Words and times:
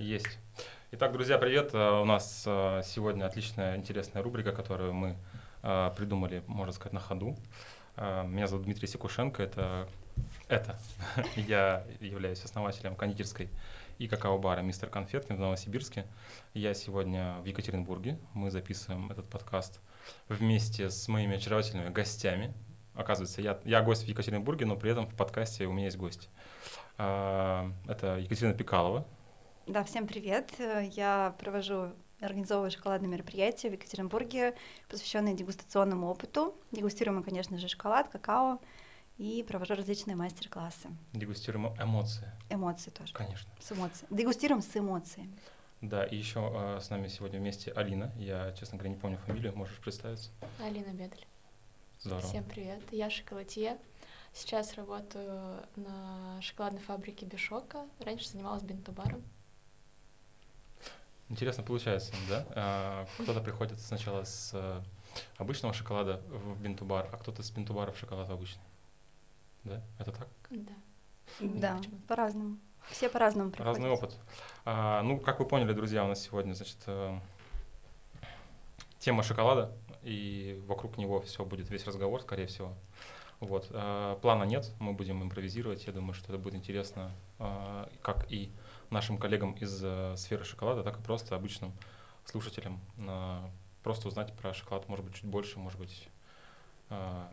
Есть. 0.00 0.38
Итак, 0.92 1.12
друзья, 1.12 1.36
привет. 1.36 1.74
Э, 1.74 2.00
у 2.00 2.06
нас 2.06 2.44
э, 2.46 2.80
сегодня 2.86 3.26
отличная, 3.26 3.76
интересная 3.76 4.22
рубрика, 4.22 4.50
которую 4.50 4.94
мы 4.94 5.14
э, 5.62 5.90
придумали, 5.94 6.42
можно 6.46 6.72
сказать, 6.72 6.94
на 6.94 7.00
ходу. 7.00 7.36
Меня 7.98 8.46
зовут 8.46 8.64
Дмитрий 8.64 8.88
Секушенко. 8.88 9.42
Это, 9.42 9.86
это 10.48 10.78
я 11.36 11.84
являюсь 12.00 12.42
основателем 12.42 12.96
кондитерской 12.96 13.50
и 13.98 14.08
какао-бара 14.08 14.62
«Мистер 14.62 14.88
Конфетный» 14.88 15.36
в 15.36 15.40
Новосибирске. 15.40 16.06
Я 16.54 16.72
сегодня 16.72 17.34
в 17.42 17.44
Екатеринбурге. 17.44 18.18
Мы 18.32 18.50
записываем 18.50 19.10
этот 19.10 19.28
подкаст 19.28 19.80
вместе 20.30 20.88
с 20.88 21.08
моими 21.08 21.36
очаровательными 21.36 21.90
гостями. 21.90 22.54
Оказывается, 22.94 23.42
я, 23.42 23.60
я 23.66 23.82
гость 23.82 24.04
в 24.04 24.08
Екатеринбурге, 24.08 24.64
но 24.64 24.76
при 24.76 24.92
этом 24.92 25.06
в 25.06 25.14
подкасте 25.14 25.66
у 25.66 25.72
меня 25.72 25.84
есть 25.84 25.98
гость. 25.98 26.30
Это 26.96 28.16
Екатерина 28.18 28.54
Пикалова, 28.54 29.06
да, 29.66 29.84
всем 29.84 30.06
привет. 30.06 30.52
Я 30.92 31.34
провожу 31.38 31.92
организовываю 32.20 32.70
шоколадные 32.70 33.10
мероприятия 33.10 33.70
в 33.70 33.72
Екатеринбурге, 33.72 34.54
посвященные 34.88 35.34
дегустационному 35.34 36.08
опыту. 36.08 36.54
Дегустируем 36.70 37.18
мы, 37.18 37.24
конечно 37.24 37.58
же, 37.58 37.68
шоколад, 37.68 38.08
какао 38.08 38.60
и 39.18 39.42
провожу 39.46 39.74
различные 39.74 40.16
мастер-классы. 40.16 40.88
Дегустируем 41.12 41.74
эмоции. 41.82 42.30
Эмоции 42.48 42.90
тоже. 42.90 43.12
Конечно. 43.12 43.50
С 43.60 43.72
эмоциями. 43.72 44.16
Дегустируем 44.16 44.62
с 44.62 44.76
эмоциями. 44.76 45.36
Да, 45.80 46.04
и 46.04 46.16
еще 46.16 46.50
э, 46.54 46.80
с 46.80 46.90
нами 46.90 47.08
сегодня 47.08 47.38
вместе 47.38 47.72
Алина. 47.72 48.12
Я, 48.16 48.52
честно 48.52 48.76
говоря, 48.76 48.94
не 48.94 49.00
помню 49.00 49.18
фамилию. 49.18 49.56
Можешь 49.56 49.78
представиться? 49.78 50.30
Алина 50.62 50.92
Бедль. 50.92 51.24
Здорово. 52.00 52.26
Всем 52.26 52.44
привет. 52.44 52.82
Я 52.90 53.08
шоколадье. 53.08 53.78
Сейчас 54.32 54.74
работаю 54.74 55.66
на 55.76 56.40
шоколадной 56.40 56.80
фабрике 56.80 57.26
Бишока. 57.26 57.86
Раньше 58.00 58.28
занималась 58.28 58.62
бинтобаром. 58.62 59.22
Интересно 61.30 61.62
получается, 61.62 62.12
да? 62.28 62.44
А, 62.50 63.06
кто-то 63.18 63.40
приходит 63.40 63.78
сначала 63.80 64.24
с 64.24 64.50
э, 64.52 64.82
обычного 65.38 65.72
шоколада 65.72 66.20
в 66.28 66.60
бинтубар, 66.60 67.08
а 67.12 67.16
кто-то 67.16 67.44
с 67.44 67.50
бинтубара 67.52 67.92
в 67.92 67.98
шоколад 67.98 68.28
обычный. 68.28 68.64
Да? 69.62 69.80
Это 70.00 70.10
так? 70.10 70.28
Да. 70.50 70.72
Да, 71.38 71.80
по-разному. 72.08 72.58
Все 72.90 73.08
по-разному 73.08 73.50
приходят. 73.50 73.76
Разный 73.76 73.90
опыт. 73.90 74.18
А, 74.64 75.02
ну, 75.02 75.20
как 75.20 75.38
вы 75.38 75.46
поняли, 75.46 75.72
друзья, 75.72 76.04
у 76.04 76.08
нас 76.08 76.20
сегодня, 76.20 76.52
значит, 76.52 76.78
э, 76.86 77.20
тема 78.98 79.22
шоколада, 79.22 79.72
и 80.02 80.60
вокруг 80.66 80.98
него 80.98 81.20
все 81.20 81.44
будет 81.44 81.70
весь 81.70 81.86
разговор, 81.86 82.22
скорее 82.22 82.48
всего. 82.48 82.74
Вот. 83.38 83.68
А, 83.70 84.16
плана 84.16 84.42
нет, 84.42 84.72
мы 84.80 84.94
будем 84.94 85.22
импровизировать. 85.22 85.86
Я 85.86 85.92
думаю, 85.92 86.14
что 86.14 86.32
это 86.32 86.42
будет 86.42 86.56
интересно, 86.56 87.12
а, 87.38 87.88
как 88.02 88.30
и 88.32 88.50
нашим 88.90 89.18
коллегам 89.18 89.52
из 89.52 89.80
э, 89.82 90.14
сферы 90.16 90.44
шоколада, 90.44 90.82
так 90.82 90.98
и 90.98 91.02
просто 91.02 91.34
обычным 91.34 91.72
слушателям. 92.24 92.80
Э, 92.98 93.40
просто 93.82 94.08
узнать 94.08 94.32
про 94.34 94.52
шоколад, 94.54 94.88
может 94.88 95.04
быть, 95.04 95.14
чуть 95.14 95.24
больше, 95.24 95.58
может 95.58 95.78
быть, 95.78 96.08
э, 96.90 97.24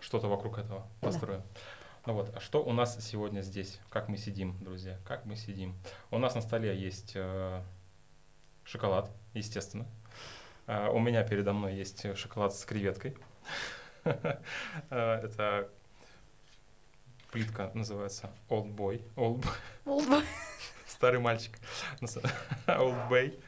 что-то 0.00 0.28
вокруг 0.28 0.58
этого 0.58 0.86
построим. 1.00 1.40
Да. 1.40 1.60
Ну 2.06 2.14
вот, 2.14 2.34
а 2.34 2.40
что 2.40 2.64
у 2.64 2.72
нас 2.72 2.98
сегодня 3.04 3.42
здесь? 3.42 3.78
Как 3.90 4.08
мы 4.08 4.16
сидим, 4.16 4.56
друзья? 4.62 4.98
Как 5.04 5.26
мы 5.26 5.36
сидим? 5.36 5.74
У 6.10 6.18
нас 6.18 6.34
на 6.34 6.40
столе 6.40 6.76
есть 6.76 7.12
э, 7.14 7.62
шоколад, 8.64 9.10
естественно. 9.34 9.86
Э, 10.66 10.88
у 10.88 10.98
меня 10.98 11.22
передо 11.24 11.52
мной 11.52 11.74
есть 11.74 12.16
шоколад 12.16 12.54
с 12.54 12.64
креветкой. 12.64 13.16
Это 14.90 15.70
плитка 17.30 17.70
называется 17.74 18.30
Old 18.48 18.74
Boy. 18.74 19.02
Old, 19.16 19.46
Old 19.84 20.08
Boy. 20.08 20.24
Старый 20.86 21.20
мальчик. 21.20 21.58
Old 22.66 23.08
Bay. 23.08 23.38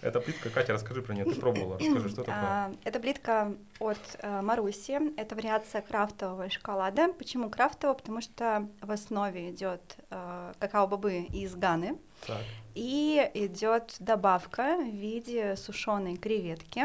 Это 0.00 0.20
плитка, 0.20 0.48
Катя, 0.50 0.74
расскажи 0.74 1.02
про 1.02 1.12
нее, 1.12 1.24
ты 1.24 1.34
пробовала, 1.34 1.76
расскажи, 1.80 2.08
что 2.08 2.22
такое. 2.22 2.34
А, 2.36 2.72
это 2.84 3.00
плитка 3.00 3.54
от 3.80 3.98
uh, 4.22 4.42
Маруси, 4.42 5.00
это 5.16 5.34
вариация 5.34 5.82
крафтового 5.82 6.48
шоколада. 6.50 7.12
Почему 7.14 7.50
крафтового? 7.50 7.96
Потому 7.96 8.20
что 8.20 8.68
в 8.80 8.90
основе 8.92 9.50
идет 9.50 9.96
uh, 10.10 10.54
какао-бобы 10.60 11.26
из 11.32 11.56
Ганы, 11.56 11.98
так. 12.26 12.38
и 12.74 13.28
идет 13.34 13.96
добавка 13.98 14.76
в 14.76 14.94
виде 14.94 15.56
сушеной 15.56 16.16
креветки. 16.16 16.84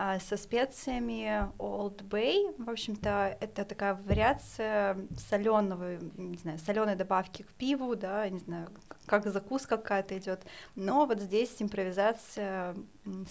А, 0.00 0.20
со 0.20 0.36
специями 0.36 1.50
Old 1.58 2.08
Bay. 2.08 2.54
В 2.56 2.70
общем-то, 2.70 3.36
это 3.40 3.64
такая 3.64 3.94
вариация 3.94 4.96
соленого, 5.28 5.96
не 6.16 6.36
знаю, 6.36 6.60
соленой 6.60 6.94
добавки 6.94 7.42
к 7.42 7.48
пиву, 7.54 7.96
да, 7.96 8.28
не 8.28 8.38
знаю, 8.38 8.68
как 9.06 9.26
закуска 9.26 9.76
какая-то 9.76 10.16
идет. 10.16 10.46
Но 10.76 11.04
вот 11.04 11.18
здесь 11.18 11.56
импровизация 11.58 12.76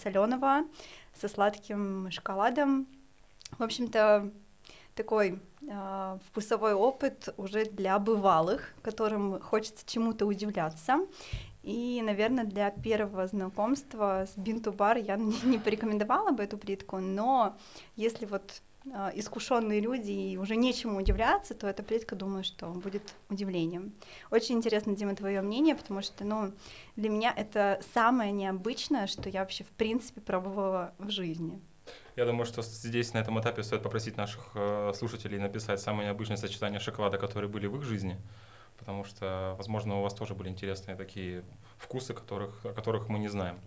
соленого 0.03 0.65
со 1.13 1.29
сладким 1.29 2.11
шоколадом. 2.11 2.85
В 3.57 3.63
общем-то, 3.63 4.29
такой 4.93 5.39
э, 5.61 6.19
вкусовой 6.27 6.73
опыт 6.73 7.29
уже 7.37 7.63
для 7.63 7.97
бывалых, 7.97 8.73
которым 8.81 9.39
хочется 9.39 9.85
чему-то 9.85 10.25
удивляться. 10.25 10.97
И, 11.67 12.01
наверное, 12.01 12.45
для 12.45 12.71
первого 12.71 13.27
знакомства 13.27 14.25
с 14.25 14.37
Бинту-бар 14.37 14.97
я 14.99 15.17
не 15.43 15.57
порекомендовала 15.57 16.31
бы 16.31 16.41
эту 16.43 16.57
плитку, 16.57 16.99
но 16.99 17.57
если 17.97 18.25
вот 18.25 18.61
э, 18.85 19.11
искушенные 19.15 19.81
люди 19.81 20.11
и 20.11 20.37
уже 20.37 20.55
нечему 20.55 20.97
удивляться, 20.97 21.53
то 21.55 21.67
эта 21.67 21.83
плитка, 21.83 22.15
думаю, 22.15 22.45
что 22.45 22.67
будет 22.67 23.13
удивлением. 23.29 23.91
Очень 24.31 24.55
интересно, 24.55 24.95
Дима, 24.95 25.13
твое 25.13 25.41
мнение, 25.41 25.75
потому 25.75 26.01
что, 26.01 26.23
ну, 26.23 26.53
для 26.95 27.09
меня 27.09 27.33
это 27.35 27.81
самое 27.93 28.31
необычное, 28.31 29.05
что 29.05 29.27
я 29.27 29.41
вообще 29.41 29.65
в 29.65 29.71
принципе 29.71 30.21
пробовала 30.21 30.93
в 30.99 31.09
жизни. 31.09 31.59
Я 32.15 32.25
думаю, 32.25 32.45
что 32.45 32.61
здесь 32.61 33.13
на 33.13 33.17
этом 33.17 33.41
этапе 33.41 33.61
стоит 33.61 33.83
попросить 33.83 34.15
наших 34.15 34.51
э, 34.55 34.93
слушателей 34.95 35.37
написать 35.37 35.81
самые 35.81 36.05
необычные 36.05 36.37
сочетания 36.37 36.79
шоколада, 36.79 37.17
которые 37.17 37.49
были 37.49 37.67
в 37.67 37.75
их 37.75 37.83
жизни 37.83 38.15
потому 38.77 39.03
что, 39.03 39.55
возможно, 39.57 39.99
у 39.99 40.01
вас 40.01 40.13
тоже 40.13 40.33
были 40.33 40.49
интересные 40.49 40.95
такие 40.95 41.43
вкусы, 41.77 42.13
которых, 42.13 42.65
о 42.65 42.73
которых 42.73 43.09
мы 43.09 43.19
не 43.19 43.27
знаем. 43.27 43.59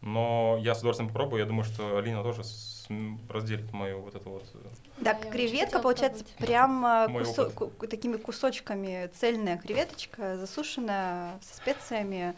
Но 0.00 0.56
я 0.60 0.74
с 0.74 0.78
удовольствием 0.78 1.08
попробую. 1.08 1.40
Я 1.40 1.46
думаю, 1.46 1.64
что 1.64 1.98
Алина 1.98 2.22
тоже 2.22 2.42
разделит 3.28 3.72
мою 3.72 4.00
вот 4.00 4.14
эту 4.14 4.30
вот. 4.30 4.44
Э, 4.54 4.58
да, 4.98 5.14
да 5.14 5.30
креветка 5.30 5.80
получается 5.80 6.24
прям 6.38 6.84
кусо- 6.84 7.86
такими 7.88 8.16
кусочками 8.16 9.10
цельная 9.14 9.58
креветочка, 9.58 10.36
засушенная 10.36 11.40
со 11.42 11.56
специями. 11.56 12.34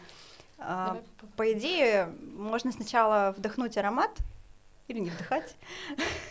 А, 0.57 1.01
по 1.37 1.51
идее, 1.53 2.13
можно 2.35 2.71
сначала 2.71 3.33
вдохнуть 3.37 3.77
аромат 3.77 4.11
или 4.87 4.99
не 4.99 5.09
вдыхать. 5.09 5.55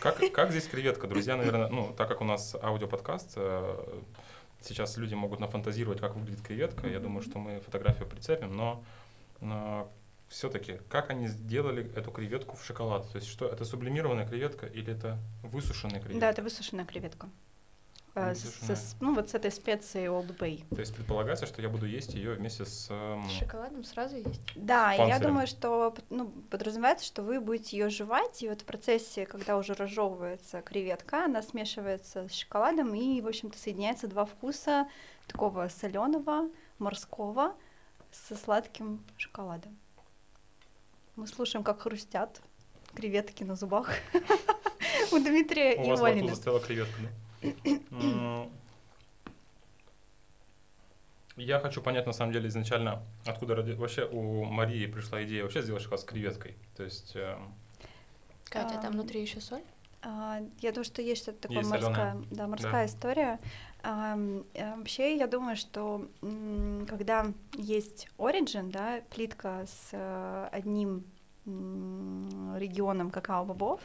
Как, 0.01 0.19
как 0.33 0.51
здесь 0.51 0.67
креветка, 0.67 1.07
друзья, 1.07 1.37
наверное, 1.37 1.69
ну, 1.69 1.93
так 1.97 2.09
как 2.09 2.21
у 2.21 2.25
нас 2.25 2.55
аудиоподкаст, 2.61 3.33
э, 3.37 4.01
Сейчас 4.61 4.97
люди 4.97 5.15
могут 5.15 5.41
нафантазировать, 5.41 6.01
как 6.01 6.15
выглядит 6.17 6.43
креветка. 6.43 6.87
Я 6.87 7.01
думаю, 7.01 7.23
что 7.23 7.39
мы 7.39 7.61
фотографию 7.61 8.09
прицепим, 8.09 8.57
но, 8.57 8.85
но 9.41 9.91
все-таки, 10.29 10.79
как 10.89 11.11
они 11.11 11.29
сделали 11.29 11.91
эту 11.97 12.11
креветку 12.11 12.57
в 12.57 12.65
шоколад? 12.65 13.11
То 13.11 13.17
есть, 13.17 13.29
что 13.29 13.47
это 13.47 13.65
сублимированная 13.65 14.27
креветка 14.27 14.67
или 14.67 14.93
это 14.93 15.19
высушенная 15.43 16.01
креветка? 16.01 16.21
Да, 16.21 16.31
это 16.31 16.43
высушенная 16.43 16.85
креветка. 16.85 17.29
Э, 18.15 18.35
с, 18.35 18.97
ну, 19.01 19.15
вот 19.15 19.31
с 19.31 19.35
этой 19.35 19.53
специей 19.53 20.07
Old 20.07 20.37
Bay. 20.37 20.65
То 20.75 20.81
есть 20.81 20.95
предполагается, 20.95 21.47
что 21.47 21.63
я 21.63 21.69
буду 21.69 21.87
есть 21.87 22.15
ее 22.15 22.35
вместе 22.35 22.65
с... 22.65 22.89
Эм... 22.91 23.29
С 23.29 23.33
шоколадом 23.33 23.85
сразу 23.85 24.17
есть? 24.17 24.41
Да, 24.57 24.93
я 24.93 25.19
думаю, 25.19 25.47
что 25.47 25.95
ну, 26.11 26.33
подразумевается, 26.51 27.07
что 27.07 27.23
вы 27.23 27.41
будете 27.41 27.79
ее 27.79 27.89
жевать, 27.89 28.43
и 28.43 28.49
вот 28.49 28.63
в 28.63 28.65
процессе, 28.65 29.27
когда 29.27 29.57
уже 29.57 29.75
разжевывается 29.75 30.61
креветка, 30.63 31.27
она 31.27 31.43
смешивается 31.43 32.29
с 32.29 32.35
шоколадом, 32.35 32.95
и, 32.95 33.21
в 33.21 33.29
общем-то, 33.29 33.57
соединяется 33.57 34.09
два 34.09 34.25
вкуса 34.25 34.89
такого 35.29 35.69
соленого, 35.69 36.49
морского, 36.79 37.55
со 38.11 38.35
сладким 38.35 39.05
шоколадом. 39.17 39.79
Мы 41.15 41.29
слушаем, 41.29 41.63
как 41.63 41.83
хрустят 41.83 42.41
креветки 42.95 43.45
на 43.45 43.55
зубах 43.55 43.91
у 45.13 45.19
Дмитрия 45.19 45.75
и 45.75 45.87
У 45.87 45.91
вас 45.91 46.01
во 46.01 46.11
рту 46.11 46.27
застряла 46.27 46.59
креветка, 46.59 47.03
да? 47.03 47.09
Я 51.37 51.59
хочу 51.59 51.81
понять, 51.81 52.07
на 52.07 52.13
самом 52.13 52.33
деле, 52.33 52.49
изначально, 52.49 53.03
откуда 53.25 53.55
ради... 53.55 53.73
вообще 53.73 54.05
у 54.05 54.45
Марии 54.45 54.87
пришла 54.87 55.25
идея 55.25 55.43
вообще 55.43 55.63
сделать 55.63 55.83
шоколад 55.83 56.01
с 56.01 56.05
креветкой. 56.05 56.57
То 56.77 56.85
есть... 56.85 57.13
Э... 57.15 57.37
Катя, 58.45 58.79
а, 58.79 58.83
там 58.83 58.93
внутри 58.93 59.23
еще 59.23 59.41
соль? 59.41 59.63
А, 60.03 60.41
я 60.61 60.73
думаю, 60.73 60.85
что 60.85 61.01
есть 61.01 61.23
что-то 61.23 61.43
такое 61.43 61.59
есть 61.59 61.71
морская, 61.71 62.17
да, 62.31 62.47
морская 62.47 62.73
да. 62.73 62.87
история. 62.87 63.39
А, 63.83 64.19
вообще, 64.77 65.17
я 65.17 65.27
думаю, 65.27 65.57
что 65.57 66.09
когда 66.89 67.27
есть 67.55 68.09
origin, 68.19 68.71
да, 68.71 69.01
плитка 69.11 69.65
с 69.67 69.91
э, 69.93 70.49
одним 70.53 71.05
регионом 71.47 73.11
какао-бобов, 73.11 73.81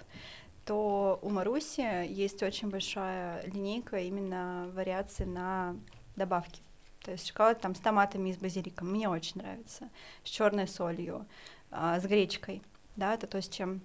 то 0.66 1.20
у 1.22 1.30
Маруси 1.30 2.08
есть 2.08 2.42
очень 2.44 2.70
большая 2.70 3.44
линейка 3.46 3.98
именно 4.00 4.70
вариаций 4.74 5.26
на 5.26 5.76
добавки. 6.16 6.62
То 7.04 7.12
есть 7.12 7.28
шоколад 7.28 7.62
там 7.62 7.76
с 7.76 7.80
томатами 7.80 8.30
и 8.30 8.34
с 8.34 8.38
базиликом 8.38 8.90
мне 8.90 9.08
очень 9.08 9.40
нравится, 9.40 9.90
с 10.24 10.30
черной 10.30 10.68
солью, 10.68 11.26
а, 11.70 12.00
с 12.00 12.06
гречкой, 12.06 12.64
да, 12.96 13.14
это 13.14 13.28
то, 13.28 13.40
с 13.40 13.48
чем 13.48 13.82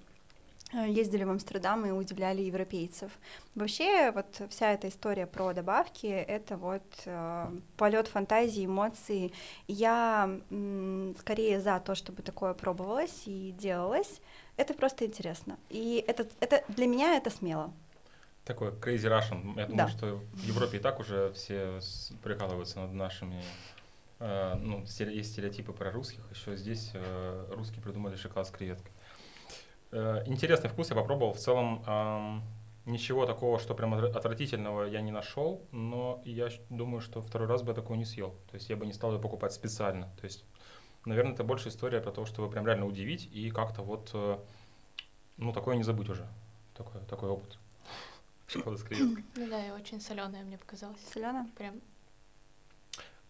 э, 0.73 0.89
ездили 0.89 1.25
в 1.25 1.31
Амстердам 1.31 1.85
и 1.85 1.91
удивляли 1.91 2.41
европейцев. 2.41 3.13
Вообще, 3.55 4.11
вот 4.13 4.41
вся 4.49 4.73
эта 4.73 4.89
история 4.89 5.27
про 5.27 5.53
добавки— 5.53 6.07
это 6.07 6.57
вот 6.57 6.83
э, 7.05 7.47
полет 7.77 8.09
фантазии, 8.09 8.65
эмоций. 8.65 9.35
Я 9.69 10.41
м, 10.51 11.15
скорее 11.19 11.61
за 11.61 11.79
то, 11.81 11.95
чтобы 11.95 12.23
такое 12.23 12.55
пробовалось 12.55 13.25
и 13.27 13.53
делалось. 13.59 14.23
Это 14.61 14.75
просто 14.75 15.07
интересно. 15.07 15.59
И 15.71 16.05
это, 16.07 16.27
это 16.41 16.63
для 16.69 16.87
меня 16.87 17.17
это 17.17 17.31
смело. 17.31 17.73
Такой 18.45 18.69
crazy 18.73 19.09
Russian. 19.09 19.57
Я 19.57 19.67
думаю, 19.67 19.77
Да. 19.77 19.89
что 19.89 20.17
в 20.35 20.43
Европе 20.45 20.77
и 20.77 20.81
так 20.81 21.01
уже 21.01 21.33
все 21.33 21.81
прикалываются 22.23 22.81
над 22.81 22.93
нашими... 22.93 23.43
э, 24.19 24.55
ну, 24.61 24.81
есть 24.83 25.33
стереотипы 25.33 25.73
про 25.73 25.91
русских. 25.91 26.21
Еще 26.31 26.57
здесь 26.57 26.91
э, 26.93 27.47
русские 27.57 27.81
придумали 27.83 28.17
шоколад 28.17 28.49
с 28.49 28.51
креветкой. 28.51 28.93
Э, 29.93 30.25
интересный 30.27 30.69
вкус 30.69 30.91
я 30.91 30.97
попробовал. 30.97 31.33
В 31.33 31.39
целом 31.39 31.83
ам, 31.87 32.43
ничего 32.85 33.25
такого, 33.25 33.59
что 33.59 33.75
прям 33.75 33.95
отвра- 33.95 34.15
отвратительного 34.15 34.85
я 34.85 35.01
не 35.01 35.11
нашел, 35.11 35.63
но 35.73 36.21
я 36.27 36.51
думаю, 36.69 37.01
что 37.01 37.23
второй 37.23 37.49
раз 37.49 37.63
бы 37.63 37.71
я 37.71 37.75
такого 37.75 37.97
не 37.97 38.05
съел. 38.05 38.33
То 38.51 38.57
есть 38.57 38.69
я 38.69 38.77
бы 38.77 38.85
не 38.85 38.93
стал 38.93 39.15
ее 39.15 39.21
покупать 39.21 39.55
специально. 39.55 40.11
То 40.21 40.27
есть, 40.27 40.45
наверное, 41.05 41.33
это 41.35 41.45
больше 41.45 41.69
история 41.69 42.01
про 42.01 42.13
то, 42.13 42.25
чтобы 42.27 42.51
прям 42.51 42.67
реально 42.67 42.87
удивить 42.87 43.29
и 43.33 43.51
как-то 43.51 43.83
вот, 43.83 44.11
э, 44.15 44.39
ну, 45.37 45.53
такое 45.53 45.77
не 45.77 45.83
забыть 45.83 46.09
уже. 46.09 46.27
Такой, 46.75 47.01
такой 47.09 47.29
опыт. 47.31 47.59
Шоколад 48.47 48.79
с 48.81 48.83
креветкой. 48.83 49.25
Ну 49.37 49.49
да, 49.49 49.67
и 49.67 49.71
очень 49.71 50.01
соленая 50.01 50.43
мне 50.45 50.59
показалась. 50.59 51.01
Солено? 51.13 51.49
Прям 51.57 51.81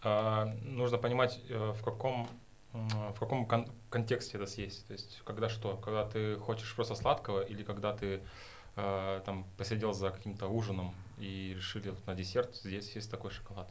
А, 0.02 0.46
нужно 0.62 0.96
понимать, 0.98 1.40
э, 1.48 1.72
в 1.72 1.82
каком, 1.84 2.26
в 2.72 3.18
каком 3.18 3.46
кон- 3.46 3.70
контексте 3.90 4.38
это 4.38 4.46
съесть. 4.46 4.86
То 4.86 4.92
есть, 4.94 5.20
когда 5.24 5.48
что? 5.48 5.76
Когда 5.76 6.06
ты 6.08 6.36
хочешь 6.36 6.74
просто 6.74 6.94
сладкого 6.94 7.42
или 7.42 7.62
когда 7.64 7.94
ты 7.94 8.22
э, 8.76 9.20
там 9.26 9.44
посидел 9.58 9.92
за 9.92 10.10
каким-то 10.10 10.46
ужином 10.48 10.94
и 11.18 11.52
решили 11.54 11.90
вот 11.90 12.06
на 12.06 12.14
десерт 12.14 12.56
здесь 12.56 12.94
есть 12.96 13.10
такой 13.10 13.30
шоколад. 13.30 13.68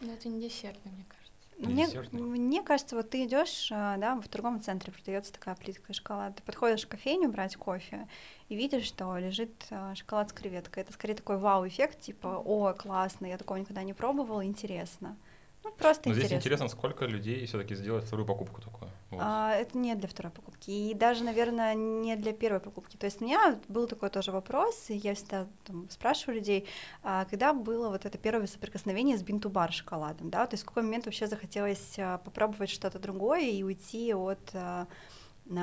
Ну, 0.00 0.12
это 0.12 0.28
не 0.28 0.40
десертный, 0.40 0.92
мне 0.92 1.04
кажется. 1.08 1.25
Не 1.58 1.86
Мне, 1.86 1.88
мне 2.12 2.62
кажется, 2.62 2.96
вот 2.96 3.10
ты 3.10 3.24
идешь, 3.24 3.70
а, 3.72 3.96
да, 3.96 4.20
в 4.20 4.28
торговом 4.28 4.60
центре 4.60 4.92
продается 4.92 5.32
такая 5.32 5.54
плитка 5.54 5.94
шоколада. 5.94 6.36
Ты 6.36 6.42
подходишь 6.42 6.84
в 6.84 6.88
кофейню 6.88 7.30
брать 7.30 7.56
кофе 7.56 8.08
и 8.48 8.56
видишь, 8.56 8.84
что 8.84 9.16
лежит 9.16 9.52
а, 9.70 9.94
шоколад 9.94 10.28
с 10.28 10.32
креветкой. 10.34 10.82
Это 10.82 10.92
скорее 10.92 11.14
такой 11.14 11.38
вау-эффект, 11.38 12.00
типа, 12.00 12.42
о, 12.44 12.74
классно, 12.74 13.26
я 13.26 13.38
такого 13.38 13.56
никогда 13.56 13.82
не 13.84 13.94
пробовала, 13.94 14.44
интересно. 14.44 15.16
Ну, 15.64 15.72
просто 15.72 16.08
Но 16.08 16.14
здесь 16.14 16.26
интересно. 16.26 16.42
интересно, 16.42 16.68
сколько 16.68 17.06
людей 17.06 17.46
все-таки 17.46 17.74
сделает 17.74 18.04
вторую 18.04 18.26
покупку 18.26 18.60
такую. 18.60 18.90
А, 19.12 19.52
это 19.52 19.78
не 19.78 19.94
для 19.94 20.08
второй 20.08 20.32
покупки. 20.32 20.70
И 20.70 20.94
даже, 20.94 21.24
наверное, 21.24 21.74
не 21.74 22.16
для 22.16 22.32
первой 22.32 22.60
покупки. 22.60 22.96
То 22.96 23.06
есть 23.06 23.20
у 23.20 23.24
меня 23.24 23.58
был 23.68 23.86
такой 23.86 24.10
тоже 24.10 24.32
вопрос, 24.32 24.90
и 24.90 24.96
я 24.96 25.14
всегда 25.14 25.46
там, 25.64 25.88
спрашиваю 25.90 26.36
людей, 26.36 26.66
а, 27.02 27.24
когда 27.26 27.52
было 27.52 27.88
вот 27.88 28.04
это 28.04 28.18
первое 28.18 28.46
соприкосновение 28.46 29.16
с 29.16 29.22
бинту-бар 29.22 29.72
шоколадом, 29.72 30.30
да, 30.30 30.46
то 30.46 30.54
есть 30.54 30.64
в 30.64 30.66
какой 30.66 30.82
момент 30.82 31.06
вообще 31.06 31.26
захотелось 31.26 31.98
а, 31.98 32.18
попробовать 32.18 32.70
что-то 32.70 32.98
другое 32.98 33.48
и 33.50 33.62
уйти 33.62 34.12
от 34.12 34.50
а, 34.54 34.88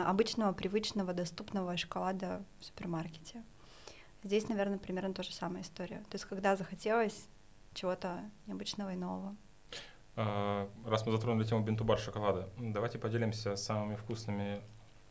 обычного, 0.06 0.54
привычного, 0.54 1.13
доступного 1.13 1.75
шоколада 1.75 2.44
в 2.60 2.66
супермаркете. 2.66 3.44
Здесь, 4.24 4.48
наверное, 4.48 4.78
примерно 4.78 5.13
та 5.13 5.24
же 5.24 5.34
самая 5.34 5.63
история. 5.63 5.98
То 6.10 6.16
есть 6.16 6.25
когда 6.25 6.56
захотелось 6.56 7.28
чего-то 7.74 8.22
необычного 8.48 8.94
и 8.94 8.96
нового. 8.96 9.36
А, 10.15 10.69
Раз 10.86 11.06
мы 11.06 11.12
затронули 11.12 11.45
тему 11.45 11.63
бинтубар 11.63 11.98
шоколада, 12.00 12.50
давайте 12.57 13.00
поделимся 13.00 13.56
самыми 13.56 13.95
вкусными 13.95 14.62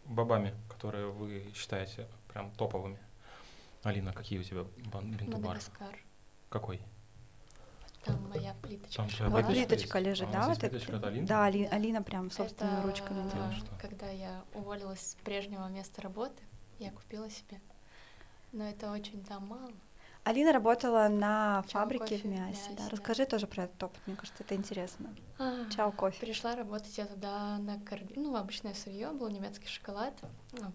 бобами, 0.04 0.54
которые 0.68 1.10
вы 1.10 1.50
считаете 1.54 2.06
прям 2.32 2.50
топовыми. 2.52 2.98
Алина, 3.82 4.12
какие 4.12 4.38
у 4.38 4.42
тебя 4.44 4.64
бинтубары? 5.02 5.38
Мадагаскар. 5.42 5.98
Какой? 6.48 6.80
Там 8.04 8.28
моя 8.28 8.54
плиточка. 8.62 8.96
Там 8.96 9.08
твоя 9.08 9.30
Вот 9.30 9.46
плиточка 9.46 9.68
плиточка 9.68 9.98
лежит, 10.00 10.28
А 10.28 10.32
да? 10.32 10.48
Вот 10.48 10.58
плиточка 10.60 10.96
от 10.96 11.04
Алины? 11.04 11.26
Да, 11.26 11.44
Али- 11.46 11.66
Алина 11.66 12.02
прям 12.02 12.30
собственными 12.30 12.78
Это, 12.78 12.86
ручками 12.86 13.30
делала. 13.30 13.52
что? 13.52 13.66
когда 13.80 14.08
я 14.10 14.44
уволилась 14.54 15.00
с 15.00 15.14
прежнего 15.24 15.68
места 15.68 16.02
работы, 16.02 16.42
я 16.78 16.90
купила 16.90 17.30
себе. 17.30 17.60
Но 18.52 18.64
это 18.68 18.90
очень 18.90 19.24
там 19.24 19.46
мало. 19.46 19.70
Алина 20.24 20.52
работала 20.52 21.08
на 21.08 21.64
Чао 21.68 21.82
фабрике 21.82 22.16
кофе 22.16 22.18
в 22.18 22.24
Мясе. 22.26 22.46
Мясе, 22.46 22.70
Да. 22.76 22.84
да. 22.84 22.88
Расскажи 22.90 23.26
тоже 23.26 23.46
про 23.48 23.64
этот 23.64 23.82
опыт, 23.82 24.00
мне 24.06 24.14
кажется, 24.14 24.44
это 24.44 24.54
интересно. 24.54 25.12
А, 25.38 25.68
Чао, 25.70 25.90
кофе. 25.90 26.20
Пришла 26.20 26.54
работать 26.54 26.96
я 26.96 27.06
туда 27.06 27.58
на 27.58 27.80
корби... 27.80 28.12
ну, 28.14 28.36
обычное 28.36 28.74
сырье, 28.74 29.10
был 29.10 29.28
немецкий 29.28 29.66
шоколад. 29.66 30.14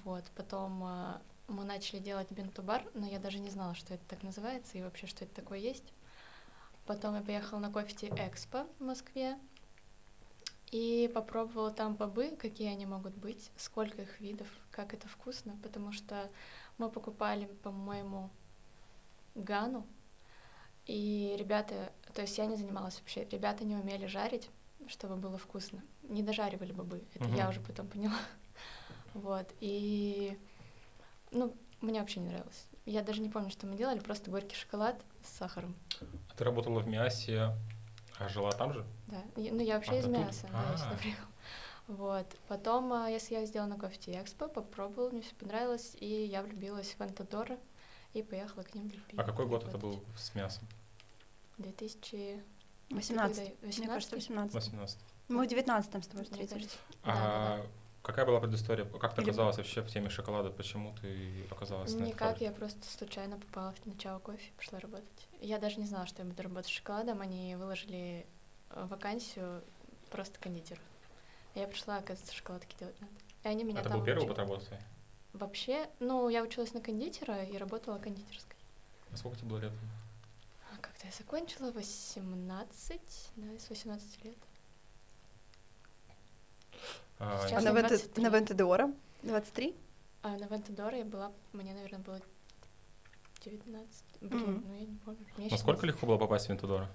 Вот. 0.04 0.26
Потом 0.36 0.84
а, 0.84 1.22
мы 1.48 1.64
начали 1.64 2.00
делать 2.00 2.30
бинтубар, 2.30 2.84
но 2.94 3.08
я 3.08 3.20
даже 3.20 3.40
не 3.40 3.50
знала, 3.50 3.74
что 3.74 3.94
это 3.94 4.04
так 4.10 4.22
называется 4.22 4.78
и 4.78 4.84
вообще, 4.84 5.08
что 5.08 5.24
это 5.24 5.34
такое 5.36 5.60
есть. 5.60 5.94
Потом 6.86 7.16
я 7.16 7.22
поехала 7.22 7.60
на 7.60 7.72
кофе 7.72 8.08
Экспо 8.08 8.68
в 8.80 8.84
Москве 8.84 9.38
и 10.72 11.10
попробовала 11.14 11.72
там 11.72 11.96
бобы, 11.96 12.36
какие 12.38 12.70
они 12.70 12.86
могут 12.86 13.14
быть, 13.14 13.52
сколько 13.56 14.02
их 14.02 14.20
видов, 14.20 14.48
как 14.72 14.94
это 14.94 15.08
вкусно, 15.08 15.58
потому 15.64 15.94
что 15.94 16.30
мы 16.78 16.90
покупали, 16.90 17.46
по-моему, 17.64 18.30
Гану, 19.38 19.86
и 20.86 21.36
ребята, 21.38 21.92
то 22.13 22.22
есть 22.22 22.38
я 22.38 22.45
не 22.45 22.56
занималась 22.56 23.00
вообще, 23.00 23.25
ребята 23.25 23.66
не 23.66 23.75
умели 23.75 24.06
жарить, 24.07 24.50
чтобы 24.88 25.16
было 25.16 25.38
вкусно. 25.38 25.84
Не 26.04 26.24
дожаривали 26.24 26.72
бобы, 26.72 27.04
это 27.13 27.25
я 27.30 27.44
Мгм. 27.44 27.50
уже 27.50 27.62
потом 27.62 27.88
поняла. 27.88 28.18
Вот, 29.13 29.51
и, 29.62 30.38
ну, 31.31 31.56
мне 31.81 32.00
вообще 32.01 32.19
не 32.19 32.28
нравилось. 32.30 32.68
Я 32.86 33.01
даже 33.01 33.22
не 33.22 33.30
помню, 33.30 33.50
что 33.50 33.66
мы 33.66 33.75
делали, 33.75 34.00
просто 34.00 34.30
горький 34.30 34.56
шоколад 34.56 35.01
с 35.24 35.30
сахаром. 35.38 35.75
А 36.30 36.36
ты 36.36 36.44
работала 36.44 36.81
в 36.81 36.88
Миасе, 36.88 37.56
а 38.19 38.30
жила 38.30 38.51
там 38.51 38.74
же? 38.74 38.86
Да, 39.07 39.24
ну 39.36 39.60
я 39.60 39.75
вообще 39.75 39.94
А, 39.94 40.00
из 40.00 40.06
мяса, 40.06 40.48
да, 40.51 40.72
я 40.72 40.78
сюда 40.78 40.92
А. 40.94 40.98
приехала. 41.01 41.31
Вот, 41.88 42.28
потом 42.48 42.94
а, 42.94 43.10
я 43.10 43.19
съездила 43.19 43.66
на 43.66 43.78
кофе 43.80 44.22
экспо, 44.22 44.48
попробовала, 44.48 45.10
мне 45.10 45.22
все 45.22 45.34
понравилось, 45.36 45.95
и 46.00 46.25
я 46.25 46.44
влюбилась 46.44 46.94
в 46.94 47.01
Антадора 47.01 47.57
и 48.19 48.24
поехала 48.24 48.64
к 48.64 48.74
ним 48.74 48.92
А 49.16 49.24
какой 49.24 49.46
год 49.48 49.68
это 49.68 49.78
был 49.78 50.04
с 50.18 50.34
мясом? 50.36 50.68
2000... 51.58 52.42
18. 52.90 53.38
Мне 53.44 53.56
18? 53.64 53.86
кажется, 53.88 54.16
18. 54.16 54.56
18. 54.56 54.98
Мы 55.28 55.46
в 55.46 55.50
19 55.50 56.04
с 56.04 56.08
тобой 56.08 56.24
встретились. 56.24 56.78
да, 57.04 57.12
А 57.12 57.16
да, 57.58 57.58
да. 57.58 57.63
какая 58.01 58.25
была 58.25 58.39
предыстория? 58.39 58.86
Как 58.86 59.13
ты 59.13 59.22
Или- 59.22 59.30
оказалась 59.30 59.58
вообще 59.58 59.82
в 59.82 59.88
теме 59.89 60.10
шоколада? 60.10 60.51
Почему 60.51 60.96
ты 61.01 61.44
оказалась 61.51 61.91
на 61.94 61.98
этой 61.98 62.08
Никак, 62.08 62.20
фабрике? 62.30 62.46
я 62.46 62.51
просто 62.53 62.86
случайно 62.89 63.38
попала 63.38 63.74
в 63.74 63.86
начало 63.86 64.20
кофе, 64.20 64.51
пошла 64.56 64.80
работать. 64.80 65.27
Я 65.41 65.60
даже 65.60 65.80
не 65.82 65.86
знала, 65.86 66.06
что 66.08 66.22
я 66.22 66.30
буду 66.30 66.41
работать 66.41 66.68
с 66.68 66.70
шоколадом. 66.70 67.20
Они 67.20 67.56
выложили 67.58 68.25
э, 68.70 68.86
вакансию 68.89 69.62
просто 70.10 70.39
кондитер. 70.39 70.80
Я 71.56 71.68
пришла, 71.68 71.98
оказывается, 71.98 72.34
шоколадки 72.34 72.74
делать 72.80 73.00
надо. 73.01 73.13
И 73.44 73.48
они 73.50 73.63
меня 73.65 73.82
Это 73.82 73.89
там 73.89 74.00
был 74.00 74.06
первый 74.06 74.24
опыт 74.24 74.38
работы? 74.38 74.80
Вообще, 75.38 75.88
ну, 76.00 76.29
я 76.29 76.41
училась 76.41 76.74
на 76.74 76.82
кондитера 76.82 77.44
и 77.44 77.58
работала 77.58 78.00
кондитерской. 78.00 78.56
А 79.13 79.17
сколько 79.17 79.38
тебе 79.38 79.50
было 79.50 79.60
лет? 79.60 79.72
А 80.74 80.77
Когда 80.82 81.00
я 81.06 81.12
закончила, 81.12 81.72
18, 81.72 83.01
да, 83.36 83.60
с 83.60 83.70
18 83.70 84.24
лет. 84.25 84.38
А, 87.20 87.48
Сейчас 87.48 87.63
А 87.63 87.72
на, 87.72 87.79
23. 87.82 88.24
на 88.24 88.29
Вентедора? 88.29 88.91
23? 89.24 89.75
А 90.24 90.29
на 90.38 90.46
Вентадоре 90.46 91.00
я 91.00 91.06
была, 91.06 91.32
мне, 91.53 91.74
наверное, 91.74 92.00
было 92.00 92.20
19. 93.44 94.03
Блин, 94.22 94.41
Мгм. 94.41 94.63
ну 94.67 94.74
я 94.75 94.86
не 94.86 94.98
помню. 94.98 95.25
Мне 95.38 95.50
Насколько 95.50 95.82
17. 95.82 95.84
легко 95.84 96.06
было 96.08 96.17
попасть 96.17 96.48
в 96.48 96.50
Вентудора? 96.50 96.89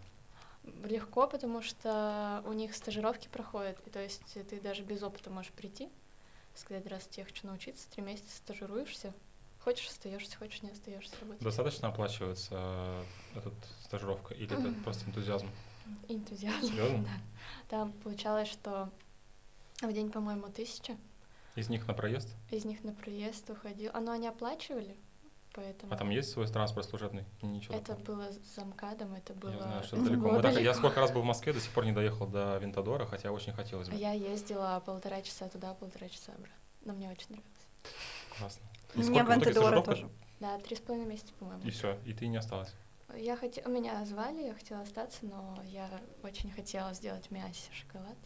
Легко, 0.85 1.27
потому 1.27 1.63
что 1.63 2.43
у 2.47 2.53
них 2.53 2.75
стажировки 2.75 3.29
проходят, 3.29 3.79
и 3.87 3.91
то 3.91 4.01
есть 4.01 4.23
ты 4.49 4.61
даже 4.61 4.83
без 4.83 5.03
опыта 5.03 5.31
можешь 5.31 5.51
прийти, 5.53 5.89
сказать, 6.55 6.83
здравствуйте, 6.85 7.21
я 7.23 7.27
хочу 7.27 7.47
научиться, 7.47 7.89
три 7.91 8.03
месяца 8.03 8.37
стажируешься, 8.37 9.13
хочешь 9.61 9.89
остаешься, 9.89 10.37
хочешь 10.37 10.63
не 10.63 10.71
остаешься 10.71 11.15
работать. 11.21 11.43
Достаточно 11.43 11.89
оплачивается 11.89 12.55
э, 12.55 13.05
этот 13.39 13.55
стажировка 13.83 14.35
или 14.35 14.47
это 14.59 14.73
просто 14.83 15.09
энтузиазм? 15.09 15.49
Энтузиазм. 16.09 16.67
Серьезно? 16.67 16.99
Да. 17.09 17.11
Там 17.69 17.93
получалось, 17.93 18.49
что 18.49 18.91
в 19.81 19.93
день, 19.93 20.11
по-моему, 20.11 20.49
тысяча, 20.49 20.97
Из 21.57 21.69
них 21.69 21.87
на 21.87 21.95
проезд? 21.95 22.29
из 22.51 22.65
них 22.65 22.85
на 22.85 22.93
проезд 22.93 23.49
уходил. 23.51 23.91
А, 23.95 24.01
ну, 24.01 24.13
они 24.13 24.29
оплачивали, 24.29 24.97
поэтому... 25.55 25.93
А 25.93 25.97
там 25.97 26.11
есть 26.11 26.31
свой 26.31 26.47
транспорт 26.49 26.87
служебный? 26.89 27.25
Ничего 27.43 27.75
Это 27.75 27.95
такого? 27.95 28.17
было 28.17 28.33
с 28.33 28.55
замкадом, 28.55 29.15
это 29.15 29.35
было... 29.35 29.51
Я 29.51 29.59
знаю, 29.63 29.83
что 29.85 29.97
далеко. 30.05 30.31
Мы 30.31 30.43
так- 30.43 30.61
я 30.61 30.75
сколько 30.75 31.01
раз 31.01 31.13
был 31.13 31.23
в 31.23 31.25
Москве, 31.25 31.53
до 31.53 31.61
сих 31.61 31.71
пор 31.73 31.85
не 31.85 31.93
доехал 31.93 32.27
до 32.27 32.57
Винтодора, 32.59 33.07
хотя 33.07 33.31
очень 33.33 33.53
хотелось 33.53 33.89
бы. 33.89 33.95
А 33.95 33.99
Я 33.99 34.13
ездила 34.13 34.83
полтора 34.85 35.23
часа 35.23 35.49
туда, 35.49 35.75
полтора 35.75 36.09
часа 36.09 36.33
обратно. 36.33 36.55
Но 36.85 36.93
мне 36.95 37.09
очень 37.11 37.27
нравилось. 37.31 37.53
Классно. 38.39 38.63
У 38.95 39.01
И 39.01 39.03
меня 39.03 39.05
сколько 39.05 39.25
в 39.25 39.27
итоге 39.29 39.35
Вентедора 39.47 39.65
стажировка? 39.83 39.91
тоже. 39.93 40.09
Да, 40.41 40.59
три 40.59 40.77
с 40.77 40.81
половиной 40.81 41.09
месяца, 41.09 41.33
по-моему. 41.39 41.63
И 41.65 41.71
все, 41.71 41.99
и 42.05 42.13
ты 42.13 42.27
не 42.27 42.37
осталась. 42.37 42.75
Я 43.17 43.37
хотела, 43.37 43.69
меня 43.69 44.05
звали, 44.07 44.43
я 44.47 44.55
хотела 44.55 44.81
остаться, 44.83 45.19
но 45.27 45.63
я 45.67 45.89
очень 46.23 46.51
хотела 46.51 46.93
сделать 46.95 47.27
в 47.27 47.31
Миасе 47.31 47.71
шоколад. 47.73 48.17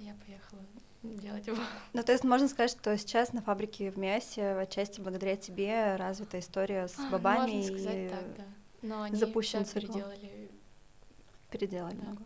Я 0.00 0.14
поехала 0.14 0.62
делать 1.02 1.46
его. 1.46 1.58
Ну, 1.92 2.02
то 2.02 2.12
есть 2.12 2.24
можно 2.24 2.48
сказать, 2.48 2.70
что 2.70 2.96
сейчас 2.96 3.32
на 3.32 3.42
фабрике 3.42 3.90
в 3.90 3.98
Миасе 3.98 4.52
отчасти 4.52 5.00
благодаря 5.00 5.36
тебе 5.36 5.96
развита 5.96 6.38
история 6.38 6.88
с 6.88 6.98
А, 6.98 7.10
бобами 7.10 7.52
Можно 7.52 7.62
сказать 7.64 7.96
и 7.96 8.08
так, 8.08 8.36
да. 8.36 8.44
Но 8.82 9.02
они 9.02 9.16
запущен 9.16 9.64
цикл. 9.64 9.86
переделали. 9.86 10.50
переделали 11.50 11.94
Да. 11.96 12.02
много. 12.02 12.22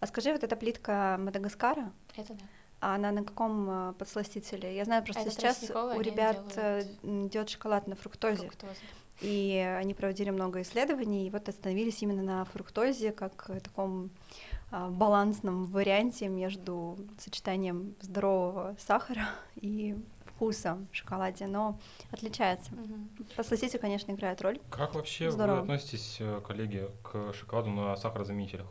А 0.00 0.06
скажи, 0.06 0.32
вот 0.32 0.42
эта 0.42 0.56
плитка 0.56 1.18
Мадагаскара, 1.20 1.92
Это 2.16 2.32
да. 2.32 2.44
а 2.80 2.94
она 2.94 3.12
на 3.12 3.24
каком 3.24 3.90
э, 3.90 3.92
подсластителе? 3.98 4.74
Я 4.74 4.86
знаю, 4.86 5.04
просто 5.04 5.22
Это 5.22 5.30
сейчас 5.32 5.70
у 5.70 6.00
ребят 6.00 6.40
э, 6.56 6.82
делают 7.02 7.30
идет 7.30 7.50
шоколад 7.50 7.86
на 7.86 7.94
фруктозе. 7.94 8.38
Фруктоза. 8.48 8.72
И 9.20 9.56
они 9.78 9.92
проводили 9.94 10.30
много 10.30 10.62
исследований, 10.62 11.26
и 11.26 11.30
вот 11.30 11.48
остановились 11.48 12.02
именно 12.02 12.22
на 12.22 12.44
фруктозе 12.46 13.12
как 13.12 13.44
э, 13.48 13.60
таком 13.60 14.10
а, 14.52 14.55
балансном 14.70 15.66
варианте 15.66 16.28
между 16.28 16.96
сочетанием 17.18 17.94
здорового 18.00 18.76
сахара 18.78 19.28
и 19.56 19.96
вкуса 20.24 20.78
в 20.92 20.94
шоколаде, 20.96 21.46
но 21.46 21.78
отличается. 22.10 22.74
Мгм. 22.74 23.08
Подсластитель, 23.36 23.78
конечно, 23.78 24.12
играет 24.12 24.42
роль. 24.42 24.60
Как 24.70 24.94
вообще 24.94 25.30
Здорово. 25.30 25.56
вы 25.56 25.60
относитесь, 25.62 26.16
э, 26.20 26.40
коллеги, 26.46 26.88
к 27.02 27.32
шоколаду 27.32 27.70
на 27.70 27.96
сахарозаменителях? 27.96 28.66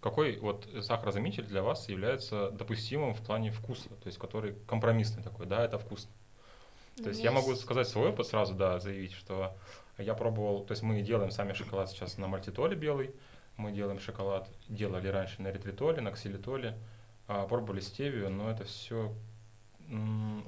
Какой 0.00 0.36
вот 0.38 0.68
сахарозаменитель 0.82 1.46
для 1.46 1.62
вас 1.62 1.88
является 1.88 2.50
допустимым 2.52 3.12
в 3.14 3.22
плане 3.22 3.50
вкуса, 3.50 3.88
то 3.88 4.06
есть 4.06 4.18
который 4.18 4.54
компромиссный 4.68 5.22
такой, 5.22 5.46
да, 5.46 5.64
это 5.64 5.78
вкусно? 5.80 6.10
Ну, 6.98 7.04
То 7.04 7.08
есть 7.10 7.20
у 7.22 7.24
я 7.24 7.32
могу 7.32 7.50
есть- 7.50 7.62
сказать 7.62 7.88
свой 7.88 8.10
опыт 8.10 8.26
сразу, 8.28 8.54
да, 8.54 8.78
заявить, 8.78 9.12
что 9.12 9.56
я 9.98 10.14
пробовал, 10.14 10.64
то 10.64 10.72
есть 10.72 10.82
мы 10.82 11.00
делаем 11.02 11.30
сами 11.32 11.54
шоколад 11.54 11.90
сейчас 11.90 12.18
на 12.18 12.28
мальтитоле 12.28 12.76
белый, 12.76 13.10
мы 13.56 13.72
делаем 13.72 13.98
шоколад, 13.98 14.48
делали 14.68 15.08
раньше 15.08 15.42
на 15.42 15.48
эритритоле, 15.48 16.00
на 16.00 16.12
ксилитоле, 16.12 16.76
а, 17.28 17.46
пробовали 17.46 17.80
стевию, 17.80 18.30
но 18.30 18.50
это 18.50 18.64
все 18.64 19.14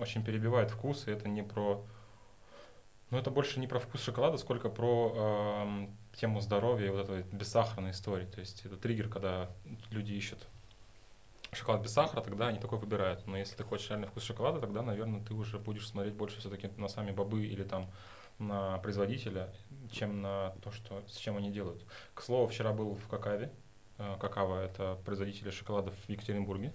очень 0.01 0.25
перебивает 0.25 0.71
вкус, 0.71 1.07
и 1.07 1.11
это 1.11 1.29
не 1.29 1.43
про... 1.43 1.85
Ну, 3.11 3.17
это 3.17 3.31
больше 3.31 3.61
не 3.61 3.67
про 3.67 3.79
вкус 3.79 4.03
шоколада, 4.03 4.37
сколько 4.37 4.69
про 4.69 5.15
ам, 5.17 5.97
тему 6.13 6.41
здоровья 6.41 6.89
и 6.89 6.91
вот 6.91 7.09
этой 7.09 7.23
бессахарной 7.33 7.93
истории. 7.93 8.27
То 8.27 8.41
есть 8.41 8.67
это 8.67 8.77
триггер, 8.77 9.09
когда 9.09 9.49
люди 9.91 10.13
ищут 10.13 10.47
шоколад 11.53 11.83
без 11.83 11.93
сахара, 11.93 12.21
тогда 12.21 12.49
они 12.49 12.59
такой 12.59 12.79
выбирают. 12.79 13.27
Но 13.27 13.39
если 13.39 13.57
ты 13.57 13.65
хочешь 13.65 13.89
реальный 13.89 14.09
вкус 14.09 14.25
шоколада, 14.25 14.61
тогда, 14.61 14.83
наверное, 14.83 15.25
ты 15.25 15.33
уже 15.33 15.59
будешь 15.59 15.89
смотреть 15.89 16.15
больше 16.15 16.41
все-таки 16.41 16.69
на 16.77 16.89
сами 16.89 17.13
бобы 17.13 17.47
или 17.47 17.63
там 17.63 17.91
на 18.39 18.79
производителя, 18.79 19.53
чем 19.91 20.23
на 20.23 20.51
то, 20.63 20.71
что, 20.71 21.03
с 21.09 21.17
чем 21.17 21.37
они 21.37 21.51
делают. 21.51 21.85
К 22.15 22.23
слову, 22.23 22.47
вчера 22.49 22.73
был 22.73 22.95
в 22.95 23.09
Какаве. 23.09 23.53
Э, 23.99 24.17
Какава— 24.21 24.61
это 24.65 24.97
производители 25.05 25.51
шоколадов 25.51 25.95
в 25.95 26.09
Екатеринбурге. 26.09 26.73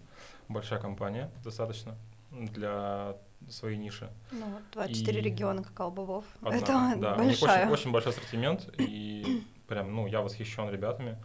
Большая 0.49 0.79
компания 0.79 1.31
достаточно 1.43 1.95
для 2.31 3.15
своей 3.49 3.77
ниши. 3.77 4.09
Ну, 4.31 4.45
вот 4.49 4.63
24 4.73 5.19
И- 5.19 5.21
региона 5.21 5.63
какао-бобов. 5.63 6.25
Это 6.43 6.65
да, 6.97 7.15
у 7.19 7.23
них 7.23 7.39
большая. 7.39 7.63
очень, 7.63 7.71
очень 7.73 7.91
большой 7.91 8.11
ассортимент, 8.11 8.69
и 8.77 9.43
прям, 9.67 9.93
ну, 9.95 10.07
я 10.07 10.21
восхищен 10.21 10.69
ребятами. 10.69 11.17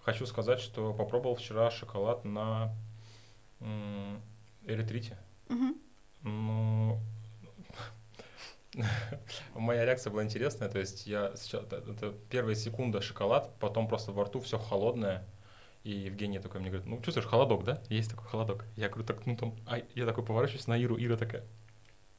Хочу 0.00 0.26
сказать, 0.26 0.58
что 0.60 0.92
попробовал 0.94 1.36
вчера 1.36 1.70
шоколад 1.70 2.24
на 2.24 2.74
м, 3.60 4.20
эритрите. 4.64 5.18
Мгм. 5.48 5.76
Ну, 6.22 6.98
моя 9.54 9.84
реакция 9.84 10.10
была 10.10 10.24
интересная, 10.24 10.68
то 10.68 10.78
есть 10.78 11.06
я 11.06 11.32
сейчас, 11.36 11.64
это, 11.64 12.14
первая 12.30 12.54
секунда 12.54 13.00
шоколад, 13.00 13.54
потом 13.58 13.88
просто 13.88 14.12
во 14.12 14.24
рту 14.24 14.40
все 14.40 14.58
холодное, 14.58 15.26
и 15.84 15.90
Евгения 15.90 16.40
такой 16.40 16.60
мне 16.60 16.70
говорит, 16.70 16.88
ну, 16.88 17.00
чувствуешь, 17.02 17.26
холодок, 17.26 17.64
да? 17.64 17.82
Есть 17.88 18.10
такой 18.10 18.26
холодок. 18.28 18.64
Я 18.76 18.88
говорю, 18.88 19.04
так, 19.04 19.26
ну, 19.26 19.36
там, 19.36 19.56
а 19.66 19.78
я 19.94 20.06
такой 20.06 20.24
поворачиваюсь 20.24 20.68
на 20.68 20.76
Иру, 20.76 20.96
Ира 20.96 21.16
такая, 21.16 21.44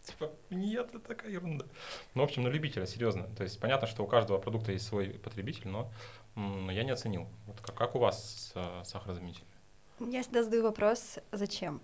типа, 0.03 0.31
нет, 0.50 0.89
это 0.89 1.00
такая 1.00 1.31
ерунда. 1.31 1.65
Ну, 2.13 2.22
в 2.22 2.25
общем, 2.25 2.43
на 2.43 2.50
любителя, 2.50 2.86
серьезно. 2.86 3.24
То 3.36 3.43
есть 3.43 3.60
понятно, 3.60 3.88
что 3.88 4.03
у 4.03 4.07
каждого 4.07 4.38
продукта 4.38 4.72
есть 4.72 4.86
свой 4.86 5.10
потребитель, 5.10 5.69
но 5.69 5.91
м, 6.36 6.69
я 6.69 6.83
не 6.83 6.91
оценил. 6.91 7.27
Вот 7.48 7.62
как, 7.62 7.75
как 7.75 7.95
у 7.95 8.00
вас 8.00 8.51
э, 8.55 8.81
сахарозаменителем? 8.83 9.48
Я 10.00 10.22
всегда 10.22 10.43
задаю 10.43 10.63
вопрос, 10.63 11.19
зачем? 11.31 11.81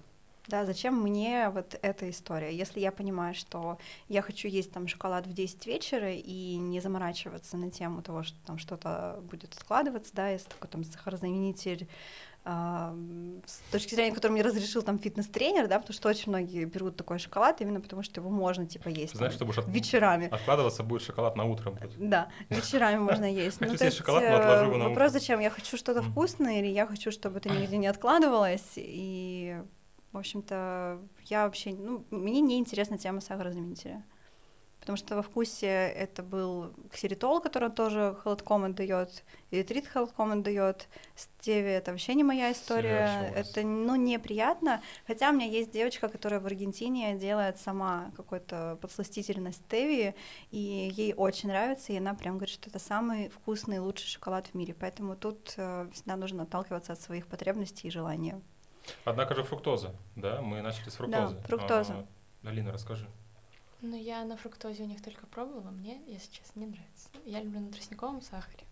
Да, 0.49 0.65
зачем 0.65 0.99
мне 0.99 1.49
вот 1.49 1.77
эта 1.81 2.09
история? 2.09 2.51
Если 2.55 2.79
я 2.79 2.91
понимаю, 2.91 3.35
что 3.35 3.77
я 4.07 4.21
хочу 4.23 4.47
есть 4.47 4.71
там 4.71 4.87
шоколад 4.87 5.27
в 5.27 5.33
10 5.33 5.65
вечера 5.67 6.11
и 6.11 6.55
не 6.57 6.79
заморачиваться 6.79 7.55
на 7.55 7.69
тему 7.69 8.01
того, 8.01 8.23
что 8.23 8.35
там 8.47 8.57
что-то 8.57 9.19
будет 9.29 9.53
складываться, 9.53 10.11
да, 10.15 10.29
если 10.29 10.49
такой 10.49 10.67
там 10.69 10.83
сахарозаменитель, 10.83 11.87
а, 12.45 12.95
с 13.45 13.59
точки 13.71 13.93
зрения, 13.93 14.15
который 14.15 14.31
мне 14.31 14.41
разрешил 14.41 14.81
там 14.81 14.97
фитнес-тренер, 14.97 15.67
да, 15.67 15.77
потому 15.77 15.93
что 15.93 16.09
очень 16.09 16.29
многие 16.31 16.65
берут 16.65 16.95
такой 16.95 17.19
шоколад 17.19 17.61
именно 17.61 17.79
потому, 17.81 18.01
что 18.01 18.21
его 18.21 18.29
можно 18.31 18.65
типа 18.65 18.87
есть 18.89 19.15
Знаешь, 19.15 19.33
там 19.35 19.37
что 19.37 19.45
будешь 19.45 19.59
от- 19.59 19.67
вечерами. 19.67 20.29
откладываться 20.29 20.81
будет 20.81 21.03
шоколад 21.03 21.35
на 21.35 21.43
утро. 21.45 21.69
будет. 21.71 21.91
Да, 22.09 22.29
вечерами 22.49 22.97
можно 22.97 23.25
есть. 23.31 23.59
Хочу 23.59 23.73
Ну, 23.73 23.77
съесть 23.77 23.81
есть, 23.83 23.97
шоколад, 23.97 24.23
но 24.23 24.29
э, 24.29 24.39
отложу 24.39 24.65
его 24.65 24.77
на 24.77 24.89
Вопрос, 24.89 25.09
утро. 25.11 25.19
зачем? 25.19 25.39
Я 25.41 25.49
хочу 25.51 25.77
что-то 25.77 26.01
вкусное, 26.01 26.59
или 26.59 26.67
я 26.67 26.87
хочу, 26.87 27.11
чтобы 27.11 27.37
это 27.37 27.49
нигде 27.49 27.77
не 27.77 27.87
откладывалось. 27.93 28.73
И, 28.77 29.57
в 30.11 30.17
общем-то, 30.17 30.99
я 31.25 31.45
вообще... 31.45 31.73
Ну, 31.73 32.05
мне 32.09 32.41
не 32.41 32.59
интересна 32.59 32.97
тема 32.97 33.21
сахарозаменителя. 33.21 34.03
Потому 34.79 34.97
что 34.97 35.15
во 35.17 35.21
вкусе 35.21 35.67
это 35.67 36.23
был 36.23 36.73
ксеритол, 36.91 37.41
который 37.41 37.69
тоже 37.69 38.15
холодком 38.23 38.63
отдает, 38.63 39.23
эритрит 39.51 39.85
холодком 39.85 40.31
отдает, 40.31 40.87
стевия 41.15 41.77
это 41.77 41.91
вообще 41.91 42.15
не 42.15 42.23
моя 42.23 42.51
история, 42.51 43.31
это 43.35 43.61
ну 43.61 43.95
неприятно. 43.95 44.81
Хотя 45.05 45.29
у 45.29 45.33
меня 45.33 45.45
есть 45.45 45.71
девочка, 45.71 46.07
которая 46.07 46.39
в 46.39 46.45
Аргентине 46.45 47.15
делает 47.17 47.57
сама 47.59 48.11
какой-то 48.15 48.77
подсластитель 48.81 49.41
на 49.41 49.51
стевии, 49.51 50.15
и 50.49 50.57
ей 50.95 51.13
очень 51.13 51.49
нравится, 51.49 51.91
и 51.91 51.97
она 51.97 52.13
прям 52.13 52.35
говорит, 52.37 52.53
что 52.53 52.69
это 52.69 52.79
самый 52.79 53.29
вкусный, 53.29 53.79
лучший 53.79 54.07
шоколад 54.07 54.47
в 54.47 54.53
мире. 54.53 54.73
Поэтому 54.79 55.17
тут 55.17 55.53
э, 55.57 55.89
всегда 55.93 56.15
нужно 56.15 56.43
отталкиваться 56.43 56.93
от 56.93 57.01
своих 57.01 57.27
потребностей 57.27 57.89
и 57.89 57.91
желаний. 57.91 58.35
Однако 59.05 59.35
же 59.35 59.43
фруктоза, 59.43 59.95
да? 60.15 60.41
Мы 60.41 60.61
начали 60.61 60.89
с 60.89 60.95
фруктозы. 60.95 61.39
фруктоза. 61.41 62.05
А, 62.43 62.47
Алина, 62.47 62.71
расскажи. 62.71 63.07
Ну, 63.81 63.95
я 63.95 64.23
на 64.25 64.35
фруктозе 64.35 64.83
у 64.83 64.87
них 64.87 65.01
только 65.01 65.25
пробовала, 65.27 65.71
мне, 65.71 66.01
если 66.05 66.31
честно, 66.33 66.59
не 66.59 66.65
нравится. 66.67 67.09
Я 67.25 67.41
люблю 67.41 67.61
на 67.61 67.71
тростниковом 67.71 68.21
сахаре. 68.21 68.65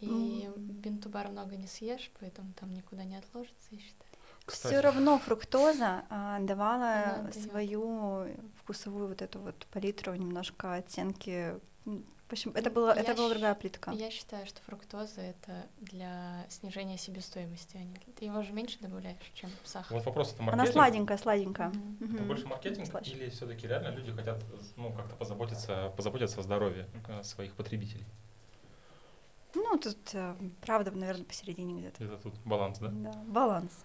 И 0.00 0.44
М. 0.46 0.52
бинтубар 0.56 1.28
много 1.28 1.56
не 1.56 1.66
съешь, 1.66 2.10
поэтому 2.20 2.52
там 2.52 2.72
никуда 2.74 3.04
не 3.04 3.16
отложится, 3.16 3.68
я 3.70 3.78
считаю. 3.78 4.10
Все 4.46 4.80
равно 4.80 5.18
фруктоза 5.18 6.04
а, 6.10 6.38
давала 6.40 7.30
свою 7.32 8.28
вкусовую 8.60 9.08
вот 9.08 9.22
эту 9.22 9.40
вот 9.40 9.66
палитру, 9.72 10.14
немножко 10.14 10.74
оттенки. 10.74 11.54
Общем, 12.30 12.52
это, 12.54 12.70
было, 12.70 12.94
Я 12.94 13.02
это 13.02 13.14
была 13.14 13.28
другая 13.28 13.54
плитка. 13.54 13.90
Я 13.92 14.10
считаю, 14.10 14.46
что 14.46 14.60
фруктоза 14.62 15.20
это 15.20 15.66
для 15.78 16.46
снижения 16.48 16.96
себестоимости. 16.96 17.76
а 17.76 18.10
Ты 18.18 18.24
его 18.24 18.42
же 18.42 18.52
меньше 18.52 18.78
добавляешь, 18.80 19.18
чем 19.34 19.50
сахар. 19.62 19.94
Вот 19.96 20.04
вопрос, 20.06 20.32
это 20.32 20.42
Она 20.42 20.52
маркетинг? 20.52 20.72
сладенькая, 20.72 21.18
сладенькая. 21.18 21.68
Мгм. 21.68 21.96
Это 22.00 22.14
Мгм. 22.14 22.26
больше 22.28 22.46
маркетинг 22.48 22.86
Слаще. 22.86 23.12
или 23.12 23.28
все-таки 23.28 23.66
реально 23.68 23.88
люди 23.90 24.10
хотят 24.12 24.42
ну, 24.76 24.92
как-то 24.92 25.14
позаботиться, 25.16 25.92
позаботиться 25.96 26.40
о 26.40 26.42
здоровье 26.42 26.88
э, 27.08 27.22
своих 27.22 27.54
потребителей? 27.54 28.06
Ну, 29.54 29.76
тут, 29.78 29.98
э, 30.14 30.34
правда, 30.62 30.90
наверное, 30.90 31.24
посередине 31.26 31.78
где-то. 31.78 32.02
Это 32.04 32.16
тут 32.16 32.34
баланс, 32.44 32.78
да? 32.78 32.88
Да, 32.88 33.12
баланс. 33.28 33.84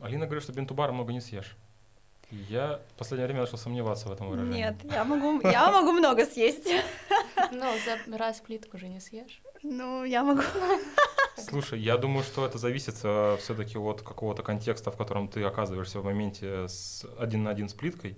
Алина 0.00 0.24
говорит, 0.24 0.42
что 0.42 0.52
бентубара 0.52 0.90
много 0.92 1.12
не 1.12 1.20
съешь. 1.20 1.56
Я 2.30 2.80
в 2.94 2.98
последнее 2.98 3.26
время 3.26 3.42
начал 3.42 3.56
сомневаться 3.58 4.08
в 4.08 4.12
этом 4.12 4.28
выражении. 4.28 4.58
Нет, 4.58 4.76
я 4.84 5.04
могу, 5.04 5.40
я 5.48 5.70
могу 5.70 5.92
много 5.92 6.26
съесть. 6.26 6.68
Ну, 7.52 7.66
за 7.84 8.16
раз 8.18 8.40
плитку 8.40 8.78
же 8.78 8.88
не 8.88 9.00
съешь. 9.00 9.40
Ну, 9.62 10.02
я 10.04 10.24
могу. 10.24 10.42
Слушай, 11.36 11.78
я 11.80 11.96
думаю, 11.96 12.24
что 12.24 12.44
это 12.44 12.58
зависит 12.58 12.94
все-таки 12.96 13.78
от 13.78 14.02
какого-то 14.02 14.42
контекста, 14.42 14.90
в 14.90 14.96
котором 14.96 15.28
ты 15.28 15.44
оказываешься 15.44 16.00
в 16.00 16.04
моменте 16.04 16.66
с 16.68 17.04
один 17.18 17.44
на 17.44 17.50
один 17.50 17.68
с 17.68 17.74
плиткой. 17.74 18.16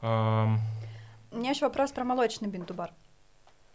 Ам, 0.00 0.60
У 1.30 1.36
меня 1.36 1.50
еще 1.50 1.66
вопрос 1.66 1.92
про 1.92 2.04
молочный 2.04 2.48
бинтубар. 2.48 2.92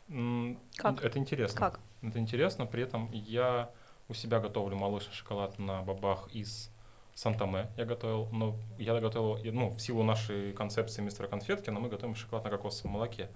м, 0.10 0.60
Как? 0.78 1.04
Это 1.04 1.20
интересно. 1.20 1.60
Как? 1.60 1.80
Это 2.02 2.20
интересно, 2.20 2.66
при 2.66 2.84
этом 2.84 3.12
я 3.12 3.70
у 4.10 4.14
себя 4.14 4.40
готовлю 4.40 4.76
молочный 4.78 5.14
шоколад 5.14 5.58
на 5.60 5.82
бобах 5.82 6.28
из 6.34 6.70
Сантаме 7.18 7.72
я 7.78 7.86
готовил, 7.86 8.28
но 8.32 8.56
я 8.78 9.00
готовил, 9.00 9.40
ну, 9.52 9.70
в 9.72 9.80
силу 9.82 10.04
нашей 10.04 10.54
концепции 10.54 11.02
мистера 11.02 11.28
конфетки, 11.28 11.72
но 11.72 11.80
мы 11.80 11.90
готовим 11.90 12.14
шоколад 12.14 12.44
на 12.44 12.52
кокосовом 12.52 12.94
молоке. 12.94 13.32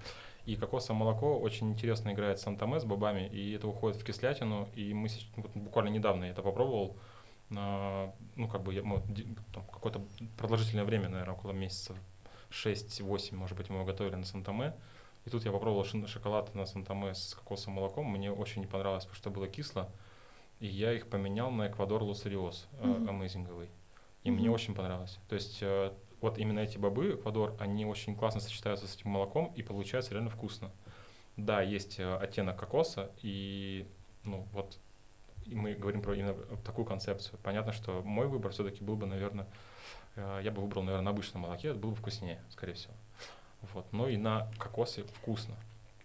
И 0.45 0.55
кокосовое 0.55 0.99
молоко 0.99 1.39
очень 1.39 1.71
интересно 1.71 2.11
играет 2.11 2.39
Сантаме, 2.39 2.79
с 2.79 2.85
бобами, 2.85 3.27
и 3.27 3.53
это 3.53 3.67
уходит 3.67 3.99
в 3.99 4.03
кислятину, 4.05 4.69
и 4.75 4.93
мы 4.93 5.09
вот 5.35 5.51
буквально 5.55 5.89
недавно 5.89 6.25
я 6.25 6.29
это 6.29 6.43
попробовал, 6.43 6.95
а, 7.57 8.13
ну, 8.35 8.47
как 8.47 8.61
бы, 8.61 8.79
мы 8.83 9.01
там 9.51 9.63
какое-то 9.65 10.05
продолжительное 10.37 10.85
время, 10.85 11.09
наверное, 11.09 11.33
около 11.33 11.51
месяца 11.51 11.95
6-8, 12.51 13.35
может 13.35 13.57
быть, 13.57 13.69
мы 13.69 13.77
его 13.77 13.85
готовили 13.85 14.13
на 14.13 14.25
Сантаме, 14.25 14.75
И 15.25 15.31
тут 15.31 15.43
я 15.43 15.51
попробовал 15.51 15.85
шоколад 16.05 16.53
на 16.53 16.67
Сантаме 16.67 17.15
с 17.15 17.33
кокосовым 17.33 17.77
молоком. 17.77 18.05
Мне 18.05 18.31
очень 18.31 18.61
не 18.61 18.67
понравилось, 18.67 19.05
потому 19.05 19.17
что 19.17 19.31
было 19.31 19.47
кисло. 19.47 19.89
И 20.61 20.67
я 20.67 20.93
их 20.93 21.07
поменял 21.09 21.51
на 21.51 21.67
Эквадор 21.67 22.03
Лосариос, 22.03 22.67
Мгм. 22.81 23.09
амейзинговый. 23.09 23.69
И 24.23 24.31
мне 24.31 24.45
Мгм. 24.45 24.53
очень 24.53 24.75
понравилось. 24.75 25.17
То 25.27 25.35
есть 25.35 25.57
э, 25.61 25.91
вот 26.21 26.37
именно 26.37 26.59
эти 26.59 26.77
бобы, 26.77 27.15
Эквадор, 27.15 27.55
они 27.59 27.85
очень 27.85 28.15
классно 28.15 28.39
сочетаются 28.39 28.87
с 28.87 28.95
этим 28.95 29.09
молоком 29.09 29.51
и 29.55 29.63
получается 29.63 30.13
реально 30.13 30.29
вкусно. 30.29 30.71
Да, 31.35 31.61
есть 31.61 31.99
э, 31.99 32.15
оттенок 32.15 32.57
кокоса, 32.59 33.11
и 33.23 33.87
ну 34.23 34.47
вот 34.53 34.77
и 35.47 35.55
мы 35.55 35.73
говорим 35.73 36.01
про 36.03 36.13
именно 36.13 36.35
такую 36.63 36.85
концепцию. 36.85 37.39
Понятно, 37.41 37.73
что 37.73 38.03
мой 38.03 38.27
выбор 38.27 38.51
все-таки 38.51 38.83
был 38.83 38.95
бы, 38.95 39.07
наверное, 39.07 39.47
я 40.15 40.51
бы 40.51 40.61
выбрал, 40.61 40.83
наверное, 40.83 41.05
на 41.05 41.09
обычном 41.11 41.41
молоке, 41.41 41.69
это 41.69 41.79
было 41.79 41.89
бы 41.91 41.95
вкуснее, 41.95 42.39
скорее 42.51 42.73
всего. 42.75 42.93
Вот. 43.73 43.91
Но 43.91 44.07
и 44.07 44.17
на 44.17 44.47
кокосе 44.59 45.03
вкусно. 45.03 45.55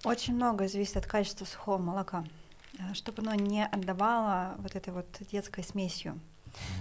Очень 0.05 0.35
много 0.37 0.67
зависит 0.69 0.97
от 0.97 1.07
качества 1.07 1.45
сухого 1.45 1.77
молока, 1.79 2.25
э, 2.25 2.46
чтобы 2.95 3.23
оно 3.23 3.35
не 3.35 3.65
отдавало 3.65 4.55
вот 4.59 4.75
этой 4.77 4.93
вот 4.93 5.07
детской 5.31 5.63
смесью. 5.65 6.21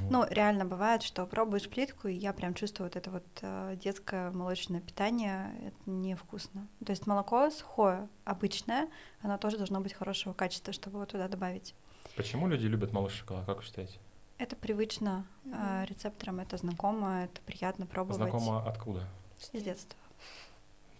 Ну, 0.09 0.25
реально 0.29 0.65
бывает, 0.65 1.03
что 1.03 1.25
пробуешь 1.25 1.67
плитку, 1.67 2.07
и 2.07 2.13
я 2.13 2.33
прям 2.33 2.53
чувствую 2.53 2.87
вот 2.87 2.95
это 2.95 3.11
вот 3.11 3.25
э, 3.41 3.75
детское 3.81 4.31
молочное 4.31 4.79
питание, 4.79 5.51
это 5.65 5.89
невкусно. 5.89 6.67
То 6.85 6.91
есть 6.91 7.07
молоко 7.07 7.49
сухое, 7.49 8.07
обычное, 8.23 8.87
оно 9.21 9.37
тоже 9.37 9.57
должно 9.57 9.81
быть 9.81 9.93
хорошего 9.93 10.33
качества, 10.33 10.71
чтобы 10.71 10.97
его 10.97 11.05
туда 11.05 11.27
добавить. 11.27 11.75
Почему 12.15 12.47
люди 12.47 12.67
любят 12.67 12.93
молочный 12.93 13.19
шоколад, 13.19 13.45
как 13.45 13.57
вы 13.57 13.63
считаете? 13.63 13.99
Это 14.37 14.55
привычно 14.55 15.25
э, 15.45 15.85
рецепторам, 15.87 16.39
это 16.39 16.57
знакомо, 16.57 17.23
это 17.23 17.41
приятно 17.41 17.85
пробовать 17.85 18.17
Знакомо 18.17 18.65
откуда? 18.67 19.07
с 19.39 19.49
детства. 19.61 19.97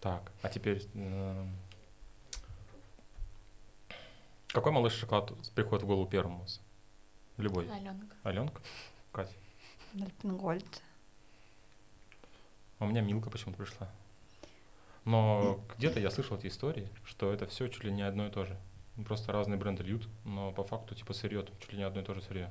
Так, 0.02 0.32
а 0.42 0.50
теперь... 0.50 0.86
э, 0.94 1.46
Какой 4.56 4.72
молочный 4.72 5.02
шоколад 5.02 5.34
приходит 5.54 5.84
в 5.84 5.86
голову 5.86 6.08
первым 6.08 6.38
у 6.38 6.40
вас? 6.40 6.62
Любой. 7.36 7.70
Аленка. 7.70 8.16
Аленка? 8.24 8.62
Катя? 9.12 9.34
Альпенгольд. 9.94 10.82
А 12.80 12.86
у 12.86 12.88
меня 12.88 13.02
Милка 13.02 13.30
почему-то 13.30 13.58
пришла. 13.58 13.92
Но 15.04 15.60
где-то 15.76 16.00
я 16.00 16.10
слышал 16.10 16.38
эти 16.38 16.48
истории, 16.48 16.88
что 17.04 17.34
это 17.34 17.48
все 17.48 17.68
чуть 17.68 17.84
ли 17.84 17.92
не 17.92 18.04
одно 18.04 18.28
и 18.28 18.32
то 18.32 18.46
же. 18.46 18.58
Просто 19.06 19.34
разные 19.34 19.60
бренды 19.60 19.84
льют, 19.84 20.08
но 20.24 20.54
по 20.54 20.64
факту 20.64 20.96
типа 20.96 21.12
сырье 21.12 21.46
чуть 21.60 21.74
ли 21.74 21.80
не 21.80 21.84
одно 21.84 22.00
и 22.00 22.06
то 22.06 22.14
же 22.14 22.22
сырье. 22.22 22.50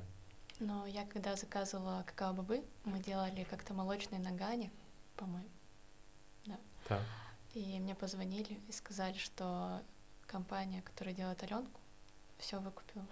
Но 0.59 0.85
я 0.85 1.07
когда 1.07 1.35
заказывала 1.35 2.03
какао-бобы, 2.05 2.63
мы 2.83 2.99
делали 2.99 3.45
как-то 3.45 3.73
молочные 3.73 4.21
нагани, 4.21 4.69
по-моему. 5.15 5.49
Так. 6.87 7.01
И 7.55 7.79
мне 7.79 7.95
позвонили 7.95 8.59
и 8.67 8.71
сказали, 8.71 9.17
что 9.17 9.81
компания, 10.27 10.83
которая 10.83 11.15
делает 11.15 11.41
Аленку, 11.41 11.81
все 12.37 12.59
выкупила. 12.59 13.05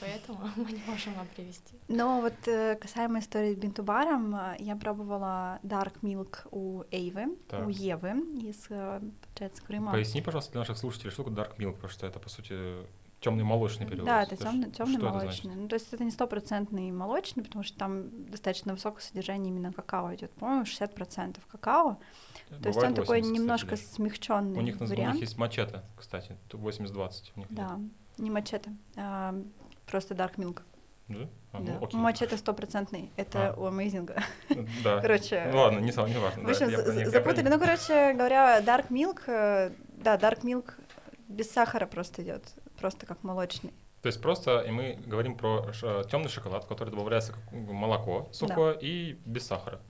Поэтому 0.00 0.38
мы 0.56 0.72
не 0.72 0.82
можем 0.86 1.14
вам 1.14 1.26
привезти. 1.36 1.74
Но 1.88 2.20
вот 2.20 2.34
э, 2.46 2.76
касаемо 2.76 3.18
истории 3.18 3.54
с 3.54 3.56
бинтубаром, 3.56 4.34
э, 4.34 4.56
я 4.58 4.76
пробовала 4.76 5.58
Dark 5.62 6.00
Milk 6.02 6.48
у 6.50 6.84
Эйвы, 6.90 7.36
Так. 7.48 7.66
у 7.66 7.70
Евы 7.70 8.10
из, 8.48 8.66
э, 8.70 9.00
получается, 9.22 9.62
Крыма. 9.62 9.92
Поясни, 9.92 10.22
пожалуйста, 10.22 10.52
для 10.52 10.60
наших 10.60 10.78
слушателей, 10.78 11.10
что 11.10 11.24
такое 11.24 11.44
Dark 11.44 11.56
Milk, 11.58 11.74
потому 11.74 11.90
что 11.90 12.06
это, 12.06 12.18
по 12.18 12.28
сути, 12.30 12.54
темный 13.20 13.44
молочный 13.44 13.86
перевод. 13.86 14.06
Да, 14.06 14.22
это 14.22 14.36
темный, 14.36 14.70
темный 14.70 14.96
это 14.96 15.04
молочный. 15.04 15.28
значит? 15.42 15.56
ну, 15.56 15.68
то 15.68 15.74
есть 15.74 15.92
это 15.92 16.02
не 16.04 16.10
стопроцентный 16.10 16.90
молочный, 16.90 17.44
потому 17.44 17.62
что 17.62 17.78
там 17.78 18.26
достаточно 18.30 18.72
высокое 18.72 19.02
содержание 19.02 19.52
именно 19.52 19.72
какао 19.72 20.14
идет. 20.14 20.30
По-моему, 20.32 20.64
60% 20.64 21.36
какао. 21.48 21.98
То 22.48 22.54
есть 22.54 22.66
он 22.66 22.72
Бывает 22.72 22.94
такой 22.96 23.20
80, 23.20 23.38
немножко 23.38 23.74
кстати, 23.76 23.94
смягченный. 23.94 24.58
У 24.58 24.62
них, 24.62 24.76
наз- 24.76 24.86
у 24.86 24.88
вариант. 24.88 25.14
них 25.14 25.24
есть 25.24 25.36
мачете, 25.36 25.82
кстати, 25.96 26.38
тут 26.48 26.60
80-20 26.62 27.32
у 27.36 27.40
них. 27.40 27.48
Да, 28.20 28.24
не 28.24 28.30
мачете, 28.30 28.70
а 28.96 29.34
просто 29.86 30.14
dark 30.14 30.36
milk. 30.36 30.62
Да? 31.08 31.28
А, 31.52 31.60
да. 31.60 31.72
ну, 31.72 31.84
окей. 31.84 31.98
Мачете 31.98 32.36
стопроцентный, 32.36 33.10
это 33.16 33.50
А. 33.50 33.54
у 33.60 33.66
Amazing. 33.66 34.10
Да. 34.84 35.00
Короче, 35.00 35.48
Ну 35.52 35.58
ладно, 35.58 35.78
не, 35.80 35.86
не 35.86 36.18
важно. 36.18 36.42
В 36.42 36.46
да, 36.46 36.50
общем, 36.52 36.68
я 36.68 36.82
за- 36.82 37.00
я 37.00 37.10
запутали. 37.10 37.42
них. 37.42 37.50
Ну, 37.54 37.58
короче 37.58 38.12
говоря, 38.12 38.60
dark 38.60 38.88
milk, 38.90 39.22
э, 39.26 39.72
да, 39.96 40.16
dark 40.16 40.42
milk 40.42 40.74
без 41.28 41.50
сахара 41.50 41.86
просто 41.86 42.22
идет, 42.22 42.54
просто 42.78 43.06
как 43.06 43.22
молочный. 43.24 43.72
То 44.02 44.06
есть 44.06 44.22
просто 44.22 44.60
и 44.60 44.70
мы 44.70 44.98
говорим 45.06 45.36
про 45.36 45.72
темный 46.10 46.28
шоколад, 46.28 46.64
в 46.64 46.68
который 46.68 46.90
добавляется 46.90 47.34
молоко 47.52 48.28
сухое 48.32 48.78
и 48.80 49.18
без 49.26 49.46
сахара. 49.46 49.80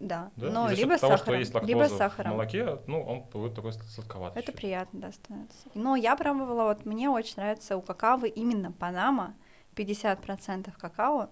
Да, 0.00 0.30
Да? 0.36 0.50
но 0.50 0.70
либо 0.70 0.96
того, 0.96 1.16
что 1.16 1.18
сахаром, 1.18 1.40
есть 1.40 1.54
лактоза 1.54 1.72
либо 1.74 1.88
с 1.88 1.92
в 1.92 1.96
сахаром. 1.96 2.32
молоке, 2.32 2.78
ну, 2.86 3.02
он 3.02 3.22
будет 3.22 3.54
такой 3.54 3.72
сладковатый. 3.72 4.40
Это 4.40 4.52
чуть. 4.52 4.60
приятно, 4.60 5.00
да, 5.00 5.12
становится. 5.12 5.68
Но 5.74 5.96
я 5.96 6.14
пробовала, 6.16 6.64
вот 6.64 6.84
мне 6.84 7.10
очень 7.10 7.34
нравится 7.36 7.76
у 7.76 7.82
какао 7.82 8.24
именно 8.24 8.70
Панама, 8.70 9.34
50% 9.74 10.72
какао, 10.78 11.30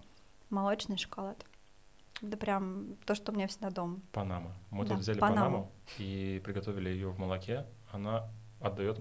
молочный 0.50 0.96
шоколад. 0.96 1.44
Это 2.22 2.36
прям 2.36 2.96
то, 3.04 3.14
что 3.14 3.30
у 3.30 3.34
меня 3.34 3.46
всегда 3.46 3.70
дома. 3.70 4.00
Панама. 4.12 4.52
Мы 4.70 4.84
Да, 4.84 4.94
тут 4.94 5.00
взяли 5.02 5.18
Панаму. 5.18 5.38
Панаму 5.44 5.72
и 5.98 6.40
приготовили 6.44 6.88
ее 6.88 7.10
в 7.10 7.18
молоке. 7.18 7.66
Она 7.92 8.28
отдает 8.60 8.98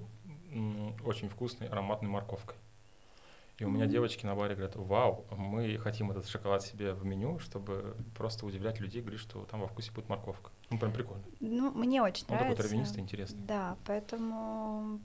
очень 1.04 1.30
вкусной 1.30 1.70
ароматной 1.70 2.10
морковкой. 2.10 2.58
И 3.58 3.64
у 3.64 3.70
меня 3.70 3.86
девочки 3.86 4.26
на 4.26 4.36
баре 4.36 4.56
говорят, 4.56 4.76
вау, 4.76 5.26
мы 5.32 5.78
хотим 5.78 6.12
этот 6.12 6.28
шоколад 6.28 6.62
себе 6.62 6.94
в 6.94 7.06
меню, 7.06 7.40
чтобы 7.40 7.96
просто 8.14 8.46
удивлять 8.46 8.82
людей, 8.82 9.02
говорить, 9.02 9.22
что 9.22 9.46
там 9.46 9.62
во 9.62 9.68
вкусе 9.68 9.92
будет 9.92 10.10
морковка. 10.10 10.52
Ну, 10.70 10.78
прям 10.78 10.92
прикольно. 10.92 11.24
Ну, 11.40 11.72
мне 11.72 12.02
очень 12.02 12.24
Он 12.24 12.32
такой 12.32 12.48
нравится. 12.48 12.64
травянистый, 12.64 13.02
интересный. 13.02 13.40
Да, 13.40 13.78
поэтому, 13.86 15.00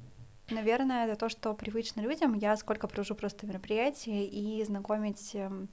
наверное, 0.51 1.07
это 1.07 1.15
то, 1.15 1.29
что 1.29 1.55
привычно 1.55 2.01
людям. 2.01 2.35
Я 2.35 2.57
сколько 2.57 2.89
провожу 2.89 3.15
просто 3.15 3.47
мероприятий 3.47 4.27
и 4.27 4.65
знакомить 4.65 5.33
эм, 5.37 5.69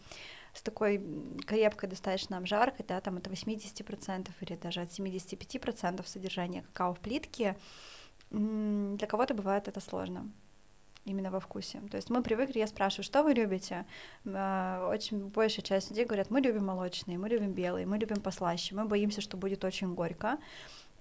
с 0.53 0.61
такой 0.61 1.01
крепкой 1.47 1.89
достаточно 1.89 2.37
обжаркой, 2.37 2.85
да, 2.87 3.01
там 3.01 3.17
от 3.17 3.25
80% 3.25 4.29
или 4.41 4.55
даже 4.55 4.81
от 4.81 4.89
75% 4.89 6.05
содержания 6.05 6.61
какао 6.61 6.93
в 6.93 6.99
плитке, 6.99 7.57
для 8.29 9.07
кого-то 9.07 9.33
бывает 9.33 9.67
это 9.67 9.79
сложно 9.79 10.29
именно 11.07 11.31
во 11.31 11.39
вкусе. 11.39 11.79
То 11.89 11.97
есть 11.97 12.09
мы 12.09 12.21
привыкли, 12.21 12.59
я 12.59 12.67
спрашиваю, 12.67 13.03
что 13.03 13.23
вы 13.23 13.33
любите? 13.33 13.85
А, 14.25 14.89
Очень 14.91 15.27
большая 15.29 15.63
часть 15.65 15.89
людей 15.89 16.05
говорят, 16.05 16.29
мы 16.29 16.41
любим 16.41 16.65
молочные, 16.65 17.17
мы 17.17 17.29
любим 17.29 17.51
белые, 17.53 17.85
мы 17.85 17.97
любим 17.97 18.21
послаще, 18.21 18.75
мы 18.75 18.85
боимся, 18.85 19.21
что 19.21 19.37
будет 19.37 19.63
очень 19.63 19.93
горько. 19.95 20.37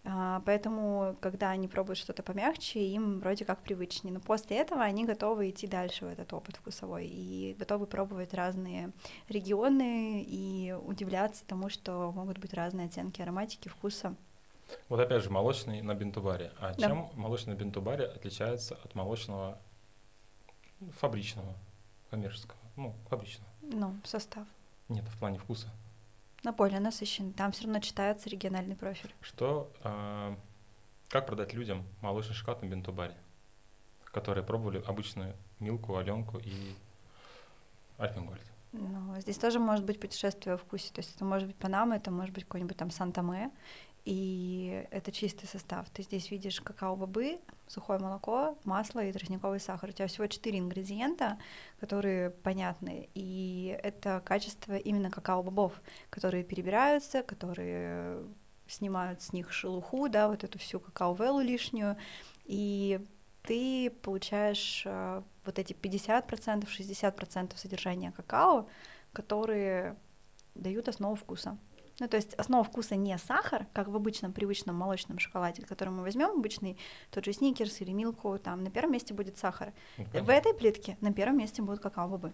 А, 0.08 0.40
Поэтому, 0.46 1.16
когда 1.20 1.50
они 1.50 1.66
пробуют 1.68 1.98
что-то 1.98 2.22
помягче, 2.22 2.80
им 2.80 3.18
вроде 3.20 3.44
как 3.44 3.58
привычнее. 3.60 4.14
Но 4.14 4.20
после 4.20 4.58
этого 4.58 4.82
они 4.82 5.04
готовы 5.04 5.50
идти 5.50 5.66
дальше 5.66 6.04
в 6.04 6.08
этот 6.08 6.32
опыт 6.32 6.56
вкусовой 6.56 7.06
и 7.06 7.56
готовы 7.58 7.86
пробовать 7.86 8.32
разные 8.32 8.90
регионы 9.28 10.22
и 10.26 10.74
удивляться 10.86 11.44
тому, 11.46 11.68
что 11.68 12.12
могут 12.14 12.38
быть 12.38 12.54
разные 12.54 12.86
оттенки 12.86 13.20
ароматики, 13.20 13.68
вкуса. 13.68 14.14
Вот 14.88 14.98
опять 15.00 15.22
же, 15.22 15.30
молочный 15.30 15.80
на 15.82 15.94
бинтубаре. 15.94 16.50
А 16.58 16.74
Да. 16.74 16.88
чем 16.88 17.08
молочный 17.14 17.54
на 17.54 17.58
бинтубаре 17.58 18.04
отличается 18.04 18.76
от 18.84 18.94
молочного 18.94 19.58
фабричного, 20.98 21.54
коммерческого? 22.10 22.58
Ну, 22.76 22.94
фабричного. 23.08 23.50
Ну, 23.62 23.94
состав. 24.04 24.46
Нет, 24.88 25.04
в 25.04 25.18
плане 25.18 25.38
вкуса. 25.38 25.68
Но 26.44 26.52
более 26.52 26.80
насыщенный. 26.80 27.32
Там 27.32 27.52
все 27.52 27.64
равно 27.64 27.80
читается 27.80 28.28
региональный 28.28 28.76
профиль. 28.76 29.12
Что, 29.20 29.72
а, 29.82 30.38
как 31.08 31.26
продать 31.26 31.54
людям 31.54 31.84
молочный 32.02 32.34
шоколад 32.34 32.62
на 32.62 32.66
бинтубаре, 32.66 33.16
которые 34.04 34.44
пробовали 34.44 34.82
обычную 34.86 35.34
Милку, 35.58 35.96
Аленку 35.96 36.38
и 36.38 36.74
Альпенгольд? 37.98 38.42
Ну, 38.72 39.18
здесь 39.20 39.38
тоже 39.38 39.58
может 39.58 39.84
быть 39.84 39.98
путешествие 39.98 40.54
во 40.54 40.58
вкусе. 40.58 40.92
То 40.92 41.00
есть 41.00 41.14
это 41.16 41.24
может 41.24 41.48
быть 41.48 41.56
Панама, 41.56 41.96
это 41.96 42.10
может 42.10 42.34
быть 42.34 42.44
какой-нибудь 42.44 42.76
там 42.76 42.90
Санта-Ме. 42.90 43.50
И 44.06 44.86
это 44.92 45.10
чистый 45.10 45.46
состав. 45.46 45.90
Ты 45.90 46.04
здесь 46.04 46.30
видишь 46.30 46.60
какао-бобы, 46.60 47.40
сухое 47.66 47.98
молоко, 47.98 48.56
масло 48.62 49.04
и 49.04 49.12
тростниковый 49.12 49.58
сахар. 49.58 49.90
У 49.90 49.92
тебя 49.92 50.06
всего 50.06 50.28
четыре 50.28 50.60
ингредиента, 50.60 51.38
которые 51.80 52.30
понятны. 52.30 53.08
И 53.14 53.76
это 53.82 54.22
качество 54.24 54.76
именно 54.76 55.10
какао-бобов, 55.10 55.72
которые 56.08 56.44
перебираются, 56.44 57.24
которые 57.24 58.24
снимают 58.68 59.22
с 59.22 59.32
них 59.32 59.52
шелуху, 59.52 60.08
да, 60.08 60.28
вот 60.28 60.44
эту 60.44 60.60
всю 60.60 60.78
какао-велу 60.78 61.40
лишнюю. 61.40 61.96
И 62.44 63.00
ты 63.42 63.90
получаешь 63.90 64.84
э, 64.86 65.22
вот 65.44 65.58
эти 65.58 65.72
50%, 65.72 66.64
60% 66.64 67.56
содержания 67.56 68.12
какао, 68.12 68.68
которые 69.12 69.96
дают 70.54 70.86
основу 70.86 71.16
вкуса. 71.16 71.58
Ну, 71.98 72.08
то 72.08 72.16
есть 72.16 72.34
основа 72.34 72.62
вкуса 72.62 72.94
не 72.94 73.16
сахар, 73.16 73.66
как 73.72 73.88
в 73.88 73.96
обычном 73.96 74.32
привычном 74.32 74.76
молочном 74.76 75.18
шоколаде, 75.18 75.62
который 75.62 75.88
мы 75.88 76.02
возьмем, 76.02 76.30
обычный 76.38 76.76
тот 77.10 77.24
же 77.24 77.32
сникерс 77.32 77.80
или 77.80 77.92
милку, 77.92 78.38
там 78.38 78.62
на 78.64 78.70
первом 78.70 78.92
месте 78.92 79.14
будет 79.14 79.38
сахар. 79.38 79.72
Ну, 79.96 80.04
В 80.04 80.10
понятно. 80.10 80.32
этой 80.32 80.54
плитке 80.54 80.98
на 81.00 81.12
первом 81.12 81.38
месте 81.38 81.62
будут 81.62 81.80
какао-бобы. 81.80 82.32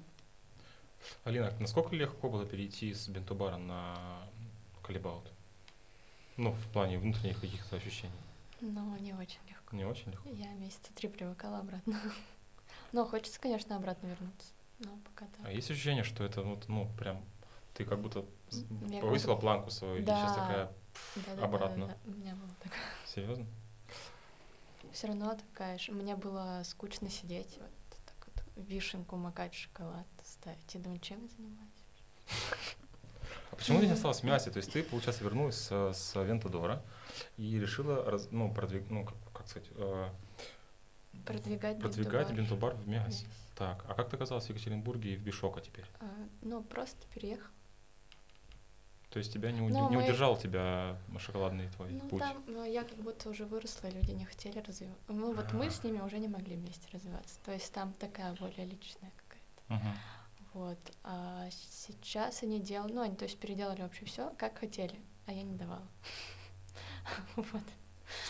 Алина, 1.24 1.52
насколько 1.60 1.94
легко 1.94 2.28
было 2.28 2.44
перейти 2.44 2.92
с 2.92 3.08
бинтубара 3.08 3.56
на 3.56 3.96
колебаут? 4.82 5.30
Ну, 6.36 6.52
в 6.52 6.66
плане 6.72 6.98
внутренних 6.98 7.40
каких-то 7.40 7.76
ощущений. 7.76 8.12
Но 8.60 8.96
не 8.98 9.12
очень 9.12 9.40
легко. 9.48 9.76
Не 9.76 9.84
очень 9.84 10.10
легко. 10.10 10.28
Я 10.28 10.52
месяца 10.54 10.92
три 10.94 11.08
привыкала 11.08 11.58
обратно. 11.58 12.00
Но 12.92 13.04
хочется, 13.04 13.40
конечно, 13.40 13.76
обратно 13.76 14.06
вернуться. 14.08 14.48
Но 14.80 14.90
пока 15.04 15.26
так. 15.26 15.46
А 15.46 15.52
есть 15.52 15.70
ощущение, 15.70 16.04
что 16.04 16.24
это 16.24 16.42
вот, 16.42 16.68
ну, 16.68 16.88
прям 16.98 17.22
ты 17.74 17.84
как 17.84 18.00
будто 18.00 18.24
я 18.50 19.00
как 19.00 19.00
повысила 19.02 19.32
будто- 19.34 19.40
планку 19.40 19.70
свою, 19.70 19.96
и 19.96 20.02
сейчас 20.04 20.34
Да. 20.34 20.40
такая 20.40 20.72
Да-да-да, 21.16 21.44
обратно. 21.44 21.86
да, 21.88 21.96
У 22.04 22.10
меня 22.14 22.34
было 22.34 22.50
так. 22.62 22.72
серьезно? 23.06 23.46
Все 24.92 25.06
равно 25.06 25.34
такая 25.36 25.78
же. 25.78 25.92
Мне 25.92 26.16
было 26.16 26.62
скучно 26.64 27.08
сидеть, 27.08 27.58
вот 27.58 27.70
так 28.06 28.26
вот 28.26 28.66
вишенку 28.68 29.16
макать 29.16 29.54
в 29.54 29.58
шоколад, 29.58 30.06
ставить. 30.24 30.74
Я 30.74 30.80
думаю, 30.80 31.00
чем 31.00 31.22
я 31.22 31.28
занимаюсь? 31.28 31.70
А 33.50 33.56
почему 33.56 33.80
ты 33.80 33.86
не 33.86 33.92
осталась 33.92 34.20
в 34.20 34.22
мясе? 34.24 34.50
То 34.50 34.58
есть 34.58 34.72
ты, 34.72 34.82
получается, 34.82 35.24
вернулась 35.24 35.56
с, 35.56 35.92
с 35.94 36.22
Вентадора 36.22 36.82
и 37.38 37.58
решила, 37.58 38.04
раз- 38.10 38.28
ну, 38.30 38.52
продвиг, 38.52 38.90
ну, 38.90 39.04
как, 39.06 39.14
как 39.32 39.48
сказать, 39.48 39.68
э, 39.76 40.08
Продвигать 41.26 41.78
продвигать 41.78 42.30
бинту-бар. 42.32 42.74
в 42.74 42.88
мясе. 42.88 43.26
Так, 43.56 43.84
а 43.88 43.94
как 43.94 44.08
ты 44.10 44.16
оказалась 44.16 44.46
в 44.46 44.50
Екатеринбурге 44.50 45.12
и 45.12 45.16
в 45.16 45.22
Бишока 45.22 45.60
теперь? 45.60 45.84
А, 46.00 46.06
Ну, 46.40 46.62
просто 46.62 47.06
переехал. 47.14 47.48
То 49.12 49.18
есть 49.18 49.30
тебя 49.32 49.52
не, 49.52 49.60
уди- 49.60 49.74
Ну, 49.74 49.90
не 49.90 49.96
мы- 49.96 50.04
удержал 50.04 50.38
тебя 50.38 50.96
шоколадный 51.18 51.68
твой 51.68 51.90
Ну, 51.90 52.08
путь? 52.08 52.22
ну, 52.46 52.64
я 52.64 52.82
как 52.82 52.96
будто 52.96 53.28
уже 53.28 53.44
выросла, 53.44 53.88
люди 53.88 54.12
не 54.12 54.24
хотели 54.24 54.58
развиваться. 54.60 55.02
Ну, 55.08 55.34
вот 55.34 55.52
мы 55.52 55.70
с 55.70 55.84
ними 55.84 56.00
уже 56.00 56.18
не 56.18 56.28
могли 56.28 56.56
вместе 56.56 56.88
развиваться. 56.92 57.38
То 57.44 57.52
есть 57.52 57.70
там 57.74 57.92
такая 57.92 58.34
более 58.34 58.64
личная 58.64 59.12
какая-то. 59.16 59.74
Мгм. 59.74 59.98
Вот. 60.54 60.78
А 61.04 61.46
сейчас 61.50 62.42
они 62.42 62.58
делают, 62.58 62.94
ну, 62.94 63.02
они, 63.02 63.14
то 63.14 63.24
есть 63.24 63.38
переделали 63.38 63.82
вообще 63.82 64.06
все, 64.06 64.30
как 64.38 64.58
хотели, 64.58 64.98
а 65.26 65.32
я 65.32 65.42
не 65.42 65.54
давала. 65.56 65.86
Вот. 67.36 67.62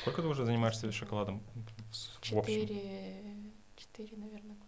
Сколько 0.00 0.22
ты 0.22 0.28
уже 0.28 0.44
занимаешься 0.44 0.90
шоколадом? 0.90 1.42
Четыре, 2.20 3.22
четыре, 3.76 4.16
наверное, 4.16 4.54
года. 4.56 4.66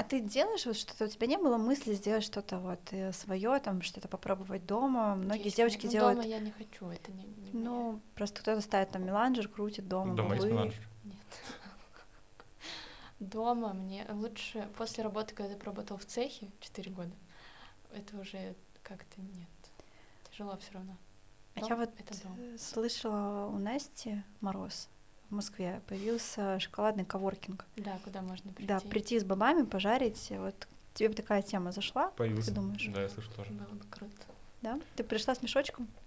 А 0.00 0.02
ты 0.02 0.20
делаешь 0.20 0.64
вот 0.64 0.78
что-то? 0.78 1.04
У 1.04 1.08
тебя 1.08 1.26
не 1.26 1.36
было 1.36 1.58
мысли 1.58 1.92
сделать 1.92 2.24
что-то 2.24 2.58
вот 2.58 2.80
свое, 3.14 3.58
там 3.58 3.82
что-то 3.82 4.08
попробовать 4.08 4.64
дома? 4.64 5.14
Многие 5.14 5.44
Есть, 5.44 5.58
девочки 5.58 5.84
ну, 5.84 5.92
делают. 5.92 6.18
Дома 6.20 6.26
я 6.26 6.38
не 6.38 6.52
хочу, 6.52 6.86
это 6.86 7.12
не, 7.12 7.24
не 7.24 7.52
моя. 7.52 7.64
Ну, 7.64 8.00
просто 8.14 8.40
кто-то 8.40 8.62
ставит 8.62 8.92
там 8.92 9.04
меланжер, 9.04 9.46
крутит 9.46 9.88
дома. 9.88 10.14
Дома 10.14 10.36
есть 10.36 10.46
бобы. 10.46 10.54
меланж? 10.54 10.74
Нет. 11.04 11.18
Дома 13.20 13.74
мне 13.74 14.06
лучше 14.08 14.66
после 14.78 15.04
работы, 15.04 15.34
когда 15.34 15.52
я 15.52 15.58
поработал 15.58 15.98
в 15.98 16.06
цехе 16.06 16.50
4 16.60 16.90
года, 16.92 17.12
это 17.92 18.18
уже 18.18 18.54
как-то 18.82 19.20
нет. 19.20 19.50
Тяжело 20.30 20.56
все 20.56 20.72
равно. 20.72 20.96
А 21.56 21.60
Дом 21.60 21.68
я 21.68 21.76
вот 21.76 21.90
это 21.98 22.22
дом. 22.22 22.36
э, 22.38 22.56
слышала 22.56 23.48
у 23.48 23.58
Насти 23.58 24.22
Мороз 24.40 24.88
в 25.30 25.34
Москве 25.34 25.80
появился 25.88 26.58
шоколадный 26.60 27.04
коворкинг. 27.04 27.64
Да, 27.76 27.98
куда 28.04 28.20
можно 28.22 28.52
прийти. 28.52 28.66
Да, 28.68 28.80
прийти 28.80 29.18
с 29.18 29.24
бобами, 29.24 29.64
пожарить. 29.64 30.30
Вот 30.36 30.68
тебе 30.94 31.08
бы 31.10 31.14
такая 31.14 31.42
тема 31.42 31.72
зашла? 31.72 32.10
Появился. 32.10 32.46
Как 32.50 32.54
ты 32.54 32.60
думаешь? 32.60 32.86
Да, 32.94 33.02
я 33.02 33.08
слышу 33.08 33.30
тоже. 33.32 33.50
Было 33.52 33.74
бы 33.74 33.84
круто. 33.90 34.12
Да? 34.62 34.78
Ты 34.96 35.04
пришла 35.04 35.34
с 35.34 35.42
мешочком? 35.42 35.88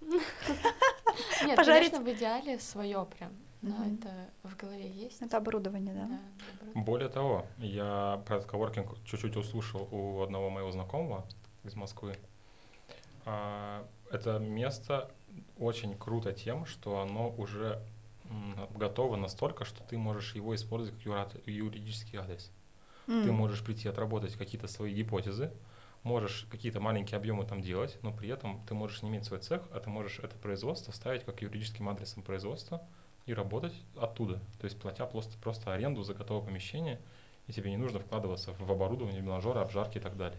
Нет, 1.44 1.56
Пожарить? 1.56 1.90
конечно, 1.92 2.12
в 2.12 2.16
идеале 2.16 2.58
свое 2.60 3.06
прям. 3.18 3.30
Но 3.62 3.76
Мгм. 3.76 3.94
это 3.94 4.30
в 4.42 4.56
голове 4.56 4.88
есть. 4.90 5.22
Это 5.22 5.38
оборудование, 5.38 5.94
да? 5.94 6.00
Да, 6.06 6.18
наоборот. 6.60 6.84
Более 6.86 7.08
того, 7.08 7.46
я 7.58 8.22
про 8.26 8.36
этот 8.36 8.48
коворкинг 8.50 9.02
чуть-чуть 9.04 9.36
услышал 9.36 9.88
у 9.90 10.20
одного 10.22 10.50
моего 10.50 10.70
знакомого 10.70 11.24
из 11.64 11.74
Москвы. 11.74 12.16
А, 13.24 13.86
Это 14.12 14.38
место 14.38 15.10
очень 15.58 15.96
круто 15.96 16.32
тем, 16.32 16.66
что 16.66 17.00
оно 17.00 17.30
уже 17.30 17.80
готово 18.74 19.16
настолько, 19.16 19.64
что 19.64 19.82
ты 19.84 19.98
можешь 19.98 20.34
его 20.34 20.54
использовать 20.54 21.02
как 21.02 21.46
юридический 21.46 22.18
адрес. 22.18 22.50
Ты 23.06 23.30
М. 23.30 23.34
можешь 23.34 23.62
прийти 23.62 23.88
отработать 23.88 24.34
какие-то 24.36 24.66
свои 24.66 24.94
гипотезы, 24.94 25.52
можешь 26.02 26.46
какие-то 26.50 26.80
маленькие 26.80 27.16
объемы 27.16 27.44
там 27.44 27.60
делать, 27.60 27.98
но 28.02 28.12
при 28.12 28.28
этом 28.28 28.64
ты 28.66 28.74
можешь 28.74 29.02
не 29.02 29.10
иметь 29.10 29.24
свой 29.24 29.40
цех, 29.40 29.62
а 29.72 29.80
ты 29.80 29.90
можешь 29.90 30.18
это 30.20 30.36
производство 30.36 30.92
ставить 30.92 31.24
как 31.24 31.42
юридическим 31.42 31.88
адресом 31.88 32.22
производства 32.22 32.82
и 33.26 33.34
работать 33.34 33.74
оттуда. 33.96 34.40
То 34.60 34.64
есть 34.64 34.78
платя 34.78 35.06
просто, 35.06 35.36
просто 35.38 35.72
аренду 35.72 36.02
за 36.02 36.14
готовое 36.14 36.44
помещение, 36.46 37.00
и 37.46 37.52
тебе 37.52 37.70
не 37.70 37.76
нужно 37.76 37.98
вкладываться 38.00 38.54
в 38.58 38.70
оборудование, 38.70 39.20
меланжеры, 39.20 39.60
обжарки 39.60 39.98
и 39.98 40.00
так 40.00 40.16
далее. 40.16 40.38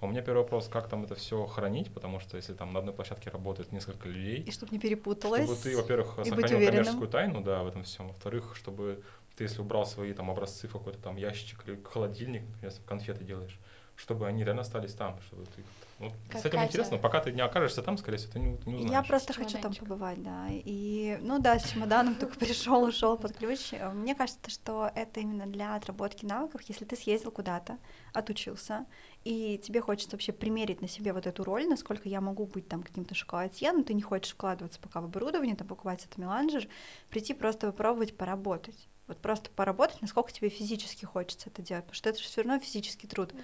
А 0.00 0.06
У 0.06 0.08
меня 0.08 0.22
первый 0.22 0.42
вопрос, 0.42 0.68
как 0.68 0.88
там 0.88 1.04
это 1.04 1.14
все 1.14 1.44
хранить, 1.46 1.92
потому 1.92 2.20
что 2.20 2.36
если 2.36 2.54
там 2.54 2.72
на 2.72 2.78
одной 2.78 2.94
площадке 2.94 3.30
работает 3.30 3.70
несколько 3.70 4.08
людей, 4.08 4.42
И 4.42 4.50
чтобы 4.50 4.72
не 4.72 4.78
перепуталось. 4.78 5.44
чтобы 5.44 5.60
ты, 5.60 5.76
во-первых, 5.76 6.14
сохранил 6.24 6.66
коммерческую 6.66 7.08
тайну, 7.08 7.42
да, 7.42 7.62
в 7.62 7.68
этом 7.68 7.84
всем. 7.84 8.08
Во-вторых, 8.08 8.56
чтобы 8.56 9.02
ты, 9.36 9.44
если 9.44 9.60
убрал 9.60 9.86
свои 9.86 10.12
там 10.12 10.30
образцы 10.30 10.68
в 10.68 10.72
какой-то 10.72 10.98
там 10.98 11.16
ящичек 11.16 11.66
или 11.66 11.80
холодильник, 11.82 12.42
например, 12.42 12.70
если 12.72 12.82
конфеты 12.86 13.24
делаешь, 13.24 13.58
чтобы 14.00 14.26
они 14.26 14.44
реально 14.44 14.62
остались 14.62 14.94
там, 14.94 15.18
чтобы 15.26 15.44
ты... 15.44 15.62
Ну, 15.98 16.10
Как 16.30 16.40
с 16.40 16.46
этим 16.46 16.64
интересно, 16.64 16.96
пока 16.96 17.20
ты 17.20 17.30
не 17.32 17.42
окажешься 17.42 17.82
там, 17.82 17.98
скорее 17.98 18.16
всего, 18.16 18.32
ты 18.32 18.38
не, 18.38 18.50
не 18.64 18.74
узнаешь. 18.76 18.90
Я 18.90 19.02
просто 19.02 19.34
хочу 19.34 19.58
там 19.58 19.74
побывать, 19.74 20.22
да. 20.22 20.46
И, 20.50 21.18
ну 21.20 21.38
да, 21.38 21.58
с 21.58 21.70
чемоданом 21.70 22.14
только 22.14 22.34
пришел, 22.38 22.82
ушел 22.82 23.18
под 23.18 23.36
ключ. 23.36 23.72
Мне 23.92 24.14
кажется, 24.14 24.50
что 24.50 24.90
это 24.94 25.20
именно 25.20 25.46
для 25.46 25.76
отработки 25.76 26.24
навыков, 26.24 26.62
если 26.68 26.86
ты 26.86 26.96
съездил 26.96 27.30
куда-то, 27.30 27.76
отучился, 28.14 28.86
и 29.24 29.58
тебе 29.58 29.80
хочется 29.80 30.12
вообще 30.12 30.32
примерить 30.32 30.80
на 30.80 30.88
себе 30.88 31.12
вот 31.12 31.26
эту 31.26 31.44
роль, 31.44 31.68
насколько 31.68 32.08
я 32.08 32.20
могу 32.20 32.46
быть 32.46 32.68
там 32.68 32.82
каким-то 32.82 33.14
шоколадье, 33.14 33.72
но 33.72 33.82
ты 33.82 33.94
не 33.94 34.02
хочешь 34.02 34.32
вкладываться 34.32 34.80
пока 34.80 35.00
в 35.00 35.04
оборудование, 35.04 35.56
там 35.56 35.66
покупать 35.66 36.04
этот 36.04 36.16
меланжер, 36.18 36.68
прийти 37.10 37.34
просто 37.34 37.66
попробовать 37.66 38.16
поработать. 38.16 38.88
Вот 39.06 39.18
просто 39.18 39.50
поработать, 39.50 40.00
насколько 40.02 40.32
тебе 40.32 40.48
физически 40.48 41.04
хочется 41.04 41.50
это 41.50 41.62
делать, 41.62 41.84
потому 41.84 41.96
что 41.96 42.10
это 42.10 42.18
же 42.18 42.24
все 42.24 42.42
равно 42.42 42.60
физический 42.60 43.08
труд 43.08 43.34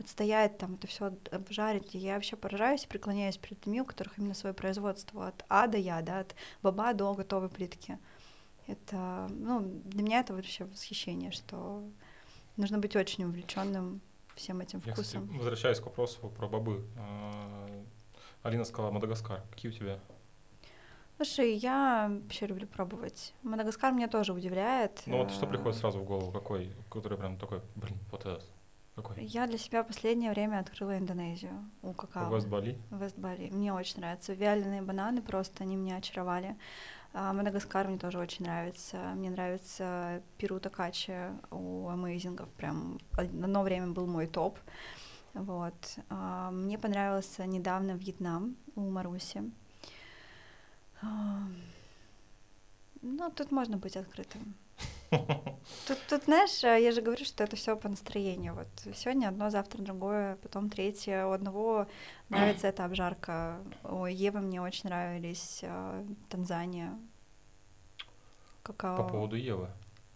отстоять 0.00 0.56
там 0.58 0.74
это 0.74 0.86
все 0.86 1.14
обжарить. 1.30 1.94
И 1.94 1.98
Я 1.98 2.14
вообще 2.14 2.36
поражаюсь 2.36 2.84
и 2.84 2.88
преклоняюсь 2.88 3.36
перед 3.36 3.64
людьми, 3.66 3.82
у 3.82 3.84
которых 3.84 4.18
именно 4.18 4.34
свое 4.34 4.54
производство 4.54 5.28
от 5.28 5.44
А 5.48 5.66
до 5.66 5.78
Я, 5.78 6.00
да, 6.02 6.20
от 6.20 6.34
баба 6.62 6.94
до 6.94 7.14
готовой 7.14 7.50
плитки. 7.50 7.98
Это, 8.66 9.26
ну, 9.30 9.60
для 9.60 10.02
меня 10.02 10.20
это 10.20 10.32
вообще 10.32 10.64
восхищение, 10.64 11.30
что 11.30 11.82
нужно 12.56 12.78
быть 12.78 12.96
очень 12.96 13.24
увлеченным 13.24 14.00
всем 14.40 14.60
этим 14.60 14.80
Я, 14.86 14.92
кстати, 14.94 15.18
возвращаясь 15.36 15.80
к 15.80 15.84
вопросу 15.84 16.28
про 16.30 16.48
бобы. 16.48 16.86
А, 16.96 17.68
Алина 18.42 18.64
сказала 18.64 18.90
Мадагаскар. 18.90 19.42
Какие 19.50 19.70
у 19.70 19.74
тебя? 19.74 19.98
Слушай, 21.16 21.56
я 21.56 22.08
вообще 22.22 22.46
люблю 22.46 22.66
пробовать. 22.66 23.34
Мадагаскар 23.42 23.92
меня 23.92 24.08
тоже 24.08 24.32
удивляет. 24.32 25.02
Ну 25.04 25.18
вот 25.18 25.30
что 25.30 25.44
Э, 25.44 25.48
приходит 25.50 25.78
сразу 25.78 25.98
в 25.98 26.04
голову? 26.04 26.32
Какой? 26.32 26.72
Который 26.90 27.18
прям 27.18 27.36
такой, 27.36 27.60
блин, 27.76 27.98
вот 28.10 28.22
этот. 28.22 28.50
Какой? 28.94 29.22
Я 29.24 29.46
для 29.46 29.58
себя 29.58 29.84
последнее 29.84 30.30
время 30.30 30.60
открыла 30.60 30.96
Индонезию 30.96 31.70
у 31.82 31.92
какао. 31.92 32.34
Вест 32.34 32.48
Бали? 32.48 32.78
Вест 32.90 33.18
Бали. 33.18 33.50
Мне 33.50 33.74
очень 33.74 34.00
нравятся. 34.00 34.32
Вяленые 34.32 34.80
бананы 34.80 35.20
просто, 35.20 35.64
они 35.64 35.76
меня 35.76 35.96
очаровали. 35.96 36.56
А 37.12 37.32
Мадагаскар 37.32 37.88
мне 37.88 37.98
тоже 37.98 38.18
очень 38.18 38.44
нравится. 38.44 38.96
Мне 39.16 39.30
нравится 39.30 40.22
Перу 40.38 40.60
Такачи 40.60 41.32
у 41.50 41.88
Амейзингов. 41.88 42.48
Прям 42.50 43.00
одно 43.16 43.62
время 43.62 43.88
был 43.88 44.06
мой 44.06 44.26
топ. 44.26 44.58
Вот. 45.34 45.98
А, 46.08 46.50
Мне 46.50 46.78
понравился 46.78 47.46
недавно 47.46 47.92
Вьетнам 47.92 48.56
у 48.76 48.82
Маруси. 48.90 49.42
А, 51.02 51.42
Ну, 53.02 53.30
тут 53.30 53.50
можно 53.50 53.76
быть 53.76 53.96
открытым. 53.96 54.54
Тут, 55.86 55.98
тут, 56.08 56.24
знаешь, 56.24 56.62
э, 56.62 56.82
я 56.82 56.92
же 56.92 57.02
говорю, 57.02 57.24
что 57.24 57.42
это 57.44 57.56
все 57.56 57.76
по 57.76 57.88
настроению. 57.88 58.54
Вот 58.54 58.68
сегодня 58.94 59.28
одно, 59.28 59.50
завтра 59.50 59.82
другое, 59.82 60.36
потом 60.36 60.70
третье. 60.70 61.26
У 61.26 61.32
одного 61.32 61.86
нравится 62.28 62.68
эта 62.68 62.84
обжарка. 62.84 63.58
У 63.82 64.06
Евы 64.06 64.40
мне 64.40 64.62
очень 64.62 64.88
нравились 64.88 65.60
э, 65.62 66.04
Танзания. 66.28 66.98
Какао. 68.62 68.96
По 68.96 69.08
поводу 69.08 69.36
Евы. 69.36 69.68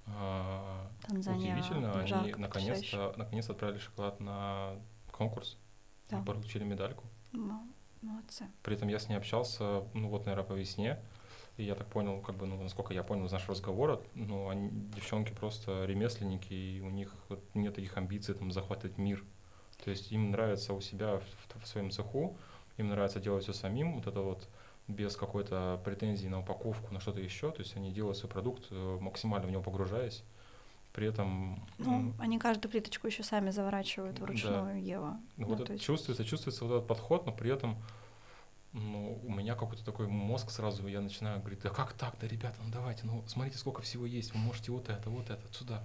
А, 0.07 0.89
Танзания. 1.09 1.55
Удивительно, 1.55 1.93
они 1.93 2.01
обжарка 2.01 2.41
наконец-то, 2.41 2.75
потрясающая. 2.75 3.19
наконец 3.19 3.51
отправили 3.51 3.79
шоколад 3.79 4.21
на 4.21 4.77
конкурс. 5.11 5.59
Да. 6.11 6.21
И 6.21 6.25
получили 6.25 6.65
медальку. 6.65 7.05
Молодцы. 8.03 8.47
При 8.63 8.77
этом 8.77 8.89
я 8.89 8.99
с 8.99 9.09
ней 9.09 9.17
общался, 9.17 9.85
ну 9.95 10.09
вот, 10.09 10.27
наверное, 10.27 10.47
по 10.47 10.53
весне. 10.53 11.01
И 11.57 11.63
я 11.65 11.75
так 11.77 11.87
понял, 11.87 12.21
как 12.21 12.37
бы, 12.37 12.47
ну, 12.47 12.61
насколько 12.61 12.93
я 12.93 13.03
понял 13.05 13.27
из 13.27 13.33
нашего 13.33 13.53
разговора, 13.55 14.01
ну, 14.15 14.49
они, 14.49 14.71
девчонки 14.95 15.33
просто 15.33 15.85
ремесленники, 15.85 16.53
и 16.53 16.81
у 16.81 16.91
них 16.91 17.15
вот 17.29 17.41
нет 17.55 17.75
таких 17.77 17.97
амбиций 17.97 18.35
там 18.35 18.51
захватывать 18.51 18.99
мир. 18.99 19.25
То 19.85 19.91
есть 19.91 20.11
им 20.11 20.31
нравится 20.33 20.73
у 20.75 20.81
себя 20.81 21.19
в, 21.19 21.63
в 21.63 21.67
своем 21.69 21.91
цеху, 21.91 22.37
им 22.77 22.89
нравится 22.89 23.21
делать 23.21 23.45
все 23.45 23.53
самим, 23.53 23.95
вот 23.95 24.07
это 24.09 24.21
вот 24.21 24.49
без 24.89 25.17
какой-то 25.17 25.81
претензии 25.85 26.27
на 26.29 26.41
упаковку, 26.41 26.93
на 26.93 26.99
что-то 27.01 27.21
еще. 27.21 27.51
То 27.53 27.61
есть 27.63 27.77
они 27.77 27.93
делают 27.93 28.19
свой 28.19 28.31
продукт, 28.31 28.67
э, 28.71 28.99
максимально 29.01 29.47
в 29.47 29.51
него 29.51 29.63
погружаясь. 29.63 30.25
При 30.93 31.07
этом 31.09 31.65
Ну, 31.79 32.13
они 32.19 32.39
каждую 32.39 32.71
плиточку 32.71 33.07
еще 33.07 33.23
сами 33.23 33.51
заворачивают 33.51 34.17
Да. 34.17 34.23
вручную 34.25 34.83
Ева. 34.83 35.19
Ну, 35.37 35.43
Ну, 35.43 35.47
вот 35.47 35.57
то 35.59 35.63
это 35.65 35.73
есть- 35.75 35.85
чувствуется, 35.85 36.25
чувствуется 36.25 36.65
вот 36.65 36.75
этот 36.77 36.89
подход, 36.89 37.27
но 37.27 37.33
при 37.33 37.51
этом 37.53 37.77
ну, 38.75 39.21
у 39.25 39.33
меня 39.33 39.55
какой-то 39.55 39.85
такой 39.85 40.09
мозг 40.09 40.51
сразу, 40.51 40.87
я 40.89 41.01
начинаю 41.01 41.39
говорить, 41.39 41.61
да 41.63 41.71
как 41.71 41.93
так, 41.93 42.17
да, 42.21 42.27
ребята, 42.27 42.57
ну 42.63 42.71
давайте, 42.73 43.07
ну 43.07 43.23
смотрите, 43.27 43.57
сколько 43.57 43.83
всего 43.83 44.05
есть, 44.05 44.35
вы 44.35 44.41
можете 44.41 44.73
вот 44.73 44.89
это, 44.89 45.09
вот 45.11 45.31
это, 45.31 45.43
сюда. 45.55 45.83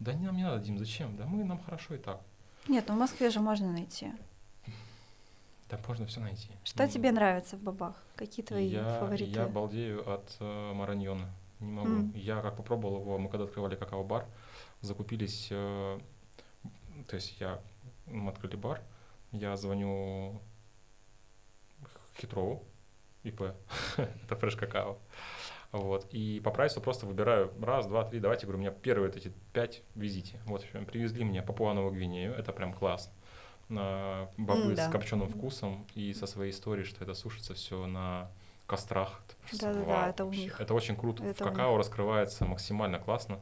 Да 0.00 0.12
не, 0.12 0.26
нам 0.26 0.36
не 0.36 0.42
надо, 0.42 0.58
Дим, 0.58 0.76
зачем? 0.78 1.16
Да 1.16 1.24
мы, 1.24 1.44
нам 1.44 1.62
хорошо 1.62 1.94
и 1.94 1.98
так. 1.98 2.20
Нет, 2.68 2.84
ну 2.88 2.94
в 2.94 2.98
Москве 2.98 3.30
же 3.30 3.40
можно 3.40 3.70
найти. 3.70 4.12
Да 5.70 5.78
можно 5.86 6.04
все 6.06 6.20
найти. 6.20 6.48
Что 6.64 6.82
Ну, 6.84 6.90
тебе 6.90 7.12
нравится 7.12 7.56
в 7.56 7.60
бобах? 7.60 7.94
Какие 8.16 8.44
твои 8.44 8.66
я, 8.66 8.98
фавориты? 8.98 9.30
Я 9.30 9.46
балдею 9.46 10.06
от 10.12 10.36
э, 10.40 10.72
мараньона. 10.74 11.30
Не 11.60 11.70
могу. 11.70 11.88
М. 11.88 12.12
Я 12.14 12.42
как 12.42 12.56
попробовал 12.56 13.00
его, 13.00 13.18
мы 13.18 13.28
когда 13.28 13.44
открывали 13.44 13.76
какао-бар, 13.76 14.26
закупились, 14.80 15.48
э, 15.50 16.00
то 17.08 17.14
есть 17.16 17.36
я, 17.40 17.60
мы 18.06 18.30
открыли 18.30 18.56
бар, 18.56 18.82
я 19.30 19.56
звоню 19.56 20.42
Хитрову, 22.18 22.64
ИП, 23.22 23.54
это 23.96 24.36
фреш 24.36 24.56
какао. 24.56 24.98
Вот. 25.72 26.06
И 26.12 26.40
по 26.44 26.50
прайсу 26.50 26.80
просто 26.80 27.06
выбираю 27.06 27.50
раз, 27.62 27.86
два, 27.86 28.04
три, 28.04 28.20
давайте, 28.20 28.46
говорю, 28.46 28.58
у 28.58 28.60
меня 28.60 28.70
первые 28.70 29.08
вот 29.08 29.16
эти 29.16 29.32
пять 29.52 29.82
везите. 29.94 30.38
Вот, 30.44 30.64
привезли 30.86 31.24
мне 31.24 31.42
Папуановую 31.42 31.92
Гвинею, 31.92 32.34
это 32.34 32.52
прям 32.52 32.74
класс. 32.74 33.10
Бобы 33.68 34.74
да. 34.74 34.88
с 34.88 34.92
копченым 34.92 35.28
вкусом 35.28 35.86
и 35.94 36.12
со 36.12 36.26
своей 36.26 36.50
историей, 36.52 36.84
что 36.84 37.02
это 37.02 37.14
сушится 37.14 37.54
все 37.54 37.86
на 37.86 38.30
кострах. 38.66 39.22
Просто 39.48 39.66
Да-да-да, 39.66 39.84
вау 39.86 40.10
это 40.10 40.24
у 40.24 40.26
вообще. 40.26 40.42
них. 40.42 40.60
Это 40.60 40.74
очень 40.74 40.96
круто. 40.96 41.24
Это 41.24 41.42
в 41.44 41.48
какао 41.48 41.78
раскрывается 41.78 42.44
максимально 42.44 42.98
классно. 42.98 43.40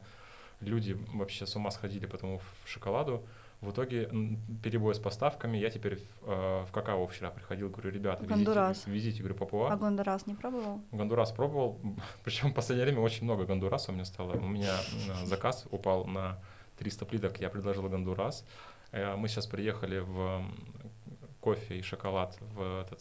Люди 0.61 0.97
вообще 1.13 1.45
с 1.45 1.55
ума 1.55 1.69
сходили 1.71 2.05
по 2.05 2.15
этому 2.15 2.39
в 2.39 2.69
шоколаду. 2.69 3.25
В 3.61 3.69
итоге 3.69 4.09
перебой 4.63 4.95
с 4.95 4.99
поставками. 4.99 5.55
Я 5.57 5.69
теперь 5.69 5.99
э, 6.23 6.65
в 6.67 6.71
какао 6.71 7.05
вчера 7.05 7.29
приходил, 7.29 7.69
говорю, 7.69 7.91
ребята, 7.91 8.23
везите, 8.23 8.35
Гондурас. 8.35 8.87
везите, 8.87 9.19
говорю, 9.19 9.35
Папуа. 9.35 9.71
А 9.71 9.77
Гондурас 9.77 10.25
не 10.25 10.33
пробовал? 10.33 10.81
Гондурас 10.91 11.31
пробовал, 11.31 11.79
причем 12.23 12.49
в 12.51 12.53
последнее 12.55 12.85
время 12.87 13.01
очень 13.01 13.23
много 13.23 13.45
Гондураса 13.45 13.91
у 13.91 13.93
меня 13.93 14.05
стало. 14.05 14.33
У 14.33 14.47
меня 14.47 14.75
э, 14.75 15.25
заказ 15.25 15.67
упал 15.69 16.05
на 16.05 16.39
300 16.79 17.05
плиток, 17.05 17.37
я 17.39 17.49
предложил 17.49 17.87
Гондурас. 17.87 18.43
Э, 18.91 19.15
Мы 19.15 19.27
сейчас 19.27 19.45
приехали 19.45 19.99
в 19.99 20.43
кофе 21.39 21.77
и 21.77 21.81
шоколад 21.83 22.37
в 22.55 22.81
этот 22.81 22.99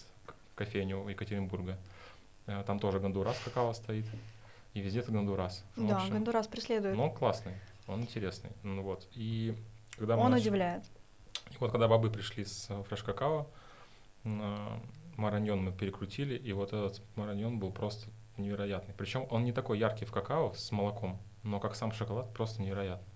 кофейню 0.56 1.08
Екатеринбурга. 1.08 1.78
Э, 2.46 2.62
Там 2.66 2.78
тоже 2.80 3.00
Гондурас 3.00 3.38
какао 3.42 3.72
стоит. 3.72 4.04
И 4.74 4.80
везде 4.80 5.00
это 5.00 5.10
Гондурас. 5.10 5.64
Ну, 5.76 5.88
да, 5.88 5.96
общем, 5.96 6.12
Гондурас 6.12 6.46
преследует. 6.48 6.96
Но 6.96 7.04
он 7.08 7.14
классный, 7.14 7.54
он 7.86 8.02
интересный. 8.02 8.50
Ну 8.62 8.82
вот. 8.82 9.08
И 9.14 9.54
когда 10.00 10.16
мы 10.16 10.22
Он 10.24 10.34
нач- 10.34 10.40
удивляет. 10.40 10.82
и 11.50 11.56
вот 11.60 11.70
когда 11.70 11.86
бобы 11.88 12.10
пришли 12.10 12.44
с 12.44 12.70
э, 12.70 12.82
фреш 12.84 13.02
какао, 13.02 13.46
м, 14.24 14.82
мараньон 15.16 15.62
мы 15.62 15.72
перекрутили, 15.72 16.34
и 16.34 16.52
вот 16.52 16.72
этот 16.72 17.02
мараньон 17.16 17.58
был 17.58 17.70
просто 17.70 18.08
невероятный. 18.38 18.94
Причем 18.94 19.26
он 19.30 19.44
не 19.44 19.52
такой 19.52 19.78
яркий 19.78 20.06
в 20.06 20.10
какао 20.12 20.54
с 20.54 20.72
молоком, 20.72 21.18
но 21.42 21.60
как 21.60 21.74
сам 21.74 21.92
шоколад 21.92 22.32
просто 22.32 22.62
невероятный. 22.62 23.06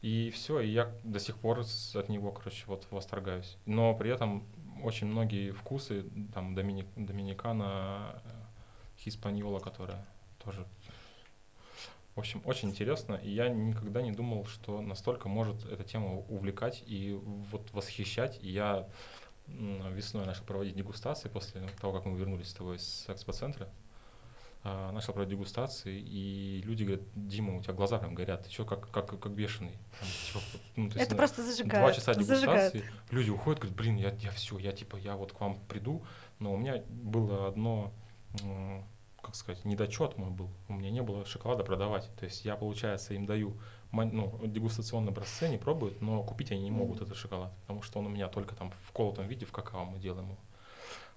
И 0.00 0.30
все, 0.30 0.60
и 0.60 0.68
я 0.68 0.90
до 1.04 1.18
сих 1.20 1.36
пор 1.36 1.60
от 1.60 2.08
него, 2.08 2.32
короче, 2.32 2.64
вот 2.66 2.86
восторгаюсь. 2.90 3.56
Но 3.66 3.94
при 3.94 4.10
этом 4.10 4.44
очень 4.82 5.06
многие 5.06 5.52
вкусы, 5.52 6.04
там, 6.34 6.54
домини, 6.54 6.86
доминикана, 6.96 8.22
э, 8.24 8.30
хиспаньола, 8.98 9.60
которая 9.60 10.04
тоже... 10.42 10.66
В 12.14 12.18
общем, 12.18 12.42
очень 12.44 12.68
интересно, 12.70 13.14
и 13.14 13.30
я 13.30 13.48
никогда 13.48 14.02
не 14.02 14.12
думал, 14.12 14.44
что 14.44 14.82
настолько 14.82 15.28
может 15.28 15.64
эта 15.64 15.82
тема 15.82 16.18
увлекать 16.28 16.82
и 16.86 17.18
вот 17.50 17.72
восхищать. 17.72 18.38
И 18.42 18.50
я 18.50 18.86
весной 19.46 20.26
начал 20.26 20.44
проводить 20.44 20.76
дегустации 20.76 21.28
после 21.28 21.62
того, 21.80 21.92
как 21.94 22.04
мы 22.04 22.16
вернулись 22.18 22.48
с 22.48 22.54
тобой 22.54 22.78
с 22.78 23.06
экспоцентра. 23.08 23.68
А, 24.64 24.92
Начал 24.92 25.12
проводить 25.12 25.36
дегустации, 25.36 25.98
и 25.98 26.62
люди 26.64 26.84
говорят, 26.84 27.02
Дима, 27.16 27.56
у 27.56 27.62
тебя 27.62 27.72
глаза 27.72 27.98
прям 27.98 28.14
горят, 28.14 28.44
ты 28.44 28.50
что, 28.50 28.64
как, 28.64 28.88
как, 28.90 29.18
как 29.18 29.32
бешеный? 29.32 29.76
Там, 29.98 30.08
типа, 30.08 30.40
ну, 30.76 30.84
есть 30.84 30.96
Это 30.98 31.16
просто 31.16 31.42
Два 31.42 31.50
зажигает. 31.50 31.96
часа 31.96 32.14
зажигает. 32.14 32.72
дегустации, 32.72 32.84
люди 33.10 33.30
уходят, 33.30 33.58
говорят, 33.60 33.76
блин, 33.76 33.96
я, 33.96 34.10
я 34.20 34.30
все, 34.30 34.58
я 34.58 34.70
типа, 34.70 34.96
я 34.98 35.16
вот 35.16 35.32
к 35.32 35.40
вам 35.40 35.58
приду, 35.68 36.04
но 36.38 36.54
у 36.54 36.56
меня 36.56 36.80
было 36.88 37.48
одно, 37.48 37.92
как 39.32 39.36
сказать, 39.38 39.64
недочет 39.64 40.18
мой 40.18 40.28
был, 40.28 40.50
у 40.68 40.74
меня 40.74 40.90
не 40.90 41.00
было 41.00 41.24
шоколада 41.24 41.64
продавать, 41.64 42.10
то 42.18 42.26
есть 42.26 42.44
я, 42.44 42.54
получается, 42.54 43.14
им 43.14 43.24
даю 43.24 43.56
ну, 43.90 44.38
дегустационные 44.44 45.10
образцы, 45.10 45.44
они 45.44 45.56
пробуют, 45.56 46.02
но 46.02 46.22
купить 46.22 46.52
они 46.52 46.64
не 46.64 46.70
могут 46.70 46.96
Мгм. 46.96 47.06
этот 47.06 47.16
шоколад, 47.16 47.50
потому 47.62 47.80
что 47.80 47.98
он 47.98 48.06
у 48.06 48.08
меня 48.10 48.28
только 48.28 48.54
там 48.54 48.70
в 48.70 48.92
колотом 48.92 49.26
виде, 49.26 49.46
в 49.46 49.52
какао 49.52 49.86
мы 49.86 49.98
делаем 49.98 50.26
его. 50.26 50.38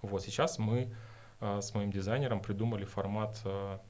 Вот, 0.01 0.23
сейчас 0.23 0.59
мы 0.59 0.95
а, 1.41 1.59
с 1.61 1.73
моим 1.73 1.91
дизайнером 1.91 2.39
придумали 2.39 2.85
формат 2.85 3.37
а, 3.43 3.81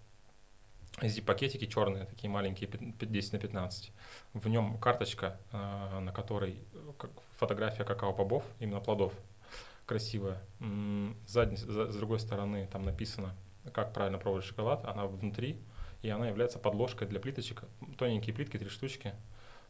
zip-пакетики 1.02 1.68
черные, 1.68 2.06
такие 2.06 2.28
маленькие, 2.28 2.68
пят- 2.68 2.98
пят- 2.98 3.12
10 3.12 3.34
на 3.34 3.38
15. 3.40 3.92
В 4.34 4.48
нем 4.48 4.80
карточка, 4.80 5.40
а, 5.52 6.00
на 6.00 6.12
которой 6.12 6.64
э, 6.74 6.92
как 6.98 7.12
фотография 7.36 7.84
какао-бобов, 7.84 8.44
именно 8.60 8.80
плодов, 8.80 9.14
красивая. 9.86 10.42
М, 10.62 11.16
Сзади, 11.28 11.56
за- 11.58 11.92
с 11.92 11.96
другой 11.96 12.20
стороны 12.20 12.68
там 12.72 12.82
написано, 12.84 13.36
как 13.74 13.94
правильно 13.94 14.18
пробовать 14.18 14.46
шоколад, 14.46 14.86
она 14.86 15.06
внутри, 15.08 15.60
и 16.02 16.10
она 16.10 16.28
является 16.28 16.60
подложкой 16.60 17.08
для 17.08 17.20
плиточек. 17.20 17.64
Тоненькие 17.98 18.36
плитки, 18.36 18.58
три 18.58 18.70
штучки, 18.70 19.14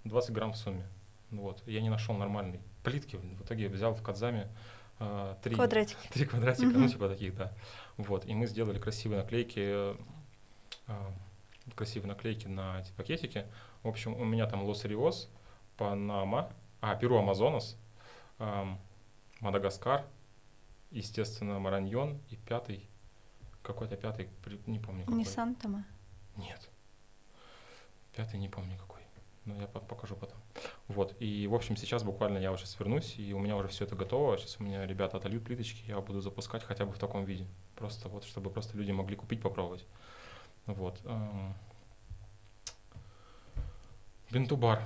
20 0.03 0.31
грамм 0.31 0.53
в 0.53 0.57
сумме. 0.57 0.85
Вот. 1.31 1.63
Я 1.65 1.81
не 1.81 1.89
нашел 1.89 2.15
нормальной 2.15 2.59
плитки, 2.83 3.15
в 3.17 3.43
итоге 3.43 3.67
взял 3.69 3.93
в 3.93 4.01
Кадзаме 4.01 4.49
а, 4.99 5.37
три, 5.41 5.55
Квадратики. 5.55 5.97
Три 6.13 6.25
квадратика, 6.25 6.67
ну 6.67 6.87
типа 6.87 7.09
таких, 7.09 7.35
да. 7.35 7.53
Вот, 7.97 8.25
и 8.25 8.33
мы 8.33 8.47
сделали 8.47 8.79
красивые 8.79 9.21
наклейки, 9.21 9.59
э, 9.59 9.95
красивые 11.75 12.09
наклейки 12.09 12.47
на 12.47 12.79
эти 12.79 12.91
пакетики. 12.93 13.45
В 13.83 13.89
общем, 13.89 14.13
у 14.15 14.23
меня 14.23 14.47
там 14.47 14.63
Лос-Риос, 14.63 15.29
Панама, 15.77 16.49
а, 16.79 16.95
Перу 16.95 17.17
Амазонас, 17.17 17.77
ам, 18.39 18.79
Мадагаскар, 19.41 20.05
естественно, 20.91 21.59
Мараньон 21.59 22.21
и 22.29 22.37
пятый, 22.37 22.87
какой-то 23.65 23.97
пятый, 23.97 24.29
не 24.67 24.79
помню 24.79 25.01
какой. 25.05 25.17
Не 25.17 25.25
Сантома. 25.25 25.83
Нет. 26.37 26.69
Пятый 28.15 28.39
не 28.39 28.47
помню 28.49 28.77
какой. 28.77 29.01
Но 29.45 29.55
я 29.55 29.67
по- 29.67 29.79
покажу 29.79 30.15
потом. 30.15 30.37
Вот. 30.87 31.15
И, 31.19 31.47
в 31.47 31.53
общем, 31.53 31.77
сейчас 31.77 32.03
буквально 32.03 32.37
я 32.39 32.51
уже 32.51 32.65
свернусь, 32.65 33.15
и 33.17 33.33
у 33.33 33.39
меня 33.39 33.55
уже 33.55 33.67
все 33.67 33.85
это 33.85 33.95
готово. 33.95 34.37
Сейчас 34.37 34.59
у 34.59 34.63
меня 34.63 34.85
ребята 34.87 35.17
отольют 35.17 35.43
плиточки, 35.43 35.83
я 35.87 35.99
буду 36.01 36.21
запускать 36.21 36.63
хотя 36.63 36.85
бы 36.85 36.93
в 36.93 36.97
таком 36.97 37.25
виде. 37.25 37.45
Просто 37.75 38.09
вот, 38.09 38.23
чтобы 38.23 38.49
просто 38.49 38.77
люди 38.77 38.91
могли 38.91 39.15
купить, 39.15 39.41
попробовать. 39.41 39.85
Вот. 40.65 40.99
эм. 41.05 41.53
Бинтубар. 44.31 44.81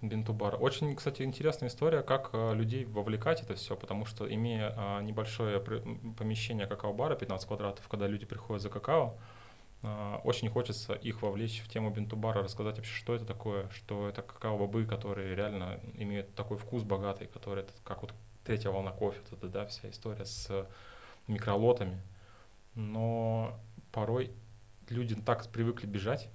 Бинтубар. 0.00 0.56
Очень, 0.60 0.94
кстати, 0.94 1.22
интересная 1.22 1.68
история, 1.68 2.02
как 2.02 2.30
э, 2.32 2.54
людей 2.54 2.84
вовлекать 2.84 3.42
это 3.42 3.54
все, 3.56 3.76
потому 3.76 4.04
что 4.04 4.32
имея 4.32 4.72
а, 4.76 5.00
небольшое 5.02 5.58
помещение 5.58 6.68
какао-бара, 6.68 7.16
15 7.16 7.48
квадратов, 7.48 7.88
когда 7.88 8.06
люди 8.06 8.24
приходят 8.24 8.62
за 8.62 8.70
какао, 8.70 9.16
а, 9.82 10.20
очень 10.22 10.50
хочется 10.50 10.94
их 10.94 11.20
вовлечь 11.22 11.62
в 11.62 11.68
тему 11.68 11.90
бинтубара, 11.90 12.44
рассказать 12.44 12.76
вообще, 12.76 12.94
что 12.94 13.16
это 13.16 13.24
такое, 13.24 13.68
что 13.70 14.08
это 14.08 14.22
какао-бобы, 14.22 14.86
которые 14.86 15.34
реально 15.34 15.80
имеют 15.94 16.32
такой 16.36 16.58
вкус 16.58 16.84
богатый, 16.84 17.26
который 17.26 17.64
это 17.64 17.72
как 17.82 18.02
вот 18.02 18.14
третья 18.44 18.70
волна 18.70 18.92
кофе, 18.92 19.18
эта, 19.32 19.48
да, 19.48 19.66
вся 19.66 19.90
история 19.90 20.24
с 20.24 20.68
микролотами. 21.26 22.00
Но 22.76 23.58
порой 23.90 24.30
люди 24.88 25.16
так 25.16 25.48
привыкли 25.48 25.86
бежать, 25.86 26.30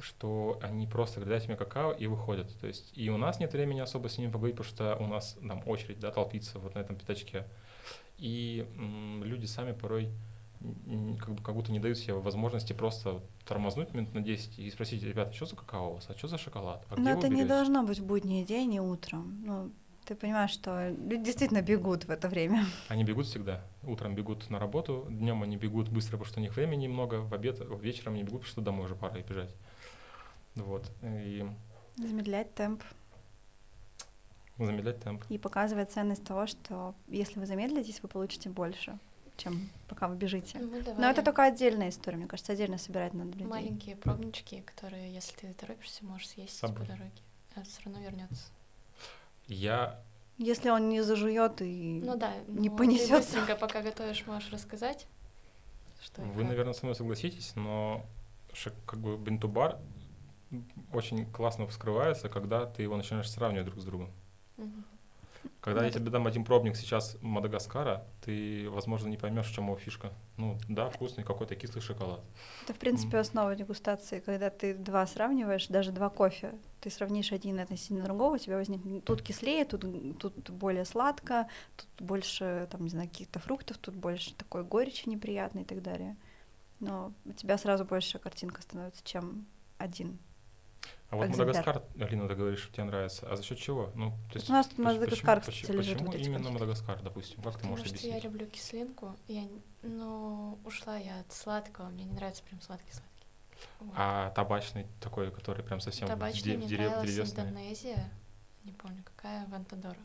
что 0.00 0.58
они 0.62 0.86
просто 0.86 1.20
говорят, 1.20 1.38
дайте 1.38 1.48
мне 1.48 1.56
какао 1.56 1.92
и 1.92 2.06
выходят. 2.06 2.48
То 2.60 2.66
есть 2.66 2.92
и 2.96 3.10
у 3.10 3.16
нас 3.16 3.40
нет 3.40 3.52
времени 3.52 3.80
особо 3.80 4.08
с 4.08 4.18
ними 4.18 4.30
поговорить, 4.30 4.56
потому 4.56 4.74
что 4.74 4.96
у 4.96 5.06
нас 5.06 5.36
там 5.46 5.62
очередь, 5.66 5.98
да, 6.00 6.10
толпится 6.10 6.58
вот 6.58 6.74
на 6.74 6.80
этом 6.80 6.96
пятачке. 6.96 7.46
И 8.18 8.66
м, 8.76 9.22
люди 9.24 9.46
сами 9.46 9.72
порой 9.72 10.08
как, 11.20 11.34
бы- 11.34 11.42
как 11.42 11.54
будто 11.54 11.70
не 11.70 11.78
дают 11.78 11.98
себе 11.98 12.14
возможности 12.14 12.72
просто 12.72 13.20
тормознуть 13.46 13.94
минут 13.94 14.12
на 14.14 14.20
10 14.20 14.58
и 14.58 14.68
спросить, 14.70 15.02
ребята, 15.04 15.32
что 15.32 15.46
за 15.46 15.56
какао 15.56 15.90
у 15.90 15.94
вас, 15.94 16.06
а 16.08 16.18
что 16.18 16.26
за 16.28 16.38
шоколад? 16.38 16.84
А 16.90 16.96
Но 16.98 17.10
это 17.10 17.28
не 17.28 17.36
берете?» 17.36 17.48
должно 17.48 17.84
быть 17.84 18.00
в 18.00 18.04
будний 18.06 18.44
день 18.44 18.74
и 18.74 18.80
утром. 18.80 19.40
Ну, 19.44 19.70
ты 20.04 20.16
понимаешь, 20.16 20.50
что 20.50 20.88
люди 20.90 21.24
действительно 21.24 21.62
бегут 21.62 22.06
в 22.06 22.10
это 22.10 22.28
время. 22.28 22.64
Они 22.88 23.04
бегут 23.04 23.26
всегда. 23.26 23.62
Утром 23.84 24.14
бегут 24.16 24.50
на 24.50 24.58
работу, 24.58 25.06
днем 25.10 25.42
они 25.42 25.56
бегут 25.56 25.88
быстро, 25.90 26.12
потому 26.12 26.24
что 26.24 26.40
у 26.40 26.42
них 26.42 26.56
времени 26.56 26.88
много, 26.88 27.16
в 27.20 27.32
обед, 27.32 27.60
вечером 27.80 28.14
они 28.14 28.22
бегут, 28.24 28.40
потому 28.40 28.50
что 28.50 28.60
домой 28.60 28.86
уже 28.86 28.96
пора 28.96 29.18
и 29.18 29.22
бежать. 29.22 29.54
Вот. 30.64 30.90
И 31.02 31.46
Замедлять 31.96 32.54
темп 32.54 32.82
замедлять 34.58 35.00
темп. 35.00 35.24
и 35.28 35.38
показывать 35.38 35.90
ценность 35.92 36.24
того, 36.24 36.46
что 36.46 36.94
если 37.06 37.38
вы 37.38 37.46
замедлитесь, 37.46 38.02
вы 38.02 38.08
получите 38.08 38.48
больше, 38.50 38.98
чем 39.36 39.68
пока 39.88 40.08
вы 40.08 40.16
бежите. 40.16 40.58
Мы 40.58 40.66
Но 40.70 40.76
это 40.78 40.94
давали 40.94 41.24
только 41.24 41.44
отдельная 41.44 41.90
история, 41.90 42.16
мне 42.16 42.26
кажется, 42.26 42.52
отдельно 42.52 42.76
собирать 42.78 43.14
надо 43.14 43.30
людей. 43.32 43.46
маленькие 43.46 43.94
пробнички, 43.96 44.60
которые, 44.62 45.12
если 45.14 45.34
ты 45.36 45.54
торопишься, 45.54 46.04
можешь 46.04 46.28
съесть 46.30 46.56
собой. 46.58 46.78
по 46.80 46.84
дороге. 46.92 47.12
А 47.54 47.62
все 47.62 47.82
равно 47.84 48.00
вернется. 48.00 48.50
Я 49.46 50.00
Если 50.38 50.70
он 50.70 50.88
не 50.88 51.02
зажует 51.02 51.62
и 51.62 52.00
Ну 52.04 52.16
да, 52.16 52.32
не 52.48 52.68
ну, 52.68 52.76
ты 52.76 52.78
понесется. 52.78 53.16
быстренько, 53.16 53.54
пока 53.56 53.80
готовишь, 53.82 54.26
можешь 54.26 54.50
рассказать, 54.52 55.06
что 56.02 56.20
Вы, 56.22 56.42
как. 56.42 56.50
наверное, 56.50 56.74
со 56.74 56.84
мной 56.84 56.94
согласитесь, 56.96 57.52
но 57.54 58.04
как 58.86 58.98
бы 58.98 59.16
бентубар 59.16 59.78
очень 60.92 61.26
классно 61.30 61.66
вскрывается, 61.66 62.28
когда 62.28 62.66
ты 62.66 62.82
его 62.82 62.96
начинаешь 62.96 63.30
сравнивать 63.30 63.66
друг 63.66 63.80
с 63.80 63.84
другом. 63.84 64.10
Мгм. 64.56 64.84
Когда 65.60 65.80
Ну, 65.80 65.86
я 65.86 65.92
тебе 65.92 66.10
дам 66.10 66.26
один 66.26 66.44
пробник 66.44 66.76
сейчас 66.76 67.16
Мадагаскара, 67.20 68.06
ты, 68.24 68.70
возможно, 68.70 69.08
не 69.08 69.16
поймешь, 69.16 69.46
в 69.46 69.52
чем 69.52 69.66
его 69.66 69.76
фишка. 69.76 70.12
Ну, 70.36 70.58
да, 70.68 70.88
вкусный 70.88 71.24
какой-то 71.24 71.56
кислый 71.56 71.82
шоколад. 71.82 72.20
Это, 72.64 72.74
в 72.74 72.78
принципе, 72.78 73.16
Мгм. 73.16 73.20
основа 73.20 73.54
дегустации, 73.54 74.20
когда 74.20 74.50
ты 74.50 74.74
два 74.74 75.06
сравниваешь, 75.06 75.66
даже 75.66 75.90
два 75.90 76.10
кофе. 76.10 76.54
Ты 76.80 76.90
сравнишь 76.90 77.32
один 77.32 77.58
относительно 77.60 78.04
другого, 78.04 78.34
у 78.34 78.38
тебя 78.38 78.56
возникнет 78.56 79.04
тут 79.04 79.22
кислее, 79.22 79.64
тут, 79.64 79.84
тут 80.18 80.50
более 80.50 80.84
сладко, 80.84 81.48
тут 81.76 81.88
больше, 82.06 82.68
там, 82.70 82.84
не 82.84 82.90
знаю, 82.90 83.08
каких-то 83.08 83.40
фруктов, 83.40 83.78
тут 83.78 83.94
больше 83.94 84.34
такой 84.34 84.64
горечи 84.64 85.08
неприятной 85.08 85.62
и 85.62 85.66
так 85.66 85.82
далее. 85.82 86.16
Но 86.80 87.12
у 87.24 87.32
тебя 87.32 87.58
сразу 87.58 87.84
больше 87.84 88.18
картинка 88.18 88.62
становится, 88.62 89.02
чем 89.04 89.46
один. 89.78 90.18
А 91.10 91.16
вот 91.16 91.24
Экземпляр. 91.26 91.46
Мадагаскар, 91.64 91.82
Алина, 92.06 92.28
ты 92.28 92.34
говоришь, 92.34 92.68
тебе 92.70 92.84
нравится. 92.84 93.26
А 93.30 93.36
за 93.36 93.42
счет 93.42 93.58
чего? 93.58 93.90
Ну, 93.94 94.10
то 94.30 94.36
есть, 94.36 94.50
у 94.50 94.52
нас 94.52 94.66
тут 94.66 94.78
Мадагаскар, 94.78 95.40
почему, 95.40 95.52
кстати, 95.62 95.72
лежит 95.76 95.94
почему 95.98 96.12
вот 96.12 96.20
именно 96.20 96.44
вот. 96.50 96.52
Мадагаскар, 96.60 97.02
допустим? 97.02 97.36
Как 97.42 97.52
ты 97.54 97.58
Потому 97.60 97.70
можешь 97.72 97.86
что 97.86 97.94
я 97.96 98.00
объяснить? 98.16 98.24
люблю 98.24 98.46
кислинку. 98.46 99.16
Я, 99.26 99.48
ну, 99.82 100.58
ушла 100.66 100.98
я 100.98 101.20
от 101.20 101.32
сладкого. 101.32 101.88
Мне 101.88 102.04
не 102.04 102.12
нравится 102.12 102.42
прям 102.42 102.60
сладкий-сладкий. 102.60 103.26
Вот. 103.80 103.92
А 103.96 104.30
табачный 104.32 104.86
такой, 105.00 105.30
который 105.30 105.64
прям 105.64 105.80
совсем 105.80 106.06
в, 106.08 106.10
Табачный 106.10 106.42
де- 106.42 106.56
в 106.56 106.58
мне 106.58 106.68
дерев- 106.68 106.90
нравилась 106.90 107.10
деревесный? 107.10 107.44
Индонезия. 107.44 108.10
Не 108.64 108.72
помню, 108.72 109.02
какая, 109.02 109.46
Вантадора. 109.46 109.98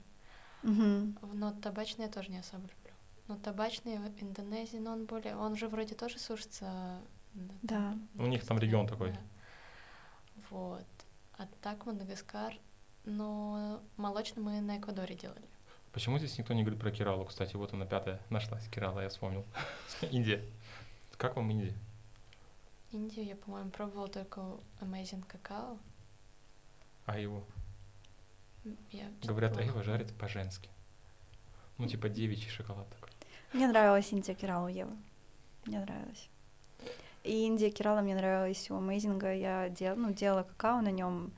Мгм. 0.63 1.17
Но 1.33 1.51
табачный 1.51 2.05
я 2.05 2.11
тоже 2.11 2.31
не 2.31 2.37
особо 2.37 2.61
люблю. 2.63 2.93
Но 3.27 3.35
табачный 3.37 3.97
в 3.97 4.23
Индонезии, 4.23 4.77
но 4.77 4.93
он 4.93 5.05
более... 5.05 5.35
Он 5.35 5.57
же 5.57 5.67
вроде 5.67 5.95
тоже 5.95 6.17
сушится. 6.17 7.01
м, 7.35 7.51
Да. 7.61 7.75
там, 7.75 8.07
У 8.15 8.27
них 8.27 8.45
там 8.45 8.57
регион 8.57 8.87
такой. 8.87 9.11
да. 9.11 9.19
Вот. 10.49 10.85
А 11.37 11.47
так 11.61 11.85
Мадагаскар, 11.85 12.53
но 13.05 13.81
молочный 13.97 14.43
мы 14.43 14.61
на 14.61 14.77
Эквадоре 14.77 15.15
делали. 15.15 15.47
Почему 15.91 16.17
здесь 16.17 16.37
никто 16.37 16.53
не 16.53 16.63
говорит 16.63 16.79
про 16.79 16.91
Киралу? 16.91 17.25
Кстати, 17.25 17.55
вот 17.55 17.73
она 17.73 17.85
пятая 17.85 18.19
нашлась, 18.29 18.67
Кирала, 18.69 19.01
я 19.01 19.09
вспомнил. 19.09 19.45
Индия. 20.11 20.43
Как 21.17 21.35
вам 21.35 21.49
Индия? 21.51 21.73
Индию 22.91 23.25
я, 23.25 23.35
по-моему, 23.35 23.69
пробовала 23.69 24.07
только 24.07 24.41
Amazing 24.81 25.23
какао. 25.27 25.77
А 27.05 27.19
его? 27.19 27.43
Я 28.91 29.09
Говорят, 29.23 29.57
а 29.57 29.61
его 29.61 29.83
жарят 29.83 30.13
по-женски. 30.17 30.69
Ну, 31.77 31.87
типа 31.87 32.09
девичий 32.09 32.49
шоколад 32.49 32.87
такой. 32.89 33.09
Мне 33.51 33.67
нравилась 33.67 34.11
Индия 34.11 34.35
Кирала 34.35 34.67
Ева. 34.67 34.95
Мне 35.65 35.79
нравилась. 35.79 36.29
И 37.23 37.45
Индия 37.45 37.69
Кирала 37.71 38.01
мне 38.01 38.15
нравилась 38.15 38.69
у 38.69 38.77
Амейзинга. 38.77 39.33
Я 39.33 39.69
дел, 39.69 39.95
ну, 39.95 40.11
делала 40.11 40.43
какао 40.43 40.81
на 40.81 40.91
нем. 40.91 41.31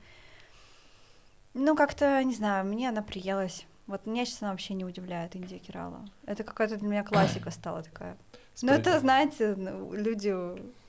Ну, 1.54 1.76
как-то, 1.76 2.22
не 2.24 2.34
знаю, 2.34 2.66
мне 2.66 2.88
она 2.88 3.02
приелась. 3.02 3.66
Вот 3.86 4.04
меня 4.04 4.26
сейчас 4.26 4.42
она 4.42 4.50
вообще 4.50 4.74
не 4.74 4.84
удивляет, 4.84 5.36
Индия 5.36 5.58
Кирала. 5.58 6.04
Это 6.26 6.42
какая-то 6.42 6.76
для 6.76 6.88
меня 6.88 7.04
классика 7.04 7.50
стала 7.52 7.82
такая. 7.82 8.16
Ну, 8.62 8.72
это, 8.72 8.98
знаете, 8.98 9.54
ну, 9.56 9.92
люди 9.92 10.34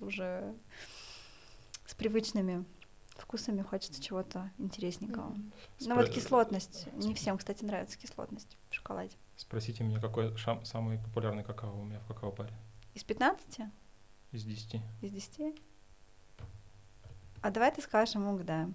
уже 0.03 0.53
с 1.85 1.93
привычными 1.93 2.65
вкусами 3.09 3.61
хочется 3.61 4.01
чего-то 4.01 4.49
интересненького. 4.57 5.35
Ну 5.81 5.95
вот 5.95 6.09
кислотность. 6.09 6.87
Не 6.93 7.13
всем, 7.13 7.37
кстати, 7.37 7.63
нравится 7.63 7.97
кислотность 7.99 8.57
в 8.69 8.73
шоколаде. 8.73 9.15
Спросите 9.35 9.83
меня, 9.83 9.99
какой 9.99 10.33
шам- 10.35 10.65
самый 10.65 10.97
популярный 10.97 11.43
какао 11.43 11.71
у 11.79 11.83
меня 11.83 11.99
в 11.99 12.07
какао-баре? 12.07 12.53
Из 12.95 13.03
15? 13.03 13.59
Из 14.31 14.43
10. 14.43 14.81
Из 15.01 15.11
10? 15.11 15.55
А 17.41 17.51
давай 17.51 17.73
ты 17.73 17.81
скажешь, 17.81 18.15
мы 18.15 18.33
угадаем. 18.33 18.73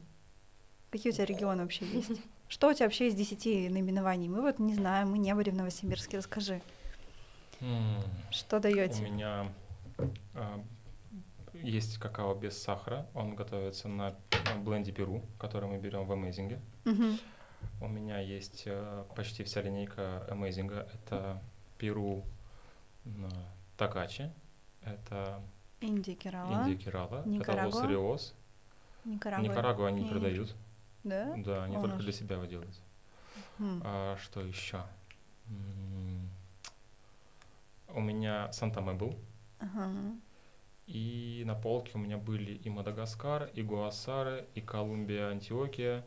Какие 0.91 1.13
у 1.13 1.15
тебя 1.15 1.27
регионы 1.27 1.63
вообще 1.63 1.87
есть? 1.87 2.21
Что 2.49 2.69
у 2.69 2.75
тебя 2.75 2.87
вообще 2.87 3.09
из 3.09 3.15
10 3.15 3.71
наименований? 3.71 4.29
Мы 4.29 4.43
вот 4.43 4.59
не 4.59 4.75
знаем, 4.75 5.11
мы 5.11 5.19
не 5.19 5.35
были 5.35 5.51
в 5.51 5.55
Новосибирске. 5.55 6.19
Расскажи, 6.19 6.61
что 8.31 8.57
У 8.57 8.61
даете? 8.61 9.03
меня 9.03 9.53
а, 10.35 10.61
есть 11.63 11.99
какао 11.99 12.35
без 12.35 12.61
сахара. 12.61 13.07
Он 13.15 13.37
готовится 13.37 13.89
на 13.89 14.09
а, 14.09 14.59
бленде 14.59 14.93
Перу, 14.93 15.23
который 15.39 15.69
мы 15.69 15.79
берем 15.79 16.05
в 16.05 16.13
Amazing. 16.13 16.59
У 17.81 17.87
меня 17.89 18.19
есть 18.19 18.65
э, 18.67 19.05
почти 19.15 19.45
вся 19.45 19.63
линейка 19.63 20.27
Amazing. 20.29 20.73
Это 20.93 21.41
Перу 21.79 22.25
Такачи. 23.77 24.33
Это 24.85 25.43
Индия, 25.81 26.15
Керала, 26.15 26.63
Индия 26.65 26.77
Керала. 26.77 27.21
Это 27.21 27.29
Никарагуа? 27.29 27.81
Лос 27.81 27.89
Риос. 27.89 28.35
Никарагуа. 29.05 29.49
Никарагуа 29.49 29.89
они 29.89 30.03
не 30.03 30.05
Не, 30.05 30.11
продают. 30.11 30.55
Да? 31.05 31.35
Да, 31.37 31.65
они 31.65 31.77
Он 31.77 31.83
только 31.83 31.97
уж. 31.97 32.03
для 32.05 32.13
себя 32.13 32.37
его 32.37 32.45
делают. 32.47 32.81
М. 33.59 33.83
А 33.85 34.17
что 34.19 34.41
еще? 34.41 34.83
У 37.89 38.01
меня 38.01 38.51
Санта-Ме 38.53 38.95
был. 38.95 39.17
Ага. 39.59 39.91
И 40.87 41.43
на 41.47 41.55
полке 41.55 41.93
у 41.95 41.99
меня 41.99 42.17
были 42.19 42.53
и 42.55 42.69
Мадагаскар, 42.71 43.51
и 43.55 43.63
Гуасары, 43.63 44.47
и 44.55 44.61
Колумбия, 44.61 45.29
Антиокия, 45.29 46.05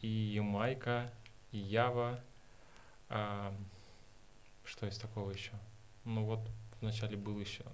и 0.00 0.08
Ямайка, 0.08 1.10
и 1.52 1.58
Ява. 1.58 2.20
А, 3.10 3.52
что 4.64 4.86
из 4.86 4.98
такого 4.98 5.30
еще? 5.30 5.52
Ну 6.04 6.24
вот 6.24 6.40
вначале 6.80 7.16
был 7.16 7.38
еще, 7.38 7.64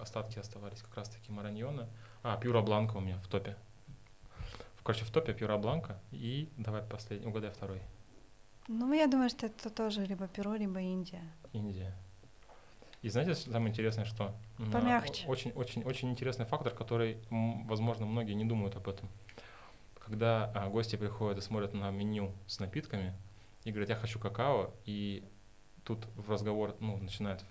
остатки 0.00 0.38
оставались 0.38 0.80
как 0.82 0.96
раз 0.96 1.08
таки 1.08 1.30
Мараньона. 1.32 1.88
А, 2.22 2.36
Пьюра 2.36 2.60
Бланка 2.60 2.96
у 2.96 3.00
меня 3.00 3.18
в 3.18 3.26
топе. 3.28 3.56
В 4.76 4.82
Короче, 4.82 5.04
в 5.04 5.10
топе 5.10 5.32
Пьюра 5.34 5.56
Бланка. 5.58 5.98
И 6.12 6.48
давай 6.56 6.82
последний, 6.82 7.26
угадай 7.26 7.50
второй. 7.50 7.80
Ну, 8.68 8.92
я 8.92 9.06
думаю, 9.06 9.28
что 9.30 9.46
это 9.46 9.70
тоже 9.70 10.04
либо 10.06 10.28
Перу, 10.28 10.54
либо 10.54 10.80
Индия. 10.80 11.22
Индия. 11.52 11.94
И 13.02 13.08
знаете, 13.08 13.34
самое 13.34 13.70
интересное, 13.70 14.04
что 14.04 14.34
м, 14.58 14.70
Помягче. 14.70 15.26
очень, 15.26 15.52
очень, 15.52 15.82
очень 15.84 16.10
интересный 16.10 16.44
фактор, 16.44 16.72
который, 16.74 17.16
возможно, 17.30 18.04
многие 18.06 18.34
не 18.34 18.44
думают 18.44 18.76
об 18.76 18.88
этом. 18.88 19.08
Когда 19.98 20.50
а, 20.54 20.68
гости 20.68 20.96
приходят 20.96 21.38
и 21.38 21.40
смотрят 21.40 21.72
на 21.72 21.90
меню 21.90 22.32
с 22.46 22.58
напитками 22.60 23.14
и 23.64 23.70
говорят, 23.70 23.88
я 23.90 23.96
хочу 23.96 24.18
какао, 24.18 24.70
и 24.84 25.24
тут 25.84 26.06
в 26.16 26.30
разговор, 26.30 26.76
ну, 26.80 26.96
начинают 26.98 27.40
т- 27.40 27.46
на- 27.46 27.50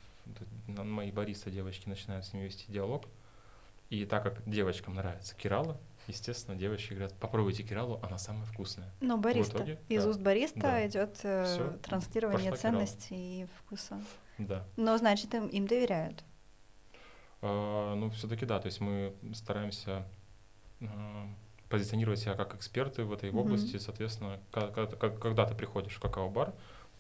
мои 0.67 1.11
бариста 1.11 1.49
девочки 1.51 1.87
начинают 1.89 2.25
с 2.25 2.33
ними 2.33 2.45
вести 2.45 2.71
диалог, 2.71 3.05
и 3.89 4.05
так 4.05 4.23
как 4.23 4.47
девочкам 4.49 4.93
нравится 4.95 5.35
кирала, 5.35 5.79
естественно, 6.07 6.55
девочки 6.57 6.93
говорят, 6.93 7.13
попробуйте 7.19 7.63
киралу, 7.63 7.99
она 8.03 8.17
самая 8.17 8.45
вкусная. 8.45 8.91
Ну, 9.01 9.17
бариста. 9.17 9.57
итоге, 9.57 9.79
Из 9.89 10.03
да. 10.03 10.09
уст 10.09 10.19
бариста 10.19 10.59
Да. 10.59 10.87
идет 10.87 11.17
Всё, 11.17 11.77
транслирование 11.83 12.53
ценностей 12.55 13.41
и 13.43 13.47
вкуса. 13.59 14.01
Да. 14.37 14.65
Но 14.77 14.97
значит, 14.97 15.33
им, 15.33 15.47
им 15.47 15.67
доверяют. 15.67 16.23
А, 17.41 17.95
Ну, 17.95 18.09
все-таки 18.11 18.45
да, 18.45 18.59
то 18.59 18.67
есть 18.67 18.79
мы 18.79 19.15
стараемся 19.33 20.05
а, 20.81 21.27
позиционировать 21.67 22.19
себя 22.19 22.35
как 22.35 22.55
эксперты 22.55 23.03
в 23.03 23.11
этой 23.13 23.29
Мгм. 23.31 23.39
области, 23.39 23.77
соответственно, 23.77 24.39
ка- 24.51 24.69
ка- 24.71 25.09
когда 25.09 25.45
ты 25.45 25.55
приходишь 25.55 25.93
в 25.95 25.99
какао-бар, 25.99 26.53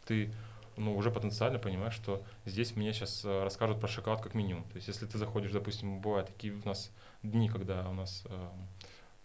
ты 0.05 0.33
ну, 0.79 0.95
уже 0.95 1.11
потенциально 1.11 1.59
понимаешь, 1.59 1.93
что 1.93 2.23
здесь 2.45 2.75
мне 2.75 2.93
сейчас 2.93 3.23
расскажут 3.25 3.79
про 3.79 3.87
шоколад 3.87 4.21
как 4.21 4.33
меню. 4.33 4.63
То 4.71 4.75
есть 4.75 4.87
если 4.87 5.05
ты 5.05 5.17
заходишь, 5.17 5.51
допустим, 5.51 5.99
бывают 5.99 6.27
такие 6.27 6.53
у 6.53 6.67
нас 6.67 6.91
дни, 7.21 7.49
когда 7.49 7.87
у 7.89 7.93
нас 7.93 8.23
а, 8.29 8.51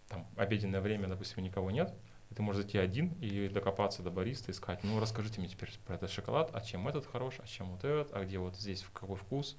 там 0.09 0.27
обеденное 0.35 0.81
время, 0.81 1.07
допустим, 1.07 1.43
никого 1.43 1.71
нет, 1.71 1.93
и 2.29 2.35
ты 2.35 2.41
можешь 2.41 2.63
зайти 2.63 2.77
один 2.77 3.13
и 3.21 3.47
докопаться 3.47 4.03
до 4.03 4.11
бариста 4.11 4.51
и 4.51 4.53
сказать, 4.53 4.83
ну 4.83 4.99
расскажите 4.99 5.39
мне 5.39 5.49
теперь 5.49 5.71
про 5.85 5.95
этот 5.95 6.11
шоколад, 6.11 6.51
а 6.53 6.61
чем 6.61 6.87
этот 6.87 7.05
хорош, 7.05 7.35
а 7.39 7.47
чем 7.47 7.71
вот 7.71 7.83
этот, 7.83 8.13
а 8.13 8.23
где 8.23 8.37
вот 8.37 8.55
здесь 8.57 8.85
какой 8.93 9.15
вкус 9.15 9.57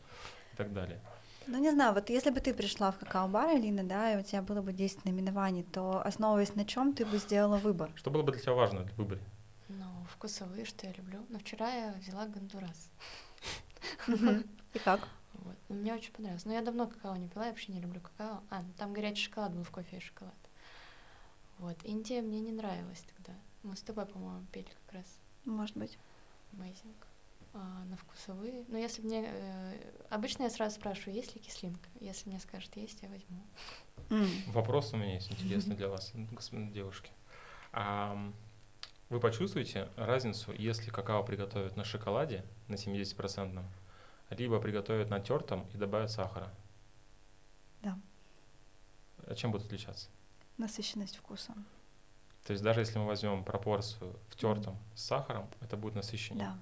и 0.53 0.57
так 0.57 0.73
далее. 0.73 1.01
Ну, 1.49 1.59
не 1.59 1.71
знаю, 1.71 1.95
вот 1.95 2.11
если 2.11 2.31
бы 2.31 2.41
ты 2.41 2.53
пришла 2.53 2.91
в 2.91 2.99
какао-бар, 2.99 3.51
Алина, 3.51 3.85
да, 3.85 4.13
и 4.13 4.21
у 4.21 4.23
тебя 4.23 4.43
было 4.43 4.63
бы 4.63 4.73
10 4.73 5.05
наименований, 5.05 5.63
то, 5.63 6.05
основываясь 6.05 6.57
на 6.57 6.65
чем 6.65 6.93
ты 6.93 7.07
бы 7.07 7.19
сделала 7.19 7.57
выбор? 7.57 7.89
Что 7.95 8.11
было 8.11 8.23
бы 8.23 8.33
для 8.33 8.41
тебя 8.41 8.55
важно 8.55 8.85
в 8.85 8.97
выборе? 8.97 9.21
Ну, 10.07 10.13
вкусовые, 10.13 10.65
что 10.65 10.87
я 10.87 10.93
люблю. 10.93 11.27
Но 11.31 11.41
вчера 11.41 11.69
я 11.69 11.93
взяла 11.95 12.27
гондурас. 12.27 12.91
И 14.07 14.79
как? 14.85 15.09
Вот. 15.33 15.57
Ну, 15.69 15.77
Мне 15.77 15.95
очень 15.95 16.13
понравилось. 16.13 16.45
Но 16.45 16.53
я 16.53 16.63
давно 16.63 16.87
какао 16.87 17.17
не 17.17 17.29
пила, 17.29 17.47
я 17.47 17.51
вообще 17.51 17.73
не 17.73 17.81
люблю 17.81 18.01
какао. 18.01 18.41
А, 18.51 18.63
ну, 18.63 18.73
там 18.77 18.93
горячий 18.93 19.25
шоколад 19.25 19.53
был 19.53 19.65
в 19.65 19.71
кофе 19.71 19.97
и 19.97 20.01
шоколад. 20.01 20.37
Вот. 21.59 21.77
Индия 21.85 22.23
мне 22.23 22.39
не 22.41 22.53
нравилась 22.53 23.05
тогда. 23.17 23.33
Мы 23.65 23.77
с 23.77 23.83
тобой, 23.83 24.07
по-моему, 24.07 24.47
пели 24.53 24.69
как 24.87 24.95
раз 24.95 25.19
Может 25.45 25.77
быть. 25.77 25.99
Amazing. 26.53 26.95
А, 27.55 27.85
на 27.87 27.97
вкусовые. 27.97 28.65
Но 28.69 28.79
если 28.79 29.03
мне... 29.03 29.25
э, 29.27 29.93
обычно 30.09 30.45
я 30.45 30.51
сразу 30.51 30.77
спрашиваю, 30.77 31.17
есть 31.17 31.35
ли 31.35 31.41
кислинка. 31.41 31.89
Если 31.99 32.29
мне 32.29 32.39
скажут, 32.39 32.77
есть, 32.77 33.03
я 33.03 33.09
возьму. 33.09 33.43
Вопрос 34.53 34.93
у 34.93 34.99
меня 34.99 35.15
есть 35.15 35.33
интересный 35.33 35.75
для 35.77 35.89
вас, 35.89 36.13
господин 36.31 36.71
девушки. 36.71 37.11
А, 37.73 38.33
Вы 39.09 39.21
почувствуете 39.21 39.89
разницу, 39.97 40.53
если 40.53 40.91
какао 40.91 41.23
приготовят 41.23 41.77
на 41.77 41.85
шоколаде 41.85 42.45
на 42.67 42.75
70%, 42.75 43.63
либо 44.31 44.61
приготовят 44.61 45.11
на 45.11 45.21
тертом 45.21 45.67
и 45.73 45.77
добавят 45.77 46.11
сахара? 46.11 46.53
Да. 47.83 47.97
А 49.27 49.35
чем 49.37 49.53
будут 49.53 49.67
отличаться? 49.67 50.09
Насыщенность 50.59 51.17
вкусом. 51.17 51.65
То 52.45 52.53
есть 52.53 52.65
даже 52.65 52.81
если 52.81 52.99
мы 52.99 53.07
возьмем 53.07 53.45
пропорцию 53.45 54.17
в 54.29 54.37
тертом 54.37 54.77
с 54.95 55.05
сахаром, 55.05 55.49
это 55.61 55.77
будет 55.77 55.95
насыщеннее. 55.95 56.47
Да. 56.47 56.59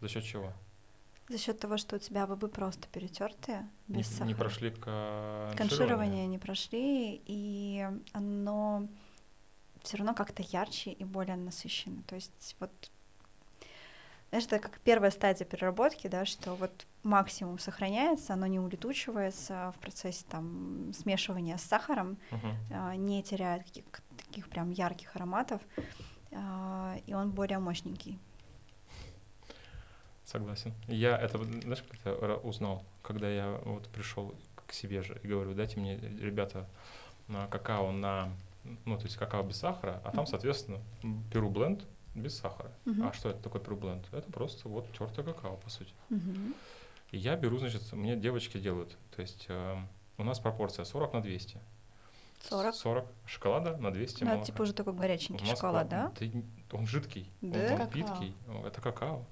За 0.00 0.08
счет 0.08 0.24
чего? 0.24 0.52
За 1.28 1.38
счет 1.38 1.58
того, 1.58 1.76
что 1.76 1.96
у 1.96 1.98
тебя 1.98 2.26
бобы 2.26 2.48
просто 2.48 2.86
перетертые, 2.88 3.68
Не, 3.88 3.98
без 3.98 4.08
сахара. 4.08 4.26
не 4.26 4.34
прошли 4.34 4.70
конширование. 4.70 5.56
Конширование 5.56 6.26
не 6.26 6.38
прошли, 6.38 7.22
и 7.24 7.88
оно 8.12 8.88
все 9.84 9.98
равно 9.98 10.14
как-то 10.14 10.42
ярче 10.42 10.90
и 10.90 11.04
более 11.04 11.36
насыщенно. 11.36 12.02
То 12.06 12.16
есть 12.16 12.56
вот 12.58 12.72
знаешь, 14.30 14.46
это 14.46 14.58
как 14.58 14.80
первая 14.80 15.12
стадия 15.12 15.46
переработки, 15.46 16.08
да, 16.08 16.24
что 16.24 16.56
вот 16.56 16.86
максимум 17.04 17.60
сохраняется, 17.60 18.32
оно 18.32 18.48
не 18.48 18.58
улетучивается 18.58 19.72
в 19.76 19.80
процессе 19.80 20.24
там 20.28 20.92
смешивания 20.92 21.56
с 21.56 21.62
сахаром, 21.62 22.18
а, 22.72 22.96
не 22.96 23.22
теряет 23.22 23.62
каких, 23.62 23.84
таких 24.16 24.48
прям 24.48 24.72
ярких 24.72 25.14
ароматов, 25.14 25.62
а, 26.32 26.96
и 27.06 27.14
он 27.14 27.30
более 27.30 27.60
мощненький. 27.60 28.18
Согласен. 30.24 30.72
Я 30.88 31.16
это, 31.16 31.38
знаешь, 31.38 31.84
как 31.88 32.00
это 32.00 32.10
ра- 32.10 32.40
узнал, 32.40 32.82
когда 33.02 33.28
я 33.28 33.60
вот 33.64 33.86
пришел 33.90 34.34
к 34.66 34.72
себе 34.72 35.02
же 35.02 35.20
и 35.22 35.28
говорю, 35.28 35.54
дайте 35.54 35.78
мне, 35.78 35.96
ребята, 35.96 36.68
на 37.28 37.46
какао 37.46 37.92
на, 37.92 38.30
ну, 38.84 38.96
то 38.96 39.04
есть 39.04 39.16
какао 39.16 39.42
без 39.42 39.56
сахара, 39.58 40.00
а 40.04 40.10
там, 40.12 40.26
соответственно, 40.26 40.80
перу 41.32 41.50
бленд 41.50 41.84
без 42.14 42.36
сахара. 42.38 42.70
Мгм. 42.84 43.06
А 43.08 43.12
что 43.12 43.30
это 43.30 43.40
такое 43.42 43.60
перу 43.62 43.76
бленд? 43.76 44.06
Это 44.12 44.30
просто 44.32 44.68
вот 44.68 44.90
тертое 44.92 45.24
какао, 45.24 45.56
по 45.56 45.68
сути. 45.70 45.92
Мгм. 46.10 46.54
И 47.10 47.18
я 47.18 47.36
беру, 47.36 47.58
значит, 47.58 47.92
мне 47.92 48.16
девочки 48.16 48.58
делают, 48.58 48.96
то 49.14 49.22
есть 49.22 49.46
э, 49.48 49.76
у 50.18 50.24
нас 50.24 50.38
пропорция 50.40 50.84
40 50.84 51.12
на 51.12 51.22
200. 51.22 51.58
40? 52.48 52.74
40 52.74 53.06
шоколада 53.26 53.76
на 53.78 53.90
200 53.92 54.24
Ну, 54.24 54.28
это 54.30 54.34
молока. 54.36 54.46
типа 54.46 54.62
уже 54.62 54.72
такой 54.74 54.92
горяченький 54.92 55.46
шоколад, 55.46 55.88
да? 55.88 56.10
ты 56.18 56.44
он 56.72 56.86
жидкий, 56.86 57.30
он- 57.42 57.52
Да? 57.52 57.58
он, 57.60 57.68
Какао. 57.78 57.86
питкий, 57.88 58.34
это 58.66 58.80
какао. 58.80 59.24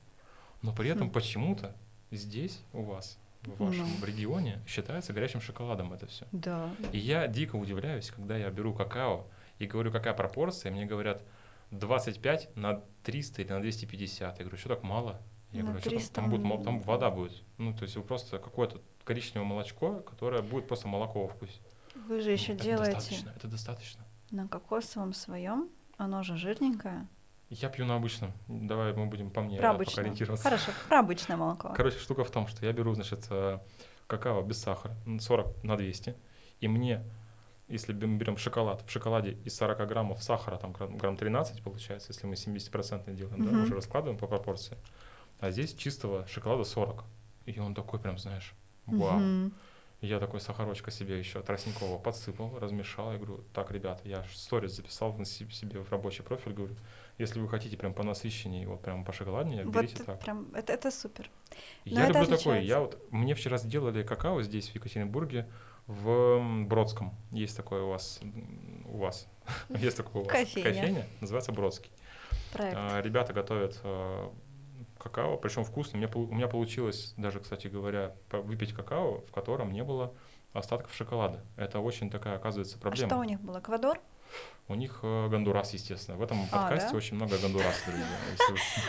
Но 0.62 0.72
при 0.72 0.88
этом 0.90 1.08
Хм. 1.08 1.12
почему-то 1.12 1.74
здесь 2.10 2.60
у 2.72 2.82
вас, 2.82 3.18
в 3.44 3.56
вашем 3.64 3.86
Ну. 4.00 4.06
регионе, 4.06 4.60
считается 4.66 5.12
горячим 5.12 5.40
шоколадом 5.40 5.92
это 5.92 6.06
все. 6.06 6.26
Да. 6.32 6.70
И 6.92 6.98
я 6.98 7.26
дико 7.26 7.56
удивляюсь, 7.56 8.10
когда 8.10 8.36
я 8.36 8.50
беру 8.50 8.72
какао 8.74 9.26
и 9.58 9.66
говорю, 9.66 9.90
какая 9.92 10.14
пропорция, 10.14 10.70
мне 10.72 10.86
говорят 10.86 11.22
25 11.70 12.56
на 12.56 12.82
300 13.02 13.42
или 13.42 13.52
на 13.52 13.60
250. 13.60 14.38
Я 14.38 14.44
говорю, 14.44 14.58
что 14.58 14.68
так 14.70 14.82
мало? 14.82 15.20
Я 15.52 15.60
На 15.64 15.70
говорю, 15.70 15.80
что 15.80 15.90
там, 15.90 15.98
300, 15.98 16.14
там 16.14 16.30
будет, 16.30 16.64
там 16.64 16.80
вода 16.80 17.10
будет. 17.10 17.42
Ну, 17.58 17.74
то 17.74 17.82
есть 17.82 17.96
вы 17.96 18.02
просто 18.02 18.38
какое-то 18.38 18.80
коричневое 19.04 19.46
молочко, 19.46 20.00
которое 20.00 20.42
будет 20.42 20.68
просто 20.68 20.88
молоко 20.88 21.22
во 21.22 21.28
вкусе. 21.28 21.60
Вы 22.08 22.20
же 22.20 22.30
еще 22.30 22.52
это 22.54 22.64
делаете 22.64 22.94
достаточно, 22.94 23.32
это 23.36 23.48
достаточно. 23.48 24.04
на 24.30 24.48
кокосовом 24.48 25.12
своем, 25.12 25.68
оно 25.98 26.22
же 26.22 26.36
жирненькое. 26.36 27.06
Я 27.60 27.68
пью 27.68 27.84
на 27.84 27.96
обычном. 27.96 28.32
Давай 28.48 28.94
мы 28.94 29.06
будем 29.06 29.30
по 29.30 29.42
мне 29.42 29.58
Про 29.58 29.72
да, 29.74 29.78
пока 29.84 30.00
ориентироваться. 30.00 30.42
Хорошо, 30.44 30.72
про 30.88 31.00
обычное 31.00 31.36
молоко. 31.36 31.74
Короче, 31.76 31.98
штука 31.98 32.24
в 32.24 32.30
том, 32.30 32.46
что 32.46 32.64
я 32.64 32.72
беру, 32.72 32.94
значит, 32.94 33.26
э, 33.28 33.58
какао 34.06 34.40
без 34.42 34.58
сахара, 34.62 34.96
м, 35.04 35.20
40 35.20 35.62
на 35.62 35.76
200, 35.76 36.16
и 36.60 36.68
мне, 36.68 37.04
если 37.68 37.92
мы 37.92 38.16
берем 38.16 38.38
шоколад, 38.38 38.82
в 38.86 38.90
шоколаде 38.90 39.32
из 39.44 39.54
40 39.54 39.84
граммов 39.86 40.22
сахара, 40.22 40.56
там 40.56 40.72
грамм, 40.72 40.96
грамм 40.96 41.16
13 41.18 41.62
получается, 41.62 42.12
если 42.12 42.26
мы 42.26 42.36
70% 42.36 43.14
делаем, 43.14 43.42
да, 43.44 43.50
Мгм. 43.50 43.62
уже 43.64 43.74
раскладываем 43.74 44.18
по 44.18 44.26
пропорции, 44.26 44.78
а 45.38 45.50
здесь 45.50 45.74
чистого 45.74 46.26
шоколада 46.28 46.64
40. 46.64 47.04
И 47.44 47.58
он 47.60 47.74
такой 47.74 48.00
прям, 48.00 48.16
знаешь, 48.16 48.54
вау. 48.86 49.20
И 50.00 50.06
Я 50.06 50.18
такой 50.18 50.40
сахарочка 50.40 50.90
себе 50.90 51.16
еще 51.18 51.42
тростникового 51.42 51.96
подсыпал, 51.98 52.58
размешал. 52.58 53.12
Я 53.12 53.18
говорю, 53.18 53.44
так, 53.54 53.70
ребята, 53.70 54.00
я 54.08 54.24
сторис 54.34 54.72
записал 54.72 55.12
на 55.12 55.24
се- 55.24 55.48
себе 55.50 55.78
в 55.80 55.92
рабочий 55.92 56.24
профиль, 56.24 56.52
говорю, 56.54 56.74
если 57.18 57.40
вы 57.40 57.48
хотите 57.48 57.76
прям 57.76 57.94
по 57.94 58.02
насыщеннее, 58.02 58.66
вот 58.68 58.82
прям 58.82 59.04
по 59.04 59.12
шоколаднее, 59.12 59.64
Вот 59.64 59.74
берите 59.74 60.02
так. 60.02 60.20
прям, 60.20 60.52
это, 60.54 60.72
это 60.72 60.90
супер. 60.90 61.30
Но 61.84 61.92
Я 62.00 62.04
это 62.08 62.18
люблю 62.20 62.34
отличается. 62.34 62.66
Я 62.68 62.80
вот 62.80 62.98
мне 63.10 63.34
вчера 63.34 63.58
сделали 63.58 64.02
какао 64.02 64.42
здесь 64.42 64.68
в 64.70 64.74
Екатеринбурге 64.74 65.48
в 65.86 66.64
Бродском. 66.66 67.14
Есть 67.30 67.56
такое 67.56 67.82
у 67.82 67.88
вас, 67.90 68.20
у 68.86 68.98
вас 68.98 69.28
есть 69.68 69.96
такое 69.96 70.22
у 70.22 70.24
вас 70.24 70.32
Кофейня. 70.32 71.06
называется 71.20 71.52
Бродский. 71.52 71.90
Проект. 72.52 72.76
А, 72.78 73.00
Ребята 73.00 73.32
готовят 73.32 73.80
э, 73.82 74.28
какао, 74.98 75.36
причем 75.38 75.64
вкусно. 75.64 75.98
У 75.98 76.02
меня, 76.02 76.10
у 76.14 76.34
меня 76.34 76.48
получилось 76.48 77.14
даже, 77.16 77.40
кстати 77.40 77.66
говоря, 77.66 78.14
выпить 78.30 78.72
какао, 78.72 79.20
в 79.20 79.32
котором 79.32 79.72
не 79.72 79.82
было 79.84 80.14
остатков 80.52 80.94
шоколада. 80.94 81.42
Это 81.56 81.80
очень 81.80 82.10
такая, 82.10 82.36
оказывается, 82.36 82.76
А 82.78 82.80
проблема. 82.80 83.08
что 83.08 83.18
у 83.18 83.24
них 83.24 83.40
был? 83.40 83.58
Эквадор? 83.58 83.98
У 84.68 84.74
них 84.74 85.00
э, 85.02 85.28
Гондурас, 85.28 85.74
естественно. 85.74 86.16
В 86.16 86.22
этом 86.22 86.46
А, 86.50 86.56
подкасте 86.56 86.90
да? 86.90 86.96
очень 86.96 87.16
много 87.16 87.36
Гондураса, 87.38 87.84
друзья. 87.86 88.06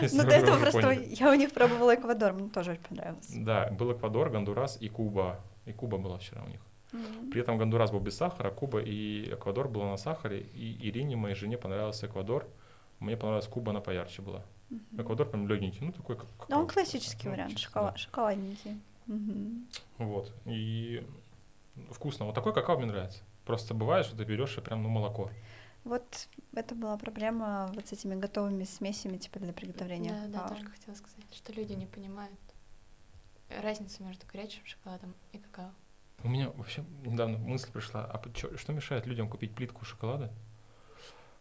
Ну, 0.13 0.23
до 0.23 0.35
этого 0.35 0.59
просто 0.59 0.91
я 0.91 1.31
у 1.31 1.33
них 1.33 1.51
пробовала 1.51 1.95
Эквадор, 1.95 2.33
мне 2.33 2.49
тоже 2.49 2.71
очень 2.71 2.83
понравилось. 2.83 3.29
Да, 3.35 3.69
был 3.71 3.91
Эквадор, 3.91 4.29
Гондурас 4.29 4.77
и 4.79 4.87
Куба. 4.87 5.39
И 5.65 5.73
Куба 5.73 5.97
была 5.97 6.17
вчера 6.17 6.43
у 6.43 6.47
них. 6.47 6.61
При 7.31 7.41
этом 7.41 7.57
Гондурас 7.57 7.91
был 7.91 7.99
без 7.99 8.15
сахара, 8.15 8.51
Куба 8.51 8.79
и 8.81 9.33
Эквадор 9.33 9.67
было 9.67 9.85
на 9.85 9.97
сахаре. 9.97 10.41
И 10.41 10.89
Ирине, 10.89 11.15
моей 11.15 11.35
жене, 11.35 11.57
понравился 11.57 12.05
Эквадор. 12.05 12.47
Мне 12.99 13.17
понравилась 13.17 13.47
Куба, 13.47 13.71
она 13.71 13.81
поярче 13.81 14.21
была. 14.21 14.43
Эквадор 14.97 15.27
прям 15.29 15.47
легенький, 15.47 15.85
ну 15.85 15.91
такой 15.91 16.15
как... 16.15 16.27
Ну, 16.49 16.57
он 16.57 16.67
какао, 16.67 16.73
классический 16.73 17.29
вариант, 17.29 17.59
шоколадненький. 17.59 18.79
Да. 19.05 19.15
Вот. 19.97 20.33
И 20.45 21.05
вкусно. 21.91 22.25
Вот 22.25 22.35
такой 22.35 22.53
какао 22.53 22.77
мне 22.77 22.85
нравится. 22.85 23.23
Просто 23.45 23.73
бывает, 23.73 24.05
что 24.05 24.15
ты 24.15 24.23
берешь 24.23 24.57
и 24.57 24.61
прям 24.61 24.83
ну 24.83 24.89
молоко. 24.89 25.29
Вот 25.83 26.29
это 26.53 26.75
была 26.75 26.97
проблема 26.97 27.69
вот 27.73 27.87
с 27.87 27.91
этими 27.91 28.15
готовыми 28.15 28.63
смесями 28.63 29.17
типа 29.17 29.39
для 29.39 29.51
приготовления. 29.51 30.27
Да, 30.31 30.43
да, 30.43 30.47
только 30.55 30.71
хотела 30.71 30.95
сказать, 30.95 31.25
что 31.33 31.51
люди 31.51 31.73
не 31.73 31.85
понимают 31.85 32.39
разницу 33.49 34.03
между 34.03 34.25
горячим 34.27 34.65
шоколадом 34.65 35.13
и 35.33 35.37
какао. 35.39 35.71
У 36.23 36.29
меня 36.29 36.49
вообще 36.51 36.85
недавно 37.05 37.37
мысль 37.37 37.69
пришла, 37.71 38.05
а 38.05 38.21
чё- 38.33 38.55
что 38.57 38.71
мешает 38.71 39.05
людям 39.05 39.27
купить 39.27 39.53
плитку 39.53 39.83
шоколада, 39.83 40.31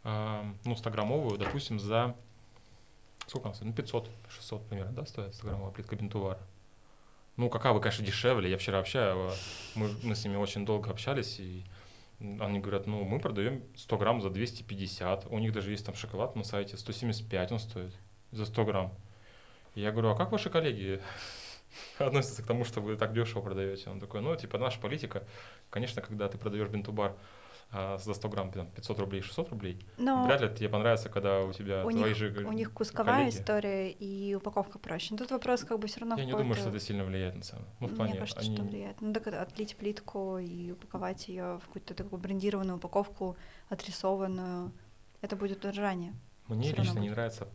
а, 0.03 0.44
ну, 0.64 0.74
100-граммовую, 0.74 1.38
допустим, 1.38 1.78
за, 1.78 2.16
сколько 3.28 3.48
она 3.48 3.55
стоит, 3.55 3.68
ну, 3.68 3.74
500-600 3.74 4.66
примерно, 4.68 4.92
да, 4.92 5.07
стоит 5.07 5.34
100-граммовая 5.34 5.72
плитка 5.72 5.94
бентувара? 5.94 6.40
Ну, 7.36 7.48
какао, 7.48 7.78
конечно, 7.80 8.05
дешевле. 8.05 8.50
Я 8.50 8.59
вчера 8.59 8.80
общаю, 8.80 9.30
мы, 9.76 9.88
мы 10.03 10.14
с 10.16 10.24
ними 10.24 10.36
очень 10.36 10.66
долго 10.66 10.90
общались, 10.90 11.38
и 11.38 11.64
они 12.41 12.61
говорят, 12.61 12.87
ну, 12.87 13.05
мы 13.05 13.18
продаем 13.18 13.62
100 13.77 13.99
грамм 13.99 14.20
за 14.20 14.31
250. 14.31 15.27
У 15.31 15.39
них 15.39 15.53
даже 15.53 15.70
есть 15.70 15.85
там 15.85 15.95
шоколад 15.95 16.37
на 16.37 16.45
сайте, 16.45 16.77
175 16.77 17.53
он 17.53 17.59
стоит 17.59 17.93
за 18.31 18.47
100 18.47 18.64
грамм. 18.64 18.95
И 19.75 19.81
я 19.81 19.91
говорю, 19.91 20.11
а 20.11 20.16
как 20.16 20.33
ваши 20.33 20.51
коллеги 20.51 21.01
относятся 21.99 22.43
к 22.43 22.47
тому, 22.47 22.64
что 22.64 22.81
вы 22.81 22.97
так 22.97 23.12
дешево 23.12 23.41
продаете? 23.41 23.91
Он 23.91 24.01
такой, 24.01 24.20
ну, 24.20 24.35
типа, 24.37 24.59
наша 24.59 24.81
политика, 24.81 25.25
конечно, 25.70 26.03
когда 26.03 26.29
ты 26.29 26.39
продаешь 26.39 26.68
бентубар 26.68 27.16
а, 27.75 27.97
за 27.97 28.12
100 28.12 28.29
грамм 28.29 28.51
там, 28.53 28.66
500 28.66 28.99
рублей, 28.99 29.23
600 29.23 29.49
рублей, 29.49 29.79
Но 29.97 30.27
вряд 30.27 30.43
ли 30.43 30.55
тебе 30.55 30.68
понравится, 30.68 31.09
когда 31.09 31.41
у 31.41 31.53
тебя 31.55 31.85
у 31.87 31.91
твои 31.91 32.05
них, 32.05 32.16
же 32.16 32.47
у 32.47 32.53
них 32.53 32.70
кусковая 32.73 33.25
коллеги. 33.25 33.35
история 33.35 33.91
и 33.91 34.35
упаковка 34.35 34.79
проще. 34.79 35.09
Но 35.12 35.16
тут 35.16 35.31
вопрос 35.31 35.64
как 35.64 35.79
бы 35.79 35.89
все 35.89 36.01
равно 36.01 36.16
Я 36.16 36.27
не 36.27 36.33
думаю, 36.33 36.55
что 36.55 36.68
это 36.68 36.81
сильно 36.81 37.05
влияет 37.05 37.35
на 37.35 37.43
цену. 37.43 37.62
Ну, 37.81 37.87
в 37.87 37.95
плане, 37.95 38.12
Мне 38.12 38.20
кажется, 38.20 38.43
они... 38.43 38.55
что 38.55 38.64
влияет. 38.64 39.01
Ну, 39.01 39.14
так 39.14 39.27
отлить 39.27 39.77
плитку 39.77 40.37
и 40.39 40.73
упаковать 40.73 41.29
ее 41.29 41.59
в 41.62 41.66
какую-то 41.66 41.95
такую 41.95 42.20
брендированную 42.20 42.77
упаковку, 42.77 43.37
отрисованную, 43.70 44.73
это 45.23 45.37
будет 45.37 45.59
удорожание. 45.59 46.14
Мне 46.49 46.73
всё 46.73 46.83
лично 46.83 46.95
не 46.95 47.01
будет. 47.01 47.12
нравится, 47.12 47.49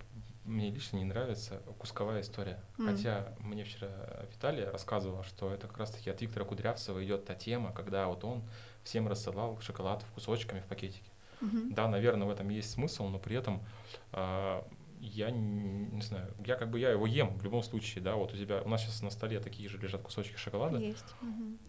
мне 0.48 0.72
лично 0.72 0.98
не 0.98 1.06
нравится 1.06 1.62
кусковая 1.78 2.22
история. 2.22 2.64
М. 2.80 2.88
Хотя 2.88 3.34
мне 3.40 3.64
вчера 3.64 3.90
Виталий 4.32 4.64
рассказывал, 4.64 5.24
что 5.24 5.54
это 5.54 5.68
как 5.68 5.78
раз-таки 5.78 6.10
от 6.10 6.22
Виктора 6.22 6.46
Кудрявцева 6.46 7.04
идет 7.06 7.26
та 7.26 7.36
тема, 7.36 7.72
когда 7.74 8.08
вот 8.08 8.24
он 8.24 8.44
всем 8.84 9.08
рассылал 9.08 9.60
шоколад 9.60 10.04
в 10.04 10.12
кусочками 10.14 10.62
в 10.62 10.66
пакетике. 10.66 11.12
Мгм. 11.42 11.74
Да, 11.74 11.88
наверное, 11.88 12.28
в 12.28 12.32
этом 12.32 12.50
есть 12.50 12.72
смысл, 12.72 13.08
но 13.08 13.20
при 13.20 13.36
этом 13.36 13.64
а, 14.12 14.68
я 15.00 15.30
не, 15.30 15.88
не 15.92 16.02
знаю, 16.02 16.34
я 16.46 16.56
как 16.56 16.72
бы 16.72 16.80
я 16.80 16.90
его 16.90 17.06
ем 17.06 17.38
в 17.38 17.44
любом 17.44 17.62
случае, 17.62 18.04
да, 18.04 18.16
вот 18.16 18.34
у 18.34 18.38
тебя, 18.38 18.62
у 18.64 18.70
нас 18.70 18.82
сейчас 18.82 19.02
на 19.04 19.10
столе 19.10 19.40
такие 19.40 19.70
же 19.70 19.78
лежат 19.78 20.02
кусочки 20.02 20.38
шоколада, 20.38 20.80
Есть. 20.80 21.06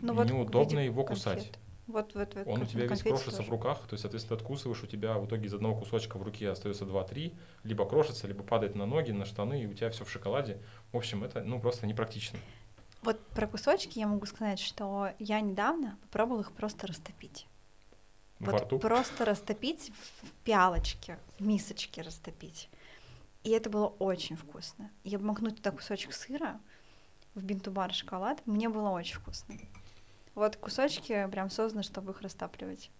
Ну, 0.00 0.14
вот 0.14 0.26
в 0.26 0.32
неудобно 0.32 0.78
виде 0.78 0.86
его 0.86 1.04
кусать. 1.04 1.52
Вот, 1.88 2.14
вот, 2.14 2.34
вот. 2.34 2.46
Он 2.46 2.62
у 2.62 2.66
тебя 2.66 2.86
весь 2.86 3.02
крошится 3.02 3.30
в 3.30 3.36
тоже. 3.36 3.50
руках, 3.50 3.80
то 3.88 3.94
есть, 3.94 4.02
соответственно, 4.02 4.36
ты 4.36 4.42
откусываешь, 4.42 4.82
у 4.82 4.86
тебя 4.86 5.14
в 5.14 5.26
итоге 5.26 5.46
из 5.46 5.54
одного 5.54 5.80
кусочка 5.80 6.18
в 6.18 6.22
руке 6.22 6.50
остается 6.50 6.84
2-3, 6.84 7.34
либо 7.64 7.86
крошится, 7.86 8.26
либо 8.26 8.42
падает 8.42 8.74
на 8.74 8.84
ноги, 8.84 9.10
на 9.10 9.24
штаны, 9.24 9.62
и 9.62 9.66
у 9.66 9.72
тебя 9.72 9.88
все 9.88 10.04
в 10.04 10.10
шоколаде. 10.10 10.60
В 10.92 10.98
общем, 10.98 11.24
это 11.24 11.42
ну 11.42 11.58
просто 11.58 11.86
непрактично. 11.86 12.38
Вот 13.00 13.18
про 13.28 13.46
кусочки 13.46 13.98
я 13.98 14.06
могу 14.06 14.26
сказать, 14.26 14.58
что 14.58 15.10
я 15.18 15.40
недавно 15.40 15.96
попробовала 16.02 16.42
их 16.42 16.52
просто 16.52 16.86
растопить. 16.86 17.46
Во 18.38 18.52
Вот 18.52 18.62
рту. 18.62 18.78
просто 18.78 19.24
растопить 19.24 19.90
в 20.22 20.30
пиалочке, 20.44 21.18
в 21.38 21.46
мисочке 21.46 22.02
растопить. 22.02 22.68
И 23.44 23.50
это 23.50 23.70
было 23.70 23.86
очень 23.86 24.36
вкусно. 24.36 24.90
И 25.04 25.14
обмакнуть 25.16 25.56
туда 25.56 25.70
кусочек 25.70 26.12
сыра 26.12 26.60
в 27.34 27.42
бинтубар 27.42 27.94
шоколад, 27.94 28.46
мне 28.46 28.68
было 28.68 28.90
очень 28.90 29.16
вкусно. 29.16 29.54
Вот 30.38 30.56
кусочки 30.56 31.28
прям 31.32 31.50
созданы, 31.50 31.82
чтобы 31.82 32.12
их 32.12 32.20
растапливать. 32.20 32.92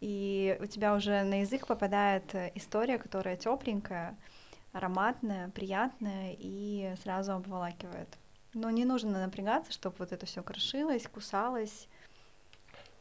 И 0.00 0.56
у 0.60 0.66
тебя 0.66 0.94
уже 0.94 1.24
на 1.24 1.40
язык 1.40 1.66
попадает 1.66 2.32
история, 2.54 2.98
которая 2.98 3.36
тепленькая, 3.36 4.16
ароматная, 4.72 5.48
приятная 5.50 6.36
и 6.38 6.94
сразу 7.02 7.32
обволакивает. 7.32 8.16
Но 8.54 8.70
не 8.70 8.84
нужно 8.84 9.20
напрягаться, 9.24 9.72
чтобы 9.72 9.96
вот 9.98 10.12
это 10.12 10.24
все 10.24 10.40
крошилось, 10.44 11.08
кусалось. 11.08 11.88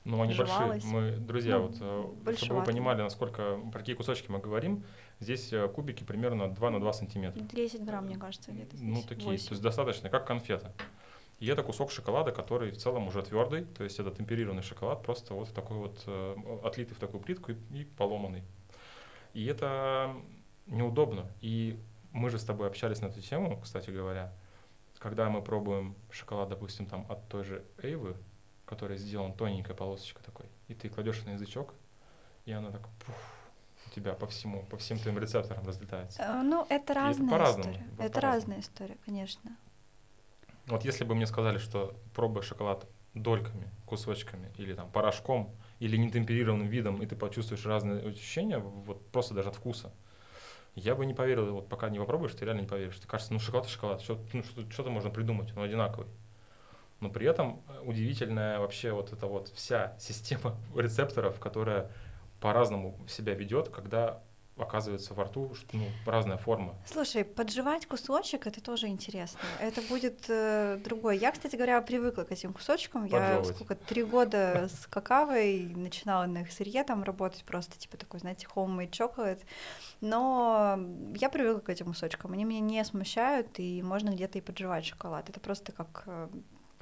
Ну, 0.05 0.23
они 0.23 0.33
жевалось. 0.33 0.83
большие. 0.83 0.91
Мы, 0.93 1.11
друзья, 1.17 1.59
Ну, 1.59 1.67
вот, 1.67 2.27
э, 2.31 2.35
чтобы 2.37 2.61
вы 2.61 2.65
понимали, 2.65 3.03
насколько, 3.03 3.59
про 3.71 3.79
какие 3.79 3.95
кусочки 3.95 4.31
мы 4.31 4.39
говорим, 4.39 4.83
здесь 5.19 5.53
э, 5.53 5.67
кубики 5.67 6.03
примерно 6.03 6.49
2 6.49 6.69
на 6.71 6.79
2 6.79 6.93
сантиметра. 6.93 7.39
10 7.39 7.83
грамм, 7.85 8.05
мне 8.05 8.17
кажется, 8.17 8.51
где-то 8.51 8.75
Ну, 8.79 8.95
здесь. 8.95 9.05
такие, 9.05 9.27
Восемь. 9.29 9.47
то 9.49 9.51
есть 9.53 9.61
достаточно, 9.61 10.09
как 10.09 10.25
конфета. 10.25 10.73
И 11.39 11.47
это 11.47 11.63
кусок 11.63 11.91
шоколада, 11.91 12.31
который 12.31 12.71
в 12.71 12.77
целом 12.77 13.07
уже 13.07 13.21
твердый, 13.21 13.65
то 13.65 13.83
есть 13.83 13.99
это 13.99 14.09
темперированный 14.11 14.63
шоколад, 14.63 15.03
просто 15.03 15.33
вот 15.33 15.49
в 15.49 15.51
такой 15.53 15.77
вот, 15.77 16.03
э, 16.07 16.35
отлитый 16.63 16.95
в 16.95 16.99
такую 16.99 17.21
плитку 17.21 17.51
и, 17.51 17.55
и 17.73 17.83
поломанный. 17.83 18.43
И 19.33 19.45
это 19.45 20.15
неудобно. 20.65 21.29
И 21.41 21.77
мы 22.11 22.29
же 22.29 22.39
с 22.39 22.43
тобой 22.45 22.67
общались 22.67 23.01
на 23.01 23.07
эту 23.07 23.21
тему, 23.21 23.59
кстати 23.61 23.89
говоря, 23.89 24.33
когда 24.99 25.29
мы 25.29 25.41
пробуем 25.41 25.95
шоколад, 26.09 26.49
допустим, 26.49 26.85
там 26.85 27.05
от 27.09 27.27
той 27.27 27.43
же 27.43 27.65
Эйвы, 27.83 28.15
который 28.65 28.97
сделан 28.97 29.33
тоненькой 29.33 29.75
полосочкой 29.75 30.23
такой, 30.23 30.45
и 30.69 30.73
ты 30.73 30.89
кладешь 30.89 31.21
на 31.25 31.31
язычок, 31.31 31.73
и 32.45 32.51
она 32.53 32.71
так 32.71 32.87
пуф, 33.05 33.15
у 33.87 33.89
тебя 33.93 34.13
по 34.13 34.25
всему, 34.27 34.63
по 34.63 34.77
всем 34.77 34.97
твоим 34.97 35.19
рецепторам 35.19 35.65
разлетается. 35.67 36.21
Э, 36.23 36.41
Ну, 36.41 36.65
это 36.69 36.93
разная 36.93 37.29
по-разному, 37.29 37.71
история. 37.71 37.87
Это 37.99 38.13
по-разному. 38.13 38.21
разная 38.21 38.59
история, 38.61 38.97
конечно. 39.05 39.57
Вот 40.67 40.83
если 40.83 41.03
бы 41.03 41.15
мне 41.15 41.27
сказали, 41.27 41.57
что 41.57 41.95
пробуй 42.13 42.41
шоколад 42.41 42.87
дольками, 43.13 43.69
кусочками, 43.85 44.51
или 44.57 44.73
там 44.73 44.89
порошком, 44.91 45.55
или 45.79 45.95
нетемперированным 45.97 46.67
видом, 46.67 47.01
и 47.01 47.05
ты 47.05 47.15
почувствуешь 47.15 47.65
разные 47.65 48.01
ощущения, 48.01 48.57
вот 48.57 49.05
просто 49.11 49.33
даже 49.33 49.49
от 49.49 49.55
вкуса, 49.55 49.91
я 50.75 50.95
бы 50.95 51.05
не 51.05 51.13
поверил, 51.13 51.53
вот 51.53 51.69
пока 51.69 51.89
не 51.89 51.99
попробуешь, 51.99 52.33
ты 52.33 52.43
реально 52.45 52.61
не 52.61 52.67
поверишь. 52.67 52.97
Ты 52.99 53.07
кажется, 53.07 53.33
ну 53.33 53.39
шоколад 53.39 53.65
и 53.65 53.69
шоколад, 53.69 54.01
что, 54.01 54.19
ну, 54.33 54.43
что, 54.43 54.69
что-то 54.69 54.89
можно 54.89 55.09
придумать, 55.09 55.55
он 55.55 55.63
одинаковый. 55.63 56.07
Но 56.99 57.09
при 57.09 57.27
этом 57.27 57.61
э, 57.69 57.81
удивительная 57.85 58.59
вообще 58.59 58.91
вот 58.91 59.13
эта 59.13 59.27
вот 59.27 59.49
вся 59.49 59.95
система 59.99 60.57
рецепторов, 60.75 61.39
которая 61.39 61.91
по-разному 62.41 62.99
себя 63.07 63.33
ведет, 63.33 63.69
когда 63.69 64.21
оказывается 64.57 65.13
во 65.13 65.25
рту 65.25 65.51
ну, 65.73 65.85
разная 66.05 66.37
форма. 66.37 66.75
Слушай, 66.85 67.25
подживать 67.25 67.85
кусочек 67.85 68.47
это 68.47 68.61
тоже 68.61 68.87
интересно. 68.87 69.39
Это 69.59 69.81
будет 69.81 70.25
э, 70.29 70.79
другое. 70.83 71.15
Я, 71.15 71.31
кстати 71.31 71.55
говоря, 71.55 71.81
привыкла 71.81 72.23
к 72.23 72.31
этим 72.31 72.53
кусочкам. 72.53 73.05
Я 73.05 73.19
Поджевывать. 73.19 73.55
сколько 73.55 73.75
три 73.75 74.03
года 74.03 74.69
с 74.69 74.87
какавой 74.87 75.73
начинала 75.75 76.25
на 76.25 76.39
их 76.39 76.51
сырье 76.51 76.83
там 76.83 77.03
работать, 77.03 77.43
просто 77.43 77.77
типа 77.77 77.97
такой, 77.97 78.21
знаете, 78.21 78.47
homemade 78.55 78.91
chocolate. 78.91 79.41
Но 79.99 80.79
я 81.15 81.29
привыкла 81.29 81.59
к 81.59 81.69
этим 81.69 81.87
кусочкам. 81.87 82.31
Они 82.31 82.45
меня 82.45 82.61
не 82.61 82.83
смущают, 82.85 83.59
и 83.59 83.81
можно 83.81 84.09
где-то 84.09 84.37
и 84.37 84.41
подживать 84.41 84.85
шоколад. 84.85 85.29
Это 85.29 85.39
просто 85.41 85.73
как 85.73 86.03
э, 86.05 86.29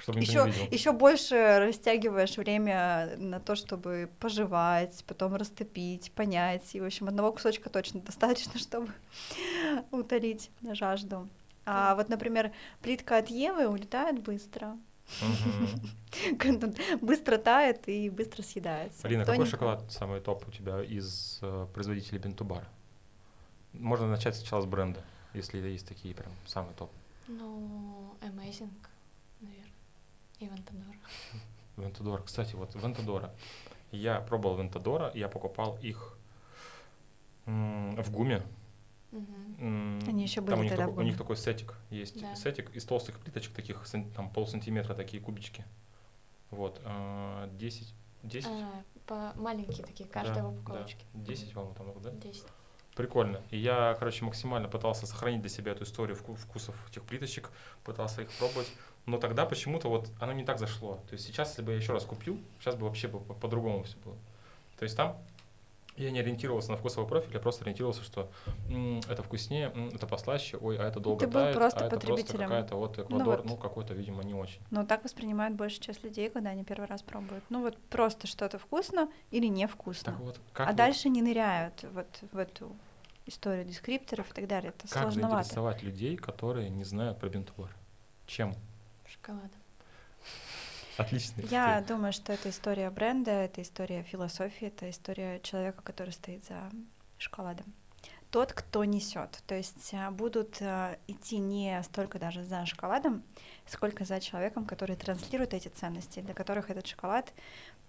Чтобы 0.04 0.20
никто 0.20 0.32
еще, 0.32 0.44
не 0.44 0.52
видел. 0.52 0.66
еще 0.70 0.92
больше 0.92 1.58
растягиваешь 1.60 2.36
время 2.36 3.14
на 3.16 3.40
то, 3.40 3.54
чтобы 3.54 4.10
пожевать, 4.20 5.02
потом 5.06 5.34
растопить, 5.34 6.12
понять. 6.12 6.74
И, 6.74 6.80
в 6.80 6.84
общем, 6.84 7.08
одного 7.08 7.32
кусочка 7.32 7.70
точно 7.70 8.00
достаточно, 8.06 8.58
чтобы 8.58 8.92
утолить 9.90 10.50
жажду. 10.72 11.26
А 11.64 11.94
вот, 11.94 12.10
например, 12.10 12.52
плитка 12.82 13.16
от 13.16 13.28
Евы 13.28 13.66
улетает 13.66 14.22
быстро. 14.22 14.76
Быстро 17.00 17.38
тает 17.38 17.88
и 17.88 18.10
быстро 18.10 18.42
съедается. 18.42 19.06
Алина, 19.06 19.24
какой 19.24 19.46
шоколад 19.46 19.90
самый 19.90 20.20
топ 20.20 20.46
у 20.48 20.50
тебя 20.50 20.82
из 20.82 21.38
э, 21.42 21.66
производителей 21.72 22.18
Бентубар? 22.18 22.66
Можно 23.72 24.08
начать 24.08 24.36
сначала 24.36 24.62
с 24.62 24.66
бренда, 24.66 25.02
если 25.34 25.58
есть 25.58 25.86
такие 25.86 26.14
прям 26.14 26.32
самый 26.46 26.74
топ. 26.74 26.90
Ну, 27.26 28.16
Amazing. 28.22 28.70
И 30.44 30.48
Вантадор. 30.48 30.94
Вентадор. 31.76 32.22
Кстати, 32.22 32.54
вот 32.54 32.74
Вентадора. 32.74 33.32
Я 33.90 34.20
пробовал 34.20 34.56
Вентадора, 34.58 35.10
я 35.14 35.28
покупал 35.28 35.78
их 35.80 36.16
в 37.46 38.10
ГУМе. 38.10 38.42
М, 39.60 40.00
Они 40.08 40.26
там 40.26 40.44
были 40.44 40.56
у 40.58 40.62
них, 40.62 40.70
тогда 40.70 40.86
в 40.86 40.88
такой, 40.90 41.04
у 41.04 41.06
них 41.06 41.16
такой 41.16 41.36
сетик 41.36 41.74
есть. 41.90 42.20
Да. 42.20 42.34
Сетик 42.34 42.74
из 42.74 42.84
толстых 42.84 43.18
плиточек, 43.20 43.54
таких 43.54 43.84
там 44.14 44.28
полсантиметра, 44.30 44.94
такие 44.94 45.22
кубички. 45.22 45.64
Вот. 46.50 46.80
а, 46.84 47.48
10. 47.56 47.94
10? 48.24 48.48
А, 48.50 48.82
по 49.06 49.32
маленькие 49.36 49.86
такие, 49.86 50.08
каждая 50.08 50.42
Да, 50.42 50.48
упаковочке. 50.48 51.04
Да. 51.12 51.24
10, 51.26 51.52
по-моему, 51.52 51.74
там, 51.74 52.02
да? 52.02 52.10
10. 52.10 52.44
Прикольно. 52.96 53.40
И 53.50 53.58
я, 53.58 53.94
короче, 53.98 54.24
максимально 54.24 54.68
пытался 54.68 55.06
сохранить 55.06 55.40
для 55.40 55.50
себя 55.50 55.72
эту 55.72 55.84
историю 55.84 56.16
вку- 56.16 56.36
вкусов 56.36 56.76
этих 56.90 57.02
плиточек, 57.04 57.50
пытался 57.84 58.22
их 58.22 58.30
пробовать. 58.32 58.72
Но 59.06 59.18
тогда 59.18 59.44
почему-то 59.44 59.88
вот 59.88 60.10
оно 60.20 60.32
не 60.32 60.44
так 60.44 60.58
зашло. 60.58 60.94
То 61.08 61.12
есть 61.14 61.26
сейчас, 61.26 61.50
если 61.50 61.62
бы 61.62 61.72
я 61.72 61.78
еще 61.78 61.92
раз 61.92 62.04
купил, 62.04 62.40
сейчас 62.58 62.74
бы 62.74 62.86
вообще 62.86 63.08
по- 63.08 63.18
по-другому 63.18 63.82
все 63.84 63.96
было. 64.04 64.16
То 64.78 64.84
есть 64.84 64.96
там 64.96 65.16
я 65.96 66.10
не 66.10 66.18
ориентировался 66.20 66.70
на 66.72 66.76
вкусовой 66.76 67.08
профиль, 67.08 67.34
я 67.34 67.38
просто 67.40 67.62
ориентировался, 67.64 68.02
что 68.02 68.30
м, 68.68 69.00
это 69.08 69.22
вкуснее, 69.22 69.70
м, 69.74 69.88
это 69.90 70.06
послаще, 70.06 70.56
ой, 70.56 70.76
а 70.78 70.84
это 70.88 70.98
долго 71.00 71.20
ты 71.20 71.26
был 71.26 71.40
тает, 71.40 71.54
просто 71.54 71.84
а 71.84 71.86
это 71.86 72.00
просто 72.00 72.36
какая-то 72.36 72.76
вот 72.76 72.96
Ну 72.96 73.04
Эквадор, 73.04 73.36
вот. 73.36 73.44
ну, 73.44 73.56
какой-то, 73.56 73.94
видимо, 73.94 74.24
не 74.24 74.34
очень. 74.34 74.60
Но 74.70 74.84
так 74.84 75.04
воспринимают 75.04 75.54
большая 75.54 75.82
часть 75.82 76.02
людей, 76.02 76.30
когда 76.30 76.50
они 76.50 76.64
первый 76.64 76.86
раз 76.88 77.02
пробуют. 77.02 77.44
Ну 77.48 77.60
вот 77.60 77.76
просто 77.90 78.26
что-то 78.26 78.58
вкусно 78.58 79.08
или 79.30 79.46
невкусно. 79.46 80.12
Так 80.12 80.20
вот, 80.20 80.40
как 80.52 80.66
а 80.66 80.70
вот- 80.70 80.76
дальше 80.76 81.08
не 81.10 81.22
ныряют 81.22 81.84
вот 81.92 82.08
в 82.32 82.38
эту 82.38 82.74
историю 83.26 83.64
дескрипторов 83.64 84.30
и 84.30 84.34
так 84.34 84.48
далее. 84.48 84.70
Это 84.76 84.88
как 84.88 85.02
сложновато. 85.02 85.36
заинтересовать 85.44 85.82
людей, 85.82 86.16
которые 86.16 86.70
не 86.70 86.84
знают 86.84 87.20
про 87.20 87.28
бинтубар? 87.28 87.70
Чем? 88.26 88.54
Шоколадом. 89.14 89.60
Отличный. 90.96 91.44
Я 91.46 91.80
думаю, 91.86 92.12
что 92.12 92.32
это 92.32 92.50
история 92.50 92.90
бренда, 92.90 93.30
это 93.30 93.62
история 93.62 94.02
философии, 94.02 94.68
это 94.68 94.88
история 94.90 95.40
человека, 95.40 95.82
который 95.82 96.12
стоит 96.12 96.44
за 96.44 96.70
шоколадом. 97.18 97.66
Тот, 98.30 98.52
кто 98.52 98.84
несет. 98.84 99.42
То 99.46 99.54
есть 99.54 99.94
а, 99.94 100.10
будут 100.10 100.60
а, 100.60 100.96
идти 101.06 101.38
не 101.38 101.80
столько 101.84 102.18
даже 102.18 102.42
за 102.44 102.66
шоколадом, 102.66 103.22
сколько 103.66 104.04
за 104.04 104.20
человеком, 104.20 104.66
который 104.66 104.96
транслирует 104.96 105.54
эти 105.54 105.68
ценности, 105.68 106.20
для 106.20 106.34
которых 106.34 106.70
этот 106.70 106.86
шоколад 106.86 107.32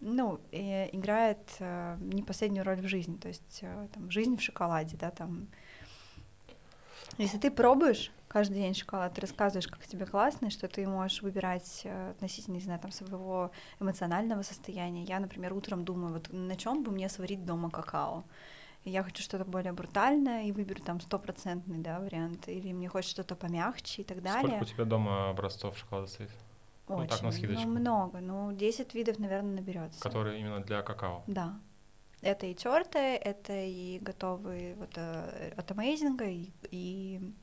ну, 0.01 0.39
э, 0.51 0.89
играет 0.95 1.39
э, 1.59 1.97
не 1.99 2.21
последнюю 2.21 2.63
роль 2.63 2.81
в 2.81 2.87
жизни. 2.87 3.17
То 3.17 3.27
есть 3.27 3.59
э, 3.61 3.87
там, 3.93 4.11
жизнь 4.11 4.37
в 4.37 4.41
шоколаде, 4.41 4.97
да, 4.97 5.09
там. 5.11 5.47
Если 7.17 7.37
ты 7.37 7.49
пробуешь 7.49 8.11
каждый 8.35 8.55
день 8.55 8.73
шоколад, 8.73 9.13
ты 9.13 9.21
рассказываешь, 9.21 9.65
как 9.65 9.87
тебе 9.87 10.05
классно, 10.05 10.47
и 10.47 10.49
что 10.49 10.67
ты 10.67 10.85
можешь 10.85 11.21
выбирать 11.21 11.83
э, 11.85 12.11
относительно, 12.11 12.55
не 12.55 12.59
знаю, 12.59 12.81
там, 12.81 12.91
своего 12.91 13.49
эмоционального 13.79 14.41
состояния. 14.41 15.05
Я, 15.05 15.21
например, 15.21 15.53
утром 15.53 15.85
думаю, 15.85 16.15
вот 16.15 16.27
на 16.33 16.57
чем 16.57 16.83
бы 16.83 16.91
мне 16.91 17.07
сварить 17.07 17.45
дома 17.45 17.69
какао. 17.69 18.25
Я 18.83 19.03
хочу 19.03 19.23
что-то 19.23 19.45
более 19.45 19.71
брутальное 19.71 20.43
и 20.47 20.51
выберу 20.51 20.83
там 20.83 20.99
стопроцентный 20.99 21.77
да, 21.77 22.01
вариант, 22.01 22.49
или 22.49 22.73
мне 22.73 22.89
хочется 22.89 23.13
что-то 23.23 23.35
помягче 23.37 24.01
и 24.01 24.05
так 24.05 24.21
далее. 24.21 24.57
Сколько 24.57 24.63
у 24.63 24.65
тебя 24.65 24.83
дома 24.83 25.29
образцов 25.29 25.77
шоколада 25.77 26.07
стоит? 26.07 26.31
Ну, 26.89 26.97
Очень, 26.97 27.07
так, 27.07 27.21
на 27.21 27.31
скидочку. 27.31 27.67
много, 27.69 28.19
ну 28.19 28.51
10 28.51 28.93
видов, 28.95 29.17
наверное, 29.17 29.55
наберется. 29.55 30.01
Которые 30.01 30.41
именно 30.41 30.59
для 30.59 30.81
какао. 30.81 31.23
Да. 31.27 31.57
Это 32.21 32.47
и 32.47 32.53
тертые, 32.53 33.15
это 33.15 33.53
и 33.53 33.97
готовые 33.99 34.75
вот 34.75 34.91
э, 34.97 35.53
от 35.55 35.71
Amazing, 35.71 36.17
и, 36.29 36.51
и 36.71 37.33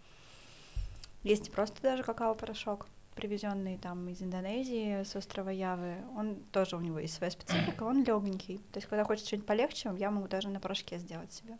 есть 1.22 1.52
просто 1.52 1.80
даже 1.82 2.02
какао-порошок, 2.02 2.86
привезенный 3.14 3.78
там 3.78 4.08
из 4.08 4.22
Индонезии 4.22 5.02
с 5.02 5.14
острова 5.16 5.50
Явы. 5.50 5.96
Он 6.16 6.36
тоже 6.50 6.76
у 6.76 6.80
него 6.80 6.98
есть 6.98 7.14
своя 7.14 7.30
специфика, 7.30 7.84
он 7.84 8.04
легенький. 8.04 8.58
То 8.72 8.78
есть, 8.78 8.88
когда 8.88 9.04
хочется 9.04 9.28
что-нибудь 9.28 9.46
полегче, 9.46 9.92
я 9.98 10.10
могу 10.10 10.28
даже 10.28 10.48
на 10.48 10.60
порошке 10.60 10.98
сделать 10.98 11.32
себе. 11.32 11.56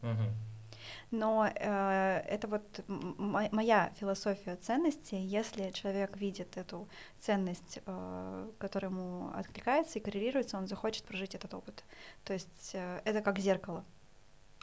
Но 1.11 1.47
э, 1.47 2.23
это 2.29 2.49
вот 2.49 2.85
моя 2.89 3.93
философия 4.01 4.57
ценностей. 4.57 5.19
Если 5.19 5.71
человек 5.71 6.17
видит 6.17 6.57
эту 6.57 6.89
ценность, 7.21 7.81
э, 7.85 8.51
которая 8.59 8.91
ему 8.91 9.31
откликается 9.35 9.99
и 9.99 10.03
коррелируется, 10.03 10.57
он 10.57 10.67
захочет 10.67 11.05
прожить 11.05 11.35
этот 11.35 11.55
опыт. 11.55 11.85
То 12.25 12.33
есть 12.33 12.71
э, 12.75 13.01
это 13.05 13.21
как 13.21 13.39
зеркало. 13.39 13.85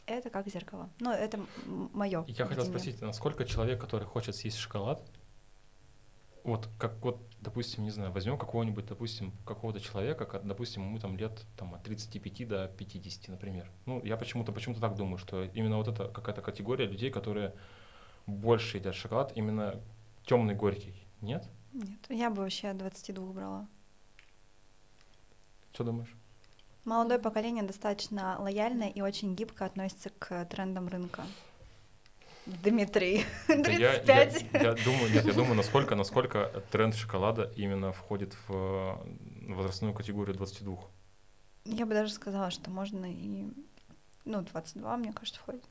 Это 0.10 0.32
как 0.32 0.48
зеркало. 0.48 0.90
Ну, 1.00 1.12
это 1.12 1.40
мое. 1.94 2.26
Я 2.28 2.46
хотел 2.46 2.66
спросить, 2.66 3.00
насколько 3.02 3.46
человек, 3.46 3.80
который 3.80 4.06
хочет 4.06 4.36
съесть 4.36 4.58
шоколад, 4.58 5.04
вот 6.44 6.68
как 6.80 6.96
вот, 7.04 7.22
допустим, 7.42 7.84
не 7.84 7.92
знаю, 7.92 8.12
возьмем 8.12 8.38
какого-нибудь, 8.40 8.88
допустим, 8.88 9.32
какого-то 9.46 9.80
человека, 9.80 10.26
ка- 10.26 10.40
допустим, 10.40 10.84
ему 10.84 10.98
там 10.98 11.16
лет 11.16 11.46
там, 11.58 11.76
от 11.76 11.84
35 11.84 12.48
до 12.48 12.68
50, 12.70 13.28
например. 13.28 13.70
Ну, 13.86 14.04
я 14.04 14.18
почему-то 14.18 14.52
почему-то 14.52 14.82
так 14.82 14.96
думаю, 14.96 15.20
что 15.20 15.44
именно 15.44 15.78
вот 15.78 15.88
это 15.88 16.08
какая-то 16.08 16.42
категория 16.42 16.88
людей, 16.88 17.12
которые 17.12 17.54
больше 18.26 18.78
едят 18.78 18.96
шоколад 18.96 19.32
именно 19.36 19.80
темный 20.26 20.56
горький. 20.56 20.96
Нет? 21.22 21.48
Нет, 21.72 22.00
я 22.10 22.32
бы 22.32 22.38
вообще 22.42 22.70
от 22.70 22.78
22 22.78 23.32
брала. 23.34 23.68
Что 25.72 25.84
думаешь? 25.84 26.16
Молодое 26.90 27.20
поколение 27.20 27.62
достаточно 27.64 28.36
лояльно 28.40 28.90
и 28.90 29.02
очень 29.02 29.36
гибко 29.36 29.64
относится 29.66 30.10
к 30.10 30.46
трендам 30.46 30.88
рынка. 30.88 31.24
Дмитрий, 32.48 33.26
Да 33.48 33.70
я, 33.70 33.94
я, 33.94 34.26
35. 34.26 34.64
я 34.64 34.74
думаю, 34.74 35.12
нет, 35.14 35.24
я 35.24 35.34
думаю, 35.34 35.54
насколько, 35.54 35.94
насколько 35.94 36.64
тренд 36.72 36.96
шоколада 36.96 37.54
именно 37.56 37.92
входит 37.92 38.36
в 38.48 39.06
возрастную 39.48 39.94
категорию 39.94 40.36
22. 40.36 40.80
Я 41.66 41.86
бы 41.86 41.94
даже 41.94 42.12
сказала, 42.12 42.50
что 42.50 42.72
можно 42.72 43.06
и... 43.06 43.46
Ну, 44.26 44.42
22, 44.42 44.98
мне 44.98 45.14
кажется, 45.14 45.40
входит. 45.42 45.64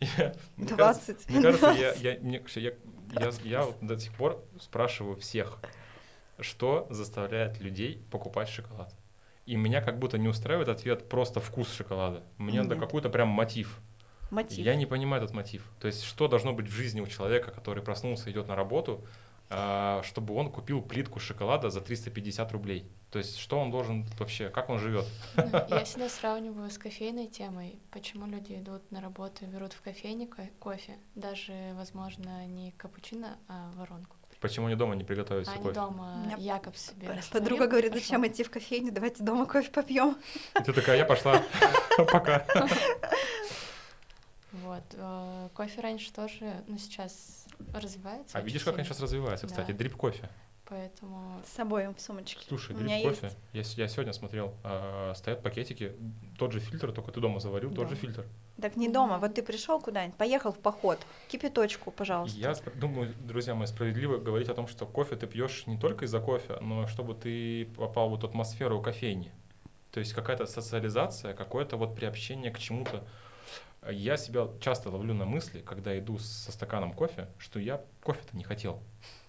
Я- 0.00 0.34
мне 0.56 0.66
кажется, 0.66 1.12
20. 1.14 1.30
Мне 1.30 1.42
кажется, 1.42 1.70
я, 1.78 1.92
я, 1.92 2.18
мне- 2.18 2.42
я, 2.56 2.72
я, 3.20 3.30
я 3.44 3.68
до 3.80 4.00
сих 4.00 4.12
пор 4.14 4.44
спрашиваю 4.60 5.14
всех, 5.14 5.60
что 6.40 6.88
заставляет 6.90 7.60
людей 7.60 8.04
покупать 8.10 8.48
шоколад. 8.48 8.92
И 9.46 9.56
меня 9.56 9.80
как 9.80 9.98
будто 9.98 10.18
не 10.18 10.28
устраивает 10.28 10.68
ответ 10.68 11.08
просто 11.08 11.40
вкус 11.40 11.72
шоколада. 11.72 12.22
Мне 12.38 12.62
надо 12.62 12.76
Нет. 12.76 12.84
какой-то 12.84 13.08
прям 13.10 13.28
мотив. 13.28 13.80
Мотив. 14.30 14.58
Я 14.58 14.76
не 14.76 14.86
понимаю 14.86 15.22
этот 15.22 15.34
мотив. 15.34 15.64
То 15.80 15.88
есть, 15.88 16.04
что 16.04 16.28
должно 16.28 16.52
быть 16.52 16.68
в 16.68 16.72
жизни 16.72 17.00
у 17.00 17.06
человека, 17.06 17.50
который 17.50 17.82
проснулся, 17.82 18.30
идет 18.30 18.48
на 18.48 18.54
работу, 18.56 19.04
а, 19.50 20.00
чтобы 20.04 20.34
он 20.34 20.50
купил 20.50 20.80
плитку 20.80 21.18
шоколада 21.20 21.70
за 21.70 21.80
350 21.80 22.52
рублей? 22.52 22.86
То 23.10 23.18
есть, 23.18 23.36
что 23.36 23.58
он 23.58 23.70
должен 23.70 24.06
вообще, 24.18 24.48
как 24.48 24.70
он 24.70 24.78
живет? 24.78 25.04
Ну, 25.36 25.44
Я 25.68 25.84
всегда 25.84 26.08
сравниваю 26.08 26.70
с 26.70 26.78
кофейной 26.78 27.26
темой, 27.26 27.78
почему 27.90 28.26
люди 28.26 28.54
идут 28.54 28.90
на 28.90 29.02
работу 29.02 29.44
и 29.44 29.48
берут 29.48 29.74
в 29.74 29.82
кофейне 29.82 30.26
ко- 30.26 30.48
кофе, 30.58 30.96
даже, 31.14 31.72
возможно, 31.74 32.46
не 32.46 32.70
капучино, 32.72 33.36
а 33.48 33.70
воронку. 33.74 34.16
Почему 34.42 34.66
они 34.66 34.74
дома 34.74 34.96
не 34.96 35.04
приготовят 35.04 35.48
А 35.48 35.52
кофе? 35.52 35.72
дома 35.72 36.16
меня 36.26 36.36
Якоб 36.36 36.76
себе 36.76 37.22
Подруга 37.30 37.68
говорит, 37.68 37.94
зачем 37.94 38.26
идти 38.26 38.42
в 38.42 38.50
кофейню, 38.50 38.92
давайте 38.92 39.22
дома 39.22 39.46
кофе 39.46 39.70
попьем. 39.70 40.16
И 40.60 40.64
ты 40.64 40.72
такая, 40.72 40.98
я 40.98 41.04
пошла, 41.04 41.40
пока. 41.96 42.44
Вот. 44.50 44.82
э, 44.94 45.48
Кофе 45.54 45.80
раньше 45.80 46.12
тоже, 46.12 46.62
ну, 46.66 46.76
сейчас 46.76 47.46
развивается. 47.72 48.36
А 48.36 48.40
видишь, 48.42 48.64
как 48.64 48.74
они 48.74 48.84
сейчас 48.84 49.00
развиваются, 49.00 49.46
кстати, 49.46 49.70
дрип 49.70 49.96
кофе. 49.96 50.28
Поэтому 50.68 51.40
С 51.46 51.52
собой 51.52 51.86
в 51.94 52.00
сумочке. 52.00 52.44
Слушай, 52.48 52.74
дрип 52.74 53.02
кофе. 53.02 53.30
Я, 53.52 53.62
я 53.76 53.88
сегодня 53.88 54.12
смотрел, 54.12 54.54
а, 54.64 55.12
стоят 55.14 55.42
пакетики, 55.42 55.92
тот 56.38 56.52
же 56.52 56.60
фильтр, 56.60 56.92
только 56.92 57.12
ты 57.12 57.20
дома 57.20 57.40
заварил, 57.40 57.72
тот 57.72 57.88
же 57.88 57.94
фильтр. 57.94 58.26
Так 58.62 58.76
не 58.76 58.88
дома, 58.88 59.18
вот 59.18 59.34
ты 59.34 59.42
пришел 59.42 59.80
куда-нибудь, 59.80 60.16
поехал 60.16 60.52
в 60.52 60.58
поход, 60.58 61.00
кипяточку, 61.26 61.90
пожалуйста. 61.90 62.38
Я 62.38 62.52
спр- 62.52 62.78
думаю, 62.78 63.12
друзья 63.18 63.56
мои, 63.56 63.66
справедливо 63.66 64.18
говорить 64.18 64.48
о 64.48 64.54
том, 64.54 64.68
что 64.68 64.86
кофе 64.86 65.16
ты 65.16 65.26
пьешь 65.26 65.66
не 65.66 65.76
только 65.76 66.04
из-за 66.04 66.20
кофе, 66.20 66.58
но 66.60 66.86
чтобы 66.86 67.14
ты 67.14 67.66
попал 67.76 68.08
в 68.10 68.14
эту 68.14 68.28
атмосферу 68.28 68.80
кофейни. 68.80 69.32
То 69.90 69.98
есть 69.98 70.12
какая-то 70.12 70.46
социализация, 70.46 71.34
какое-то 71.34 71.76
вот 71.76 71.96
приобщение 71.96 72.52
к 72.52 72.58
чему-то. 72.60 73.02
Я 73.90 74.16
себя 74.16 74.48
часто 74.60 74.90
ловлю 74.90 75.12
на 75.12 75.24
мысли, 75.24 75.60
когда 75.60 75.98
иду 75.98 76.18
со 76.18 76.52
стаканом 76.52 76.92
кофе, 76.92 77.28
что 77.38 77.58
я 77.58 77.80
кофе-то 78.02 78.36
не 78.36 78.44
хотел. 78.44 78.80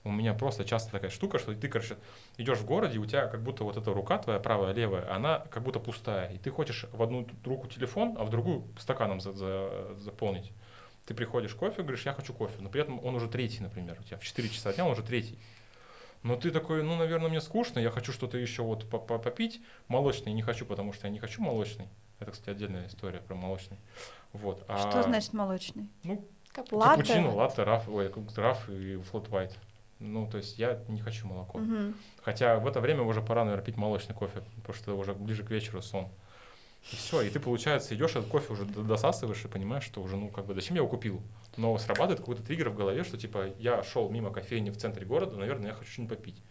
У 0.03 0.11
меня 0.11 0.35
просто 0.35 0.63
часто 0.63 0.91
такая 0.91 1.09
штука, 1.09 1.39
что 1.39 1.55
ты, 1.55 1.67
короче, 1.67 1.97
идешь 2.37 2.59
в 2.59 2.65
городе, 2.65 2.99
у 2.99 3.05
тебя 3.05 3.27
как 3.27 3.41
будто 3.41 3.63
вот 3.63 3.77
эта 3.77 3.91
рука 3.93 4.19
твоя 4.19 4.39
правая, 4.39 4.73
левая, 4.73 5.11
она 5.11 5.39
как 5.49 5.63
будто 5.63 5.79
пустая. 5.79 6.31
И 6.33 6.37
ты 6.37 6.51
хочешь 6.51 6.85
в 6.91 7.01
одну 7.01 7.27
руку 7.43 7.67
телефон, 7.67 8.15
а 8.19 8.25
в 8.25 8.29
другую 8.29 8.67
стаканом 8.77 9.21
за- 9.21 9.33
за- 9.33 9.95
заполнить. 9.97 10.51
Ты 11.07 11.15
приходишь 11.15 11.55
кофе, 11.55 11.81
говоришь, 11.81 12.05
я 12.05 12.13
хочу 12.13 12.33
кофе, 12.33 12.55
но 12.59 12.69
при 12.69 12.81
этом 12.81 13.03
он 13.03 13.15
уже 13.15 13.27
третий, 13.27 13.61
например, 13.61 13.97
у 13.99 14.03
тебя 14.03 14.17
в 14.17 14.23
4 14.23 14.49
часа 14.49 14.71
дня 14.71 14.85
он 14.85 14.91
уже 14.91 15.01
третий. 15.03 15.39
Но 16.21 16.35
ты 16.35 16.51
такой, 16.51 16.83
ну, 16.83 16.95
наверное, 16.95 17.27
мне 17.29 17.41
скучно, 17.41 17.79
я 17.79 17.89
хочу 17.89 18.13
что-то 18.13 18.37
еще 18.37 18.61
вот 18.61 18.87
по- 18.89 18.99
по- 18.99 19.17
попить. 19.17 19.61
Молочный 19.87 20.31
не 20.31 20.41
хочу, 20.41 20.65
потому 20.65 20.93
что 20.93 21.07
я 21.07 21.11
не 21.11 21.19
хочу 21.19 21.41
молочный. 21.41 21.87
Это, 22.23 22.31
кстати, 22.31 22.49
отдельная 22.51 22.87
история 22.87 23.19
про 23.19 23.35
молочный. 23.35 23.77
Вот. 24.31 24.63
а, 24.69 24.77
Что 24.77 25.03
значит 25.03 25.33
молочный? 25.33 25.89
Ну, 26.03 26.25
Латте? 26.71 27.03
капучино, 27.03 27.35
латте, 27.35 27.63
раф, 27.63 27.89
ой, 27.89 28.11
раф 28.37 28.69
и 28.69 28.95
флот 28.97 29.27
white. 29.27 29.51
Ну, 29.99 30.25
то 30.29 30.37
есть 30.37 30.57
я 30.57 30.79
не 30.87 31.01
хочу 31.01 31.27
молоко. 31.27 31.59
Мгм. 31.59 31.95
Хотя 32.21 32.59
в 32.59 32.67
это 32.67 32.79
время 32.79 33.03
уже 33.03 33.21
пора, 33.21 33.43
наверное, 33.43 33.65
пить 33.65 33.75
молочный 33.75 34.15
кофе, 34.15 34.41
потому 34.55 34.73
что 34.73 34.97
уже 34.97 35.13
ближе 35.13 35.43
к 35.43 35.49
вечеру 35.49 35.81
сон. 35.81 36.07
И 36.91 36.95
все, 36.95 37.21
и 37.21 37.29
ты, 37.29 37.41
получается, 37.41 37.93
идешь, 37.93 38.11
этот 38.11 38.27
кофе 38.27 38.53
уже 38.53 38.65
досасываешь 38.65 39.43
и 39.43 39.47
понимаешь, 39.49 39.83
что 39.83 40.01
уже, 40.01 40.15
ну, 40.15 40.29
как 40.29 40.45
бы, 40.45 40.53
зачем 40.53 40.75
я 40.75 40.81
его 40.81 40.89
купил? 40.89 41.21
Но 41.57 41.77
срабатывает 41.77 42.19
какой-то 42.19 42.43
триггер 42.43 42.69
в 42.69 42.75
голове, 42.75 43.03
что, 43.03 43.17
типа, 43.17 43.47
я 43.59 43.83
шел 43.83 44.09
мимо 44.09 44.31
кофейни 44.31 44.69
в 44.69 44.77
центре 44.77 45.05
города, 45.05 45.35
наверное, 45.35 45.69
я 45.69 45.73
хочу 45.73 45.91
что-нибудь 45.91 46.17
попить. 46.17 46.41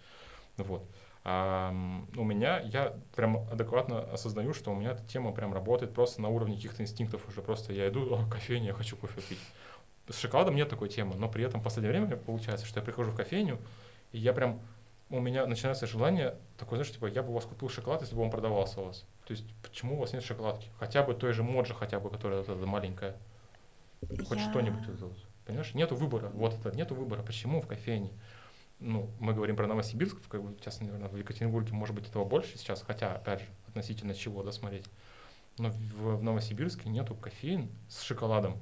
Вот. 0.58 0.84
А 1.24 1.70
у 2.16 2.24
меня, 2.24 2.58
я 2.60 2.96
прям 3.14 3.48
адекватно 3.50 4.00
осознаю, 4.12 4.54
что 4.54 4.72
у 4.72 4.74
меня 4.74 4.90
эта 4.90 5.04
тема 5.06 5.32
прям 5.32 5.54
работает 5.54 5.94
просто 5.94 6.20
на 6.20 6.28
уровне 6.28 6.56
каких-то 6.56 6.82
инстинктов 6.82 7.28
уже. 7.28 7.42
Просто 7.42 7.72
я 7.72 7.88
иду, 7.88 8.12
о, 8.12 8.28
кофейня, 8.28 8.68
я 8.68 8.72
хочу 8.74 8.96
кофе 8.96 9.20
пить. 9.20 9.38
С 10.08 10.18
шоколадом 10.18 10.56
нет 10.56 10.68
такой 10.68 10.88
темы, 10.88 11.14
но 11.16 11.28
при 11.28 11.44
этом 11.44 11.60
в 11.60 11.64
последнее 11.64 11.92
время 11.92 12.16
получается, 12.16 12.66
что 12.66 12.80
я 12.80 12.84
прихожу 12.84 13.12
в 13.12 13.16
кофейню, 13.16 13.58
и 14.10 14.18
я 14.18 14.32
прям, 14.32 14.60
у 15.10 15.20
меня 15.20 15.46
начинается 15.46 15.86
желание 15.86 16.34
такое, 16.58 16.78
знаешь, 16.78 16.92
типа, 16.92 17.06
я 17.06 17.22
бы 17.22 17.30
у 17.30 17.34
вас 17.34 17.44
купил 17.44 17.68
шоколад, 17.68 18.00
если 18.02 18.16
бы 18.16 18.22
он 18.22 18.30
продавался 18.30 18.80
у 18.80 18.86
вас. 18.86 19.06
То 19.24 19.32
есть, 19.32 19.44
почему 19.62 19.96
у 19.96 20.00
вас 20.00 20.12
нет 20.12 20.24
шоколадки? 20.24 20.68
Хотя 20.80 21.04
бы 21.04 21.14
той 21.14 21.32
же 21.32 21.44
Моджа, 21.44 21.72
хотя 21.74 22.00
бы, 22.00 22.10
которая 22.10 22.40
вот 22.40 22.48
эта 22.48 22.66
маленькая. 22.66 23.14
Хоть 24.28 24.38
Я- 24.38 24.50
что-нибудь. 24.50 24.84
вот. 25.00 25.16
Понимаешь, 25.46 25.74
нету 25.74 25.94
выбора. 25.94 26.30
Вот 26.34 26.54
это, 26.54 26.76
нету 26.76 26.94
выбора. 26.96 27.22
Почему 27.22 27.60
в 27.60 27.66
кофейне? 27.68 28.10
Ну, 28.84 29.08
мы 29.20 29.32
говорим 29.32 29.54
про 29.56 29.66
Новосибирск, 29.66 30.16
как 30.28 30.42
бы, 30.42 30.54
сейчас, 30.60 30.80
наверное, 30.80 31.08
в 31.08 31.16
Екатеринбурге, 31.16 31.72
может 31.72 31.94
быть, 31.94 32.08
этого 32.08 32.24
больше 32.24 32.58
сейчас, 32.58 32.82
хотя, 32.82 33.14
опять 33.14 33.40
же, 33.40 33.46
относительно 33.68 34.12
чего, 34.14 34.42
да, 34.42 34.50
смотреть. 34.52 34.84
Но 35.58 35.70
в, 35.70 36.16
в 36.16 36.22
Новосибирске 36.22 36.88
нету 36.88 37.14
кофеин 37.14 37.70
с 37.88 38.00
шоколадом. 38.02 38.58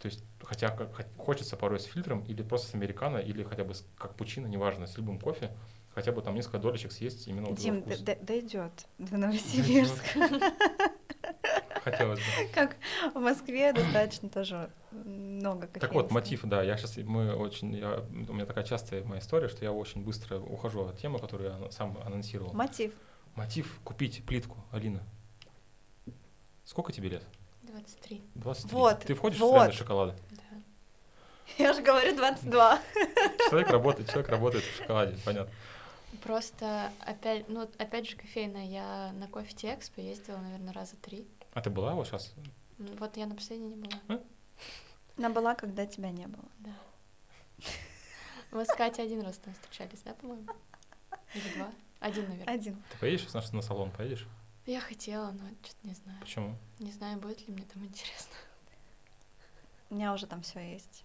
То 0.00 0.06
есть, 0.06 0.24
хотя 0.42 0.70
как, 0.70 0.94
хо- 0.94 1.04
хочется 1.18 1.56
порой 1.56 1.78
с 1.80 1.84
фильтром, 1.84 2.24
или 2.24 2.42
просто 2.42 2.68
с 2.70 2.74
американо, 2.74 3.18
или 3.18 3.42
хотя 3.42 3.64
бы 3.64 3.74
с 3.74 3.84
капучино, 3.96 4.46
неважно, 4.46 4.86
с 4.86 4.96
любым 4.96 5.18
кофе, 5.18 5.50
хотя 5.94 6.12
бы 6.12 6.22
там 6.22 6.34
несколько 6.34 6.58
долечек 6.58 6.92
съесть 6.92 7.26
именно 7.28 7.46
вот 7.48 7.58
Дим, 7.58 7.82
д- 7.82 8.16
дойдет 8.22 8.86
до 8.98 9.16
Новосибирска. 9.18 10.40
Хотелось 11.84 12.18
бы. 12.18 12.24
Как 12.54 12.76
в 13.14 13.18
Москве 13.18 13.72
достаточно 13.72 14.28
тоже 14.28 14.70
много 14.90 15.66
кофеин. 15.66 15.80
Так 15.80 15.92
вот, 15.94 16.10
мотив, 16.10 16.42
да, 16.44 16.62
я 16.62 16.76
сейчас, 16.76 16.96
мы 16.98 17.34
очень, 17.34 17.74
я- 17.74 18.00
у 18.28 18.32
меня 18.32 18.46
такая 18.46 18.64
частая 18.64 19.04
моя 19.04 19.20
история, 19.20 19.48
что 19.48 19.64
я 19.64 19.72
очень 19.72 20.02
быстро 20.02 20.38
ухожу 20.38 20.84
от 20.86 20.98
темы, 20.98 21.18
которую 21.18 21.62
я 21.62 21.70
сам 21.70 21.96
анонсировал. 22.04 22.52
Мотив. 22.54 22.94
Мотив 23.34 23.78
купить 23.84 24.24
плитку, 24.26 24.56
Алина. 24.72 25.02
Сколько 26.64 26.92
тебе 26.92 27.08
лет? 27.08 27.24
23, 27.62 28.22
23. 28.34 28.76
Вот, 28.78 29.00
Ты 29.00 29.14
входишь 29.14 29.38
в 29.38 29.42
вот. 29.42 29.58
тренды 29.60 29.76
шоколада? 29.76 30.16
да. 30.30 30.42
Я 31.56 31.72
же 31.72 31.82
говорю 31.82 32.14
22. 32.14 32.78
Человек 33.48 33.70
работает, 33.70 34.08
человек 34.10 34.28
работает 34.28 34.64
в 34.64 34.76
шоколаде, 34.76 35.16
понятно. 35.24 35.52
Просто 36.22 36.90
опять, 37.00 37.48
ну, 37.48 37.68
опять 37.78 38.08
же, 38.08 38.16
кофейная. 38.16 38.66
Я 38.66 39.12
на 39.12 39.28
кофе 39.28 39.54
Экспо 39.74 40.00
ездила, 40.00 40.38
наверное, 40.38 40.72
раза 40.72 40.96
три. 40.96 41.26
А 41.58 41.60
ты 41.60 41.70
была 41.70 41.94
вот 41.94 42.06
сейчас? 42.06 42.32
Ну, 42.78 42.86
Вот 43.00 43.16
я 43.16 43.26
на 43.26 43.34
последней 43.34 43.70
не 43.70 43.74
была. 43.74 44.20
Она 45.16 45.28
была, 45.28 45.56
когда 45.56 45.86
тебя 45.86 46.12
не 46.12 46.28
было. 46.28 46.44
Да. 46.60 46.70
Мы 48.52 48.64
с 48.64 48.68
Катей 48.68 49.04
один 49.04 49.22
раз 49.22 49.38
там 49.38 49.52
встречались, 49.54 50.02
да, 50.04 50.14
по-моему? 50.14 50.46
Или 51.34 51.54
два? 51.56 51.72
Один, 51.98 52.28
наверное. 52.28 52.54
Один. 52.54 52.80
Ты 52.92 52.98
поедешь 52.98 53.22
сейчас 53.22 53.52
на 53.52 53.60
салон, 53.60 53.90
поедешь? 53.90 54.24
Я 54.66 54.78
хотела, 54.78 55.32
но 55.32 55.48
что-то 55.64 55.88
не 55.88 55.94
знаю. 55.94 56.20
Почему? 56.20 56.56
Не 56.78 56.92
знаю, 56.92 57.18
будет 57.18 57.44
ли 57.48 57.52
мне 57.52 57.64
там 57.64 57.84
интересно. 57.84 58.36
У 59.90 59.96
меня 59.96 60.14
уже 60.14 60.28
там 60.28 60.42
все 60.42 60.60
есть. 60.60 61.02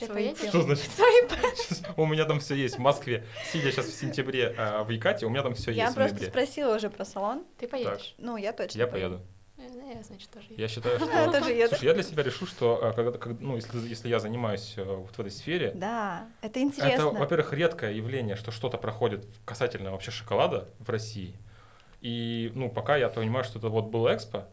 Ты 0.00 0.08
поедешь? 0.08 0.48
Что 0.48 0.62
значит? 0.62 0.90
У 1.96 2.06
меня 2.06 2.24
там 2.24 2.40
все 2.40 2.56
есть 2.56 2.74
в 2.74 2.80
Москве. 2.80 3.24
Сидя 3.52 3.70
сейчас 3.70 3.86
в 3.86 3.94
сентябре 3.94 4.52
а, 4.58 4.82
в 4.82 4.90
Якате, 4.90 5.26
у 5.26 5.28
меня 5.28 5.44
там 5.44 5.54
все 5.54 5.70
Я 5.70 5.84
есть 5.84 5.92
в 5.92 5.94
просто 5.94 6.26
спросила 6.26 6.74
уже 6.74 6.90
про 6.90 7.04
салон. 7.04 7.46
Ты 7.56 7.68
поедешь? 7.68 8.16
Ну, 8.18 8.36
я 8.36 8.52
точно 8.52 8.80
Я 8.80 8.88
поеду. 8.88 9.22
Э, 9.66 9.80
Да, 9.80 9.98
я, 9.98 10.02
значит, 10.02 10.30
тоже 10.30 10.46
еду. 10.50 10.60
Я 10.60 10.68
считаю, 10.68 10.98
что... 10.98 11.06
Тоже 11.32 11.52
еду. 11.52 11.68
Слушай, 11.70 11.84
я 11.84 11.94
для 11.94 12.02
себя 12.02 12.22
решу, 12.22 12.46
что 12.46 12.80
а, 12.84 12.92
когда, 12.92 13.12
когда- 13.18 13.44
ну, 13.44 13.56
если, 13.56 13.78
если 13.88 14.08
я 14.08 14.18
занимаюсь 14.20 14.74
э, 14.76 14.84
вот 14.84 15.14
в 15.16 15.20
этой 15.20 15.30
сфере, 15.30 15.72
Да, 15.74 16.28
это 16.40 16.58
это, 16.58 16.60
интересно. 16.60 17.10
во-первых, 17.10 17.52
редкое 17.52 17.92
явление, 17.92 18.36
что 18.36 18.50
что-то 18.50 18.78
проходит 18.78 19.26
касательно 19.44 19.90
вообще 19.90 20.10
шоколада 20.10 20.68
в 20.78 20.88
России. 20.90 21.36
И, 22.00 22.52
ну, 22.54 22.70
пока 22.70 22.96
я 22.96 23.08
понимаю, 23.08 23.44
что 23.44 23.58
это 23.58 23.68
вот 23.68 23.86
был 23.86 24.06
экспо, 24.12 24.44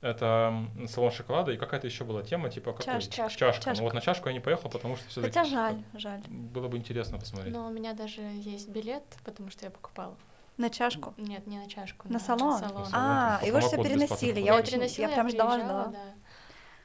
это 0.00 0.52
салон 0.86 1.10
шоколада, 1.12 1.50
и 1.52 1.56
какая-то 1.56 1.86
еще 1.86 2.04
была 2.04 2.22
тема, 2.22 2.50
типа 2.50 2.72
какой? 2.72 2.94
Чаш- 2.94 3.08
чашка, 3.10 3.38
чашка. 3.38 3.64
чашка. 3.64 3.74
Ну 3.78 3.84
вот 3.84 3.94
на 3.94 4.02
чашку 4.02 4.28
я 4.28 4.34
не 4.34 4.40
поехал, 4.40 4.68
потому 4.68 4.96
что 4.96 5.08
все-таки... 5.08 5.32
Хотя 5.32 5.48
жаль, 5.48 5.82
жаль. 5.94 6.20
Было 6.28 6.68
бы 6.68 6.76
интересно 6.76 7.18
посмотреть. 7.18 7.54
Но 7.54 7.66
у 7.66 7.70
меня 7.70 7.94
даже 7.94 8.20
есть 8.20 8.68
билет, 8.68 9.02
потому 9.24 9.50
что 9.50 9.64
я 9.64 9.70
покупала. 9.70 10.14
На 10.56 10.70
чашку. 10.70 11.14
Нет, 11.16 11.46
не 11.46 11.58
на 11.58 11.68
чашку. 11.68 12.08
На 12.08 12.18
салон? 12.20 12.58
салон. 12.60 12.84
салон. 12.86 12.88
А, 12.92 13.38
По 13.40 13.44
его 13.44 13.60
же 13.60 13.66
все 13.66 13.82
переносили. 13.82 14.38
Я 14.40 14.46
Я 14.46 14.56
очень, 14.56 14.72
переносила, 14.74 15.06
я 15.08 15.12
прям 15.14 15.28
ждала, 15.28 15.54
приезжала, 15.56 15.82
ждала. 15.90 15.92
да. 15.92 16.14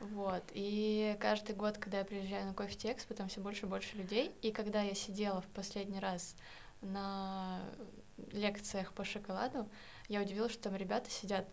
Вот. 0.05 0.43
И 0.53 1.15
каждый 1.19 1.55
год, 1.55 1.77
когда 1.77 1.99
я 1.99 2.05
приезжаю 2.05 2.45
на 2.47 2.53
кофе 2.53 2.91
экспо, 2.91 3.13
там 3.13 3.27
все 3.27 3.41
больше 3.41 3.65
и 3.65 3.69
больше 3.69 3.95
людей. 3.97 4.31
И 4.41 4.51
когда 4.51 4.81
я 4.81 4.95
сидела 4.95 5.41
в 5.41 5.47
последний 5.47 5.99
раз 5.99 6.35
на 6.81 7.59
лекциях 8.31 8.93
по 8.93 9.03
шоколаду, 9.03 9.69
я 10.07 10.21
удивилась, 10.21 10.53
что 10.53 10.63
там 10.63 10.75
ребята 10.75 11.11
сидят 11.11 11.45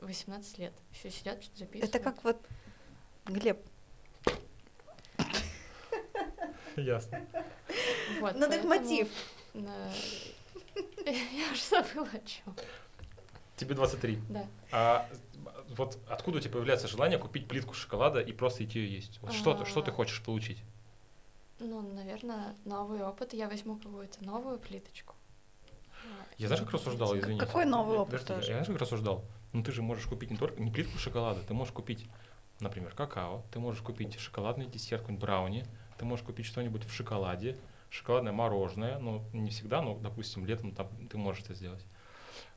16-18 0.00 0.58
лет. 0.58 0.72
Все 0.90 1.10
сидят, 1.10 1.42
что-то 1.42 1.58
записывают. 1.60 1.94
Это 1.94 2.02
как 2.02 2.24
вот 2.24 2.38
Глеб. 3.26 3.58
Ясно. 6.76 7.20
Вот, 8.20 8.34
Ну 8.34 8.48
так 8.48 8.64
мотив. 8.64 9.08
Я 11.06 11.52
уже 11.52 11.62
забыла 11.62 12.08
о 12.12 12.18
чем. 12.26 12.54
Тебе 13.56 13.74
23. 13.74 14.18
Да. 14.30 14.46
А 14.72 15.08
вот 15.76 15.98
откуда 16.08 16.38
у 16.38 16.40
тебя 16.40 16.52
появляется 16.54 16.88
желание 16.88 17.18
купить 17.18 17.46
плитку 17.46 17.74
шоколада 17.74 18.20
и 18.20 18.32
просто 18.32 18.64
идти 18.64 18.80
ее 18.80 18.94
есть? 18.96 19.18
Вот 19.22 19.32
что, 19.32 19.54
ты, 19.54 19.64
что 19.64 19.82
ты 19.82 19.90
А. 19.90 19.94
хочешь 19.94 20.22
получить? 20.22 20.58
Ну, 21.60 21.82
наверное, 21.82 22.54
новый 22.64 23.02
опыт. 23.02 23.32
Я 23.32 23.48
возьму 23.48 23.76
какую-то 23.76 24.24
новую 24.24 24.58
плиточку. 24.58 25.14
Я 26.36 26.48
знаешь, 26.48 26.64
как 26.64 26.72
рассуждал, 26.74 27.16
извини. 27.16 27.38
какой 27.38 27.64
новый 27.64 27.96
опыт 27.96 28.20
Подожди, 28.22 28.34
тоже? 28.34 28.46
Я 28.48 28.54
знаешь, 28.54 28.66
как 28.66 28.80
рассуждал? 28.80 29.24
Ну 29.52 29.62
ты 29.62 29.70
же 29.70 29.82
можешь 29.82 30.04
купить 30.06 30.30
не 30.32 30.36
только 30.36 30.60
не 30.60 30.70
плитку 30.70 30.98
шоколада, 30.98 31.40
ты 31.46 31.54
можешь 31.54 31.72
купить, 31.72 32.06
например, 32.58 32.92
какао, 32.92 33.44
ты 33.52 33.60
можешь 33.60 33.82
купить 33.82 34.18
шоколадный 34.18 34.66
десерт, 34.66 35.02
какой-нибудь 35.02 35.22
брауни, 35.22 35.64
ты 35.96 36.04
можешь 36.04 36.24
купить 36.26 36.46
что-нибудь 36.46 36.84
в 36.84 36.92
шоколаде, 36.92 37.56
шоколадное 37.94 38.32
мороженое, 38.32 38.98
ну 38.98 39.22
не 39.32 39.50
всегда, 39.50 39.80
но, 39.80 39.94
допустим, 39.96 40.44
летом 40.44 40.72
там 40.72 40.88
ты 41.08 41.16
можешь 41.16 41.44
это 41.44 41.54
сделать. 41.54 41.84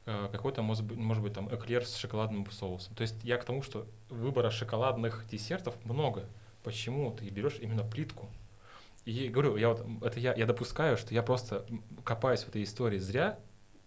Э, 0.06 0.30
Какой-то, 0.32 0.62
может 0.64 0.84
быть, 0.84 0.98
может 0.98 1.22
быть, 1.24 1.34
там 1.34 1.54
эклер 1.54 1.86
с 1.86 1.96
шоколадным 1.96 2.50
соусом. 2.50 2.96
То 2.96 3.04
есть 3.04 3.16
я 3.24 3.38
к 3.38 3.44
тому, 3.46 3.62
что 3.62 3.86
выбора 4.10 4.50
шоколадных 4.50 5.26
десертов 5.30 5.76
много. 5.86 6.26
Почему 6.64 7.12
ты 7.12 7.30
берешь 7.30 7.60
именно 7.62 7.84
плитку? 7.84 8.28
И 9.06 9.30
говорю, 9.30 9.56
я 9.58 9.70
вот, 9.70 9.86
это 10.04 10.20
я, 10.20 10.34
я 10.34 10.46
допускаю, 10.46 10.98
что 10.98 11.14
я 11.14 11.22
просто 11.24 11.66
копаюсь 12.04 12.42
в 12.44 12.50
этой 12.50 12.64
истории 12.64 12.98
зря, 12.98 13.40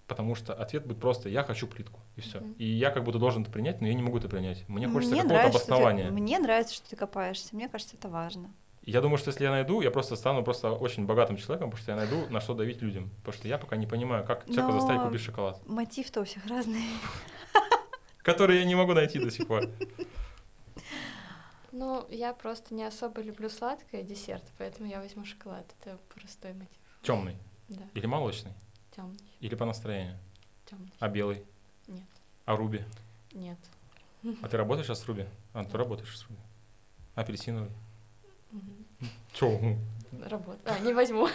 потому 0.07 0.35
что 0.35 0.55
ответ 0.55 0.87
будет 0.87 0.99
просто 0.99 1.29
«я 1.29 1.43
хочу 1.45 1.67
плитку», 1.67 2.01
и 2.17 2.21
все. 2.23 2.41
Мгм. 2.41 2.53
И 2.55 2.65
я 2.65 2.91
как 2.91 3.05
будто 3.05 3.19
должен 3.19 3.43
это 3.43 3.51
принять, 3.51 3.81
но 3.83 3.87
я 3.87 3.95
не 3.95 4.03
могу 4.03 4.17
это 4.19 4.29
принять. 4.29 4.67
Мне 4.69 4.89
хочется 4.89 5.15
какого-то 5.17 5.35
нравится, 5.35 5.59
что 5.59 5.67
ты- 5.67 5.73
обоснования. 5.73 6.11
мне 6.11 6.39
нравится, 6.39 6.75
что 6.75 6.89
ты 6.91 6.97
копаешься. 6.97 7.55
Мне 7.55 7.69
кажется, 7.69 7.97
это 7.97 8.09
важно. 8.09 8.51
Я 8.91 9.01
думаю, 9.01 9.19
что 9.19 9.29
если 9.31 9.45
я 9.45 9.51
найду, 9.51 9.81
я 9.83 9.91
просто 9.93 10.17
стану 10.17 10.43
просто 10.43 10.73
очень 10.73 11.07
богатым 11.07 11.37
человеком, 11.37 11.71
потому 11.71 11.83
что 11.83 11.93
я 11.93 11.97
найду, 11.97 12.27
на 12.29 12.41
что 12.41 12.55
давить 12.55 12.83
людям. 12.83 13.09
Потому 13.19 13.35
что 13.35 13.47
я 13.49 13.57
пока 13.57 13.77
не 13.77 13.87
понимаю, 13.87 14.25
как 14.25 14.45
человека 14.47 14.67
Но- 14.73 14.81
заставить 14.81 15.03
купить 15.03 15.21
шоколад, 15.21 15.65
Мотив-то 15.69 16.21
у 16.21 16.25
всех 16.25 16.45
разный. 16.47 16.83
который 18.23 18.59
я 18.59 18.65
не 18.65 18.75
могу 18.75 18.93
найти 18.95 19.19
до 19.21 19.31
сих 19.31 19.47
пор. 19.47 19.69
Ну, 21.73 22.05
я 22.11 22.33
просто 22.35 22.75
не 22.75 22.83
особо 22.83 23.21
люблю 23.23 23.49
сладкое 23.49 24.03
десерт, 24.03 24.43
поэтому 24.59 24.89
я 24.89 25.01
возьму 25.01 25.25
шоколад. 25.25 25.65
Это 25.81 25.99
простой 26.13 26.53
мотив. 26.55 26.77
Темный 27.03 27.37
Да, 27.69 27.85
или 27.95 28.07
молочный, 28.07 28.53
темный, 28.97 29.21
или 29.39 29.55
по 29.55 29.65
настроению. 29.67 30.19
темный. 30.69 30.93
А 30.99 31.09
белый? 31.09 31.45
Нет. 31.87 32.09
А 32.45 32.57
руби? 32.57 32.83
Нет. 33.33 33.59
А 34.43 34.49
ты 34.49 34.57
работаешь 34.57 34.87
сейчас 34.89 35.01
с 35.01 35.07
руби? 35.07 35.27
А, 35.55 35.65
ты 35.65 35.79
работаешь 35.79 36.19
с 36.19 36.23
руби. 36.25 36.41
Апельсиновый? 37.15 37.71
Мгм. 38.53 38.87
Чё? 39.33 39.77
Работа. 40.25 40.59
А, 40.65 40.79
не 40.81 40.93
возьму. 40.93 41.29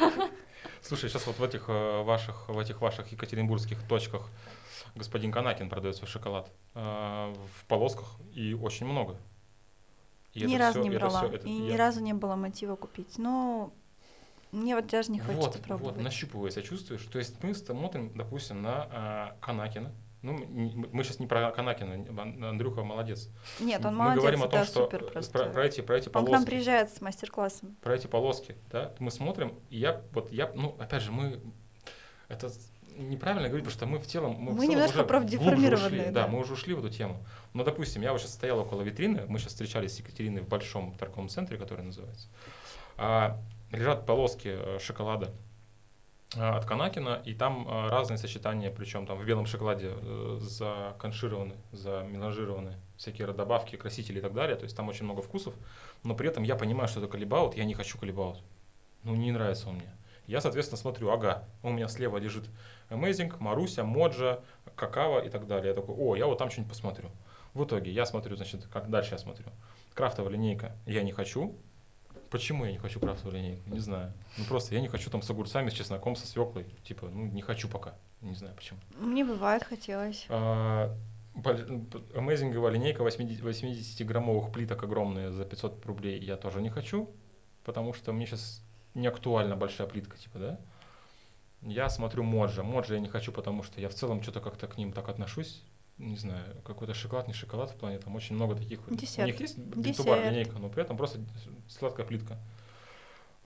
Слушай, 0.82 1.09
сейчас 1.09 1.26
вот 1.28 1.39
в 1.39 1.43
этих 1.43 1.66
э, 1.70 2.03
ваших, 2.03 2.49
в 2.49 2.57
этих 2.59 2.82
ваших 2.82 3.11
екатеринбургских 3.11 3.82
точках 3.88 4.30
господин 4.95 5.32
Канакин 5.32 5.70
продает 5.70 5.95
свой 5.95 6.07
шоколад 6.09 6.49
э, 6.74 6.80
в 6.80 7.66
полосках 7.68 8.07
и 8.34 8.53
очень 8.53 8.86
много. 8.86 9.16
И 10.34 10.41
ни 10.45 10.55
это 10.55 10.63
разу 10.66 10.80
всё- 10.82 10.89
не 10.89 10.89
это 10.95 10.99
брала. 10.99 11.20
всё- 11.20 11.34
это 11.34 11.47
и 11.47 11.51
я- 11.51 11.74
ни 11.74 11.78
разу 11.78 12.01
не 12.01 12.13
было 12.13 12.36
мотива 12.36 12.76
купить. 12.76 13.18
Но 13.18 13.74
мне 14.51 14.76
вот 14.76 14.88
даже 14.88 15.11
не 15.11 15.20
хочется 15.20 15.49
вот, 15.57 15.61
пробовать. 15.61 15.95
Вот, 15.95 16.03
нащупывая 16.03 16.51
себя 16.51 16.61
чувствуешь. 16.63 17.03
То 17.05 17.20
есть 17.20 17.41
мы 17.43 17.53
смотрим, 17.55 18.11
допустим, 18.16 18.61
на 18.61 18.88
а, 18.91 19.38
Канакина. 19.41 19.93
Ну, 20.26 20.34
мы 20.92 21.04
сейчас 21.04 21.20
не 21.20 21.28
про 21.28 21.52
Канакина, 21.52 21.94
Ан- 22.20 22.44
Андрюха 22.44 22.84
молодец. 22.84 23.30
Нет, 23.60 23.86
он 23.86 23.94
мы 23.96 24.06
молодец, 24.06 24.22
говорим 24.22 24.44
о 24.44 24.48
том, 24.48 24.64
что 24.66 24.86
супер 24.86 25.06
просто. 25.06 25.32
про, 25.32 25.50
про 25.52 25.66
эти, 25.66 25.82
про 25.82 25.98
эти 25.98 26.08
Он 26.08 26.12
к 26.12 26.16
нам 26.16 26.26
полоски. 26.26 26.46
приезжает 26.48 26.90
с 26.90 27.00
мастер-классом. 27.00 27.76
про 27.82 27.96
эти 27.96 28.08
полоски, 28.08 28.56
да, 28.72 28.92
мы 28.98 29.12
смотрим, 29.12 29.54
и 29.70 29.78
я, 29.78 30.02
вот 30.14 30.32
я, 30.32 30.52
ну, 30.56 30.76
опять 30.80 31.04
же, 31.04 31.12
мы, 31.12 31.40
это 32.28 32.52
неправильно 32.98 33.50
говорить, 33.50 33.66
потому 33.66 33.78
что 33.78 33.86
мы 33.86 34.00
в 34.00 34.08
целом, 34.08 34.32
мы, 34.32 34.52
в 34.52 34.56
Мы 34.56 34.62
целом 34.62 34.72
немножко 34.72 34.98
уже 34.98 35.06
профдеформированные, 35.06 35.70
глубже 35.70 35.86
ушли, 35.88 36.06
да. 36.06 36.22
да, 36.24 36.28
мы 36.28 36.40
уже 36.40 36.54
ушли 36.54 36.74
в 36.74 36.80
эту 36.80 36.90
тему. 36.90 37.24
Но, 37.54 37.64
допустим, 37.64 38.02
я 38.02 38.12
вот 38.12 38.22
сейчас 38.22 38.34
стоял 38.34 38.58
около 38.60 38.82
витрины, 38.82 39.26
мы 39.28 39.38
сейчас 39.38 39.52
встречались 39.52 39.96
с 39.96 40.00
Екатериной 40.00 40.42
в 40.42 40.48
большом 40.48 40.96
торговом 40.96 41.30
центре, 41.30 41.58
который 41.58 41.84
называется, 41.84 42.30
а, 42.98 43.38
лежат 43.72 44.06
полоски 44.06 44.48
э, 44.48 44.80
шоколада 44.80 45.32
от 46.36 46.66
Канакина, 46.66 47.22
и 47.26 47.34
там 47.34 47.66
а, 47.70 47.90
разные 47.90 48.18
сочетания, 48.18 48.72
причем 48.72 49.06
там 49.06 49.18
в 49.18 49.26
белом 49.26 49.46
шоколаде 49.46 49.92
э, 49.94 50.38
законшированы, 50.42 51.56
замеланжированы 51.72 52.76
всякие 52.98 53.32
добавки, 53.32 53.76
красители 53.76 54.20
и 54.20 54.22
так 54.22 54.34
далее, 54.34 54.56
то 54.56 54.64
есть 54.64 54.76
там 54.76 54.88
очень 54.90 55.06
много 55.06 55.22
вкусов, 55.22 55.54
но 56.04 56.16
при 56.16 56.30
этом 56.30 56.44
я 56.44 56.56
понимаю, 56.56 56.88
что 56.88 57.00
это 57.00 57.10
колебаут, 57.10 57.56
я 57.56 57.66
не 57.66 57.74
хочу 57.74 57.98
колебаут. 57.98 58.42
Ну, 59.04 59.16
не 59.16 59.32
нравится 59.32 59.70
он 59.70 59.76
мне. 59.76 59.96
Я, 60.28 60.42
соответственно, 60.42 60.78
смотрю, 60.78 61.12
ага, 61.12 61.44
у 61.62 61.70
меня 61.70 61.88
слева 61.88 62.18
лежит 62.18 62.46
Amazing, 62.90 63.36
Маруся, 63.40 63.84
Моджа, 63.84 64.40
Какао 64.76 65.20
и 65.20 65.30
так 65.30 65.46
далее. 65.46 65.70
Я 65.70 65.74
такой, 65.74 65.96
о, 65.96 66.16
я 66.16 66.26
вот 66.26 66.40
там 66.40 66.50
что-нибудь 66.50 66.72
посмотрю. 66.72 67.12
В 67.54 67.64
итоге 67.64 67.92
я 67.92 68.06
смотрю, 68.06 68.36
значит, 68.36 68.66
как 68.66 68.90
дальше 68.90 69.12
я 69.12 69.18
смотрю. 69.20 69.46
Крафтовая 69.94 70.32
линейка 70.32 70.76
я 70.86 71.04
не 71.04 71.12
хочу. 71.12 71.56
Почему 72.30 72.66
я 72.66 72.72
не 72.72 72.78
хочу 72.78 73.00
крафтовую 73.00 73.38
линейку? 73.38 73.70
Не 73.70 73.80
знаю. 73.80 74.14
Ну 74.38 74.46
просто 74.46 74.76
я 74.76 74.82
не 74.82 74.88
хочу 74.88 75.10
там 75.10 75.22
с 75.22 75.30
огурцами, 75.30 75.70
с 75.70 75.74
чесноком, 75.74 76.16
со 76.16 76.28
свеклой. 76.28 76.66
Типа, 76.84 77.08
ну 77.08 77.26
не 77.26 77.42
хочу 77.42 77.68
пока. 77.68 77.96
Не 78.22 78.36
знаю 78.36 78.56
почему. 78.56 78.80
Мне 78.98 79.24
бывает 79.24 79.64
хотелось. 79.64 80.26
А, 80.30 80.96
Амейзинговая 82.16 82.72
линейка 82.72 83.04
80 83.04 83.42
80-граммовых 83.42 84.52
плиток 84.52 84.84
огромные 84.84 85.32
за 85.32 85.46
500 85.46 85.86
рублей 85.86 86.20
я 86.20 86.38
тоже 86.38 86.62
не 86.62 86.70
хочу, 86.70 87.10
потому 87.64 87.94
что 87.94 88.14
мне 88.14 88.26
сейчас 88.26 88.64
не 88.94 89.08
актуальна 89.08 89.56
большая 89.56 89.88
плитка, 89.88 90.18
типа, 90.18 90.40
да? 90.40 90.60
Я 91.62 91.90
смотрю 91.90 92.24
Моджа. 92.24 92.64
Моджа 92.64 92.96
я 92.96 93.00
не 93.00 93.08
хочу, 93.08 93.32
потому 93.32 93.64
что 93.64 93.82
я 93.82 93.90
в 93.90 93.94
целом 93.94 94.22
что-то 94.22 94.40
как-то 94.40 94.68
к 94.68 94.78
ним 94.78 94.94
так 94.94 95.10
отношусь. 95.10 95.64
Не 95.98 96.18
знаю, 96.18 96.62
какой-то 96.64 96.93
шоколад, 96.93 97.28
не 97.28 97.34
шоколад 97.34 97.72
в 97.72 97.76
плане, 97.76 98.00
там 98.00 98.16
очень 98.16 98.36
много 98.36 98.56
таких. 98.56 98.86
У 98.88 98.96
Десерт. 98.96 99.28
них 99.28 99.39
есть 99.39 99.58
битубар 99.58 100.26
линейка, 100.26 100.60
но 100.60 100.70
при 100.70 100.84
этом 100.84 100.98
просто 100.98 101.20
сладкая 101.70 102.06
плитка. 102.06 102.38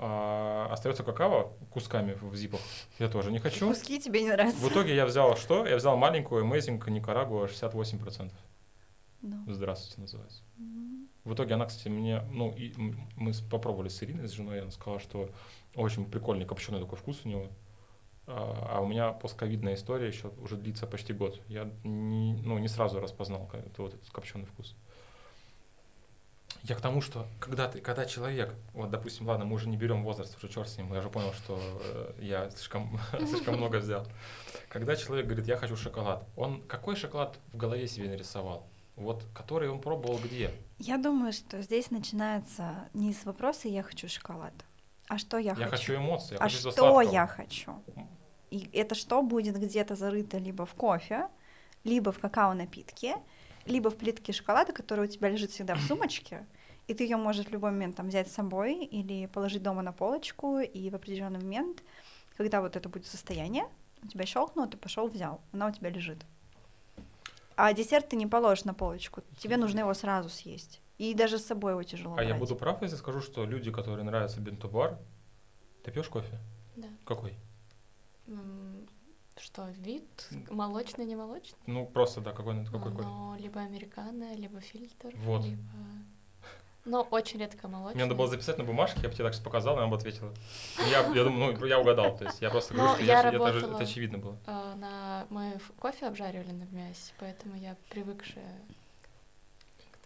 А, 0.02 0.68
остается 0.72 1.04
какао 1.04 1.54
кусками 1.70 2.14
в 2.14 2.34
зипах. 2.36 2.62
Я 2.98 3.10
тоже 3.10 3.32
не 3.32 3.40
хочу. 3.40 3.68
Куски 3.68 4.00
тебе 4.00 4.24
не 4.24 4.32
нравятся. 4.32 4.58
В 4.60 4.72
итоге 4.72 4.96
я 4.96 5.06
взял 5.06 5.36
что? 5.36 5.68
Я 5.68 5.76
взял 5.76 5.98
маленькую 5.98 6.46
Amazing 6.46 6.90
Никарагуа 6.90 7.46
68%. 7.48 8.32
Ну. 9.22 9.44
Здравствуйте, 9.48 10.00
называется. 10.02 10.42
М. 10.58 11.10
В 11.26 11.34
итоге 11.34 11.56
она, 11.56 11.66
кстати, 11.66 11.90
мне, 11.90 12.22
ну, 12.32 12.52
и 12.54 12.74
мы 13.18 13.34
попробовали 13.52 13.90
с 13.90 14.02
Ириной, 14.02 14.28
с 14.28 14.32
женой, 14.32 14.58
и 14.58 14.62
она 14.62 14.72
сказала, 14.72 15.00
что 15.02 15.30
очень 15.76 16.10
прикольный 16.10 16.46
копченый 16.46 16.80
такой 16.80 16.98
вкус 16.98 17.22
у 17.26 17.30
него. 17.30 17.50
А, 18.32 18.76
а 18.76 18.82
у 18.82 18.88
меня 18.88 19.12
постковидная 19.12 19.74
история 19.74 20.08
еще 20.08 20.32
уже 20.42 20.56
длится 20.56 20.86
почти 20.86 21.14
год. 21.14 21.42
Я 21.48 21.70
не, 21.84 22.34
ну, 22.44 22.60
не 22.60 22.68
сразу 22.68 23.00
распознал 23.00 23.50
это, 23.54 23.82
вот 23.82 23.96
этот 23.96 24.10
копченый 24.12 24.46
вкус. 24.46 24.76
Я 26.62 26.76
к 26.76 26.82
тому, 26.82 27.02
что 27.02 27.26
когда 27.40 27.68
ты, 27.68 27.80
когда 27.80 28.06
человек, 28.06 28.54
вот, 28.74 28.92
допустим, 28.92 29.28
ладно, 29.28 29.46
мы 29.46 29.56
уже 29.56 29.68
не 29.68 29.78
берем 29.78 30.04
возраст, 30.04 30.38
уже 30.38 30.52
черт 30.52 30.70
с 30.70 30.78
ним, 30.78 30.94
я 30.94 31.00
уже 31.00 31.10
понял, 31.10 31.34
что 31.34 31.60
э, 31.82 32.14
я 32.20 32.50
слишком, 32.52 33.00
слишком 33.18 33.56
много 33.56 33.78
взял. 33.78 34.06
Когда 34.68 34.96
человек 34.96 35.26
говорит, 35.26 35.48
я 35.48 35.58
хочу 35.58 35.76
шоколад, 35.76 36.28
он 36.36 36.62
какой 36.62 36.96
шоколад 36.96 37.40
в 37.52 37.58
голове 37.58 37.88
себе 37.88 38.10
нарисовал? 38.10 38.68
Вот, 38.96 39.24
который 39.34 39.70
он 39.70 39.80
пробовал 39.80 40.20
где? 40.24 40.52
Я 40.78 40.98
думаю, 40.98 41.34
что 41.34 41.62
здесь 41.62 41.90
начинается 41.90 42.90
не 42.94 43.14
с 43.14 43.24
вопроса 43.26 43.70
«я 43.70 43.82
хочу 43.82 44.10
шоколад», 44.10 44.54
а 45.08 45.18
что 45.18 45.38
я, 45.38 45.56
Я 45.58 45.68
хочу 45.68 45.96
эмоции, 45.96 46.34
я 46.34 46.40
а 46.40 46.44
хочу 46.44 46.72
что 46.72 47.02
я 47.02 47.26
хочу. 47.26 47.72
И 48.52 48.70
это 48.74 48.96
что 48.96 49.22
будет 49.22 49.60
где-то 49.60 49.96
зарыто 49.96 50.38
либо 50.38 50.66
в 50.66 50.74
кофе, 50.74 51.28
либо 51.84 52.12
в 52.12 52.20
какао-напитке, 52.20 53.18
либо 53.66 53.90
в 53.90 53.98
плитке 53.98 54.34
шоколада, 54.34 54.74
которая 54.74 55.08
у 55.08 55.10
тебя 55.10 55.30
лежит 55.30 55.52
всегда 55.52 55.76
в 55.76 55.82
сумочке, 55.88 56.46
и 56.88 56.94
ты 56.94 57.04
ее 57.04 57.18
можешь 57.18 57.46
в 57.46 57.52
любой 57.52 57.72
момент 57.72 57.96
там 57.96 58.08
взять 58.08 58.28
с 58.30 58.34
собой 58.34 58.84
или 58.84 59.28
положить 59.28 59.62
дома 59.62 59.82
на 59.82 59.94
полочку, 59.94 60.60
и 60.60 60.90
в 60.90 60.96
определенный 60.96 61.40
момент, 61.40 61.84
когда 62.36 62.62
вот 62.62 62.76
это 62.76 62.90
будет 62.90 63.06
состояние, 63.06 63.66
у 64.02 64.08
тебя 64.08 64.26
щелкнуло, 64.26 64.68
ты 64.68 64.78
пошел 64.78 65.08
взял, 65.08 65.42
она 65.52 65.68
у 65.68 65.72
тебя 65.72 65.90
лежит. 65.90 66.26
А 67.56 67.74
десерт 67.74 68.10
ты 68.10 68.16
не 68.16 68.26
положишь 68.26 68.64
на 68.64 68.74
полочку, 68.74 69.22
тебе 69.38 69.58
нужно 69.58 69.80
его 69.80 69.94
сразу 69.94 70.30
съесть. 70.30 70.82
И 70.98 71.14
даже 71.14 71.38
с 71.38 71.46
собой 71.46 71.74
его 71.74 71.84
тяжело 71.84 72.16
А 72.18 72.24
я 72.24 72.30
брать. 72.30 72.40
буду 72.40 72.56
прав, 72.56 72.82
если 72.82 72.96
скажу, 72.98 73.22
что 73.22 73.46
люди, 73.46 73.72
которые 73.72 74.04
нравятся 74.04 74.42
бентобар, 74.42 74.98
ты 75.84 75.92
пьешь 75.92 76.10
кофе? 76.10 76.38
Да. 76.76 76.88
Какой? 77.06 77.36
Что, 79.38 79.70
вид? 79.70 80.04
Молочный, 80.50 81.06
не 81.06 81.16
молочный? 81.16 81.58
Ну, 81.66 81.86
просто, 81.86 82.20
да, 82.22 82.32
какой, 82.34 82.66
какой? 82.66 82.92
Ну, 83.06 83.36
либо 83.38 83.62
американо, 83.62 84.34
либо 84.36 84.60
фильтр, 84.60 85.12
Вот. 85.16 85.46
либо... 85.46 85.62
Но 86.86 87.04
очень 87.12 87.40
редко 87.40 87.68
молочный. 87.68 87.96
Мне 87.96 88.06
надо 88.06 88.16
было 88.16 88.28
записать 88.28 88.58
на 88.58 88.64
бумажке, 88.64 89.00
я 89.04 89.10
бы 89.10 89.14
тебе 89.14 89.26
так 89.26 89.34
сейчас 89.34 89.44
показал, 89.44 89.78
она 89.78 89.88
бы 89.88 89.96
ответила. 89.98 90.34
Ну, 90.78 90.84
Я, 90.90 91.02
я 91.14 91.24
думаю, 91.24 91.58
ну, 91.60 91.66
я 91.66 91.80
угадал, 91.80 92.18
то 92.18 92.26
есть 92.26 92.42
я 92.42 92.50
просто 92.50 92.74
Но 92.74 92.80
говорю, 92.84 92.96
что 92.96 93.06
я 93.06 93.14
я, 93.14 93.20
это, 93.20 93.32
же- 93.32 93.38
работала- 93.38 93.76
это 93.76 93.84
очевидно 93.84 94.18
было. 94.18 94.38
А, 94.46 94.76
на... 94.76 95.28
Мы 95.30 95.60
кофе 95.78 96.08
обжаривали 96.08 96.52
на 96.52 96.64
мясе, 96.76 97.14
поэтому 97.20 97.56
я 97.56 97.76
привыкшая. 97.90 98.60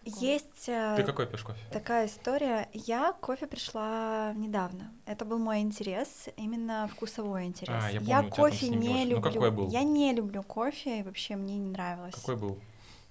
Есть 0.04 0.68
э, 0.68 0.94
Ты 0.96 1.02
какой 1.02 1.26
пьешь 1.26 1.42
кофе? 1.42 1.58
такая 1.72 2.06
история. 2.06 2.68
Я 2.72 3.12
кофе 3.12 3.46
пришла 3.46 4.32
недавно. 4.34 4.92
Это 5.06 5.24
был 5.24 5.38
мой 5.38 5.60
интерес, 5.60 6.28
именно 6.36 6.88
вкусовой 6.92 7.44
интерес. 7.44 7.82
А, 7.82 7.90
я 7.90 8.00
помню, 8.00 8.10
там 8.10 8.30
кофе 8.30 8.68
не 8.68 9.04
ну, 9.04 9.10
люблю. 9.10 9.32
какой 9.32 9.50
был? 9.50 9.70
Я 9.70 9.82
не 9.82 10.12
люблю 10.12 10.42
кофе, 10.42 11.00
и 11.00 11.02
вообще 11.02 11.36
мне 11.36 11.56
не 11.56 11.70
нравилось. 11.70 12.14
Какой 12.14 12.36
был? 12.36 12.58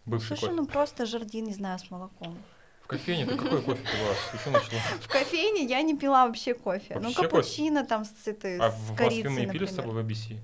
Бывший 0.06 0.28
Слушай, 0.38 0.50
кофе. 0.50 0.54
ну 0.54 0.66
просто 0.68 1.06
жардин, 1.06 1.46
не 1.46 1.54
знаю, 1.54 1.80
с 1.80 1.90
молоком. 1.90 2.38
В 2.84 2.88
кофейне 2.88 3.26
ты 3.26 3.38
какой 3.38 3.62
кофе 3.62 3.82
пила? 3.82 4.74
В 5.02 5.08
кофейне 5.08 5.64
я 5.66 5.82
не 5.82 5.98
пила 5.98 6.28
вообще 6.28 6.54
кофе. 6.54 7.00
ну, 7.00 7.14
кофе? 7.14 7.30
капучино 7.30 7.86
там 7.86 8.04
с, 8.06 8.28
этой, 8.28 8.58
А 8.60 8.72
с 8.72 8.76
в 8.76 8.96
корицей, 8.96 9.24
Москве 9.24 9.30
мы 9.30 9.40
не 9.46 9.52
пили 9.52 9.66
с 9.66 9.74
тобой 9.74 9.94
в 9.94 10.06
ABC? 10.06 10.38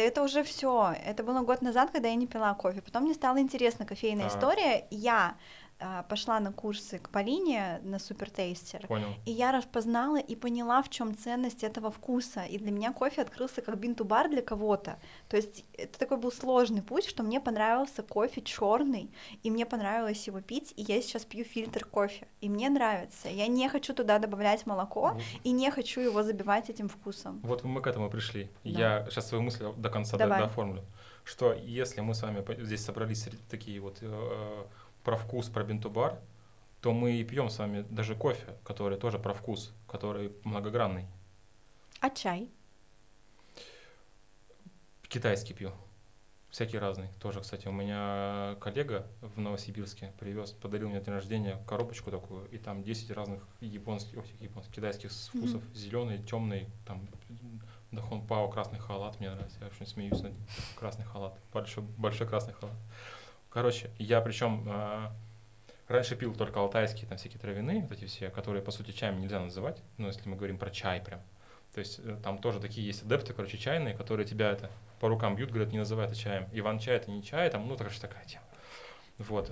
Это 0.00 0.22
уже 0.22 0.42
все. 0.42 0.94
Это 1.04 1.22
было 1.22 1.40
год 1.40 1.62
назад, 1.62 1.90
когда 1.90 2.08
я 2.08 2.14
не 2.14 2.26
пила 2.26 2.54
кофе. 2.54 2.82
Потом 2.82 3.04
мне 3.04 3.14
стала 3.14 3.38
интересна 3.40 3.86
кофейная 3.86 4.28
Так. 4.28 4.36
история. 4.36 4.86
Я 4.90 5.18
а, 5.28 5.36
пошла 6.08 6.40
на 6.40 6.52
курсы 6.52 6.98
к 6.98 7.10
Полине 7.10 7.80
на 7.82 7.98
супертейстер. 7.98 8.86
Понял. 8.86 9.08
И 9.26 9.30
я 9.30 9.52
распознала 9.52 10.18
и 10.18 10.34
поняла, 10.34 10.82
в 10.82 10.88
чем 10.88 11.16
ценность 11.16 11.62
этого 11.64 11.90
вкуса. 11.90 12.44
И 12.44 12.58
для 12.58 12.70
меня 12.70 12.92
кофе 12.92 13.22
открылся 13.22 13.60
как 13.60 13.78
бинту-бар 13.78 14.30
для 14.30 14.42
кого-то. 14.42 14.98
То 15.28 15.36
есть 15.36 15.64
это 15.74 15.98
такой 15.98 16.16
был 16.16 16.32
сложный 16.32 16.82
путь, 16.82 17.06
что 17.06 17.22
мне 17.22 17.40
понравился 17.40 18.02
кофе 18.02 18.40
черный, 18.40 19.10
и 19.42 19.50
мне 19.50 19.66
понравилось 19.66 20.26
его 20.26 20.40
пить, 20.40 20.72
и 20.76 20.82
я 20.82 21.00
сейчас 21.02 21.24
пью 21.24 21.44
фильтр 21.44 21.84
кофе. 21.84 22.26
И 22.40 22.48
мне 22.48 22.70
нравится. 22.70 23.28
Я 23.28 23.46
не 23.46 23.68
хочу 23.68 23.92
туда 23.94 24.18
добавлять 24.18 24.66
молоко, 24.66 25.12
Вот- 25.14 25.22
и 25.44 25.50
не 25.52 25.70
хочу 25.70 26.00
его 26.00 26.22
забивать 26.22 26.70
этим 26.70 26.88
вкусом. 26.88 27.40
Вот 27.42 27.64
мы 27.64 27.82
к 27.82 27.86
этому 27.86 28.08
пришли. 28.10 28.50
Да. 28.64 28.70
Я 28.70 29.06
сейчас 29.10 29.28
свою 29.28 29.42
мысль 29.42 29.66
до 29.76 29.90
конца 29.90 30.16
Давай. 30.16 30.40
дооформлю. 30.40 30.84
Что 31.24 31.52
если 31.52 32.02
мы 32.02 32.14
с 32.14 32.22
вами 32.22 32.44
здесь 32.62 32.84
собрались 32.84 33.28
такие 33.50 33.80
вот 33.80 33.98
э, 34.00 34.64
про 35.06 35.16
вкус, 35.16 35.48
про 35.48 35.62
бинту-бар, 35.62 36.18
то 36.80 36.92
мы 36.92 37.12
и 37.12 37.22
пьем 37.22 37.48
с 37.48 37.58
вами 37.60 37.86
даже 37.88 38.16
кофе, 38.16 38.56
который 38.64 38.98
тоже 38.98 39.20
про 39.20 39.34
вкус, 39.34 39.72
который 39.86 40.32
многогранный. 40.42 41.06
А 42.00 42.10
чай? 42.10 42.50
Китайский 45.08 45.54
пью. 45.54 45.70
Всякий 46.50 46.78
разный. 46.78 47.08
Тоже, 47.20 47.40
кстати, 47.40 47.68
у 47.68 47.72
меня 47.72 48.56
коллега 48.60 49.06
в 49.20 49.38
Новосибирске 49.38 50.12
привез, 50.18 50.50
подарил 50.50 50.88
мне 50.88 50.98
на 50.98 51.04
день 51.04 51.14
рождения 51.14 51.62
коробочку 51.68 52.10
такую, 52.10 52.46
и 52.46 52.58
там 52.58 52.82
10 52.82 53.10
разных 53.12 53.46
японских, 53.60 54.18
ой, 54.18 54.24
японских 54.40 54.74
китайских 54.74 55.12
вкусов. 55.12 55.62
Зеленый, 55.72 56.18
темный, 56.18 56.68
там 56.84 57.06
Дахон 57.92 58.26
Пао, 58.26 58.48
красный 58.48 58.80
халат, 58.80 59.20
мне 59.20 59.30
нравится. 59.30 59.58
Я 59.60 59.68
очень 59.68 59.86
смеюсь 59.86 60.20
над 60.20 60.32
ним. 60.32 60.46
Красный 60.76 61.04
халат. 61.04 61.38
Большой, 61.52 61.84
большой 61.96 62.26
красный 62.26 62.54
халат. 62.54 62.76
Короче, 63.56 63.88
я 63.98 64.20
причем 64.20 64.68
раньше 65.88 66.14
пил 66.14 66.34
только 66.34 66.60
алтайские, 66.60 67.08
там 67.08 67.16
всякие 67.16 67.40
травяные, 67.40 67.86
вот 67.88 67.92
эти 67.92 68.04
все, 68.04 68.28
которые, 68.28 68.62
по 68.62 68.70
сути, 68.70 68.90
чаем 68.90 69.18
нельзя 69.18 69.40
называть, 69.40 69.82
ну, 69.96 70.08
если 70.08 70.28
мы 70.28 70.36
говорим 70.36 70.58
про 70.58 70.70
чай 70.70 71.00
прям. 71.00 71.20
То 71.72 71.78
есть 71.78 71.98
э, 72.00 72.18
там 72.22 72.36
тоже 72.36 72.60
такие 72.60 72.86
есть 72.86 73.04
адепты, 73.04 73.32
короче, 73.32 73.56
чайные, 73.56 73.94
которые 73.94 74.26
тебя 74.26 74.50
это 74.50 74.70
по 75.00 75.08
рукам 75.08 75.36
бьют, 75.36 75.52
говорят, 75.52 75.72
не 75.72 75.78
называй 75.78 76.04
это 76.04 76.14
чаем. 76.14 76.46
Иван-чай 76.52 76.96
это 76.96 77.10
не 77.10 77.22
чай, 77.22 77.48
там, 77.48 77.66
ну, 77.66 77.78
короче, 77.78 77.98
такая 77.98 78.26
тема. 78.26 78.44
Вот. 79.16 79.50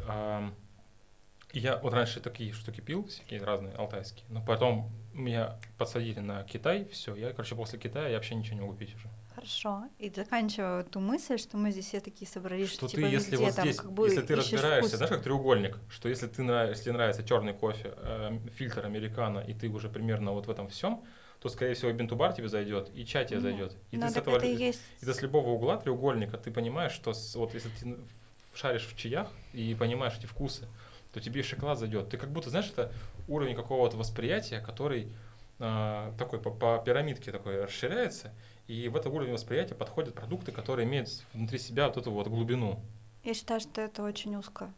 и 1.54 1.58
я 1.58 1.78
вот 1.78 1.94
раньше 1.94 2.20
такие 2.20 2.52
штуки 2.52 2.82
пил, 2.82 3.06
всякие 3.06 3.42
разные, 3.42 3.72
алтайские, 3.72 4.26
но 4.28 4.44
потом 4.44 4.92
меня 5.14 5.58
подсадили 5.78 6.20
на 6.20 6.44
Китай, 6.44 6.84
все, 6.92 7.14
я, 7.14 7.30
короче, 7.30 7.54
после 7.54 7.78
Китая 7.78 8.08
я 8.08 8.16
вообще 8.16 8.34
ничего 8.34 8.56
не 8.56 8.60
могу 8.60 8.74
пить 8.74 8.94
уже. 8.94 9.08
Хорошо. 9.34 9.84
И 9.98 10.10
заканчиваю 10.10 10.84
ту 10.84 11.00
мысль, 11.00 11.38
что 11.38 11.56
мы 11.56 11.70
здесь 11.70 11.86
все 11.86 12.00
такие 12.00 12.26
собрались, 12.30 12.70
Что 12.72 12.86
типа 12.88 13.02
ты, 13.02 13.08
если 13.08 13.32
везде 13.32 13.44
вот 13.46 13.54
там 13.56 13.64
здесь, 13.66 13.80
как 13.80 13.92
бы 13.92 14.06
если 14.06 14.22
ты 14.22 14.36
разбираешься, 14.36 14.88
вкус. 14.88 14.96
знаешь, 14.98 15.10
как 15.12 15.22
треугольник, 15.22 15.78
что 15.88 16.08
если 16.08 16.26
ты 16.28 16.42
если 16.42 16.90
нравится 16.90 17.24
черный 17.24 17.52
кофе, 17.52 17.94
э, 17.96 18.38
фильтр 18.56 18.84
американо, 18.86 19.40
и 19.40 19.52
ты 19.54 19.68
уже 19.68 19.88
примерно 19.88 20.32
вот 20.32 20.46
в 20.46 20.50
этом 20.50 20.68
всем, 20.68 21.04
то, 21.40 21.48
скорее 21.48 21.74
всего, 21.74 21.92
бинтубар 21.92 22.32
тебе 22.32 22.48
зайдет, 22.48 22.90
и 22.94 23.04
чай 23.04 23.26
тебе 23.26 23.36
Ну, 23.38 23.42
зайдет. 23.42 23.76
И 23.90 23.96
Ну, 23.96 24.06
ты 24.06 24.12
с 24.12 24.16
этого 24.16 24.36
это 24.36 24.46
и 24.46 24.54
есть. 24.56 24.80
и 25.00 25.04
ты 25.04 25.12
с 25.12 25.20
любого 25.20 25.50
угла 25.50 25.76
треугольника 25.78 26.38
ты 26.38 26.50
понимаешь, 26.50 26.92
что 26.92 27.12
с- 27.12 27.34
вот 27.34 27.54
если 27.54 27.68
ты 27.70 27.96
шаришь 28.54 28.86
в 28.86 28.96
чаях 28.96 29.28
и 29.52 29.74
понимаешь 29.74 30.14
эти 30.16 30.26
вкусы, 30.26 30.66
то 31.12 31.20
тебе 31.20 31.40
и 31.40 31.42
шоколад 31.44 31.78
зайдет. 31.78 32.08
Ты 32.08 32.16
как 32.18 32.30
будто, 32.30 32.50
знаешь, 32.50 32.70
это 32.70 32.92
уровень 33.28 33.56
какого-то 33.56 33.96
восприятия, 33.96 34.60
который 34.60 35.08
а, 35.60 36.12
такой 36.18 36.40
по, 36.40 36.50
по 36.50 36.82
пирамидке 36.84 37.30
такой 37.30 37.62
расширяется, 37.64 38.32
и 38.66 38.88
в 38.88 38.96
этот 38.96 39.12
уровень 39.12 39.32
восприятия 39.32 39.74
подходят 39.74 40.14
продукты, 40.14 40.52
которые 40.52 40.86
имеют 40.86 41.08
внутри 41.32 41.58
себя 41.58 41.88
вот 41.88 41.96
эту 41.96 42.10
вот 42.10 42.28
глубину. 42.28 42.80
Я 43.22 43.34
считаю, 43.34 43.60
что 43.60 43.80
это 43.80 44.02
очень 44.02 44.36
узко. 44.36 44.72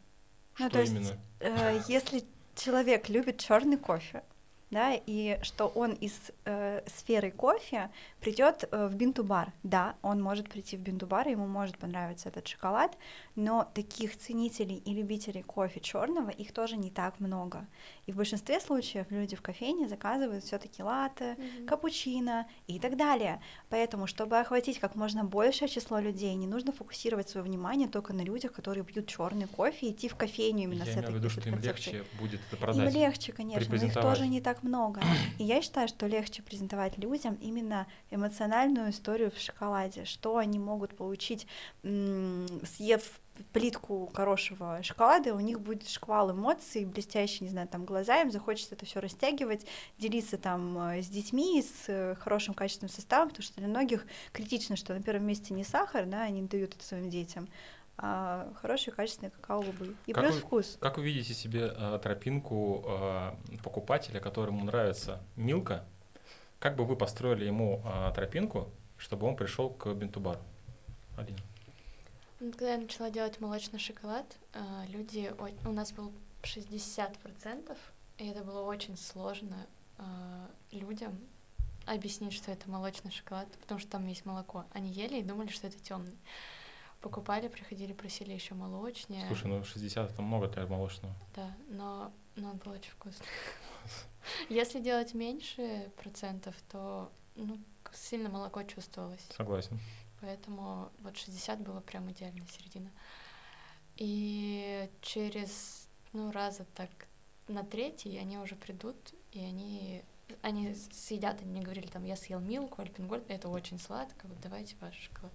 Что 0.54 0.64
Ну, 0.64 0.70
то 0.70 0.80
есть, 0.80 0.92
именно? 0.92 1.18
э, 1.40 1.80
если 1.88 2.24
человек 2.54 3.08
любит 3.08 3.38
черный 3.38 3.76
кофе, 3.76 4.22
да, 4.70 4.94
и 4.94 5.38
что 5.42 5.66
он 5.68 5.92
из 5.92 6.32
э, 6.44 6.82
сферы 6.86 7.30
кофе 7.30 7.90
придет 8.20 8.68
э, 8.70 8.86
в 8.88 8.94
бинту-бар. 8.96 9.52
Да, 9.62 9.94
он 10.02 10.20
может 10.22 10.48
прийти 10.48 10.76
в 10.76 10.80
бинту-бар, 10.80 11.28
ему 11.28 11.46
может 11.46 11.78
понравиться 11.78 12.28
этот 12.28 12.48
шоколад, 12.48 12.96
но 13.36 13.70
таких 13.74 14.16
ценителей 14.18 14.76
и 14.84 14.92
любителей 14.92 15.42
кофе 15.42 15.80
черного 15.80 16.30
их 16.30 16.52
тоже 16.52 16.76
не 16.76 16.90
так 16.90 17.20
много. 17.20 17.66
И 18.06 18.12
в 18.12 18.16
большинстве 18.16 18.60
случаев 18.60 19.06
люди 19.10 19.36
в 19.36 19.42
кофейне 19.42 19.88
заказывают 19.88 20.44
все-таки 20.44 20.82
латте, 20.82 21.36
Мгм. 21.38 21.66
капучино 21.66 22.46
и 22.66 22.78
так 22.80 22.96
далее. 22.96 23.40
Поэтому, 23.70 24.06
чтобы 24.06 24.38
охватить 24.38 24.78
как 24.80 24.96
можно 24.96 25.24
большее 25.24 25.68
число 25.68 25.98
людей, 26.00 26.34
не 26.34 26.46
нужно 26.46 26.72
фокусировать 26.72 27.28
свое 27.28 27.44
внимание 27.46 27.88
только 27.88 28.12
на 28.12 28.22
людях, 28.22 28.52
которые 28.52 28.84
пьют 28.84 29.06
черный 29.06 29.46
кофе, 29.46 29.86
и 29.86 29.92
идти 29.92 30.08
в 30.08 30.16
кофейню 30.16 30.64
именно 30.64 30.82
Я 30.82 30.84
с 30.86 30.88
имею 30.88 31.02
этой 31.02 31.12
в 31.12 31.16
виду, 31.18 31.30
что 31.30 31.48
им 31.48 31.58
легче 31.60 32.04
будет 32.18 32.40
это 32.50 32.56
Им 32.56 32.60
продать. 32.62 32.94
легче, 32.94 33.32
конечно, 33.32 33.76
но 33.76 33.84
их 33.84 33.94
тоже 33.94 34.26
не 34.26 34.40
так 34.40 34.55
много. 34.62 35.00
И 35.38 35.44
я 35.44 35.62
считаю, 35.62 35.88
что 35.88 36.06
легче 36.06 36.42
презентовать 36.42 36.98
людям 36.98 37.38
именно 37.40 37.86
эмоциональную 38.10 38.90
историю 38.90 39.30
в 39.30 39.38
шоколаде, 39.38 40.04
что 40.04 40.36
они 40.36 40.58
могут 40.58 40.96
получить, 40.96 41.46
съев 41.82 43.20
плитку 43.52 44.10
хорошего 44.14 44.82
шоколада, 44.82 45.34
у 45.34 45.40
них 45.40 45.60
будет 45.60 45.88
шквал 45.88 46.32
эмоций, 46.32 46.84
блестящий, 46.84 47.44
не 47.44 47.50
знаю, 47.50 47.68
там 47.68 47.84
глаза, 47.84 48.20
им 48.22 48.30
захочется 48.30 48.74
это 48.74 48.86
все 48.86 49.00
растягивать, 49.00 49.66
делиться 49.98 50.38
там 50.38 50.78
э, 50.78 51.02
с 51.02 51.08
детьми, 51.08 51.62
с 51.62 51.88
э, 51.88 52.14
хорошим 52.16 52.54
качественным 52.54 52.90
составом, 52.90 53.28
потому 53.28 53.44
что 53.44 53.56
для 53.56 53.68
многих 53.68 54.06
критично, 54.32 54.76
что 54.76 54.94
на 54.94 55.02
первом 55.02 55.26
месте 55.26 55.54
не 55.54 55.64
сахар, 55.64 56.06
да, 56.06 56.22
они 56.22 56.42
дают 56.42 56.74
это 56.74 56.84
своим 56.84 57.10
детям, 57.10 57.48
а 57.98 58.52
хорошие 58.60 58.92
качественные 58.92 59.30
какао-бобы. 59.30 59.96
И 60.06 60.12
Как 60.12 60.24
плюс 60.24 60.36
вы- 60.36 60.40
вкус. 60.40 60.76
Как 60.80 60.98
вы 60.98 61.04
видите 61.04 61.34
себе 61.34 61.72
э, 61.74 61.98
тропинку 62.02 62.84
э, 62.86 63.32
покупателя, 63.62 64.20
которому 64.20 64.64
нравится 64.64 65.22
Милка? 65.36 65.84
Как 66.58 66.76
бы 66.76 66.84
вы 66.84 66.96
построили 66.96 67.44
ему 67.44 67.82
э, 67.84 68.12
тропинку, 68.14 68.68
чтобы 68.98 69.26
он 69.26 69.36
пришел 69.36 69.70
к 69.70 69.92
бинтубару? 69.94 70.40
Алина. 71.16 71.38
Ну, 72.40 72.50
Когда 72.50 72.72
я 72.72 72.78
начала 72.78 73.10
делать 73.10 73.40
молочный 73.40 73.78
шоколад, 73.78 74.26
а, 74.52 74.84
люди, 74.88 75.32
у 75.64 75.72
нас 75.72 75.92
был 75.92 76.12
60%, 76.42 77.76
и 78.18 78.28
это 78.28 78.44
было 78.44 78.60
очень 78.62 78.98
сложно 78.98 79.66
а, 79.96 80.50
людям 80.70 81.18
объяснить, 81.86 82.34
что 82.34 82.50
это 82.52 82.68
молочный 82.70 83.10
шоколад, 83.10 83.48
потому 83.62 83.80
что 83.80 83.90
там 83.92 84.06
есть 84.06 84.26
молоко. 84.26 84.66
Они 84.72 84.90
ели 84.90 85.18
и 85.20 85.22
думали, 85.22 85.48
что 85.48 85.66
это 85.66 85.78
темный. 85.78 86.18
Покупали, 87.06 87.46
приходили, 87.46 87.92
просили 87.92 88.32
еще 88.32 88.54
молочнее. 88.54 89.24
Слушай, 89.28 89.46
ну 89.46 89.62
60 89.62 90.10
это 90.10 90.22
много 90.22 90.48
для 90.48 90.66
молочного. 90.66 91.14
Да, 91.36 91.56
но, 91.68 92.12
но 92.34 92.50
он 92.50 92.56
был 92.56 92.72
очень 92.72 92.90
вкусный. 92.90 93.28
Если 94.48 94.80
делать 94.80 95.14
меньше 95.14 95.92
процентов, 96.02 96.56
то 96.68 97.12
ну, 97.36 97.60
сильно 97.92 98.28
молоко 98.28 98.64
чувствовалось. 98.64 99.24
Согласен. 99.36 99.78
Поэтому 100.20 100.90
вот 100.98 101.16
60 101.16 101.60
было 101.60 101.78
прям 101.78 102.10
идеальная 102.10 102.48
середина. 102.48 102.90
И 103.94 104.90
через, 105.00 105.88
ну, 106.12 106.32
раза 106.32 106.64
так 106.74 106.90
на 107.46 107.62
третий 107.62 108.18
они 108.18 108.36
уже 108.38 108.56
придут, 108.56 108.96
и 109.30 109.38
они, 109.38 110.02
они 110.42 110.74
съедят, 110.74 111.40
они 111.40 111.52
мне 111.52 111.62
говорили, 111.62 111.86
там, 111.86 112.02
я 112.02 112.16
съел 112.16 112.40
Милку, 112.40 112.82
Альпенгольд, 112.82 113.30
это 113.30 113.48
очень 113.48 113.78
сладко, 113.78 114.26
вот 114.26 114.40
давайте 114.40 114.74
ваш 114.80 114.96
шоколад. 114.96 115.32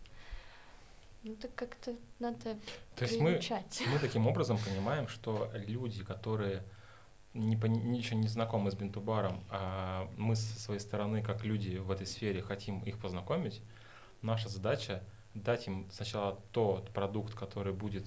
Ну, 1.24 1.36
так 1.36 1.54
как-то 1.54 1.96
надо 2.20 2.58
То 2.96 3.06
есть 3.06 3.20
мы, 3.20 3.40
мы 3.92 4.00
таким 4.00 4.28
образом 4.28 4.58
понимаем, 4.58 5.08
что 5.08 5.52
люди, 5.54 6.04
которые 6.04 6.64
не, 7.34 7.56
ничего 7.56 8.20
не 8.20 8.28
знакомы 8.28 8.72
с 8.72 8.76
бинтубаром, 8.76 9.44
а 9.50 10.10
мы 10.18 10.36
со 10.36 10.60
своей 10.60 10.80
стороны, 10.80 11.22
как 11.22 11.44
люди 11.44 11.78
в 11.78 11.92
этой 11.92 12.08
сфере, 12.08 12.42
хотим 12.42 12.80
их 12.80 12.98
познакомить, 12.98 13.62
Наша 14.22 14.50
задача 14.50 15.02
дать 15.34 15.66
им 15.68 15.88
сначала 15.92 16.40
тот 16.52 16.92
продукт, 16.92 17.34
который 17.34 17.74
будет 17.74 18.06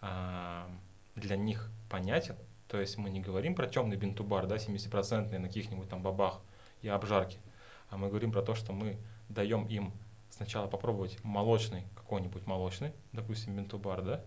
а, 0.00 0.66
для 1.14 1.36
них 1.36 1.70
понятен. 1.90 2.36
То 2.68 2.80
есть 2.80 2.96
мы 2.96 3.10
не 3.10 3.20
говорим 3.20 3.54
про 3.54 3.66
темный 3.66 3.96
бинтубар, 3.96 4.46
да, 4.46 4.56
70% 4.56 5.38
на 5.38 5.48
каких-нибудь 5.48 5.90
там 5.90 6.02
бабах 6.02 6.40
и 6.80 6.88
обжарке, 6.88 7.36
а 7.90 7.98
мы 7.98 8.08
говорим 8.08 8.32
про 8.32 8.40
то, 8.40 8.54
что 8.54 8.72
мы 8.72 8.96
даем 9.28 9.66
им 9.66 9.92
сначала 10.42 10.66
попробовать 10.66 11.22
молочный, 11.22 11.84
какой-нибудь 11.94 12.46
молочный, 12.46 12.92
допустим, 13.12 13.54
бинтубар, 13.54 14.02
да, 14.02 14.20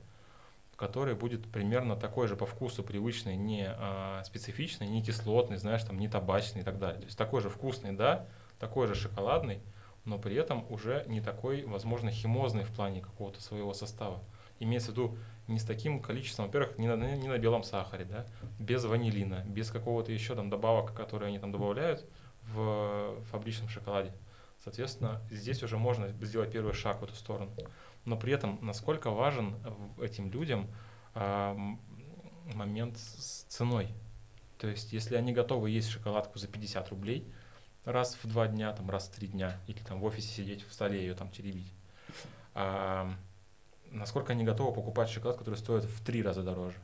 который 0.77 1.13
будет 1.13 1.45
примерно 1.51 1.97
такой 1.97 2.27
же 2.27 2.37
по 2.37 2.45
вкусу 2.45 2.83
привычный, 2.83 3.35
не 3.35 3.67
а, 3.67 4.23
специфичный, 4.23 4.87
не 4.87 5.03
кислотный, 5.03 5.57
знаешь, 5.57 5.83
там, 5.83 5.99
не 5.99 6.07
табачный 6.07 6.61
и 6.61 6.63
так 6.63 6.79
далее. 6.79 6.99
То 6.99 7.05
есть 7.05 7.17
такой 7.17 7.41
же 7.41 7.49
вкусный, 7.49 7.91
да, 7.91 8.27
такой 8.59 8.87
же 8.87 8.95
шоколадный, 8.95 9.59
но 10.05 10.17
при 10.17 10.35
этом 10.35 10.65
уже 10.69 11.03
не 11.07 11.19
такой, 11.19 11.65
возможно, 11.65 12.11
химозный 12.11 12.63
в 12.63 12.73
плане 12.73 13.01
какого-то 13.01 13.41
своего 13.41 13.73
состава. 13.73 14.23
Имеется 14.61 14.91
в 14.91 14.93
виду 14.93 15.17
не 15.47 15.59
с 15.59 15.65
таким 15.65 15.99
количеством, 15.99 16.45
во-первых, 16.45 16.77
не 16.77 16.87
на, 16.87 17.15
не 17.15 17.27
на 17.27 17.37
белом 17.37 17.63
сахаре, 17.63 18.05
да, 18.05 18.25
без 18.57 18.85
ванилина, 18.85 19.43
без 19.45 19.69
какого-то 19.69 20.13
еще 20.13 20.33
там 20.33 20.49
добавок, 20.49 20.93
которые 20.93 21.27
они 21.27 21.39
там 21.39 21.51
добавляют 21.51 22.05
в 22.53 23.17
фабричном 23.31 23.67
шоколаде. 23.67 24.13
Соответственно, 24.65 25.21
здесь 25.29 25.61
уже 25.61 25.77
можно 25.77 26.09
сделать 26.25 26.51
первый 26.51 26.73
шаг 26.73 26.99
в 26.99 27.03
эту 27.03 27.13
сторону. 27.13 27.51
Но 28.03 28.17
при 28.17 28.33
этом, 28.33 28.57
насколько 28.63 29.11
важен 29.11 29.55
этим 30.01 30.31
людям 30.31 30.67
а, 31.13 31.55
момент 32.55 32.97
с 32.97 33.43
ценой. 33.47 33.93
То 34.57 34.67
есть, 34.67 34.91
если 34.91 35.15
они 35.15 35.33
готовы 35.33 35.69
есть 35.69 35.89
шоколадку 35.89 36.39
за 36.39 36.47
50 36.47 36.89
рублей 36.89 37.31
раз 37.83 38.17
в 38.23 38.27
два 38.27 38.47
дня, 38.47 38.73
там, 38.73 38.89
раз 38.89 39.07
в 39.07 39.11
три 39.11 39.27
дня, 39.27 39.59
или 39.67 39.77
там 39.77 39.99
в 39.99 40.03
офисе 40.03 40.29
сидеть 40.29 40.67
в 40.67 40.73
столе 40.73 40.99
ее 40.99 41.13
там 41.13 41.29
теребить, 41.29 41.71
а, 42.55 43.13
насколько 43.91 44.33
они 44.33 44.43
готовы 44.43 44.73
покупать 44.73 45.09
шоколад, 45.09 45.37
который 45.37 45.55
стоит 45.55 45.83
в 45.83 46.03
три 46.03 46.23
раза 46.23 46.41
дороже. 46.41 46.79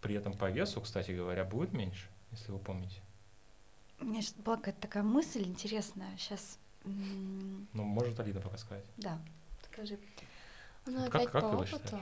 При 0.00 0.14
этом 0.14 0.34
по 0.34 0.48
весу, 0.48 0.80
кстати 0.80 1.10
говоря, 1.10 1.44
будет 1.44 1.72
меньше, 1.72 2.06
если 2.30 2.52
вы 2.52 2.60
помните. 2.60 3.00
У 4.02 4.04
меня 4.04 4.20
сейчас 4.20 4.34
была 4.34 4.56
какая-то 4.56 4.80
такая 4.80 5.02
мысль 5.04 5.44
интересная. 5.44 6.16
Сейчас. 6.16 6.58
Ну, 6.84 7.84
может 7.84 8.18
Алина 8.18 8.40
пока 8.40 8.58
сказать. 8.58 8.84
Да, 8.96 9.20
скажи. 9.64 9.98
Ну, 10.86 11.04
опять 11.06 11.24
как, 11.24 11.32
как 11.32 11.42
по 11.42 11.56
опыту. 11.56 12.00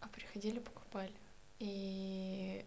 А 0.00 0.08
приходили, 0.08 0.58
покупали. 0.60 1.12
И 1.58 2.64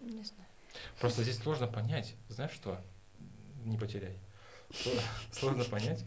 не 0.00 0.22
знаю. 0.22 0.46
Просто 1.00 1.24
здесь 1.24 1.38
сложно 1.38 1.66
понять, 1.66 2.14
знаешь 2.28 2.52
что? 2.52 2.80
Не 3.64 3.76
потеряй. 3.76 4.16
Сложно 5.32 5.64
понять, 5.64 6.04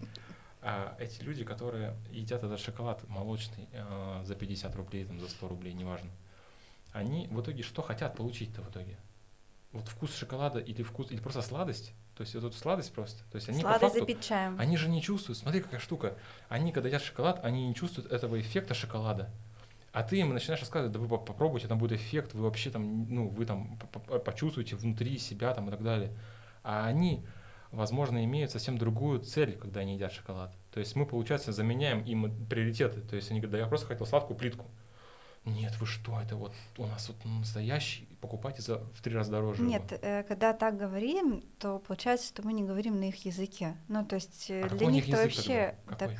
а 0.61 0.95
эти 0.97 1.21
люди, 1.21 1.43
которые 1.43 1.97
едят 2.09 2.43
этот 2.43 2.61
шоколад 2.61 3.05
молочный 3.09 3.67
э, 3.73 4.21
за 4.23 4.35
50 4.35 4.73
рублей, 4.77 5.03
там, 5.03 5.19
за 5.19 5.27
100 5.27 5.47
рублей, 5.49 5.73
неважно, 5.73 6.09
они 6.93 7.27
в 7.27 7.41
итоге 7.41 7.63
что 7.63 7.81
хотят 7.81 8.15
получить-то 8.15 8.61
в 8.61 8.69
итоге? 8.69 8.97
Вот 9.73 9.87
вкус 9.87 10.15
шоколада 10.15 10.59
или 10.59 10.83
вкус, 10.83 11.11
или 11.11 11.19
просто 11.19 11.41
сладость? 11.41 11.93
То 12.15 12.21
есть 12.21 12.35
вот 12.35 12.55
сладость 12.55 12.93
просто. 12.93 13.23
То 13.31 13.35
есть 13.35 13.49
они 13.49 13.59
сладость 13.59 13.81
факту, 13.81 13.99
запить 13.99 14.21
чаем. 14.21 14.55
Они 14.59 14.77
же 14.77 14.87
не 14.87 15.01
чувствуют, 15.01 15.39
смотри 15.39 15.61
какая 15.61 15.79
штука, 15.79 16.15
они 16.47 16.71
когда 16.71 16.87
едят 16.87 17.01
шоколад, 17.01 17.43
они 17.43 17.67
не 17.67 17.75
чувствуют 17.75 18.11
этого 18.11 18.39
эффекта 18.39 18.73
шоколада. 18.73 19.31
А 19.91 20.03
ты 20.03 20.17
им 20.19 20.33
начинаешь 20.33 20.61
рассказывать, 20.61 20.91
да 20.91 20.99
вы 20.99 21.07
попробуйте, 21.07 21.67
там 21.67 21.77
будет 21.77 21.99
эффект, 21.99 22.33
вы 22.33 22.43
вообще 22.43 22.69
там, 22.69 23.13
ну, 23.13 23.27
вы 23.27 23.45
там 23.45 23.77
почувствуете 24.25 24.75
внутри 24.75 25.17
себя 25.17 25.53
там 25.53 25.67
и 25.67 25.71
так 25.71 25.83
далее. 25.83 26.15
А 26.63 26.85
они 26.85 27.25
возможно, 27.73 28.23
имеют 28.23 28.51
совсем 28.51 28.77
другую 28.77 29.19
цель, 29.19 29.57
когда 29.57 29.81
они 29.81 29.95
едят 29.95 30.13
шоколад. 30.13 30.53
То 30.71 30.79
есть 30.79 30.95
мы, 30.95 31.05
получается, 31.05 31.51
заменяем 31.51 32.03
им 32.03 32.45
приоритеты. 32.47 33.01
То 33.01 33.15
есть 33.15 33.31
они 33.31 33.39
говорят, 33.39 33.51
да 33.51 33.57
я 33.59 33.67
просто 33.67 33.87
хотел 33.87 34.05
сладкую 34.05 34.37
плитку. 34.37 34.65
Нет, 35.45 35.77
вы 35.79 35.85
что, 35.85 36.21
это 36.21 36.37
вот 36.37 36.53
у 36.77 36.85
нас 36.85 37.09
вот 37.09 37.17
настоящий, 37.25 38.07
покупайте 38.21 38.61
за 38.61 38.77
в 38.77 39.01
три 39.01 39.13
раза 39.13 39.31
дороже. 39.31 39.61
Нет, 39.61 39.91
э, 40.01 40.23
когда 40.23 40.53
так 40.53 40.77
говорим, 40.77 41.43
то 41.59 41.79
получается, 41.79 42.27
что 42.27 42.43
мы 42.43 42.53
не 42.53 42.63
говорим 42.63 42.99
на 42.99 43.09
их 43.09 43.25
языке. 43.25 43.75
Ну, 43.89 44.05
то 44.05 44.15
есть 44.15 44.49
э, 44.49 44.63
а 44.63 44.69
для 44.69 44.87
них 44.87 45.09
это 45.09 45.17
вообще 45.17 45.75
так 45.99 46.11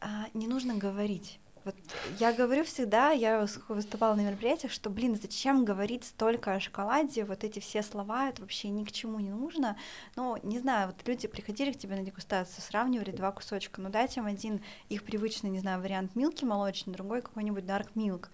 а, 0.00 0.26
не 0.34 0.46
нужно 0.46 0.76
говорить. 0.76 1.40
Вот 1.64 1.74
я 2.18 2.32
говорю 2.34 2.62
всегда, 2.64 3.10
я 3.10 3.46
выступала 3.68 4.14
на 4.14 4.20
мероприятиях, 4.20 4.70
что, 4.70 4.90
блин, 4.90 5.18
зачем 5.20 5.64
говорить 5.64 6.04
столько 6.04 6.52
о 6.52 6.60
шоколаде, 6.60 7.24
вот 7.24 7.42
эти 7.42 7.58
все 7.58 7.82
слова, 7.82 8.28
это 8.28 8.42
вообще 8.42 8.68
ни 8.68 8.84
к 8.84 8.92
чему 8.92 9.18
не 9.18 9.30
нужно. 9.30 9.78
Ну, 10.14 10.36
не 10.42 10.58
знаю, 10.58 10.88
вот 10.88 11.08
люди 11.08 11.26
приходили 11.26 11.72
к 11.72 11.78
тебе 11.78 11.96
на 11.96 12.02
дегустацию, 12.02 12.62
сравнивали 12.62 13.12
два 13.12 13.32
кусочка, 13.32 13.80
ну 13.80 13.88
дайте 13.88 14.20
им 14.20 14.26
один 14.26 14.60
их 14.90 15.04
привычный, 15.04 15.48
не 15.48 15.58
знаю, 15.58 15.80
вариант 15.80 16.14
милки 16.14 16.44
молочный, 16.44 16.92
другой 16.92 17.22
какой-нибудь 17.22 17.64
dark 17.64 17.88
milk 17.94 18.28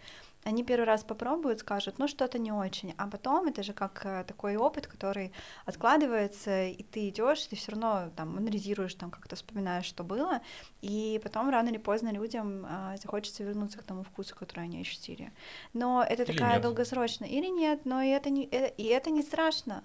они 0.45 0.65
первый 0.65 0.85
раз 0.85 1.05
попробуют, 1.05 1.61
скажут, 1.61 1.99
ну 1.99 2.09
что-то 2.09 2.39
не 2.39 2.51
очень, 2.51 2.95
а 2.97 3.07
потом 3.07 3.49
это 3.49 3.63
же 3.63 3.73
как 3.73 4.01
э, 4.05 4.25
такой 4.25 4.57
опыт, 4.57 4.87
который 4.87 5.33
откладывается, 5.67 6.65
и 6.65 6.83
ты 6.83 7.09
идешь, 7.11 7.47
ты 7.47 7.57
все 7.57 7.73
равно 7.73 8.11
там 8.17 8.37
анализируешь, 8.39 8.95
там 8.95 9.11
как-то 9.11 9.37
вспоминаешь, 9.37 9.85
что 9.85 10.03
было, 10.03 10.41
и 10.81 11.21
потом 11.23 11.51
рано 11.51 11.69
или 11.69 11.79
поздно 11.79 12.11
людям 12.11 12.67
а, 12.67 12.97
захочется 12.97 13.45
вернуться 13.45 13.79
к 13.79 13.83
тому 13.83 14.03
вкусу, 14.03 14.35
который 14.35 14.65
они 14.65 14.81
ощутили. 14.81 15.31
Но 15.75 16.03
это 16.03 16.23
или 16.23 16.33
такая 16.33 16.61
долгосрочная 16.61 17.29
или 17.29 17.49
нет, 17.49 17.85
но 17.85 18.01
и 18.01 18.09
это 18.09 18.31
не 18.31 18.49
э, 18.51 18.73
и 18.77 18.85
это 18.85 19.11
не 19.11 19.23
страшно. 19.23 19.85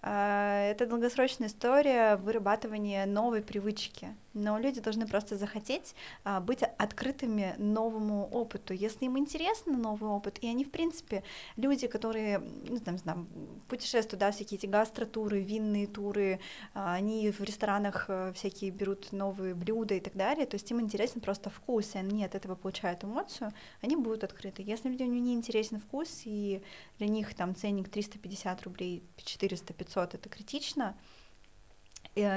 А, 0.00 0.70
это 0.70 0.86
долгосрочная 0.86 1.48
история 1.48 2.16
вырабатывания 2.16 3.06
новой 3.06 3.42
привычки. 3.42 4.14
Но 4.38 4.58
люди 4.58 4.80
должны 4.80 5.06
просто 5.06 5.36
захотеть 5.36 5.94
а, 6.24 6.40
быть 6.40 6.62
открытыми 6.62 7.54
новому 7.58 8.28
опыту. 8.28 8.72
Если 8.72 9.06
им 9.06 9.18
интересно 9.18 9.76
новый 9.76 10.10
опыт, 10.10 10.38
и 10.40 10.48
они, 10.48 10.64
в 10.64 10.70
принципе, 10.70 11.24
люди, 11.56 11.86
которые, 11.88 12.38
ну, 12.68 12.78
там, 12.78 12.98
знаю, 12.98 13.26
путешествуют, 13.68 14.20
да, 14.20 14.30
всякие 14.30 14.58
эти 14.58 14.66
гастротуры, 14.66 15.40
винные 15.40 15.86
туры, 15.86 16.40
а, 16.74 16.94
они 16.94 17.30
в 17.30 17.40
ресторанах 17.40 18.06
э, 18.08 18.32
всякие 18.34 18.70
берут 18.70 19.12
новые 19.12 19.54
блюда 19.54 19.94
и 19.94 20.00
так 20.00 20.14
далее, 20.14 20.46
то 20.46 20.54
есть 20.54 20.70
им 20.70 20.80
интересен 20.80 21.20
просто 21.20 21.50
вкус, 21.50 21.94
и 21.94 21.98
они 21.98 22.24
от 22.24 22.34
этого 22.34 22.54
получают 22.54 23.04
эмоцию, 23.04 23.52
они 23.80 23.96
будут 23.96 24.24
открыты. 24.24 24.62
Если 24.62 24.88
людям 24.88 25.10
не 25.12 25.34
интересен 25.34 25.80
вкус, 25.80 26.22
и 26.24 26.62
для 26.98 27.08
них 27.08 27.34
там 27.34 27.54
ценник 27.54 27.88
350 27.88 28.62
рублей, 28.62 29.02
400, 29.16 29.72
500 29.72 30.14
это 30.14 30.28
критично, 30.28 30.96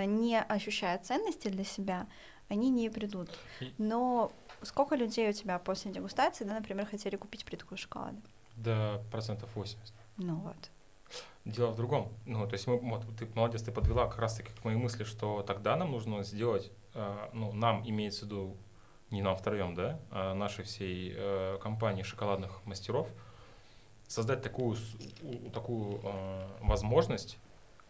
не 0.06 0.40
ощущая 0.40 0.98
ценности 1.00 1.48
для 1.48 1.64
себя, 1.64 2.08
они 2.50 2.70
не 2.70 2.90
придут. 2.90 3.30
Но 3.78 4.32
сколько 4.62 4.96
людей 4.96 5.30
у 5.30 5.34
тебя 5.34 5.60
после 5.60 5.92
дегустации, 5.92 6.44
да, 6.44 6.56
например, 6.56 6.86
хотели 6.86 7.16
купить 7.16 7.46
плитку 7.46 7.78
шоколада? 7.78 8.18
Да, 8.56 9.02
процентов 9.12 9.50
80. 9.56 9.94
Ну 10.18 10.36
вот. 10.36 10.70
Дело 11.46 11.72
в 11.72 11.76
другом. 11.76 12.14
Ну, 12.26 12.46
то 12.48 12.54
есть 12.54 12.68
мы, 12.68 12.78
вот, 12.78 13.04
ты 13.18 13.28
молодец, 13.34 13.64
ты 13.64 13.72
подвела 13.72 14.08
как 14.08 14.20
раз-таки 14.20 14.52
к 14.54 14.64
моей 14.64 14.78
мысли, 14.78 15.04
что 15.04 15.42
тогда 15.42 15.76
нам 15.76 15.92
нужно 15.92 16.24
сделать, 16.24 16.72
э, 16.94 17.30
ну, 17.34 17.52
нам 17.52 17.88
имеется 17.88 18.22
в 18.22 18.24
виду, 18.26 18.58
не 19.10 19.22
нам 19.22 19.36
втроем, 19.36 19.74
да, 19.74 20.00
а 20.12 20.34
нашей 20.34 20.64
всей 20.64 21.14
э, 21.16 21.58
компании 21.62 22.04
шоколадных 22.04 22.64
мастеров, 22.66 23.10
создать 24.08 24.44
такую, 24.44 24.78
такую 25.54 26.00
э, 26.04 26.48
возможность 26.62 27.40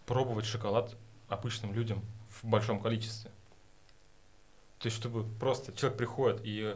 пробовать 0.06 0.46
шоколад 0.46 0.96
обычным 1.32 1.74
людям 1.74 2.04
в 2.30 2.46
большом 2.46 2.80
количестве. 2.80 3.32
То 4.80 4.88
есть, 4.88 4.98
чтобы 4.98 5.24
просто 5.24 5.72
человек 5.74 5.98
приходит 5.98 6.42
и 6.44 6.76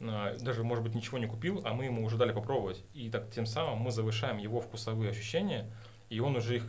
э, 0.00 0.36
даже, 0.40 0.62
может 0.62 0.84
быть, 0.84 0.94
ничего 0.94 1.18
не 1.18 1.26
купил, 1.26 1.62
а 1.64 1.74
мы 1.74 1.86
ему 1.86 2.04
уже 2.04 2.16
дали 2.16 2.32
попробовать. 2.32 2.82
И 2.94 3.10
так 3.10 3.30
тем 3.30 3.46
самым 3.46 3.78
мы 3.78 3.90
завышаем 3.90 4.38
его 4.38 4.60
вкусовые 4.60 5.10
ощущения, 5.10 5.70
и 6.08 6.20
он 6.20 6.36
уже 6.36 6.56
их 6.56 6.64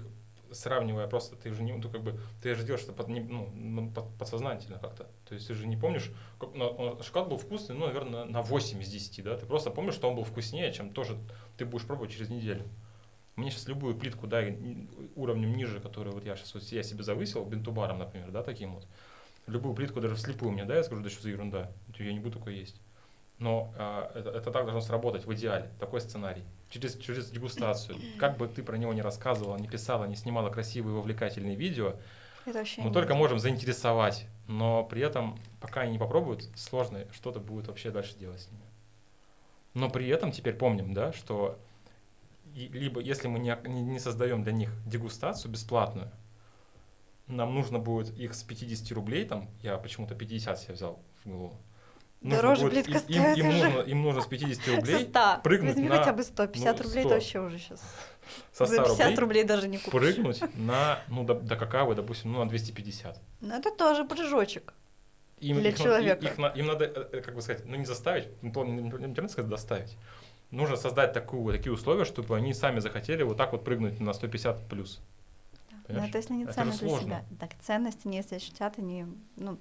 сравнивая 0.52 1.08
просто, 1.08 1.36
ты 1.36 1.50
уже 1.50 1.62
не, 1.62 1.74
ну, 1.74 1.90
как 1.90 2.02
бы, 2.02 2.20
ты 2.42 2.56
же 2.56 2.64
делаешь 2.64 2.84
это 2.84 2.94
под, 2.94 3.10
ну, 3.10 3.92
под, 3.92 4.18
подсознательно 4.18 4.80
как-то. 4.80 5.08
То 5.28 5.34
есть 5.34 5.48
ты 5.48 5.54
же 5.54 5.68
не 5.68 5.76
помнишь, 5.76 6.10
как, 6.40 6.54
ну, 6.56 6.98
шоколад 7.04 7.30
был 7.30 7.38
вкусный, 7.38 7.76
ну, 7.76 7.88
наверное, 7.88 8.24
на 8.24 8.42
8 8.42 8.82
из 8.82 8.90
10, 8.90 9.24
да, 9.24 9.38
ты 9.38 9.46
просто 9.46 9.72
помнишь, 9.72 9.96
что 9.96 10.10
он 10.10 10.16
был 10.16 10.24
вкуснее, 10.24 10.72
чем 10.72 10.92
тоже 10.92 11.18
ты 11.58 11.66
будешь 11.66 11.86
пробовать 11.86 12.12
через 12.12 12.30
неделю. 12.30 12.64
Мне 13.38 13.52
сейчас 13.52 13.68
любую 13.68 13.96
плитку, 13.96 14.26
да, 14.26 14.44
уровнем 15.16 15.56
ниже, 15.56 15.80
которую 15.80 16.14
вот 16.16 16.26
я 16.26 16.36
сейчас 16.36 16.56
вот 16.56 16.64
я 16.64 16.82
себе 16.82 17.04
завысил, 17.04 17.46
бинтубаром, 17.46 18.00
например, 18.00 18.32
да, 18.32 18.42
таким 18.42 18.74
вот, 18.74 18.88
любую 19.46 19.76
плитку 19.76 20.02
даже 20.02 20.16
вслепую 20.16 20.52
мне, 20.52 20.66
да, 20.66 20.76
я 20.76 20.84
скажу, 20.84 21.04
да 21.04 21.10
что 21.10 21.22
за 21.22 21.30
ерунда, 21.30 21.72
я 22.00 22.12
не 22.12 22.20
буду 22.20 22.40
такое 22.40 22.56
есть. 22.56 22.82
Но 23.38 23.72
а, 23.78 24.12
это, 24.16 24.32
это 24.32 24.52
так 24.52 24.64
должно 24.64 24.82
сработать 24.82 25.26
в 25.26 25.34
идеале, 25.36 25.70
такой 25.80 26.02
сценарий. 26.02 26.44
Через, 26.72 26.98
через 26.98 27.30
дегустацию. 27.30 27.98
Как 28.18 28.38
бы 28.38 28.48
ты 28.48 28.64
про 28.64 28.76
него 28.76 28.92
не 28.94 29.04
рассказывала, 29.04 29.56
не 29.58 29.68
писала, 29.68 30.06
не 30.06 30.16
снимала 30.16 30.50
красивые 30.50 30.96
вовлекательные 30.96 31.56
видео, 31.56 31.94
это 32.48 32.64
мы 32.78 32.92
только 32.92 33.14
можем 33.14 33.40
заинтересовать, 33.40 34.26
но 34.48 34.84
при 34.84 35.02
этом, 35.02 35.38
пока 35.60 35.82
они 35.82 35.92
не 35.94 36.00
попробуют, 36.00 36.50
сложно 36.56 37.06
что-то 37.12 37.40
будет 37.40 37.68
вообще 37.68 37.92
дальше 37.92 38.18
делать 38.18 38.40
с 38.40 38.50
ними. 38.50 38.64
Но 39.74 39.90
при 39.90 40.08
этом 40.08 40.32
теперь 40.32 40.56
помним, 40.56 40.94
да, 40.94 41.14
что 41.14 41.60
и, 42.58 42.68
либо 42.70 43.00
если 43.02 43.28
мы 43.28 43.40
не, 43.40 43.56
не 43.68 44.00
создаем 44.00 44.44
для 44.44 44.52
них 44.54 44.72
дегустацию 44.86 45.52
бесплатную, 45.52 46.12
нам 47.28 47.54
нужно 47.54 47.80
будет 47.80 48.18
их 48.18 48.34
с 48.34 48.44
50 48.44 48.92
рублей, 48.94 49.26
там, 49.26 49.50
я 49.62 49.78
почему-то 49.78 50.16
50 50.16 50.60
себе 50.60 50.74
взял 50.74 51.00
в 51.24 51.30
голову. 51.30 51.58
Нужно 52.22 52.38
Дороже 52.42 52.62
будет- 52.64 52.86
плитка 52.86 53.04
им, 53.08 53.22
им- 53.22 53.26
им 53.26 53.34
стоит 53.34 53.46
уже. 53.56 53.64
нужно, 53.70 53.80
им 53.92 54.02
нужно 54.02 54.22
с 54.22 54.26
50 54.26 54.64
Со 54.66 54.76
рублей 54.76 55.06
100. 55.06 55.40
прыгнуть 55.44 55.74
Возьми 55.76 55.90
на- 55.90 55.98
хотя 56.00 56.14
бы 56.14 56.24
100. 56.24 56.48
50 56.48 56.78
ну, 56.78 56.84
рублей 56.84 57.02
100. 57.04 57.10
это 57.10 57.16
вообще 57.16 57.40
уже 57.42 57.60
сейчас. 57.60 57.82
со 58.54 58.66
За 58.66 58.74
100 58.74 58.84
50 58.84 58.98
рублей, 59.06 59.18
рублей 59.20 59.44
даже 59.44 59.68
не 59.68 59.78
купишь. 59.78 59.92
прыгнуть 59.92 60.42
на, 60.56 61.00
ну, 61.10 61.24
до, 61.24 61.36
до 61.36 61.56
какавы, 61.56 61.94
допустим, 61.96 62.32
ну, 62.32 62.40
на 62.44 62.50
250. 62.50 63.22
Ну 63.42 63.54
это 63.54 63.70
тоже 63.72 64.04
прыжочек. 64.06 64.74
Им, 65.40 65.60
Для 65.60 65.70
их, 65.70 65.78
человека. 65.78 66.26
их 66.26 66.38
на- 66.40 66.48
им 66.48 66.66
надо, 66.66 66.86
э, 66.86 67.22
как 67.22 67.36
бы 67.36 67.42
сказать, 67.44 67.64
ну 67.66 67.76
не 67.76 67.86
заставить, 67.86 68.42
не 68.42 68.52
то- 68.52 68.66
не 68.66 68.82
не 68.82 69.22
не 69.22 69.30
сказать 69.30 69.50
доставить. 69.50 69.96
Нужно 70.52 70.78
создать 70.78 71.14
такую, 71.14 71.56
такие 71.56 71.74
условия, 71.74 72.06
чтобы 72.06 72.36
они 72.36 72.54
сами 72.54 72.80
захотели 72.80 73.24
вот 73.24 73.38
так 73.38 73.52
вот 73.52 73.64
прыгнуть 73.64 74.00
на 74.00 74.14
150 74.14 74.68
плюс. 74.68 75.02
Это 75.88 76.18
если 76.18 76.34
не 76.34 76.44
Это 76.44 76.52
же 76.52 76.56
ценность 76.56 76.80
для 76.80 77.00
себя. 77.00 77.26
Так 77.40 77.52
ценности 77.62 78.08
не 78.08 78.20
ощутят, 78.20 78.78
они, 78.78 79.06
ну, 79.38 79.58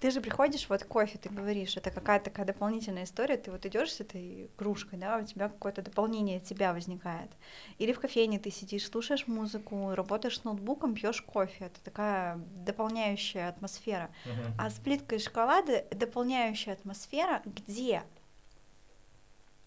ты 0.00 0.10
же 0.10 0.20
приходишь, 0.20 0.68
вот 0.68 0.84
кофе, 0.84 1.18
ты 1.18 1.30
говоришь, 1.30 1.76
это 1.76 1.90
какая-то 1.90 2.26
такая 2.26 2.44
дополнительная 2.44 3.04
история, 3.04 3.36
ты 3.36 3.50
вот 3.50 3.64
идешь 3.64 3.92
с 3.92 4.00
этой 4.00 4.50
кружкой, 4.56 4.98
да, 4.98 5.18
у 5.18 5.24
тебя 5.24 5.48
какое-то 5.48 5.80
дополнение 5.82 6.38
от 6.38 6.44
тебя 6.44 6.74
возникает. 6.74 7.30
Или 7.78 7.92
в 7.92 8.00
кофейне 8.00 8.38
ты 8.38 8.50
сидишь, 8.50 8.86
слушаешь 8.86 9.26
музыку, 9.26 9.94
работаешь 9.94 10.38
с 10.38 10.44
ноутбуком, 10.44 10.94
пьешь 10.94 11.22
кофе, 11.22 11.66
это 11.66 11.80
такая 11.82 12.36
дополняющая 12.36 13.48
атмосфера. 13.48 14.10
Мгм. 14.26 14.54
А 14.58 14.68
с 14.68 14.74
плиткой 14.74 15.18
шоколада 15.18 15.84
дополняющая 15.90 16.74
атмосфера 16.74 17.40
где? 17.44 18.02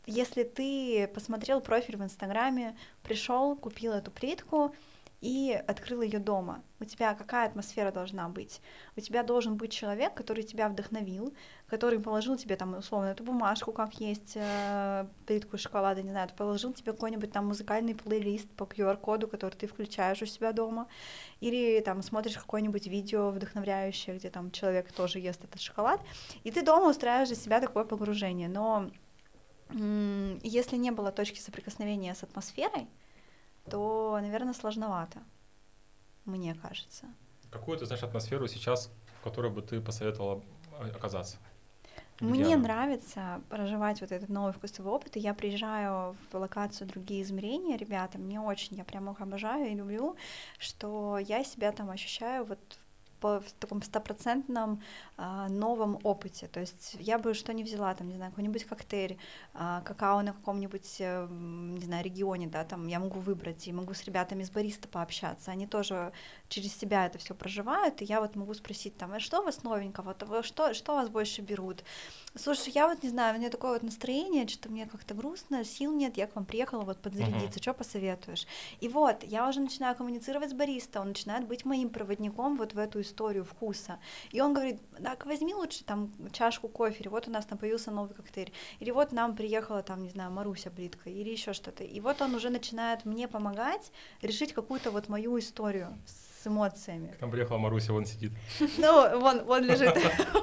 Если 0.10 0.44
ты 0.44 1.10
посмотрел 1.14 1.60
профиль 1.60 1.98
в 1.98 2.04
Инстаграме, 2.04 2.78
пришел, 3.04 3.58
купил 3.58 3.92
эту 3.92 4.10
плитку 4.10 4.74
и 5.20 5.52
открыл 5.68 6.02
ее 6.02 6.20
дома, 6.20 6.64
у 6.80 6.86
тебя 6.86 7.14
какая 7.14 7.46
атмосфера 7.46 7.92
должна 7.92 8.30
быть? 8.30 8.62
У 8.96 9.02
тебя 9.02 9.22
должен 9.24 9.58
быть 9.58 9.74
человек, 9.74 10.14
который 10.14 10.44
тебя 10.44 10.70
вдохновил, 10.70 11.34
который 11.66 12.00
положил 12.00 12.38
тебе 12.38 12.56
там 12.56 12.78
условно 12.78 13.08
эту 13.08 13.26
бумажку, 13.26 13.74
как 13.74 13.96
есть 13.96 14.34
э, 14.36 15.08
плитку 15.26 15.58
шоколада, 15.58 16.02
не 16.04 16.12
знаю, 16.12 16.30
положил 16.38 16.72
тебе 16.72 16.94
какой-нибудь 16.94 17.34
там 17.34 17.48
музыкальный 17.48 17.94
плейлист 17.94 18.50
по 18.52 18.64
QR-коду, 18.64 19.28
который 19.28 19.56
ты 19.56 19.68
включаешь 19.68 20.22
у 20.22 20.26
себя 20.26 20.54
дома, 20.54 20.88
или 21.42 21.82
там 21.82 22.02
смотришь 22.02 22.38
какое-нибудь 22.38 22.88
видео 22.88 23.32
вдохновляющее, 23.32 24.16
где 24.16 24.30
там 24.30 24.52
человек 24.52 24.90
тоже 24.94 25.20
ест 25.20 25.44
этот 25.44 25.60
шоколад, 25.60 26.00
и 26.46 26.52
ты 26.52 26.62
дома 26.62 26.92
устраиваешь 26.92 27.28
для 27.28 27.36
себя 27.36 27.60
такое 27.60 27.84
погружение. 27.84 28.48
Но 28.48 28.90
если 29.70 30.78
не 30.78 30.92
было 30.92 31.12
точки 31.12 31.40
соприкосновения 31.40 32.16
с 32.16 32.24
атмосферой, 32.24 32.88
то, 33.70 34.18
наверное, 34.22 34.54
сложновато, 34.54 35.20
мне 36.26 36.56
кажется. 36.56 37.06
Какую 37.52 37.78
ты 37.78 37.86
знаешь 37.86 38.04
атмосферу 38.04 38.48
сейчас, 38.48 38.92
в 39.20 39.24
которой 39.24 39.52
бы 39.52 39.62
ты 39.62 39.82
посоветовала 39.82 40.44
а, 40.80 40.86
оказаться? 40.86 41.38
Где 42.20 42.30
Мне 42.30 42.56
она? 42.56 42.64
нравится 42.64 43.42
проживать 43.50 44.02
вот 44.02 44.12
этот 44.12 44.30
новый 44.30 44.52
вкусовой 44.52 44.92
опыт, 44.92 45.18
и 45.18 45.20
я 45.20 45.34
приезжаю 45.34 46.18
в 46.32 46.36
локацию 46.36 46.88
«Другие 46.88 47.22
измерения», 47.22 47.78
ребята, 47.78 48.18
мне 48.18 48.40
очень, 48.42 48.76
я 48.76 48.84
прямо 48.84 49.12
их 49.12 49.22
обожаю 49.22 49.70
и 49.70 49.76
люблю, 49.76 50.16
что 50.58 51.20
я 51.20 51.44
себя 51.44 51.72
там 51.72 51.90
ощущаю 51.92 52.46
вот 52.46 52.60
по- 52.60 52.87
в 53.22 53.44
таком 53.60 53.82
стопроцентном 53.82 54.82
а, 55.18 55.50
новом 55.50 56.00
опыте. 56.04 56.48
То 56.48 56.60
есть 56.60 56.96
я 57.00 57.18
бы 57.18 57.34
что 57.34 57.54
ни 57.54 57.64
взяла, 57.64 57.94
там, 57.96 58.08
не 58.08 58.16
знаю, 58.16 58.32
какой-нибудь 58.32 58.66
коктейль, 58.66 59.18
а, 59.54 59.82
какао 59.82 60.22
на 60.22 60.34
каком-нибудь, 60.34 60.98
э, 61.00 61.28
не 61.30 61.84
знаю, 61.86 62.04
регионе, 62.04 62.48
да, 62.48 62.64
там 62.64 62.88
я 62.88 63.00
могу 63.00 63.20
выбрать, 63.20 63.68
и 63.68 63.74
могу 63.74 63.94
с 63.94 64.04
ребятами 64.04 64.44
с 64.44 64.52
бариста 64.52 64.88
пообщаться. 64.88 65.52
Они 65.52 65.66
тоже 65.66 66.12
через 66.50 66.76
себя 66.78 67.08
это 67.08 67.18
все 67.18 67.34
проживают, 67.34 68.02
и 68.02 68.06
я 68.06 68.22
вот 68.22 68.36
могу 68.36 68.54
спросить 68.54 68.98
там, 68.98 69.14
а 69.14 69.20
что 69.20 69.42
у 69.42 69.46
вас 69.46 69.64
новенького, 69.64 70.16
что, 70.44 70.74
что 70.74 70.94
вас 70.94 71.10
больше 71.10 71.42
берут? 71.42 71.84
Слушай, 72.36 72.72
я 72.76 72.88
вот 72.88 73.02
не 73.02 73.10
знаю, 73.10 73.36
у 73.36 73.40
меня 73.40 73.50
такое 73.50 73.74
вот 73.74 73.84
настроение, 73.84 74.48
что 74.48 74.70
мне 74.70 74.86
как-то 74.86 75.16
грустно, 75.16 75.64
сил 75.64 75.92
нет, 75.94 76.18
я 76.18 76.28
к 76.28 76.36
вам 76.36 76.46
приехала 76.46 76.84
вот 76.84 77.02
подзарядиться, 77.02 77.60
что 77.60 77.74
посоветуешь? 77.74 78.46
И 78.80 78.88
вот, 78.88 79.24
я 79.24 79.50
уже 79.50 79.60
начинаю 79.60 79.96
коммуницировать 79.96 80.52
с 80.52 80.54
бариста, 80.54 81.02
он 81.02 81.10
начинает 81.10 81.48
быть 81.48 81.66
моим 81.66 81.90
проводником 81.90 82.58
вот 82.58 82.74
в 82.74 82.78
эту 82.78 83.02
историю 83.02 83.07
вкуса. 83.44 84.00
И 84.32 84.42
он 84.42 84.54
говорит, 84.54 84.80
так, 85.04 85.26
возьми 85.26 85.54
лучше 85.54 85.84
там 85.84 86.12
чашку 86.32 86.68
кофе, 86.68 86.98
или 87.00 87.08
вот 87.08 87.28
у 87.28 87.32
нас 87.32 87.46
там 87.46 87.58
появился 87.58 87.92
новый 87.92 88.14
коктейль, 88.14 88.52
или 88.80 88.92
вот 88.92 89.12
нам 89.12 89.36
приехала 89.36 89.84
там, 89.84 90.04
не 90.04 90.10
знаю, 90.10 90.32
Маруся 90.32 90.70
плитка, 90.70 91.10
или 91.10 91.30
еще 91.30 91.54
что-то. 91.54 91.84
И 91.84 92.00
вот 92.00 92.22
он 92.22 92.36
уже 92.36 92.50
начинает 92.50 93.06
мне 93.06 93.28
помогать 93.28 93.92
решить 94.22 94.54
какую-то 94.54 94.92
вот 94.92 95.10
мою 95.10 95.38
историю 95.40 95.98
с 96.06 96.48
эмоциями. 96.48 97.16
К 97.18 97.22
нам 97.22 97.32
приехала 97.32 97.58
Маруся, 97.58 97.94
вон 97.94 98.06
сидит. 98.06 98.32
Ну, 98.78 99.20
вон, 99.20 99.44
вон 99.46 99.64
лежит 99.64 99.96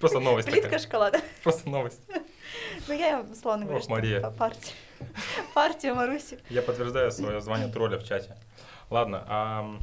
Просто 0.00 0.20
новость 0.20 0.48
плитка 0.50 0.78
шоколада. 0.78 1.20
Просто 1.42 1.68
новость. 1.68 2.00
Ну, 2.86 2.94
я 2.94 3.20
условно 3.20 3.64
говорю, 3.64 3.78
Ох, 3.78 3.82
что 3.84 3.92
Мария. 3.92 4.30
партия. 4.30 4.72
Партия 5.54 5.94
Маруси. 5.94 6.38
Я 6.50 6.62
подтверждаю 6.62 7.10
свое 7.10 7.40
звание 7.40 7.68
тролля 7.68 7.98
в 7.98 8.04
чате. 8.04 8.36
Ладно, 8.90 9.24
а 9.26 9.78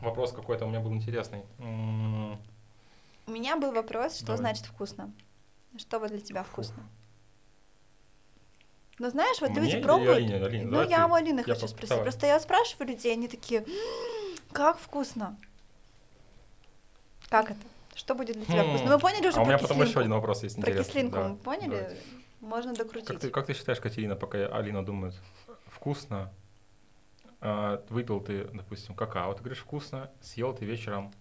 вопрос 0.00 0.32
какой-то 0.32 0.64
у 0.64 0.68
меня 0.68 0.80
был 0.80 0.92
интересный. 0.92 1.42
У 1.58 3.30
меня 3.30 3.56
был 3.58 3.72
вопрос, 3.72 4.16
что 4.16 4.26
Давай. 4.26 4.38
значит 4.38 4.66
вкусно? 4.66 5.12
Что 5.76 5.98
вот 5.98 6.08
для 6.10 6.20
тебя 6.20 6.42
вкусно? 6.44 6.82
Ну, 8.98 9.10
знаешь, 9.10 9.40
вот 9.40 9.50
Мне 9.50 9.60
люди 9.60 9.80
пробуют. 9.82 10.16
Алине? 10.16 10.34
Алине, 10.44 10.64
ну, 10.66 10.88
я 10.88 11.06
у 11.06 11.14
Алины 11.14 11.40
Я 11.46 11.54
хочу 11.54 11.60
по- 11.62 11.68
спросить. 11.68 11.88
давай. 11.90 12.04
Просто 12.04 12.26
я 12.26 12.40
спрашиваю 12.40 12.88
людей, 12.88 13.12
они 13.12 13.28
такие, 13.28 13.60
«М, 13.60 13.66
как 14.52 14.78
вкусно? 14.78 15.36
Как 17.28 17.50
это? 17.52 17.60
Что 17.94 18.14
будет 18.14 18.36
для 18.36 18.44
тебя 18.46 18.64
Хм. 18.64 18.68
вкусно? 18.70 18.88
Мы 18.90 18.98
поняли 18.98 19.28
уже 19.28 19.36
А 19.38 19.42
у 19.42 19.44
про 19.44 19.48
меня 19.52 19.58
потом 19.58 19.76
еще 19.76 19.86
кислинку. 19.86 20.00
один 20.00 20.12
вопрос 20.14 20.42
есть 20.42 20.56
Про 20.56 20.62
интересный. 20.62 20.84
кислинку 20.92 21.16
Да, 21.16 21.28
мы 21.28 21.36
поняли? 21.36 21.68
давайте. 21.70 21.96
Можно 22.40 22.74
докрутить. 22.74 23.08
Как 23.08 23.18
ты, 23.20 23.30
как 23.30 23.46
ты 23.46 23.54
считаешь, 23.54 23.80
Катерина, 23.80 24.16
пока 24.16 24.38
Алина 24.46 24.84
думает, 24.84 25.14
вкусно? 25.66 26.32
А, 27.40 27.84
выпил 27.88 28.20
ты, 28.20 28.44
допустим, 28.52 28.94
какао, 28.94 29.32
ты 29.34 29.40
говоришь 29.40 29.60
вкусно, 29.60 30.10
съел 30.20 30.52
ты 30.54 30.64
вечером 30.64 31.12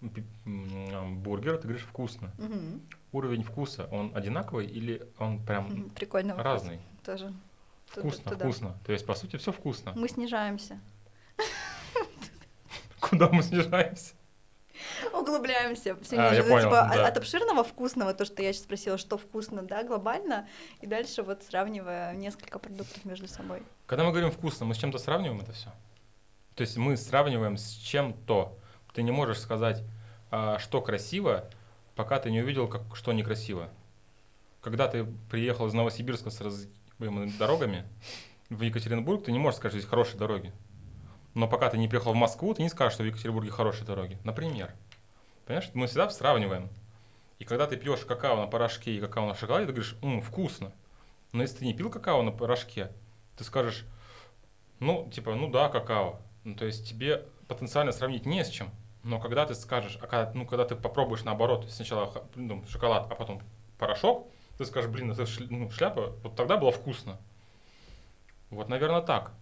бургер, 0.00 1.56
ты 1.58 1.62
говоришь 1.68 1.86
вкусно. 1.86 2.32
Мгм. 2.38 2.80
Уровень 3.12 3.42
вкуса, 3.42 3.86
он 3.90 4.12
одинаковый 4.16 4.66
или 4.66 5.06
он 5.18 5.44
прям 5.44 5.66
Мгм. 5.66 5.90
Прикольно. 5.90 6.34
вопрос. 6.34 6.44
разный? 6.62 6.80
Тоже. 7.04 7.32
Вкусно, 7.86 8.30
туда. 8.32 8.44
вкусно. 8.44 8.78
То 8.86 8.92
есть, 8.92 9.04
по 9.04 9.14
сути, 9.14 9.36
все 9.36 9.52
вкусно. 9.52 9.92
Мы 9.94 10.08
снижаемся. 10.08 10.80
Куда 13.00 13.28
мы 13.28 13.42
снижаемся? 13.42 14.14
Углубляемся. 15.12 15.96
Всё 16.02 16.20
А, 16.20 16.34
я 16.34 16.42
Ну, 16.42 16.48
понял, 16.48 16.64
типа, 16.64 16.90
да. 16.94 17.06
от 17.06 17.16
обширного 17.16 17.64
вкусного, 17.64 18.14
то, 18.14 18.24
что 18.24 18.42
я 18.42 18.52
сейчас 18.52 18.64
спросила, 18.64 18.98
что 18.98 19.18
вкусно, 19.18 19.62
да, 19.62 19.82
глобально, 19.84 20.48
и 20.80 20.86
дальше 20.86 21.22
вот 21.22 21.42
сравнивая 21.42 22.14
несколько 22.14 22.58
продуктов 22.58 23.04
между 23.04 23.28
собой. 23.28 23.62
Когда 23.86 24.04
мы 24.04 24.10
говорим 24.10 24.30
вкусно, 24.30 24.66
мы 24.66 24.74
с 24.74 24.78
чем-то 24.78 24.98
сравниваем 24.98 25.40
это 25.40 25.52
все. 25.52 25.70
То 26.54 26.62
есть 26.62 26.76
мы 26.76 26.96
сравниваем 26.96 27.56
с 27.56 27.70
чем-то. 27.70 28.58
Ты 28.92 29.02
не 29.02 29.10
можешь 29.10 29.38
сказать, 29.40 29.82
а, 30.30 30.58
что 30.58 30.80
красиво, 30.80 31.48
пока 31.94 32.18
ты 32.18 32.30
не 32.30 32.40
увидел, 32.40 32.68
как, 32.68 32.82
что 32.94 33.12
некрасиво. 33.12 33.68
Когда 34.60 34.86
ты 34.88 35.04
приехал 35.30 35.66
из 35.66 35.72
Новосибирска 35.74 36.30
с 36.30 36.40
разбитыми 36.40 37.30
дорогами 37.38 37.84
в 38.48 38.62
Екатеринбург, 38.62 39.24
ты 39.24 39.32
не 39.32 39.38
можешь 39.38 39.58
сказать, 39.58 39.72
что 39.72 39.80
здесь 39.80 39.90
хорошие 39.90 40.18
дороги. 40.18 40.52
Но 41.34 41.48
пока 41.48 41.70
ты 41.70 41.78
не 41.78 41.88
приехал 41.88 42.12
в 42.12 42.16
Москву, 42.16 42.52
ты 42.54 42.62
не 42.62 42.68
скажешь, 42.68 42.94
что 42.94 43.02
в 43.02 43.06
Екатеринбурге 43.06 43.50
хорошие 43.50 43.86
дороги. 43.86 44.18
Например. 44.24 44.72
Понимаешь, 45.46 45.70
мы 45.74 45.86
всегда 45.86 46.08
сравниваем. 46.10 46.68
И 47.38 47.44
когда 47.44 47.66
ты 47.66 47.76
пьешь 47.76 48.04
какао 48.04 48.36
на 48.36 48.46
порошке 48.46 48.96
и 48.96 49.00
какао 49.00 49.26
на 49.26 49.34
шоколаде, 49.34 49.66
ты 49.66 49.72
говоришь, 49.72 49.96
«М, 50.02 50.22
вкусно. 50.22 50.72
Но 51.32 51.42
если 51.42 51.58
ты 51.58 51.64
не 51.64 51.74
пил 51.74 51.90
какао 51.90 52.22
на 52.22 52.30
порошке, 52.30 52.92
ты 53.36 53.44
скажешь, 53.44 53.84
ну, 54.78 55.10
типа, 55.12 55.34
ну 55.34 55.50
да, 55.50 55.68
какао. 55.68 56.20
Ну, 56.44 56.54
то 56.54 56.64
есть 56.64 56.88
тебе 56.88 57.26
потенциально 57.48 57.92
сравнить 57.92 58.26
не 58.26 58.44
с 58.44 58.48
чем. 58.48 58.70
Но 59.02 59.18
когда 59.18 59.46
ты 59.46 59.54
скажешь, 59.54 59.98
а 60.00 60.06
когда, 60.06 60.30
ну, 60.34 60.46
когда 60.46 60.64
ты 60.64 60.76
попробуешь 60.76 61.24
наоборот, 61.24 61.68
сначала 61.70 62.12
ну, 62.34 62.64
шоколад, 62.68 63.10
а 63.10 63.14
потом 63.14 63.42
порошок, 63.78 64.28
ты 64.58 64.64
скажешь, 64.64 64.90
блин, 64.90 65.10
это 65.10 65.24
ну, 65.50 65.70
шляпа, 65.70 66.14
вот 66.22 66.36
тогда 66.36 66.56
было 66.56 66.70
вкусно. 66.70 67.18
Вот, 68.50 68.68
наверное, 68.68 69.02
так. 69.02 69.32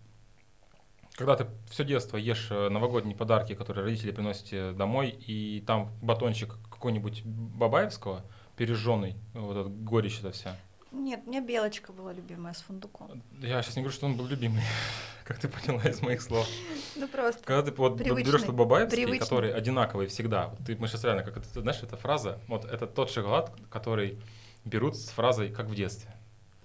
Когда 1.20 1.36
ты 1.36 1.46
все 1.68 1.84
детство 1.84 2.16
ешь 2.16 2.46
э, 2.50 2.70
новогодние 2.70 3.14
подарки, 3.14 3.54
которые 3.54 3.84
родители 3.84 4.10
приносят 4.10 4.74
домой, 4.74 5.10
и 5.10 5.62
там 5.66 5.92
батончик 6.00 6.54
какой-нибудь 6.70 7.26
бабаевского, 7.26 8.24
пережженный, 8.56 9.16
вот 9.34 9.54
эта 9.54 9.68
горечь 9.68 10.20
эта 10.20 10.30
вся. 10.30 10.56
Нет, 10.92 11.20
у 11.26 11.28
меня 11.28 11.42
белочка 11.42 11.92
была 11.92 12.14
любимая 12.14 12.54
с 12.54 12.62
фундуком. 12.62 13.22
Я 13.42 13.60
сейчас 13.62 13.76
не 13.76 13.82
говорю, 13.82 13.94
что 13.94 14.06
он 14.06 14.16
был 14.16 14.26
любимый, 14.28 14.62
как 15.24 15.38
ты 15.38 15.48
поняла 15.48 15.82
из 15.82 16.00
моих 16.00 16.22
слов. 16.22 16.48
Ну 16.96 17.06
просто. 17.06 17.44
Когда 17.44 17.70
ты 17.70 17.76
вот 17.76 18.00
берешь 18.00 18.40
тот 18.40 18.54
бабаевский, 18.54 19.18
который 19.18 19.52
одинаковый 19.52 20.06
всегда, 20.06 20.48
вот 20.48 20.60
ты, 20.64 20.74
мы 20.76 20.88
сейчас 20.88 21.04
реально, 21.04 21.22
как 21.22 21.36
это, 21.36 21.60
знаешь, 21.60 21.82
эта 21.82 21.98
фраза, 21.98 22.40
вот 22.48 22.64
это 22.64 22.86
тот 22.86 23.10
шоколад, 23.10 23.52
который 23.68 24.18
берут 24.64 24.96
с 24.96 25.10
фразой 25.10 25.50
«как 25.50 25.66
в 25.66 25.74
детстве». 25.74 26.14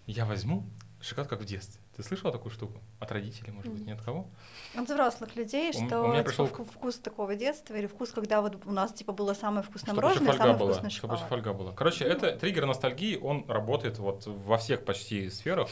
Я 0.07 0.25
возьму 0.25 0.65
шоколад 1.01 1.27
как 1.27 1.41
в 1.41 1.45
детстве. 1.45 1.81
Ты 1.95 2.03
слышала 2.03 2.31
такую 2.33 2.51
штуку? 2.51 2.73
От 2.99 3.11
родителей, 3.11 3.51
может 3.51 3.71
быть, 3.71 3.81
Мгм. 3.81 3.89
ни 3.89 3.93
от 3.93 4.01
кого? 4.01 4.27
От 4.75 4.85
взрослых 4.89 5.35
людей, 5.37 5.69
У 5.69 5.73
что 5.73 6.01
у 6.01 6.07
меня 6.07 6.23
пришел- 6.23 6.45
вку- 6.45 6.65
вкус 6.69 6.97
такого 6.97 7.35
детства 7.35 7.73
или 7.75 7.87
вкус, 7.87 8.11
когда 8.11 8.41
вот 8.41 8.57
у 8.65 8.71
нас 8.71 8.91
типа 8.93 9.13
было 9.13 9.33
самое 9.33 9.63
вкусное 9.63 9.93
Чтобы 9.93 10.01
мороженое, 10.01 10.33
самый 10.33 10.57
была. 10.57 10.73
Чтобы 10.73 10.87
еще 10.87 10.97
шоколад. 11.01 11.19
фольга 11.29 11.53
была. 11.53 11.71
Короче, 11.71 12.03
Ну. 12.05 12.11
это 12.11 12.35
триггер 12.35 12.65
ностальгии, 12.65 13.15
он 13.17 13.45
работает 13.47 13.97
вот 13.99 14.25
во 14.25 14.57
всех 14.57 14.83
почти 14.83 15.29
сферах. 15.29 15.69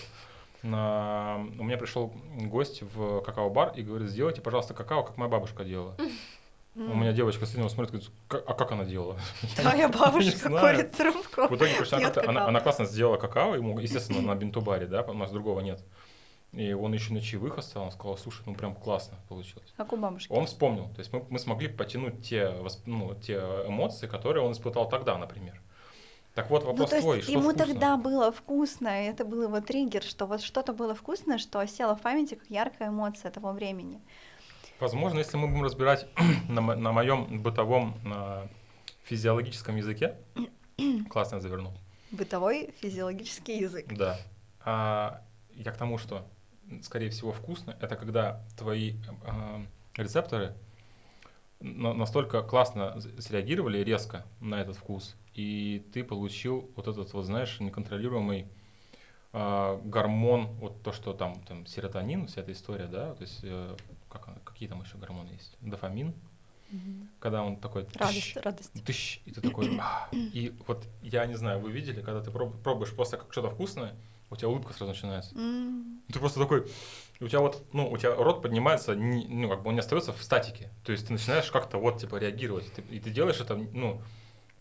На- 0.61 1.45
У 1.59 1.63
меня 1.63 1.77
пришел 1.77 2.13
гость 2.37 2.83
в 2.83 3.21
какао-бар 3.21 3.73
и 3.75 3.81
говорит, 3.83 4.09
сделайте, 4.09 4.39
пожалуйста, 4.41 4.73
какао, 4.73 5.03
как 5.03 5.17
моя 5.17 5.29
бабушка 5.29 5.65
делала. 5.65 5.95
У 6.75 6.79
М. 6.79 7.01
меня 7.01 7.11
девочка 7.11 7.45
с 7.45 7.53
него 7.53 7.69
смотрит, 7.69 7.91
говорит, 7.91 8.09
«Как- 8.27 8.43
а 8.49 8.53
как 8.55 8.71
она 8.71 8.83
делала? 8.85 9.17
Твоя 9.57 9.89
бабушка 9.89 10.49
курит 10.49 10.91
трубку. 10.93 11.47
В 11.47 11.55
итоге, 11.57 11.75
она, 12.27 12.47
она 12.47 12.61
классно 12.61 12.85
сделала 12.85 13.17
какао, 13.17 13.55
ему, 13.55 13.77
естественно, 13.77 14.21
на 14.21 14.33
бинту-баре, 14.35 14.87
да, 14.87 15.01
у 15.03 15.13
нас 15.13 15.29
другого 15.31 15.59
нет. 15.59 15.83
И 16.53 16.71
он 16.73 16.93
еще 16.93 17.13
на 17.13 17.19
чаевых 17.21 17.57
оставил, 17.57 17.87
он 17.87 17.91
сказал, 17.91 18.15
слушай, 18.17 18.43
ну 18.45 18.53
прям 18.53 18.75
классно 18.75 19.17
получилось. 19.27 19.73
Как 19.75 19.91
у 19.91 19.97
бабушки. 19.97 20.31
Он 20.31 20.45
вспомнил, 20.45 20.87
то 20.89 20.99
есть 20.99 21.11
мы, 21.11 21.25
мы 21.29 21.39
смогли 21.39 21.67
потянуть 21.67 22.23
те, 22.23 22.53
ну, 22.85 23.15
те 23.15 23.39
эмоции, 23.67 24.05
которые 24.05 24.43
он 24.45 24.51
испытал 24.51 24.87
тогда, 24.87 25.17
например. 25.17 25.59
Так 26.35 26.49
вот, 26.51 26.63
Ну, 26.63 26.69
вопрос 26.71 26.89
то 26.91 26.95
есть 26.95 27.05
твой, 27.07 27.21
что 27.21 27.31
ему 27.31 27.49
вкусно? 27.49 27.65
тогда 27.65 27.97
было 27.97 28.31
вкусно, 28.31 29.03
и 29.03 29.07
это 29.07 29.25
был 29.25 29.43
его 29.43 29.61
триггер, 29.61 30.03
что 30.03 30.25
вот 30.27 30.41
что-то 30.41 30.73
было 30.73 30.93
вкусное, 30.93 31.37
что 31.39 31.59
осело 31.59 31.95
в 31.95 32.01
памяти 32.01 32.35
как 32.35 32.49
яркая 32.49 32.89
эмоция 32.89 33.31
того 33.31 33.51
времени. 33.51 33.99
Возможно, 34.79 35.19
если 35.19 35.37
мы 35.37 35.47
будем 35.47 35.63
разбирать 35.63 36.05
на, 36.49 36.61
мо- 36.61 36.75
на 36.75 36.91
моем 36.91 37.41
бытовом 37.41 37.95
а, 38.05 38.47
физиологическом 39.03 39.75
языке, 39.75 40.15
классно 41.09 41.35
я 41.37 41.41
завернул, 41.41 41.73
Бытовой 42.11 42.73
физиологический 42.79 43.59
язык. 43.59 43.87
да, 43.91 44.19
А, 44.63 45.21
я 45.55 45.71
к 45.71 45.77
тому, 45.77 45.97
что, 45.97 46.25
скорее 46.81 47.09
всего, 47.09 47.31
вкусно, 47.31 47.75
это 47.81 47.95
когда 47.95 48.41
твои 48.57 48.95
а, 49.25 49.61
рецепторы 49.95 50.53
на- 51.59 51.93
настолько 51.93 52.41
классно 52.43 52.99
среагировали 53.19 53.79
резко 53.83 54.25
на 54.39 54.61
этот 54.61 54.75
вкус, 54.77 55.15
и 55.33 55.85
ты 55.93 56.03
получил 56.03 56.69
вот 56.75 56.87
этот, 56.87 57.13
вот 57.13 57.25
знаешь, 57.25 57.59
неконтролируемый 57.59 58.47
а, 59.31 59.79
гормон, 59.83 60.47
вот 60.59 60.81
то, 60.83 60.91
что 60.91 61.13
там, 61.13 61.41
там 61.43 61.65
серотонин, 61.65 62.27
вся 62.27 62.41
эта 62.41 62.51
история, 62.51 62.85
да, 62.87 63.13
то 63.15 63.21
есть 63.23 63.39
э, 63.43 63.75
как, 64.09 64.43
какие 64.43 64.69
там 64.69 64.81
еще 64.83 64.97
гормоны 64.97 65.29
есть, 65.29 65.55
дофамин, 65.61 66.13
когда 67.19 67.43
он 67.43 67.57
такой 67.57 67.83
тыщ, 67.85 67.99
Радость, 67.99 68.37
радость. 68.37 68.83
тыщ, 68.85 69.21
и 69.25 69.31
ты 69.31 69.41
такой, 69.41 69.77
«А». 69.79 70.09
и 70.11 70.55
вот 70.67 70.87
я 71.03 71.25
не 71.27 71.35
знаю, 71.35 71.59
вы 71.59 71.71
видели, 71.71 72.01
когда 72.01 72.19
ты 72.21 72.31
проб- 72.31 72.59
пробуешь 72.63 72.91
просто 72.93 73.17
как 73.17 73.31
что-то 73.31 73.49
вкусное, 73.51 73.93
у 74.29 74.35
тебя 74.35 74.49
улыбка 74.49 74.73
сразу 74.73 74.91
начинается. 74.93 75.35
М, 75.35 76.01
Ты 76.11 76.19
просто 76.19 76.39
такой, 76.39 76.67
у 77.19 77.27
тебя 77.27 77.39
вот, 77.39 77.63
ну, 77.73 77.89
у 77.91 77.97
тебя 77.97 78.15
рот 78.15 78.41
поднимается, 78.41 78.95
не- 78.95 79.27
ну, 79.27 79.49
как 79.49 79.61
бы 79.63 79.69
он 79.69 79.75
не 79.75 79.79
остается 79.79 80.11
в 80.13 80.21
статике. 80.23 80.69
То 80.83 80.91
есть 80.91 81.07
ты 81.07 81.13
начинаешь 81.13 81.49
как-то 81.51 81.77
вот, 81.77 81.99
типа, 81.99 82.17
реагировать. 82.17 82.71
Ты- 82.73 82.83
и 82.89 82.99
ты 82.99 83.09
делаешь 83.11 83.39
это, 83.39 83.55
ну, 83.55 84.01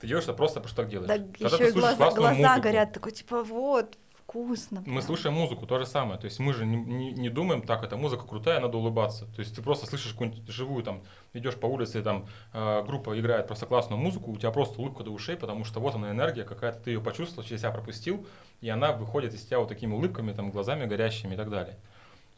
ты 0.01 0.07
делаешь 0.07 0.25
это 0.25 0.35
просто 0.35 0.61
потому 0.61 0.69
что 0.69 0.83
так 0.83 0.91
делаешь. 0.91 1.09
Да 1.09 1.17
Когда 1.49 1.57
еще 1.65 1.73
ты 1.73 1.79
глаза, 1.81 2.11
глаза 2.11 2.35
музыку, 2.35 2.61
горят, 2.63 2.93
такой 2.93 3.13
типа 3.13 3.43
вот, 3.45 3.99
вкусно. 4.15 4.81
Мы 4.81 4.85
прям. 4.87 5.03
слушаем 5.03 5.35
музыку, 5.37 5.67
то 5.67 5.79
же 5.79 5.87
самое. 5.87 6.19
То 6.19 6.25
есть 6.27 6.39
мы 6.39 6.53
же 6.55 6.65
не, 6.67 6.77
не- 6.77 7.13
не 7.13 7.29
думаем, 7.29 7.63
так, 7.63 7.83
эта 7.85 7.97
музыка 7.97 8.27
крутая, 8.27 8.61
надо 8.61 8.79
улыбаться. 8.79 9.27
То 9.27 9.41
есть 9.41 9.55
ты 9.55 9.63
просто 9.63 9.87
слышишь 9.87 10.13
какую-нибудь 10.13 10.49
живую, 10.49 10.83
там, 10.85 11.03
идешь 11.35 11.55
по 11.57 11.67
улице, 11.67 12.01
и 12.01 12.03
там 12.03 12.27
э, 12.53 12.83
группа 12.85 13.19
играет 13.19 13.47
просто 13.47 13.67
классную 13.67 14.01
музыку, 14.01 14.31
у 14.33 14.37
тебя 14.37 14.51
просто 14.51 14.81
улыбка 14.81 15.03
до 15.05 15.11
ушей, 15.11 15.37
потому 15.37 15.65
что 15.65 15.81
вот 15.81 15.95
она 15.95 16.11
энергия 16.11 16.45
какая-то, 16.45 16.81
ты 16.81 16.91
ее 16.93 17.01
почувствовал, 17.01 17.47
через 17.47 17.61
себя 17.61 17.71
пропустил, 17.71 18.27
и 18.63 18.69
она 18.69 18.93
выходит 18.93 19.35
из 19.35 19.45
тебя 19.45 19.59
вот 19.59 19.69
такими 19.69 19.93
улыбками, 19.93 20.33
там, 20.33 20.51
глазами 20.51 20.87
горящими 20.87 21.35
и 21.35 21.37
так 21.37 21.51
далее. 21.51 21.77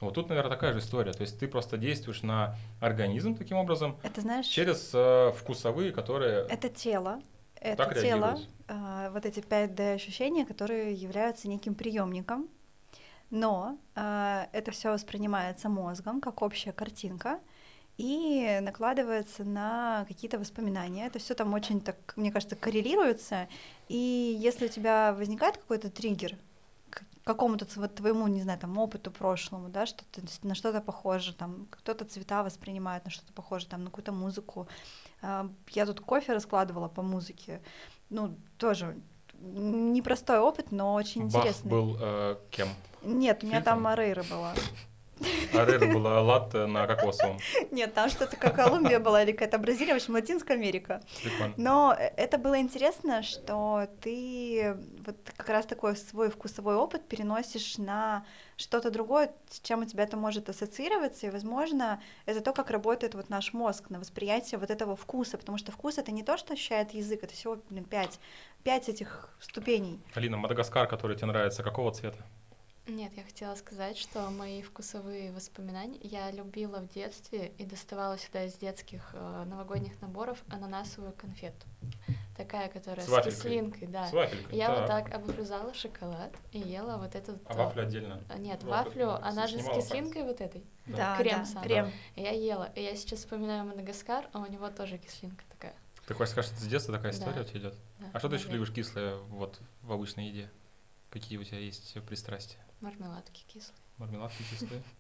Вот 0.01 0.15
тут, 0.15 0.29
наверное, 0.29 0.51
такая 0.51 0.73
же 0.73 0.81
история. 0.81 1.13
То 1.13 1.21
есть 1.21 1.39
ты 1.39 1.47
просто 1.47 1.79
действуешь 1.79 2.23
на 2.23 2.57
организм 2.81 3.37
таким 3.37 3.59
образом 3.59 3.97
Это 4.03 4.21
знаешь, 4.23 4.47
через 4.47 4.91
э, 4.93 5.33
вкусовые, 5.37 5.93
которые 5.93 6.47
это 6.49 6.69
тело, 6.69 7.23
это 7.61 7.85
так 7.85 7.95
тело, 7.95 8.39
а, 8.69 9.11
вот 9.11 9.25
эти 9.25 9.41
5D 9.41 9.95
ощущения, 9.95 10.45
которые 10.45 10.95
являются 10.95 11.49
неким 11.49 11.75
приемником, 11.75 12.49
но 13.31 13.79
а, 13.95 14.49
это 14.53 14.73
все 14.73 14.91
воспринимается 14.91 15.69
мозгом 15.69 16.21
как 16.21 16.43
общая 16.43 16.73
картинка 16.73 17.41
и 17.97 18.59
накладывается 18.63 19.45
на 19.45 20.05
какие-то 20.09 20.39
воспоминания. 20.39 21.07
Это 21.07 21.19
все 21.19 21.35
там 21.35 21.55
очень 21.55 21.81
так, 21.81 21.97
мне 22.17 22.33
кажется, 22.33 22.57
коррелируется. 22.57 23.49
И 23.89 24.37
если 24.41 24.67
у 24.67 24.69
тебя 24.69 25.13
возникает 25.13 25.57
какой-то 25.59 25.91
триггер 25.91 26.37
к 26.91 27.05
какому-то 27.25 27.67
вот 27.77 27.95
твоему, 27.95 28.27
не 28.27 28.43
знаю, 28.43 28.59
там 28.59 28.77
опыту 28.79 29.11
прошлому, 29.11 29.69
да, 29.69 29.87
что 29.87 30.05
ты 30.11 30.23
на 30.43 30.55
что-то 30.55 30.81
похоже, 30.81 31.35
там 31.35 31.67
кто-то 31.71 32.05
цвета 32.05 32.43
воспринимает 32.43 33.05
на 33.05 33.11
что-то 33.11 33.33
похоже, 33.33 33.67
там 33.67 33.85
на 33.85 33.91
какую-то 33.91 34.13
музыку. 34.13 34.67
А, 35.23 35.49
Я 35.71 35.87
тут 35.87 36.01
кофе 36.01 36.33
раскладывала 36.33 36.89
по 36.89 37.03
музыке, 37.03 37.63
ну 38.11 38.37
тоже 38.59 38.97
непростой 39.41 40.39
опыт, 40.39 40.73
но 40.73 40.95
очень 40.95 41.23
Бах 41.29 41.35
интересный. 41.37 41.71
был 41.71 41.97
э, 42.01 42.37
кем? 42.51 42.69
Нет, 43.03 43.43
у 43.43 43.47
меня 43.47 43.57
фильтром? 43.59 43.63
там 43.83 43.87
Арейра 43.87 44.23
была. 44.25 44.55
Арера 45.53 45.93
была 45.93 46.21
латте 46.21 46.67
на 46.67 46.87
кокосовом. 46.87 47.39
Нет, 47.71 47.95
там 47.95 48.09
что-то 48.09 48.37
как 48.37 48.57
Колумбия 48.57 48.99
была 48.99 49.23
или 49.23 49.33
какая-то 49.33 49.59
Бразилия, 49.59 49.93
в 49.95 49.97
общем, 49.97 50.15
Латинская 50.15 50.55
Америка. 50.55 51.03
Прикольно. 51.23 51.55
Но 51.57 51.97
это 51.99 52.39
было 52.39 52.61
интересно, 52.61 53.23
что 53.23 53.89
ты 54.01 54.77
вот 55.07 55.17
как 55.37 55.49
раз 55.49 55.67
такой 55.67 55.97
свой 55.97 56.31
вкусовой 56.31 56.75
опыт 56.75 57.07
переносишь 57.07 57.79
на 57.79 58.25
что-то 58.57 58.91
другое, 58.91 59.33
с 59.51 59.61
чем 59.61 59.83
у 59.83 59.85
тебя 59.85 60.05
это 60.05 60.17
может 60.17 60.49
ассоциироваться, 60.49 61.27
и, 61.27 61.31
возможно, 61.31 62.01
это 62.25 62.41
то, 62.41 62.53
как 62.53 62.71
работает 62.71 63.15
вот 63.15 63.29
наш 63.29 63.53
мозг 63.53 63.91
на 63.91 63.99
восприятие 63.99 64.59
вот 64.59 64.71
этого 64.71 64.95
вкуса, 64.95 65.39
потому 65.39 65.59
что 65.59 65.73
вкус— 65.73 65.99
это 65.99 66.13
не 66.13 66.23
то, 66.23 66.37
что 66.37 66.53
ощущает 66.53 66.95
язык, 66.95 67.25
это 67.25 67.35
всего, 67.35 67.59
блин, 67.69 67.85
пять, 67.85 68.21
пять 68.63 68.89
этих 68.89 69.37
ступеней. 69.41 70.01
Алина, 70.15 70.37
Мадагаскар, 70.37 70.87
который 70.87 71.17
тебе 71.17 71.27
нравится, 71.27 71.63
какого 71.63 71.93
цвета? 71.93 72.19
Нет, 72.87 73.13
я 73.17 73.23
хотела 73.25 73.55
сказать, 73.55 73.97
что 73.97 74.29
мои 74.31 74.61
вкусовые 74.61 75.33
воспоминания 75.33 75.99
я 76.03 76.31
любила 76.31 76.81
в 76.81 76.89
детстве 76.89 77.53
и 77.57 77.65
доставала 77.65 78.19
всегда 78.19 78.45
из 78.45 78.55
детских 78.55 79.11
э, 79.15 79.45
новогодних 79.47 79.99
наборов 80.03 80.43
ананасовую 80.51 81.13
конфету. 81.15 81.67
Такая, 82.37 82.69
которая 82.69 83.07
С 83.07 83.09
с, 83.09 83.25
кислинкой, 83.25 83.89
да. 83.89 84.07
С 84.09 84.13
вафелькой. 84.13 84.59
Я 84.59 84.75
вот 84.75 84.87
так 84.87 85.15
обгрызала 85.15 85.73
шоколад 85.73 86.35
и 86.53 86.59
ела 86.59 86.99
вот 86.99 87.15
этот... 87.15 87.41
А 87.47 87.55
э, 87.55 87.57
вафля 87.57 87.83
отдельно? 87.83 88.23
а, 88.29 88.37
Нет, 88.37 88.61
Ну, 88.63 88.69
вафлю, 88.71 89.07
вот, 89.13 89.23
она 89.23 89.47
же 89.47 89.61
с 89.61 89.65
кислинкой 89.67 90.25
вот 90.25 90.43
этой. 90.43 90.63
Да, 90.85 91.17
Крем 91.17 91.39
да, 91.39 91.45
сам. 91.47 91.63
крем. 91.63 91.91
И 92.17 92.23
я 92.23 92.33
ела. 92.33 92.71
И 92.75 92.83
я 92.83 92.95
сейчас 92.97 93.21
вспоминаю 93.21 93.65
Мадагаскар, 93.65 94.29
а 94.35 94.41
у 94.41 94.47
него 94.47 94.69
тоже 94.69 94.99
кислинка 94.99 95.43
такая. 95.49 95.75
Ты 96.07 96.13
хочешь 96.13 96.33
сказать, 96.33 96.51
что 96.53 96.61
с 96.61 96.67
детства 96.67 96.95
такая 96.95 97.13
Да. 97.13 97.19
история 97.19 97.41
у 97.41 97.45
тебя 97.45 97.61
идет? 97.61 97.75
Да, 97.99 98.07
А 98.13 98.19
что 98.19 98.29
ты 98.29 98.35
еще 98.35 98.49
наверное. 98.49 98.67
любишь 98.67 98.75
кислое 98.75 99.17
вот 99.17 99.59
в 99.81 99.91
обычной 99.93 100.27
еде? 100.27 100.51
Какие 101.09 101.39
у 101.39 101.45
тебя 101.45 101.61
есть 101.61 101.95
пристрастия? 102.07 102.59
Мармеладки 102.85 103.45
кислые. 103.47 103.79
Мармеладки 103.99 104.43
кислые? 104.43 104.83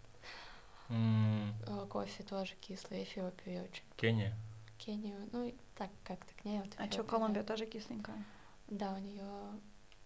Э, 0.90 1.86
Кофе 1.88 2.22
тоже 2.24 2.54
кислый, 2.60 3.04
Эфиопию 3.04 3.54
я 3.54 3.62
очень. 3.62 3.82
Кения. 3.96 4.36
Кению, 4.76 5.16
ну, 5.32 5.54
так 5.76 5.88
как-то 6.04 6.34
к 6.34 6.44
ней 6.44 6.58
вот 6.58 6.68
А 6.76 6.84
что, 6.84 6.96
Эфиопия, 6.96 7.10
Колумбия 7.10 7.42
тоже 7.42 7.64
кисленькая? 7.64 8.22
Да, 8.68 8.92
у 8.92 8.98
нее 8.98 9.24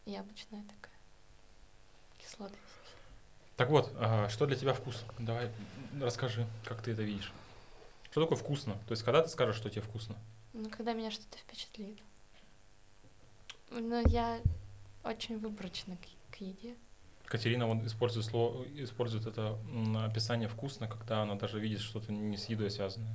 яблочная 0.07 0.63
такая 0.63 0.95
кислота. 2.19 2.55
Так 3.57 3.71
вот, 3.71 3.93
а, 3.97 4.29
что 4.29 4.47
для 4.47 4.55
тебя 4.55 4.73
вкус? 4.73 5.05
Давай 5.19 5.51
расскажи, 6.01 6.47
как 6.65 6.81
ты 6.81 6.93
это 6.93 7.03
видишь. 7.03 7.33
Что 8.13 8.23
такое 8.23 8.39
вкусно? 8.39 8.75
То 8.87 8.93
есть, 8.93 9.03
когда 9.03 9.23
ты 9.23 9.29
скажешь, 9.29 9.57
что 9.57 9.69
тебе 9.71 9.83
вкусно? 9.83 10.17
Ну, 10.53 10.71
когда 10.71 10.93
меня 10.93 11.11
что-то 11.11 11.39
впечатлит. 11.39 11.99
Ну, 13.71 14.01
я 14.07 14.41
очень 15.03 15.39
выборочна 15.41 15.97
к, 15.97 16.37
к 16.37 16.41
еде. 16.41 16.77
Катерина 17.29 17.67
вот 17.67 17.85
использует 17.85 18.25
слово, 18.27 18.65
использует 18.75 19.27
это 19.27 19.59
описание 20.05 20.49
вкусно, 20.49 20.89
когда 20.89 21.23
она 21.23 21.35
даже 21.35 21.61
видит 21.61 21.81
что-то 21.81 22.13
не 22.13 22.37
с 22.37 22.47
едой 22.49 22.71
связанное. 22.71 23.15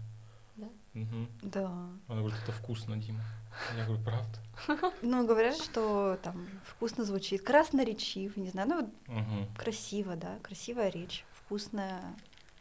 Да? 0.56 0.68
Мгм. 0.94 1.30
Да. 1.42 1.68
Она 2.08 2.20
говорит, 2.22 2.38
это 2.44 2.52
вкусно, 2.52 2.96
Дима. 2.98 3.24
Я 3.78 3.86
говорю, 3.86 4.04
правда? 4.04 4.40
Ну, 5.02 5.26
говорят, 5.28 5.58
что 5.58 6.20
там 6.22 6.48
вкусно 6.64 7.04
звучит, 7.06 7.42
красноречив, 7.42 8.38
не 8.38 8.50
знаю, 8.50 8.68
ну, 8.70 8.82
вот 8.82 8.90
Мгм. 9.08 9.48
красиво, 9.56 10.16
да, 10.16 10.38
красивая 10.44 10.90
речь, 10.90 11.26
вкусная 11.32 12.02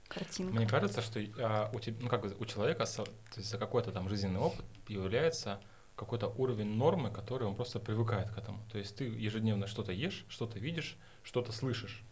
картинка. 0.09 0.55
Мне 0.55 0.67
кажется, 0.67 1.03
что 1.03 1.21
а, 1.39 1.71
у, 1.75 1.79
теб- 1.79 2.01
ну, 2.01 2.09
как 2.09 2.23
бы 2.23 2.35
у 2.39 2.45
человека 2.47 2.87
со- 2.87 3.05
то 3.05 3.13
есть 3.37 3.51
за 3.51 3.59
какой-то 3.59 3.93
там 3.93 4.09
жизненный 4.09 4.41
опыт 4.41 4.65
появляется 4.87 5.61
какой-то 6.03 6.29
уровень 6.29 6.77
нормы, 6.77 7.11
который 7.11 7.47
он 7.47 7.55
просто 7.55 7.79
привыкает 7.79 8.31
к 8.31 8.39
этому. 8.39 8.59
То 8.71 8.79
есть 8.79 8.97
ты 8.97 9.05
ежедневно 9.05 9.67
что-то 9.67 9.93
ешь, 9.93 10.25
что-то 10.29 10.59
видишь, 10.59 10.97
что-то 11.23 11.53
слышишь. 11.53 12.03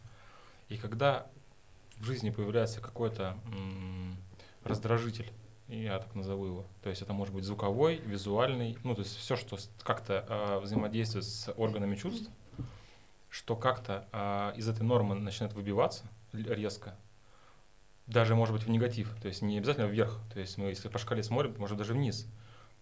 И 0.68 0.76
когда 0.76 1.26
в 1.96 2.04
жизни 2.04 2.30
появляется 2.30 2.80
какой-то 2.80 3.36
м, 3.46 4.16
раздражитель, 4.64 5.30
я 5.68 5.98
так 5.98 6.14
назову 6.14 6.46
его, 6.46 6.66
то 6.82 6.90
есть 6.90 7.02
это 7.02 7.12
может 7.12 7.34
быть 7.34 7.44
звуковой, 7.44 7.96
визуальный, 7.96 8.76
ну 8.82 8.94
то 8.94 9.02
есть 9.02 9.16
все, 9.16 9.36
что 9.36 9.56
как-то 9.82 10.24
а, 10.28 10.60
взаимодействует 10.60 11.24
с 11.24 11.52
органами 11.56 11.94
чувств, 11.96 12.30
что 13.28 13.56
как-то 13.56 14.08
а, 14.12 14.52
из 14.56 14.68
этой 14.68 14.82
нормы 14.82 15.14
начинает 15.14 15.54
выбиваться, 15.54 16.04
резко. 16.32 16.96
Даже, 18.06 18.34
может 18.34 18.54
быть, 18.54 18.64
в 18.64 18.70
негатив. 18.70 19.14
То 19.22 19.28
есть 19.28 19.40
не 19.40 19.58
обязательно 19.58 19.86
вверх. 19.86 20.18
То 20.32 20.40
есть 20.40 20.58
мы, 20.58 20.66
если 20.70 20.88
по 20.88 20.98
шкале 20.98 21.22
смотрим, 21.22 21.54
может 21.58 21.78
даже 21.78 21.92
вниз 21.94 22.26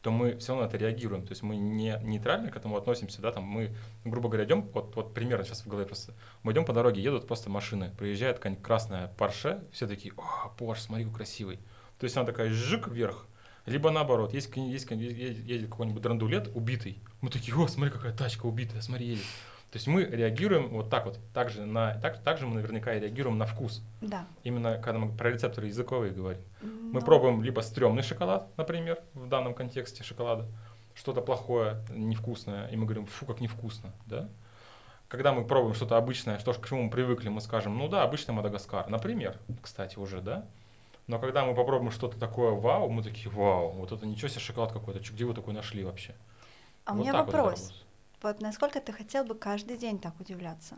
то 0.03 0.11
мы 0.11 0.39
все 0.39 0.53
равно 0.53 0.66
это 0.66 0.77
реагируем. 0.77 1.23
То 1.23 1.33
есть 1.33 1.43
мы 1.43 1.57
не 1.57 1.99
нейтрально 2.03 2.51
к 2.51 2.57
этому 2.57 2.77
относимся, 2.77 3.20
да, 3.20 3.33
там 3.33 3.45
мы, 3.45 3.75
грубо 4.05 4.29
говоря, 4.29 4.45
идем, 4.45 4.62
вот, 4.73 4.95
вот 4.97 5.15
примерно 5.15 5.45
сейчас 5.45 5.62
в 5.62 5.69
голове 5.69 5.87
просто, 5.87 6.15
мы 6.43 6.53
идем 6.53 6.65
по 6.65 6.73
дороге, 6.73 7.03
едут 7.03 7.27
просто 7.27 7.51
машины, 7.51 7.93
приезжает 7.99 8.37
какая-нибудь 8.37 8.65
красная 8.65 9.09
Порше, 9.09 9.65
все 9.73 9.87
такие, 9.87 10.15
о, 10.16 10.49
Порш, 10.51 10.83
смотри, 10.83 11.05
какой 11.05 11.19
красивый. 11.19 11.59
То 11.99 12.05
есть 12.05 12.16
она 12.16 12.27
такая 12.27 12.51
жик 12.51 12.89
вверх, 12.89 13.27
либо 13.66 13.91
наоборот, 13.91 14.33
есть, 14.33 14.55
есть, 14.57 14.91
едет 14.91 15.69
какой-нибудь 15.69 16.03
драндулет 16.03 16.49
убитый, 16.55 17.03
мы 17.20 17.31
такие, 17.31 17.57
о, 17.57 17.66
смотри, 17.66 17.93
какая 17.93 18.12
тачка 18.12 18.47
убитая, 18.47 18.81
смотри, 18.81 19.07
едет. 19.07 19.25
То 19.70 19.77
есть 19.77 19.86
мы 19.86 20.03
реагируем 20.05 20.69
вот 20.69 20.89
так 20.89 21.05
вот, 21.05 21.19
также 21.35 21.66
на, 21.66 21.95
так, 22.01 22.23
также 22.23 22.47
мы 22.47 22.55
наверняка 22.55 22.95
и 22.95 23.01
реагируем 23.01 23.36
на 23.36 23.45
вкус. 23.45 23.82
Да. 24.01 24.27
Именно 24.43 24.78
когда 24.78 24.99
мы 24.99 25.15
про 25.15 25.31
рецепторы 25.31 25.66
языковые 25.66 26.12
говорим. 26.12 26.40
Ну, 26.62 26.93
Мы 26.95 27.01
пробуем 27.03 27.43
либо 27.43 27.61
стрёмный 27.61 28.03
шоколад, 28.03 28.49
например, 28.57 28.99
в 29.12 29.28
данном 29.28 29.53
контексте 29.53 30.03
шоколада, 30.03 30.47
что-то 30.95 31.20
плохое, 31.20 31.85
невкусное, 31.90 32.69
и 32.69 32.77
мы 32.77 32.86
говорим, 32.86 33.07
фу, 33.07 33.27
как 33.27 33.40
невкусно, 33.40 33.93
да? 34.07 34.28
Когда 35.09 35.32
мы 35.32 35.45
пробуем 35.45 35.74
что-то 35.74 35.97
обычное, 35.99 36.39
что 36.39 36.53
к 36.55 36.66
чему 36.66 36.85
мы 36.85 36.90
привыкли, 36.90 37.28
мы 37.28 37.40
скажем, 37.43 37.77
ну 37.77 37.89
да, 37.89 38.03
обычный 38.03 38.32
Мадагаскар, 38.32 38.89
например, 38.89 39.39
кстати, 39.62 39.99
уже, 39.99 40.23
да? 40.23 40.47
Но 41.07 41.19
когда 41.19 41.45
мы 41.45 41.55
попробуем 41.55 41.90
что-то 41.90 42.19
такое 42.19 42.53
вау, 42.53 42.89
мы 42.89 43.03
такие, 43.03 43.31
вау, 43.31 43.70
вот 43.73 43.93
это 43.93 44.07
ничего 44.07 44.28
себе 44.28 44.40
шоколад 44.40 44.73
какой-то, 44.73 45.01
где 45.01 45.24
вы 45.24 45.35
такой 45.35 45.53
нашли 45.55 45.85
вообще? 45.85 46.15
А 46.85 46.93
у 46.93 46.97
Вот 46.97 47.03
меня 47.03 47.12
вот 47.12 47.28
это 47.28 47.36
вопрос. 47.36 47.61
работает. 47.61 47.88
Вот 48.23 48.40
насколько 48.40 48.81
ты 48.81 48.93
хотел 48.93 49.24
бы 49.24 49.35
каждый 49.35 49.77
день 49.77 49.99
так 49.99 50.19
удивляться? 50.20 50.77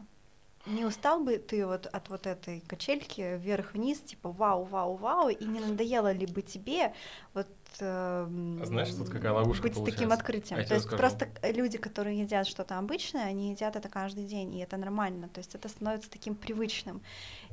Не 0.67 0.85
устал 0.85 1.21
бы 1.21 1.39
ты 1.39 1.67
вот 1.67 1.87
от 1.87 2.11
вот 2.11 2.27
этой 2.27 2.61
качельки 2.61 3.39
вверх-вниз, 3.39 4.01
типа 4.01 4.31
вау, 4.31 4.65
вау, 4.65 4.97
вау, 4.97 5.31
и 5.31 5.45
не 5.45 5.59
надоело 5.59 6.13
ли 6.13 6.27
бы 6.27 6.43
тебе 6.43 6.95
вот 7.33 7.47
А 7.81 8.27
знаешь, 8.65 8.91
тут 8.91 9.09
какая 9.09 9.33
ловушка 9.33 9.65
быть 9.65 9.75
таким 9.75 9.85
получается? 9.85 10.15
открытием? 10.15 10.61
Я 10.61 10.67
То 10.67 10.75
есть 10.75 10.87
скажу. 10.87 10.99
просто 10.99 11.29
люди, 11.43 11.79
которые 11.79 12.21
едят 12.21 12.47
что-то 12.47 12.79
обычное, 12.79 13.25
они 13.25 13.51
едят 13.51 13.77
это 13.77 13.89
каждый 13.89 14.25
день, 14.25 14.55
и 14.55 14.61
это 14.61 14.77
нормально. 14.77 15.29
То 15.29 15.39
есть 15.39 15.55
это 15.55 15.69
становится 15.69 16.11
таким 16.11 16.35
привычным. 16.35 17.03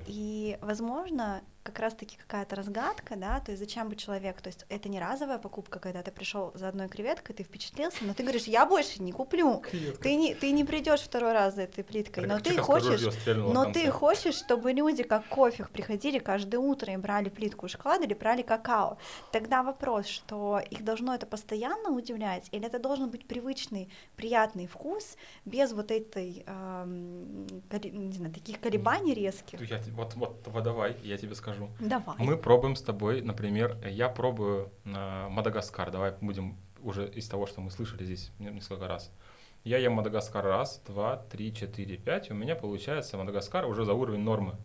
И, 0.06 0.57
возможно, 0.61 1.41
как 1.68 1.80
раз-таки 1.80 2.15
какая-то 2.15 2.56
разгадка, 2.56 3.18
да, 3.18 3.41
то 3.41 3.52
есть 3.52 3.61
зачем 3.61 3.89
бы 3.89 3.98
человек, 3.98 4.41
то 4.41 4.48
есть 4.48 4.65
это 4.69 4.88
не 4.88 5.02
разовая 5.02 5.38
покупка, 5.38 5.80
когда 5.80 6.02
ты 6.02 6.11
пришел 6.11 6.52
за 6.56 6.69
одной 6.69 6.88
креветкой, 6.88 7.35
ты 7.35 7.44
впечатлился, 7.44 7.98
но 8.06 8.14
ты 8.14 8.23
говоришь, 8.23 8.45
я 8.45 8.65
больше 8.65 9.03
не 9.03 9.11
куплю. 9.11 9.61
Ты 10.02 10.15
не, 10.15 10.34
ты 10.34 10.52
не 10.52 10.64
придешь 10.64 11.02
второй 11.02 11.34
раз 11.34 11.56
за 11.56 11.64
этой 11.64 11.84
плиткой, 11.84 12.23
Это 12.23 12.34
но 12.35 12.39
ты 12.39 12.57
хочешь, 12.57 13.02
но 13.26 13.65
ты 13.65 13.91
хочешь, 13.91 14.35
чтобы 14.35 14.72
люди 14.72 15.03
как 15.03 15.27
кофе 15.27 15.65
приходили 15.65 16.19
каждое 16.19 16.60
утро 16.60 16.94
и 16.94 16.98
брали 16.98 17.27
плитку 17.27 17.68
шоколада 17.68 18.06
или 18.06 18.14
брали 18.14 18.44
какао. 18.44 18.98
Тогда 19.34 19.61
вопрос, 19.61 20.06
что 20.07 20.59
их 20.59 20.84
должно 20.84 21.13
это 21.13 21.25
постоянно 21.25 21.89
удивлять, 21.89 22.47
или 22.51 22.65
это 22.65 22.79
должен 22.79 23.09
быть 23.09 23.25
привычный, 23.27 23.89
приятный 24.15 24.67
вкус 24.67 25.17
без 25.45 25.73
вот 25.73 25.91
этой, 25.91 26.43
коли- 27.69 27.89
не 27.91 28.13
знаю, 28.13 28.34
таких 28.34 28.59
колебаний 28.59 29.13
резких. 29.13 29.61
Я 29.69 29.79
вот, 29.93 30.15
вот, 30.15 30.47
вот 30.47 30.63
давай, 30.63 30.95
я 31.03 31.17
тебе 31.17 31.35
скажу. 31.35 31.69
Давай. 31.79 32.15
Мы 32.19 32.38
пробуем 32.38 32.75
с 32.75 32.81
тобой, 32.81 33.21
например, 33.21 33.77
э, 33.84 33.89
я 33.91 34.09
пробую 34.09 34.71
на 34.84 35.29
Мадагаскар. 35.29 35.91
Давай 35.91 36.13
будем 36.21 36.57
уже 36.81 37.07
из 37.09 37.27
того, 37.27 37.47
что 37.47 37.61
мы 37.61 37.71
слышали 37.71 38.03
здесь 38.05 38.31
не- 38.39 38.49
несколько 38.51 38.88
раз. 38.88 39.11
Я 39.63 39.77
ем 39.79 39.93
Мадагаскар 39.93 40.43
раз, 40.45 40.81
два, 40.88 41.17
три, 41.17 41.53
четыре, 41.53 41.97
пять. 41.97 42.31
У 42.31 42.34
меня 42.34 42.55
получается 42.55 43.17
Мадагаскар 43.17 43.65
уже 43.65 43.84
за 43.85 43.93
уровень 43.93 44.21
нормы. 44.21 44.55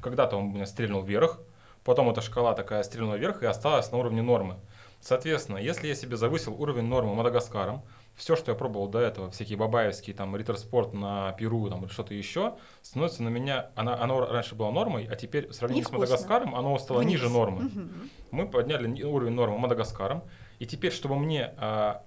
Когда-то 0.00 0.36
он 0.36 0.46
у 0.46 0.52
меня 0.52 0.66
стрельнул 0.66 1.02
вверх, 1.02 1.40
потом 1.84 2.10
эта 2.10 2.20
шкала 2.20 2.54
такая 2.54 2.82
стрельнула 2.82 3.16
вверх 3.16 3.42
и 3.42 3.46
осталась 3.46 3.90
на 3.92 3.98
уровне 3.98 4.22
нормы. 4.22 4.56
Соответственно, 5.00 5.58
если 5.58 5.88
я 5.88 5.94
себе 5.96 6.16
завысил 6.16 6.54
уровень 6.60 6.84
нормы 6.84 7.14
Мадагаскаром, 7.14 7.82
все, 8.14 8.36
что 8.36 8.52
я 8.52 8.56
пробовал 8.56 8.88
до 8.88 9.00
этого, 9.00 9.30
всякие 9.30 9.58
бабаевские, 9.58 10.14
там, 10.14 10.36
риттер-спорт 10.36 10.92
на 10.92 11.32
Перу, 11.32 11.68
там, 11.68 11.82
или 11.84 11.90
что-то 11.90 12.14
еще, 12.14 12.54
становится 12.82 13.22
на 13.22 13.28
меня, 13.28 13.70
она, 13.74 14.00
оно 14.00 14.24
раньше 14.26 14.54
было 14.54 14.70
нормой, 14.70 15.08
а 15.10 15.16
теперь 15.16 15.48
в 15.48 15.54
сравнении 15.54 15.80
Невкусно. 15.80 16.06
с 16.06 16.10
Мадагаскаром 16.10 16.54
оно 16.54 16.78
стало 16.78 17.00
Вниз. 17.00 17.12
ниже 17.12 17.28
нормы. 17.30 17.62
Мгм. 17.62 18.10
Мы 18.30 18.48
подняли 18.48 19.02
уровень 19.02 19.32
нормы 19.32 19.58
Мадагаскаром, 19.58 20.22
и 20.58 20.66
теперь, 20.66 20.92
чтобы 20.92 21.16
мне 21.16 21.54
а, 21.56 22.04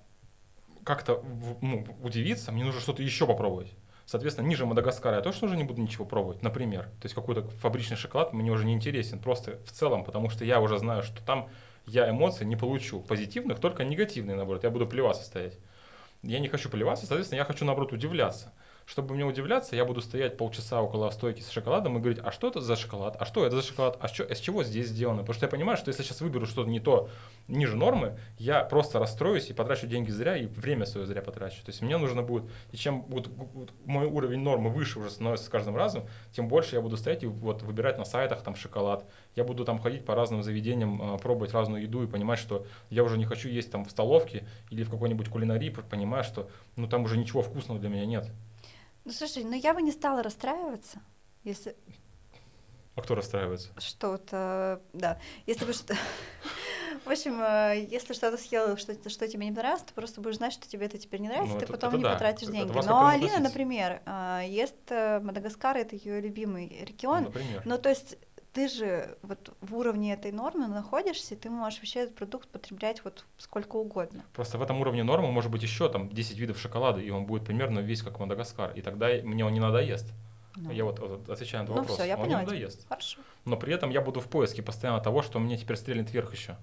как-то 0.85 1.23
ну, 1.61 1.85
удивиться, 2.01 2.51
мне 2.51 2.63
нужно 2.63 2.79
что-то 2.79 3.03
еще 3.03 3.25
попробовать. 3.25 3.73
Соответственно, 4.05 4.47
ниже 4.47 4.65
Мадагаскара 4.65 5.15
я 5.15 5.21
точно 5.21 5.47
уже 5.47 5.57
не 5.57 5.63
буду 5.63 5.81
ничего 5.81 6.05
пробовать, 6.05 6.43
например. 6.43 6.83
То 6.83 7.05
есть 7.05 7.15
какой-то 7.15 7.47
фабричный 7.61 7.97
шоколад 7.97 8.33
мне 8.33 8.51
уже 8.51 8.65
не 8.65 8.73
интересен, 8.73 9.19
просто 9.19 9.59
в 9.65 9.71
целом, 9.71 10.03
потому 10.03 10.29
что 10.29 10.45
я 10.45 10.61
уже 10.61 10.77
знаю, 10.77 11.01
что 11.01 11.23
там 11.25 11.49
я 11.87 12.09
эмоций 12.09 12.45
не 12.45 12.55
получу 12.55 13.01
позитивных, 13.01 13.59
только 13.59 13.83
негативные, 13.83 14.35
наоборот. 14.35 14.63
Я 14.63 14.69
буду 14.69 14.87
плеваться 14.87 15.23
стоять. 15.23 15.57
Я 16.21 16.39
не 16.39 16.47
хочу 16.47 16.69
плеваться, 16.69 17.05
соответственно, 17.05 17.39
я 17.39 17.45
хочу, 17.45 17.65
наоборот, 17.65 17.93
удивляться. 17.93 18.53
Чтобы 18.85 19.15
мне 19.15 19.25
удивляться, 19.25 19.75
я 19.75 19.83
буду 19.83 19.99
стоять 19.99 20.37
полчаса 20.37 20.79
около 20.79 21.09
стойки 21.09 21.41
с 21.41 21.49
шоколадом 21.49 21.97
и 21.97 21.99
говорить, 21.99 22.19
а 22.23 22.31
что 22.31 22.47
это 22.47 22.61
за 22.61 22.75
шоколад, 22.75 23.15
а 23.19 23.25
что 23.25 23.43
это 23.43 23.55
за 23.55 23.63
шоколад, 23.63 23.97
а 23.99 24.07
что, 24.07 24.23
из 24.23 24.39
чего 24.39 24.63
здесь 24.63 24.89
сделано. 24.89 25.21
Потому 25.21 25.33
что 25.33 25.45
я 25.47 25.49
понимаю, 25.49 25.75
что 25.77 25.89
если 25.89 26.03
я 26.03 26.07
сейчас 26.07 26.21
выберу 26.21 26.45
что-то 26.45 26.69
не 26.69 26.79
то 26.79 27.09
ниже 27.47 27.75
нормы, 27.77 28.19
я 28.37 28.63
просто 28.63 28.99
расстроюсь 28.99 29.49
и 29.49 29.53
потрачу 29.53 29.87
деньги 29.87 30.11
зря, 30.11 30.37
и 30.37 30.45
время 30.45 30.85
свое 30.85 31.07
зря 31.07 31.23
потрачу. 31.23 31.63
То 31.65 31.71
есть 31.71 31.81
мне 31.81 31.97
нужно 31.97 32.21
будет, 32.21 32.43
и 32.71 32.77
чем 32.77 33.01
будет, 33.01 33.29
будет 33.29 33.71
мой 33.85 34.05
уровень 34.05 34.41
нормы 34.41 34.69
выше 34.69 34.99
уже 34.99 35.09
становится 35.09 35.47
с 35.47 35.49
каждым 35.49 35.75
разом, 35.75 36.05
тем 36.31 36.47
больше 36.47 36.75
я 36.75 36.81
буду 36.81 36.95
стоять 36.95 37.23
и 37.23 37.25
вот 37.25 37.63
выбирать 37.63 37.97
на 37.97 38.05
сайтах 38.05 38.43
там 38.43 38.55
шоколад. 38.55 39.09
Я 39.35 39.43
буду 39.43 39.65
там 39.65 39.79
ходить 39.79 40.05
по 40.05 40.13
разным 40.13 40.43
заведениям, 40.43 41.15
э, 41.15 41.17
пробовать 41.17 41.53
разную 41.53 41.81
еду 41.81 42.03
и 42.03 42.07
понимать, 42.07 42.37
что 42.37 42.67
я 42.91 43.03
уже 43.03 43.17
не 43.17 43.25
хочу 43.25 43.49
есть 43.49 43.71
там 43.71 43.83
в 43.83 43.89
столовке 43.89 44.45
или 44.69 44.83
в 44.83 44.91
какой-нибудь 44.91 45.29
кулинарии, 45.29 45.69
понимая, 45.89 46.21
что 46.21 46.49
ну 46.75 46.87
там 46.87 47.03
уже 47.03 47.17
ничего 47.17 47.41
вкусного 47.41 47.79
для 47.79 47.89
меня 47.89 48.05
нет. 48.05 48.29
Ну 49.05 49.11
слушай, 49.11 49.43
ну 49.43 49.53
я 49.55 49.73
бы 49.73 49.81
не 49.81 49.91
стала 49.91 50.23
расстраиваться, 50.23 50.99
если 51.43 51.75
А 52.95 53.01
кто 53.01 53.15
расстраивается? 53.15 53.69
что-то, 53.79 54.81
да, 54.93 55.19
если 55.45 55.65
бы 55.65 55.73
что... 55.73 55.95
В 57.05 57.09
общем, 57.11 57.39
э, 57.39 57.85
если 57.91 58.13
что-то 58.13 58.35
съел, 58.37 58.77
что, 58.77 58.95
что 59.09 59.27
тебе 59.27 59.45
не 59.45 59.51
понравилось, 59.51 59.83
ты 59.83 59.93
просто 59.93 60.21
будешь 60.21 60.37
знать, 60.37 60.53
что 60.53 60.67
тебе 60.67 60.87
это 60.87 60.97
теперь 60.97 61.19
не 61.19 61.27
нравится, 61.27 61.53
Ну, 61.53 61.59
ты 61.59 61.65
это- 61.65 61.73
потом 61.73 61.89
это 61.89 61.97
не 61.97 62.03
да. 62.03 62.13
потратишь 62.13 62.43
Это 62.47 62.51
деньги. 62.53 62.67
во 62.71 62.81
сколько 62.81 62.89
Но 62.89 63.01
не 63.03 63.09
Алина, 63.09 63.25
относиться. 63.27 63.43
например, 63.43 64.01
э, 64.05 64.41
ест 64.47 64.75
э, 64.89 65.19
Мадагаскар, 65.19 65.77
это 65.77 65.95
ее 65.95 66.19
любимый 66.19 66.75
Ну, 66.79 66.85
регион. 66.85 67.23
например. 67.25 67.61
Ну, 67.63 67.77
то 67.77 67.89
есть 67.89 68.17
ты 68.55 68.69
же 68.69 69.17
вот 69.21 69.53
в 69.59 69.75
уровне 69.75 70.13
этой 70.13 70.31
нормы 70.31 70.67
находишься, 70.67 71.35
и 71.35 71.37
ты 71.37 71.49
можешь 71.49 71.79
вообще 71.79 71.99
этот 72.03 72.15
продукт 72.15 72.47
потреблять 72.47 73.03
вот 73.03 73.25
сколько 73.37 73.75
угодно. 73.75 74.23
Просто 74.33 74.57
в 74.57 74.61
этом 74.61 74.79
уровне 74.79 75.03
нормы 75.03 75.29
может 75.29 75.51
быть 75.51 75.61
еще 75.61 75.89
там 75.89 76.07
10 76.09 76.37
видов 76.37 76.57
шоколада, 76.57 77.01
и 77.01 77.09
он 77.09 77.25
будет 77.25 77.43
примерно 77.43 77.79
весь 77.79 78.01
как 78.01 78.17
Мадагаскар. 78.17 78.71
И 78.71 78.81
тогда 78.81 79.09
мне 79.23 79.45
он 79.45 79.51
не 79.53 79.59
надоест. 79.59 80.13
Ну, 80.55 80.71
Я 80.71 80.85
вот, 80.85 80.99
вот 80.99 81.29
отвечаю 81.29 81.63
на 81.63 81.67
твой 81.67 81.75
Ну, 81.75 81.81
вопрос. 81.81 81.97
всё, 81.97 82.07
я 82.07 82.15
он 82.15 82.23
поняла 82.23 82.39
не 82.39 82.45
надоест. 82.45 82.87
Хорошо. 82.87 83.19
Но 83.43 83.57
при 83.57 83.73
этом 83.73 83.89
я 83.89 83.99
буду 83.99 84.21
в 84.21 84.29
поиске 84.29 84.63
постоянно 84.63 85.01
того, 85.01 85.21
что 85.21 85.37
мне 85.39 85.57
теперь 85.57 85.75
стрельнет 85.75 86.09
вверх 86.11 86.31
еще. 86.31 86.55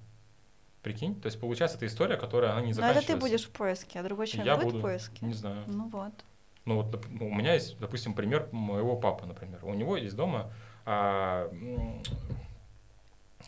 Прикинь? 0.83 1.21
То 1.21 1.27
есть 1.27 1.39
получается, 1.39 1.77
это 1.77 1.87
история, 1.87 2.17
которая 2.17 2.53
она 2.53 2.63
не 2.63 2.69
Но 2.69 2.73
заканчивается. 2.73 3.13
это 3.13 3.21
ты 3.21 3.21
будешь 3.21 3.45
в 3.45 3.51
поиске, 3.51 4.01
а 4.01 4.03
другой 4.03 4.29
человек 4.29 4.47
Я 4.47 4.57
будет 4.57 4.67
буду. 4.69 4.79
в 4.79 4.83
поиске. 4.83 5.27
Не 5.27 5.35
знаю. 5.35 5.63
Ну 5.67 5.91
вот. 5.91 6.13
Ну 6.65 6.81
вот 6.81 7.05
ну, 7.11 7.29
у 7.29 7.35
меня 7.35 7.53
есть, 7.53 7.79
допустим, 7.79 8.15
пример 8.15 8.49
моего 8.51 8.97
папы, 8.97 9.27
например. 9.27 9.63
У 9.63 9.75
него 9.75 9.99
есть 9.99 10.17
дома 10.17 10.51
а, 10.85 11.51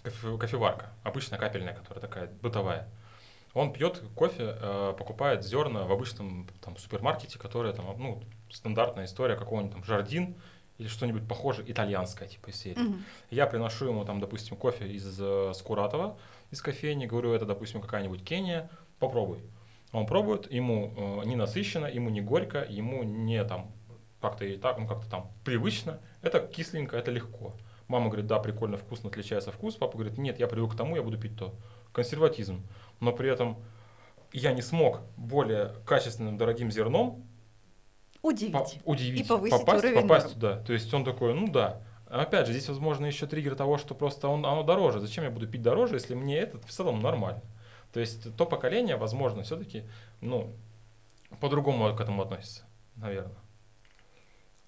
кофе- 0.02 0.38
кофеварка, 0.38 0.90
обычная 1.02 1.38
капельная, 1.38 1.74
которая 1.74 2.00
такая 2.00 2.30
бытовая. 2.42 2.88
Он 3.54 3.72
пьет 3.72 4.02
кофе, 4.16 4.56
э, 4.60 4.94
покупает 4.98 5.44
зерна 5.44 5.84
в 5.84 5.92
обычном 5.92 6.48
там, 6.60 6.76
супермаркете, 6.76 7.38
которая 7.38 7.72
там, 7.72 7.86
ну, 7.98 8.22
стандартная 8.50 9.04
история 9.04 9.36
какого-нибудь 9.36 9.74
там 9.74 9.84
Жардин 9.84 10.34
или 10.78 10.88
что-нибудь 10.88 11.28
похожее, 11.28 11.70
итальянское, 11.70 12.26
типа 12.26 12.50
из 12.50 12.56
серии. 12.56 12.80
Мгм. 12.80 13.04
Я 13.30 13.46
приношу 13.46 13.86
ему 13.86 14.04
там, 14.04 14.18
допустим, 14.18 14.56
кофе 14.56 14.88
из 14.88 15.16
э, 15.20 15.52
Скуратова, 15.54 16.18
из 16.50 16.60
кофейни, 16.62 17.06
говорю, 17.06 17.32
это, 17.32 17.46
допустим, 17.46 17.80
какая-нибудь 17.80 18.24
Кения, 18.24 18.68
попробуй. 18.98 19.38
Он 19.92 20.06
пробует, 20.06 20.50
ему 20.50 21.22
э, 21.22 21.26
не 21.26 21.36
насыщенно, 21.36 21.86
ему 21.86 22.10
не 22.10 22.20
горько, 22.20 22.66
ему 22.68 23.04
не 23.04 23.44
там 23.44 23.70
как-то 24.20 24.44
и 24.44 24.56
так, 24.56 24.78
ну 24.78 24.88
как-то 24.88 25.08
там 25.08 25.30
привычно, 25.44 26.00
это 26.24 26.40
кисленько, 26.40 26.96
это 26.96 27.10
легко. 27.10 27.54
Мама 27.88 28.06
говорит, 28.08 28.26
да, 28.26 28.38
прикольно, 28.38 28.76
вкусно, 28.76 29.10
отличается 29.10 29.52
вкус. 29.52 29.74
Папа 29.76 29.98
говорит, 29.98 30.18
нет, 30.18 30.38
я 30.40 30.46
привык 30.46 30.72
к 30.72 30.76
тому, 30.76 30.96
я 30.96 31.02
буду 31.02 31.18
пить 31.18 31.36
то. 31.36 31.54
Консерватизм. 31.92 32.62
Но 33.00 33.12
при 33.12 33.30
этом 33.30 33.56
я 34.32 34.52
не 34.52 34.62
смог 34.62 35.00
более 35.16 35.74
качественным, 35.86 36.38
дорогим 36.38 36.70
зерном 36.70 37.24
Удивить. 38.22 38.52
по- 38.52 38.66
удивить, 38.90 39.20
И 39.20 39.28
повысить 39.28 39.58
попасть, 39.60 39.84
уровень 39.84 40.02
попасть 40.02 40.26
норм. 40.26 40.34
туда. 40.34 40.58
То 40.64 40.72
есть 40.72 40.92
он 40.94 41.04
такой, 41.04 41.34
ну 41.34 41.48
да. 41.50 41.82
Опять 42.08 42.46
же, 42.46 42.52
здесь, 42.52 42.68
возможно, 42.68 43.06
еще 43.06 43.26
триггер 43.26 43.54
того, 43.54 43.76
что 43.76 43.94
просто 43.94 44.28
он, 44.28 44.46
оно 44.46 44.62
дороже. 44.62 45.00
Зачем 45.00 45.24
я 45.24 45.30
буду 45.30 45.46
пить 45.46 45.62
дороже, 45.62 45.94
если 45.96 46.14
мне 46.14 46.38
этот 46.38 46.64
в 46.64 46.70
целом 46.70 47.00
нормально? 47.00 47.42
То 47.92 48.00
есть 48.00 48.34
то 48.36 48.46
поколение, 48.46 48.96
возможно, 48.96 49.42
все-таки, 49.42 49.84
ну, 50.20 50.52
по-другому 51.40 51.94
к 51.94 52.00
этому 52.00 52.22
относится, 52.22 52.62
наверное. 52.96 53.36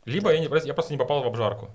Либо 0.07 0.33
я, 0.33 0.39
не, 0.39 0.47
я 0.67 0.75
просто 0.75 0.93
не 0.93 0.99
попал 0.99 1.23
в 1.23 1.27
обжарку. 1.27 1.71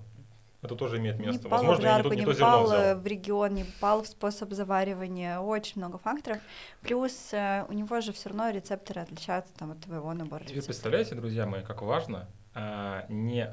Это 0.62 0.76
тоже 0.76 0.98
имеет 0.98 1.18
место. 1.18 1.44
Не 1.44 1.50
Возможно, 1.50 1.84
я 1.86 1.96
не, 1.98 2.02
то- 2.04 2.08
не 2.10 2.16
не 2.16 2.24
то 2.24 2.32
зерно 2.32 2.46
попал 2.50 2.66
взял. 2.66 2.80
э, 2.80 2.94
в 2.94 3.06
регион, 3.06 3.54
не 3.54 3.64
попал 3.64 4.02
в 4.02 4.06
способ 4.06 4.52
заваривания, 4.52 5.40
очень 5.40 5.80
много 5.80 5.98
факторов. 5.98 6.38
Плюс 6.82 7.30
э, 7.32 7.64
у 7.68 7.72
него 7.72 8.00
же 8.00 8.12
все 8.12 8.28
равно 8.28 8.50
рецепторы 8.50 9.00
отличаются 9.00 9.52
там, 9.54 9.72
от 9.72 9.80
твоего 9.80 10.12
набора 10.14 10.40
рецепторов. 10.40 10.66
представляете, 10.66 11.14
друзья 11.16 11.46
мои, 11.46 11.62
как 11.62 11.82
важно 11.82 12.28
а, 12.54 13.06
не 13.08 13.52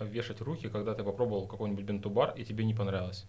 вешать 0.00 0.40
руки, 0.42 0.68
когда 0.68 0.94
ты 0.94 1.02
попробовал 1.02 1.46
какой-нибудь 1.46 1.84
бентубар 1.84 2.34
и 2.36 2.44
тебе 2.44 2.64
не 2.64 2.74
понравилось. 2.74 3.26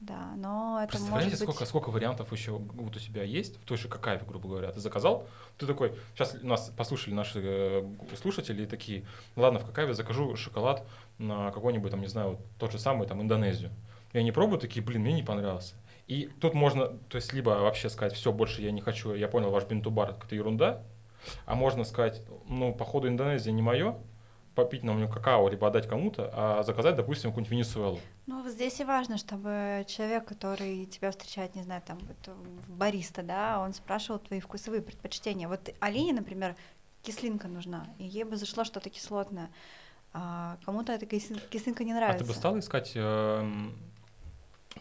Да, 0.00 0.32
но 0.36 0.80
это 0.82 0.92
Представляете, 0.92 1.30
может 1.30 1.40
быть... 1.40 1.54
сколько, 1.54 1.68
сколько 1.68 1.90
вариантов 1.90 2.32
еще 2.32 2.52
вот 2.52 2.96
у 2.96 2.98
тебя 2.98 3.22
есть 3.22 3.60
в 3.60 3.64
той 3.66 3.76
же 3.76 3.86
какаве, 3.86 4.22
грубо 4.26 4.48
говоря. 4.48 4.72
Ты 4.72 4.80
заказал, 4.80 5.28
ты 5.58 5.66
такой, 5.66 5.94
сейчас 6.14 6.36
нас 6.42 6.72
послушали 6.74 7.12
наши 7.12 7.40
э, 7.42 8.16
слушатели 8.16 8.62
и 8.62 8.66
такие, 8.66 9.04
ладно, 9.36 9.58
в 9.58 9.66
какаве 9.66 9.92
закажу 9.92 10.34
шоколад 10.36 10.86
на 11.18 11.50
какой-нибудь, 11.52 11.90
там, 11.90 12.00
не 12.00 12.06
знаю, 12.06 12.30
вот 12.30 12.40
тот 12.58 12.72
же 12.72 12.78
самый, 12.78 13.06
там, 13.06 13.20
Индонезию. 13.20 13.70
И 14.14 14.18
они 14.18 14.32
пробуют, 14.32 14.62
такие, 14.62 14.82
блин, 14.82 15.02
мне 15.02 15.12
не 15.12 15.22
понравился. 15.22 15.74
И 16.06 16.30
тут 16.40 16.54
можно, 16.54 16.88
то 16.88 17.16
есть, 17.16 17.34
либо 17.34 17.50
вообще 17.50 17.90
сказать, 17.90 18.14
все, 18.14 18.32
больше 18.32 18.62
я 18.62 18.72
не 18.72 18.80
хочу, 18.80 19.12
я 19.12 19.28
понял, 19.28 19.50
ваш 19.50 19.64
бентубар 19.64 20.16
это 20.24 20.34
ерунда, 20.34 20.82
а 21.44 21.54
можно 21.54 21.84
сказать, 21.84 22.22
ну, 22.48 22.74
походу, 22.74 23.06
Индонезия 23.06 23.52
не 23.52 23.60
мое, 23.60 23.98
попить 24.64 24.82
на 24.82 25.08
какао, 25.08 25.48
либо 25.48 25.66
отдать 25.66 25.88
кому-то, 25.88 26.30
а 26.32 26.62
заказать, 26.62 26.96
допустим, 26.96 27.30
какую-нибудь 27.30 27.50
Венесуэлу. 27.52 28.00
Ну, 28.26 28.42
вот 28.42 28.52
здесь 28.52 28.80
и 28.80 28.84
важно, 28.84 29.16
чтобы 29.18 29.84
человек, 29.88 30.24
который 30.26 30.84
тебя 30.86 31.10
встречает, 31.10 31.54
не 31.54 31.62
знаю, 31.62 31.82
там, 31.86 31.98
вот, 31.98 32.36
в 32.66 32.70
бариста, 32.72 33.22
да, 33.22 33.60
он 33.60 33.72
спрашивал 33.74 34.18
твои 34.18 34.40
вкусовые 34.40 34.82
предпочтения. 34.82 35.48
Вот 35.48 35.74
Алине, 35.80 36.12
например, 36.12 36.54
кислинка 37.02 37.48
нужна, 37.48 37.86
и 37.98 38.04
ей 38.04 38.24
бы 38.24 38.36
зашло 38.36 38.64
что-то 38.64 38.90
кислотное. 38.90 39.50
А 40.12 40.58
кому-то 40.64 40.92
эта 40.92 41.06
кислин- 41.06 41.40
кислинка 41.50 41.84
не 41.84 41.92
А 41.92 41.96
нравится. 41.96 42.24
ты 42.24 42.28
бы 42.28 42.36
стал 42.36 42.58
искать 42.58 42.92
эм, 42.96 43.76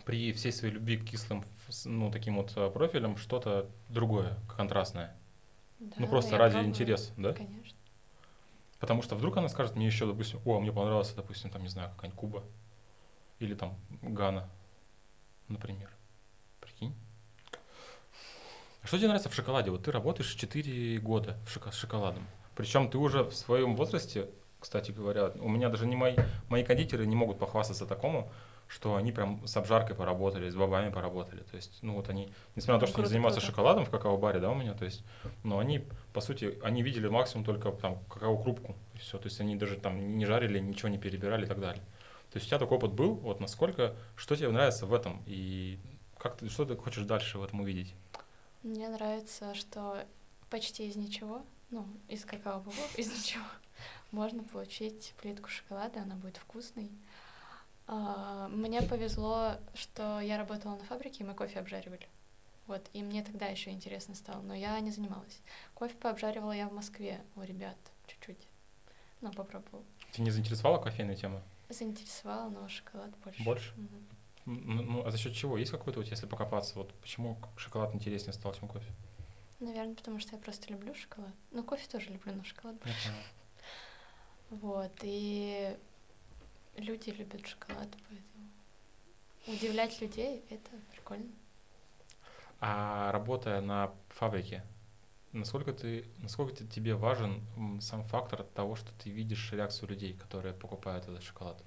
при 0.05 0.33
всей 0.33 0.51
своей 0.51 0.73
любви 0.73 0.97
к 0.97 1.05
кислым, 1.05 1.43
ну, 1.85 2.11
таким 2.11 2.37
вот 2.37 2.53
э, 2.55 2.69
профилем 2.71 3.15
что-то 3.17 3.69
другое, 3.89 4.35
контрастное? 4.57 5.15
Да, 5.79 5.95
ну, 5.99 6.07
просто 6.07 6.37
ради 6.37 6.53
пробую. 6.53 6.69
интереса, 6.69 7.13
да? 7.15 7.33
Конечно. 7.33 7.77
Потому 8.79 9.01
что 9.01 9.15
вдруг 9.15 9.37
она 9.37 9.49
скажет 9.49 9.75
мне 9.75 9.85
еще, 9.85 10.05
допустим, 10.05 10.39
о, 10.45 10.59
мне 10.59 10.71
понравился, 10.71 11.15
допустим, 11.15 11.49
там, 11.49 11.61
не 11.61 11.67
знаю, 11.67 11.91
какая-нибудь 11.91 12.19
Куба. 12.19 12.43
Или 13.39 13.53
там 13.53 13.77
Гана, 14.01 14.49
например. 15.47 15.89
Прикинь. 16.61 16.95
А 18.81 18.87
что 18.87 18.97
тебе 18.97 19.07
нравится 19.07 19.29
в 19.29 19.33
шоколаде? 19.33 19.71
Вот 19.71 19.83
ты 19.83 19.91
работаешь 19.91 20.33
4 20.33 20.97
года 20.99 21.37
в 21.45 21.71
с 21.71 21.75
шоколадом. 21.75 22.25
Причем 22.55 22.89
ты 22.89 22.97
уже 22.97 23.23
в 23.23 23.33
своем 23.33 23.75
возрасте, 23.75 24.29
кстати 24.59 24.91
говоря, 24.91 25.31
у 25.39 25.49
меня 25.49 25.69
даже 25.69 25.85
не 25.85 25.95
мои, 25.95 26.15
мои 26.49 26.63
кондитеры 26.63 27.05
не 27.05 27.15
могут 27.15 27.39
похвастаться 27.39 27.85
такому, 27.85 28.31
что 28.69 28.95
они 28.95 29.11
прям 29.11 29.45
с 29.47 29.57
обжаркой 29.57 29.95
поработали, 29.97 30.49
с 30.49 30.55
бобами 30.55 30.91
поработали. 30.91 31.41
То 31.41 31.57
есть, 31.57 31.79
ну 31.81 31.95
вот 31.95 32.07
они, 32.09 32.31
несмотря 32.55 32.75
на 32.75 32.79
то, 32.81 32.85
Ну, 32.85 32.91
что 32.91 33.01
они 33.01 33.07
занимаются 33.09 33.41
круто. 33.41 33.51
шоколадом 33.51 33.85
в 33.85 33.89
какао-баре, 33.89 34.39
да, 34.39 34.51
у 34.51 34.55
меня, 34.55 34.73
то 34.75 34.85
есть, 34.85 35.03
но 35.43 35.59
они, 35.59 35.85
по 36.13 36.21
сути, 36.21 36.57
они 36.63 36.83
видели 36.83 37.07
максимум 37.09 37.43
только 37.45 37.71
там 37.71 37.97
какао-крупку, 38.09 38.75
и 38.93 38.99
все. 38.99 39.17
То 39.17 39.25
есть 39.27 39.41
они 39.41 39.55
даже 39.57 39.75
там 39.77 40.17
не 40.17 40.25
жарили, 40.25 40.59
ничего 40.59 40.87
не 40.89 40.99
перебирали 40.99 41.45
и 41.45 41.47
так 41.47 41.59
далее. 41.59 41.83
То 42.31 42.37
есть 42.37 42.45
у 42.45 42.49
тебя 42.49 42.59
такой 42.59 42.77
опыт 42.77 42.93
был, 42.93 43.15
вот 43.15 43.39
насколько, 43.41 43.95
что 44.15 44.35
тебе 44.35 44.49
нравится 44.49 44.85
в 44.85 44.93
этом, 44.93 45.23
и 45.25 45.79
как 46.19 46.37
ты, 46.37 46.47
что 46.49 46.63
ты 46.63 46.75
хочешь 46.77 47.05
дальше 47.05 47.39
в 47.39 47.43
этом 47.43 47.61
увидеть? 47.61 47.95
Мне 48.61 48.87
нравится, 48.87 49.55
что 49.55 50.05
почти 50.51 50.87
из 50.87 50.95
ничего, 50.95 51.41
ну, 51.71 51.87
из 52.07 52.23
какао-бобов, 52.25 52.95
из 52.99 53.07
ничего, 53.07 53.45
можно 54.11 54.43
получить 54.43 55.13
плитку 55.21 55.49
шоколада, 55.49 56.01
она 56.01 56.15
будет 56.15 56.37
вкусной. 56.37 56.91
А, 57.91 58.47
Мне 58.49 58.83
повезло, 58.83 59.55
что 59.73 60.19
я 60.19 60.37
работала 60.37 60.75
на 60.75 60.83
фабрике, 60.83 61.23
и 61.23 61.27
мы 61.27 61.33
кофе 61.33 61.59
обжаривали. 61.59 62.07
Вот, 62.67 62.87
и 62.93 63.01
мне 63.01 63.23
тогда 63.23 63.47
еще 63.47 63.71
интересно 63.71 64.13
стало, 64.13 64.43
но 64.43 64.53
я 64.53 64.79
не 64.79 64.91
занималась. 64.91 65.41
Кофе 65.73 65.95
пообжаривала 65.95 66.51
я 66.51 66.67
в 66.67 66.73
Москве 66.73 67.19
у 67.35 67.41
ребят 67.41 67.77
чуть-чуть. 68.05 68.47
Ну, 69.21 69.31
попробовала. 69.31 69.83
Тебя 70.11 70.25
не 70.25 70.29
заинтересовала 70.29 70.79
кофейная 70.79 71.15
тема? 71.15 71.41
Заинтересовала, 71.69 72.49
но 72.49 72.69
шоколад 72.69 73.09
больше. 73.23 73.43
Больше? 73.43 73.73
Мгм. 74.45 74.91
Ну, 74.91 75.05
а 75.05 75.09
за 75.09 75.17
счет 75.17 75.33
чего? 75.33 75.57
Есть 75.57 75.71
какой-то, 75.71 75.99
вот, 75.99 76.07
если 76.07 76.27
покопаться, 76.27 76.75
вот 76.75 76.93
почему 77.01 77.39
шоколад 77.57 77.95
интереснее 77.95 78.33
стал, 78.33 78.53
чем 78.53 78.67
кофе? 78.67 78.91
Наверное, 79.59 79.95
потому 79.95 80.19
что 80.19 80.35
я 80.35 80.41
просто 80.41 80.71
люблю 80.71 80.93
шоколад. 80.93 81.33
Ну, 81.49 81.63
кофе 81.63 81.87
тоже 81.91 82.11
люблю, 82.11 82.35
но 82.35 82.43
шоколад 82.43 82.75
больше. 82.77 83.09
Вот, 84.51 84.91
и 85.03 85.77
люди 86.79 87.09
любят 87.11 87.45
шоколад, 87.47 87.89
поэтому 88.09 88.49
удивлять 89.47 90.01
людей— 90.01 90.43
это 90.49 90.71
прикольно. 90.91 91.31
А 92.59 93.11
работая 93.11 93.61
на 93.61 93.93
фабрике, 94.09 94.63
насколько 95.31 95.71
ты, 95.73 96.05
насколько 96.17 96.55
те- 96.55 96.67
тебе 96.67 96.95
важен 96.95 97.41
сам 97.81 98.03
фактор 98.03 98.43
того, 98.43 98.75
что 98.75 98.91
ты 99.03 99.09
видишь 99.09 99.51
реакцию 99.53 99.89
людей, 99.89 100.13
которые 100.13 100.53
покупают 100.53 101.07
этот 101.07 101.23
шоколад? 101.23 101.63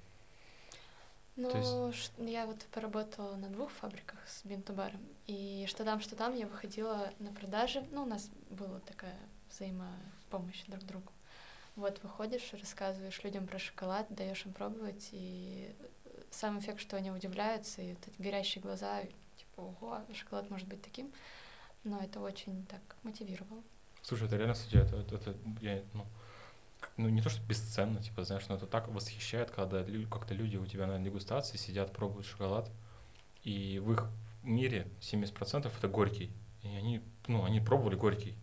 Ну, 1.35 1.87
есть- 1.87 2.13
я 2.17 2.45
вот 2.45 2.63
поработала 2.71 3.35
на 3.35 3.49
двух 3.49 3.71
фабриках 3.71 4.19
с 4.27 4.45
бинтубаром, 4.45 5.01
и 5.25 5.65
что 5.67 5.83
там, 5.83 5.99
что 5.99 6.15
там 6.15 6.35
я 6.35 6.45
выходила 6.45 7.11
на 7.19 7.33
продажи. 7.33 7.83
Ну, 7.91 8.03
у 8.03 8.05
нас 8.05 8.29
была 8.51 8.79
такая 8.81 9.17
взаимопомощь 9.49 10.63
друг 10.67 10.83
другу. 10.83 11.12
Вот 11.75 12.01
выходишь, 12.03 12.53
рассказываешь 12.53 13.23
людям 13.23 13.47
про 13.47 13.57
шоколад, 13.57 14.05
даешь 14.09 14.45
им 14.45 14.53
пробовать, 14.53 15.09
и 15.11 15.73
сам 16.29 16.59
эффект, 16.59 16.79
что 16.79 16.97
они 16.97 17.11
удивляются, 17.11 17.81
и 17.81 17.93
вот 17.93 18.07
эти 18.07 18.21
горящие 18.21 18.61
глаза, 18.61 19.01
типа, 19.37 19.61
ого, 19.61 20.01
шоколад 20.13 20.49
может 20.51 20.67
быть 20.67 20.81
таким. 20.81 21.11
Но 21.83 21.99
это 21.99 22.19
очень 22.19 22.65
так 22.67 22.81
мотивировало. 23.03 23.61
Слушай, 24.03 24.27
это 24.27 24.37
реально, 24.37 24.53
кстати, 24.53 24.75
это, 24.75 24.97
это, 24.97 25.15
это 25.15 25.35
я, 25.61 25.81
ну, 25.93 26.05
ну, 26.97 27.09
не 27.09 27.21
то, 27.21 27.29
что 27.29 27.41
бесценно, 27.43 28.01
типа, 28.01 28.23
знаешь, 28.23 28.47
но 28.49 28.55
это 28.55 28.67
так 28.67 28.87
восхищает, 28.89 29.49
когда 29.49 29.83
как-то 30.11 30.33
люди 30.33 30.57
у 30.57 30.65
тебя 30.65 30.85
на 30.85 30.99
дегустации 30.99 31.57
сидят, 31.57 31.91
пробуют 31.91 32.27
шоколад, 32.27 32.69
и 33.43 33.79
в 33.79 33.91
их 33.93 34.09
мире 34.43 34.87
70% 35.01 35.71
это 35.75 35.87
горький. 35.87 36.31
И 36.61 36.67
они, 36.67 37.01
ну, 37.27 37.43
они 37.43 37.59
пробовали 37.59 37.95
горький. 37.95 38.35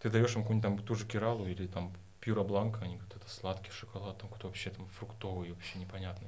Ты 0.00 0.10
даешь 0.10 0.34
им 0.36 0.42
какую-нибудь 0.42 0.62
там 0.62 0.86
ту 0.86 0.94
же 0.94 1.06
Киралу 1.06 1.46
или 1.46 1.66
там 1.66 1.92
Пюра 2.26 2.42
Бланка, 2.42 2.84
они 2.84 2.96
говорят, 2.96 3.14
это 3.14 3.30
сладкий 3.30 3.70
шоколад, 3.70 4.18
там 4.18 4.28
какой-то 4.28 4.48
вообще 4.48 4.70
там 4.70 4.88
фруктовый, 4.88 5.52
вообще 5.52 5.78
непонятный. 5.78 6.26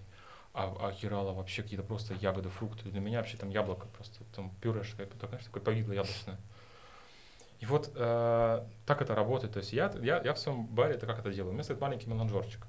А, 0.54 0.72
а 0.78 0.92
Кирала 0.92 1.32
вообще 1.32 1.64
какие-то 1.64 1.84
просто 1.84 2.14
ягоды, 2.14 2.50
фрукты. 2.50 2.88
Для 2.88 3.00
меня 3.00 3.18
вообще 3.18 3.36
там 3.36 3.50
яблоко 3.50 3.88
просто, 3.88 4.22
там 4.32 4.52
пюрешка, 4.60 5.02
это, 5.02 5.26
конечно, 5.26 5.46
такое 5.46 5.60
повидло 5.60 5.92
яблочное. 5.92 6.38
И 7.58 7.66
вот 7.66 7.90
э, 7.96 8.64
так 8.86 9.02
это 9.02 9.16
работает. 9.16 9.54
То 9.54 9.58
есть 9.58 9.72
я, 9.72 9.92
я, 10.00 10.22
я 10.22 10.34
в 10.34 10.38
своем 10.38 10.66
баре 10.66 10.94
это 10.94 11.04
как 11.04 11.18
это 11.18 11.32
делаю? 11.32 11.50
У 11.50 11.54
меня 11.54 11.64
стоит 11.64 11.80
маленький 11.80 12.08
меланжерчик. 12.08 12.64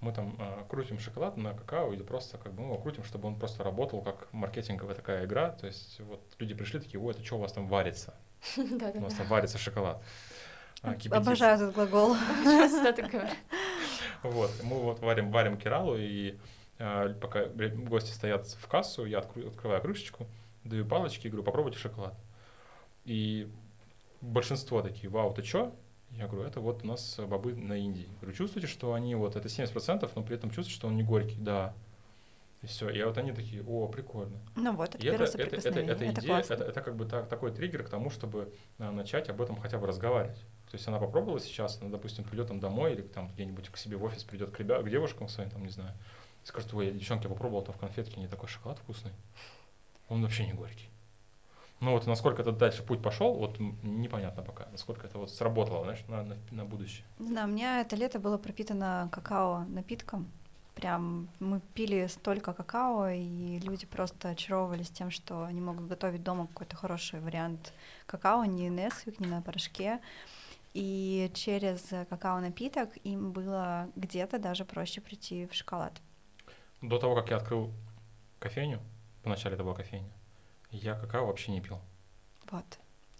Мы 0.00 0.12
там 0.12 0.36
э, 0.38 0.64
крутим 0.68 0.98
шоколад 0.98 1.38
на 1.38 1.54
какао 1.54 1.94
или 1.94 2.02
просто 2.02 2.36
как 2.36 2.52
бы 2.52 2.60
мы 2.60 2.74
его 2.74 2.78
крутим, 2.82 3.04
чтобы 3.04 3.26
он 3.28 3.38
просто 3.38 3.64
работал 3.64 4.02
как 4.02 4.30
маркетинговая 4.34 4.94
такая 4.94 5.24
игра. 5.24 5.48
То 5.48 5.66
есть 5.66 5.98
вот 6.00 6.20
люди 6.38 6.52
пришли 6.52 6.78
такие, 6.78 7.00
ой, 7.00 7.14
это 7.14 7.24
что 7.24 7.36
у 7.36 7.40
вас 7.40 7.54
там 7.54 7.68
варится? 7.68 8.14
У 8.58 9.00
вас 9.00 9.14
там 9.14 9.28
варится 9.28 9.56
шоколад. 9.56 10.02
А, 10.82 10.94
кипятится. 10.94 11.16
Обожаю 11.16 11.56
этот 11.56 11.74
глагол. 11.74 12.16
Часто 12.44 12.92
так 12.92 13.10
говорят. 13.10 13.36
Вот, 14.22 14.50
мы 14.62 14.80
вот 14.80 15.00
варим, 15.00 15.30
варим 15.30 15.56
киралу, 15.56 15.96
и 15.96 16.38
э, 16.78 17.14
пока 17.20 17.46
гости 17.46 18.12
стоят 18.12 18.46
в 18.46 18.66
кассу, 18.66 19.04
я 19.04 19.18
откру- 19.18 19.48
открываю 19.48 19.80
крышечку, 19.80 20.26
даю 20.64 20.84
палочки 20.84 21.26
и 21.26 21.30
говорю, 21.30 21.44
попробуйте 21.44 21.78
шоколад. 21.78 22.14
И 23.04 23.48
большинство 24.20 24.82
такие, 24.82 25.08
вау, 25.08 25.32
ты 25.32 25.42
чё? 25.42 25.72
Я 26.10 26.26
говорю, 26.26 26.48
это 26.48 26.60
вот 26.60 26.82
у 26.82 26.86
нас 26.86 27.18
бобы 27.18 27.54
на 27.54 27.74
Индии. 27.74 28.08
Говорю, 28.20 28.36
чувствуете, 28.36 28.68
что 28.68 28.94
они 28.94 29.14
вот, 29.14 29.36
это 29.36 29.48
70%, 29.48 30.10
но 30.14 30.22
при 30.22 30.34
этом 30.36 30.50
чувствуете, 30.50 30.76
что 30.76 30.88
он 30.88 30.96
не 30.96 31.02
горький? 31.02 31.36
Да. 31.38 31.74
И 32.62 32.66
все. 32.66 32.88
И 32.88 33.02
вот 33.02 33.18
они 33.18 33.32
такие, 33.32 33.62
о, 33.62 33.86
прикольно. 33.88 34.38
Ну 34.56 34.72
вот, 34.72 34.94
это 34.94 34.98
И 34.98 35.08
это, 35.08 35.26
первое 35.26 35.28
это, 35.28 35.56
это, 35.68 35.80
это 35.80 36.04
Это 36.04 36.10
идея, 36.20 36.26
классно. 36.26 36.54
это, 36.54 36.64
это 36.64 36.80
как 36.80 36.96
бы 36.96 37.04
так, 37.04 37.28
такой 37.28 37.52
триггер 37.52 37.84
к 37.84 37.88
тому, 37.90 38.10
чтобы 38.10 38.52
а, 38.78 38.90
начать 38.90 39.28
об 39.28 39.40
этом 39.42 39.56
хотя 39.56 39.78
бы 39.78 39.86
разговаривать. 39.86 40.42
То 40.70 40.74
есть 40.74 40.86
она 40.88 40.98
попробовала 40.98 41.38
сейчас, 41.40 41.78
она, 41.80 41.90
допустим, 41.90 42.24
придет 42.24 42.48
там 42.48 42.60
домой 42.60 42.92
или 42.92 43.02
там 43.02 43.28
где-нибудь 43.28 43.68
к 43.68 43.76
себе 43.76 43.96
в 43.96 44.04
офис 44.04 44.24
придет 44.24 44.50
к, 44.50 44.58
ребят, 44.58 44.84
к 44.84 44.88
девушкам 44.88 45.28
своим, 45.28 45.50
там, 45.50 45.62
не 45.62 45.70
знаю, 45.70 45.92
и 46.42 46.46
скажет, 46.46 46.74
ой, 46.74 46.90
девчонки, 46.90 47.24
я 47.24 47.30
попробовал 47.30 47.62
там 47.62 47.74
в 47.74 47.78
конфетке, 47.78 48.20
не 48.20 48.28
такой 48.28 48.48
шоколад 48.48 48.78
вкусный. 48.78 49.12
Он 50.08 50.22
вообще 50.22 50.46
не 50.46 50.52
горький. 50.52 50.88
Ну 51.80 51.92
вот 51.92 52.06
насколько 52.06 52.40
этот 52.40 52.56
дальше 52.56 52.82
путь 52.82 53.02
пошел, 53.02 53.34
вот 53.34 53.58
непонятно 53.82 54.42
пока, 54.42 54.66
насколько 54.72 55.06
это 55.06 55.18
вот 55.18 55.30
сработало, 55.30 55.84
знаешь, 55.84 56.02
на, 56.08 56.22
на, 56.22 56.36
на 56.50 56.64
будущее. 56.64 57.04
Знаю, 57.18 57.48
у 57.48 57.50
меня 57.50 57.82
это 57.82 57.96
лето 57.96 58.18
было 58.18 58.38
пропитано 58.38 59.08
какао 59.12 59.64
напитком. 59.68 60.30
Прям 60.74 61.28
мы 61.38 61.60
пили 61.74 62.06
столько 62.06 62.52
какао, 62.52 63.08
и 63.08 63.58
люди 63.60 63.86
просто 63.86 64.30
очаровывались 64.30 64.90
тем, 64.90 65.10
что 65.10 65.44
они 65.44 65.60
могут 65.60 65.86
готовить 65.86 66.22
дома 66.22 66.46
какой-то 66.46 66.76
хороший 66.76 67.20
вариант 67.20 67.72
какао, 68.06 68.44
не 68.44 68.68
Nesquik, 68.68 69.16
не 69.18 69.26
на 69.26 69.42
порошке. 69.42 70.00
И 70.78 71.30
через 71.32 71.80
какао-напиток 72.10 72.90
им 73.02 73.32
было 73.32 73.90
где-то 73.96 74.38
даже 74.38 74.66
проще 74.66 75.00
прийти 75.00 75.46
в 75.46 75.54
шоколад. 75.54 76.02
До 76.82 76.98
того, 76.98 77.14
как 77.14 77.30
я 77.30 77.38
открыл 77.38 77.72
кофейню, 78.40 78.80
вначале 79.24 79.54
это 79.54 79.64
была 79.64 79.74
кофейня, 79.74 80.10
я 80.70 80.94
какао 80.94 81.24
вообще 81.26 81.52
не 81.52 81.62
пил. 81.62 81.80
Вот. 82.50 82.66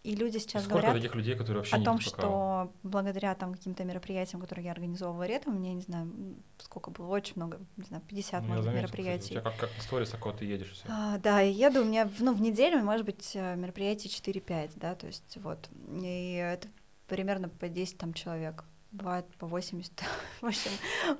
И 0.03 0.15
люди 0.15 0.37
сейчас 0.37 0.65
Сколько 0.65 0.81
говорят 0.83 0.97
таких 0.97 1.15
людей, 1.15 1.35
которые 1.35 1.57
вообще 1.61 1.77
о 1.77 1.78
не 1.78 1.85
том, 1.87 1.97
пьют 1.99 2.12
какао? 2.15 2.28
что 2.66 2.73
благодаря 2.83 3.35
там 3.35 3.55
каким-то 3.55 3.85
мероприятиям, 3.85 4.43
которые 4.43 4.66
я 4.66 4.73
организовывала 4.73 5.27
летом, 5.27 5.57
у 5.57 5.59
меня, 5.59 5.73
не 5.73 5.81
знаю, 5.81 6.12
сколько 6.59 6.91
было, 6.91 7.07
очень 7.09 7.33
много, 7.37 7.59
не 7.78 7.85
знаю, 7.85 8.03
50, 8.07 8.43
Ну, 8.43 8.49
может, 8.49 8.65
заметил, 8.65 8.85
кстати, 8.87 9.01
мероприятий. 9.01 9.27
У 9.39 9.41
тебя 9.41 9.41
как, 9.41 9.57
как 9.57 9.70
на 9.74 9.83
сторис, 9.83 10.11
такого 10.11 10.35
ты 10.35 10.45
едешь 10.45 10.73
все. 10.73 10.85
А, 10.91 11.16
да, 11.19 11.41
я 11.41 11.69
еду, 11.69 11.81
у 11.81 11.85
меня 11.87 12.07
в- 12.07 12.20
ну, 12.20 12.35
в 12.35 12.41
неделю, 12.43 12.85
может 12.85 13.07
быть, 13.07 13.33
э, 13.35 13.57
мероприятий 13.57 14.11
4-5, 14.11 14.73
да, 14.77 14.95
то 14.95 15.07
есть 15.07 15.39
вот. 15.39 15.70
И 15.91 16.35
это 16.35 16.69
примерно 17.07 17.49
по 17.49 17.69
10 17.69 17.99
там 17.99 18.12
человек, 18.12 18.65
бывает 18.93 19.27
по 19.39 19.47
80. 19.47 19.93
в 20.41 20.47
общем, 20.47 20.70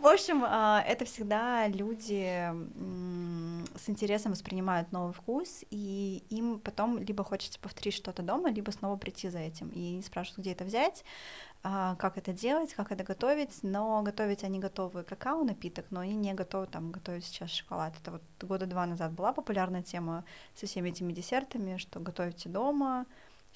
в 0.01 0.07
общем 0.07 0.45
а, 0.45 0.83
это 0.87 1.05
всегда 1.05 1.67
люди 1.69 2.51
с 3.77 3.89
интересом 3.89 4.33
воспринимают 4.33 4.93
новый 4.93 5.13
вкус, 5.13 5.65
и 5.71 6.25
им 6.31 6.61
потом 6.61 6.99
либо 6.99 7.25
хочется 7.25 7.61
повторить 7.61 7.95
что-то 7.95 8.23
дома, 8.23 8.51
либо 8.51 8.71
снова 8.71 8.97
прийти 8.97 9.29
за 9.29 9.39
этим. 9.39 9.69
И 9.71 9.79
они 9.79 10.03
спрашивают, 10.03 10.41
где 10.41 10.53
это 10.53 10.65
взять, 10.65 11.05
а, 11.63 11.97
как 11.97 12.17
это 12.17 12.33
делать, 12.33 12.75
как 12.75 12.93
это 12.93 13.05
готовить, 13.05 13.59
но 13.63 14.03
готовить 14.03 14.45
они 14.45 14.59
готовы 14.59 15.03
какао 15.03 15.45
напиток, 15.45 15.87
но 15.91 16.01
они 16.01 16.15
не 16.15 16.33
готовы 16.33 16.67
там 16.67 16.93
готовить 16.93 17.25
сейчас 17.25 17.51
шоколад. 17.51 17.95
Это 18.01 18.13
вот 18.13 18.23
года 18.41 18.67
два 18.67 18.87
назад 18.87 19.13
была 19.13 19.33
популярная 19.33 19.83
тема 19.83 20.25
со 20.55 20.67
всеми 20.67 20.91
этими 20.91 21.13
десертами, 21.13 21.77
что 21.77 22.01
готовите 22.01 22.49
дома. 22.49 23.07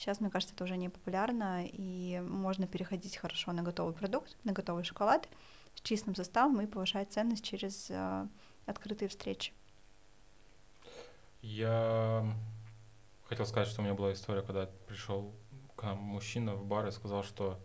Сейчас, 0.01 0.18
мне 0.18 0.31
кажется, 0.31 0.55
это 0.55 0.64
уже 0.64 0.78
не 0.78 0.89
популярно, 0.89 1.62
и 1.62 2.20
можно 2.20 2.66
переходить 2.66 3.18
хорошо 3.18 3.52
на 3.52 3.62
готовый 3.62 3.93
продукт, 3.93 4.35
на 4.44 4.52
готовый 4.52 4.82
шоколад 4.82 5.28
с 5.74 5.82
чистым 5.82 6.14
составом 6.14 6.59
и 6.62 6.66
повышать 6.66 7.12
ценность 7.12 7.44
через 7.44 7.90
э, 7.90 8.27
открытые 8.64 9.10
встречи. 9.10 9.52
Я 11.43 12.24
хотел 13.24 13.44
сказать, 13.44 13.68
что 13.68 13.82
у 13.82 13.85
меня 13.85 13.93
была 13.93 14.14
история, 14.14 14.40
когда 14.40 14.70
пришел 14.89 15.35
к 15.77 15.82
нам 15.82 15.98
мужчина 15.98 16.55
в 16.55 16.64
бар 16.64 16.86
и 16.86 16.93
сказал, 16.93 17.22
что 17.22 17.60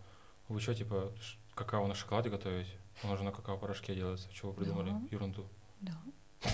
вы 0.49 0.59
что, 0.59 0.75
типа, 0.75 1.13
какао 1.53 1.87
на 1.87 1.95
шоколаде 1.95 2.29
готовите? 2.29 2.77
Он 3.05 3.11
уже 3.11 3.23
на 3.23 3.31
какао-порошке 3.31 3.95
делается. 3.95 4.27
Чего 4.33 4.51
вы 4.51 4.57
придумали? 4.57 4.89
Да. 4.89 5.01
Ерунду. 5.09 5.47
Да, 5.79 5.93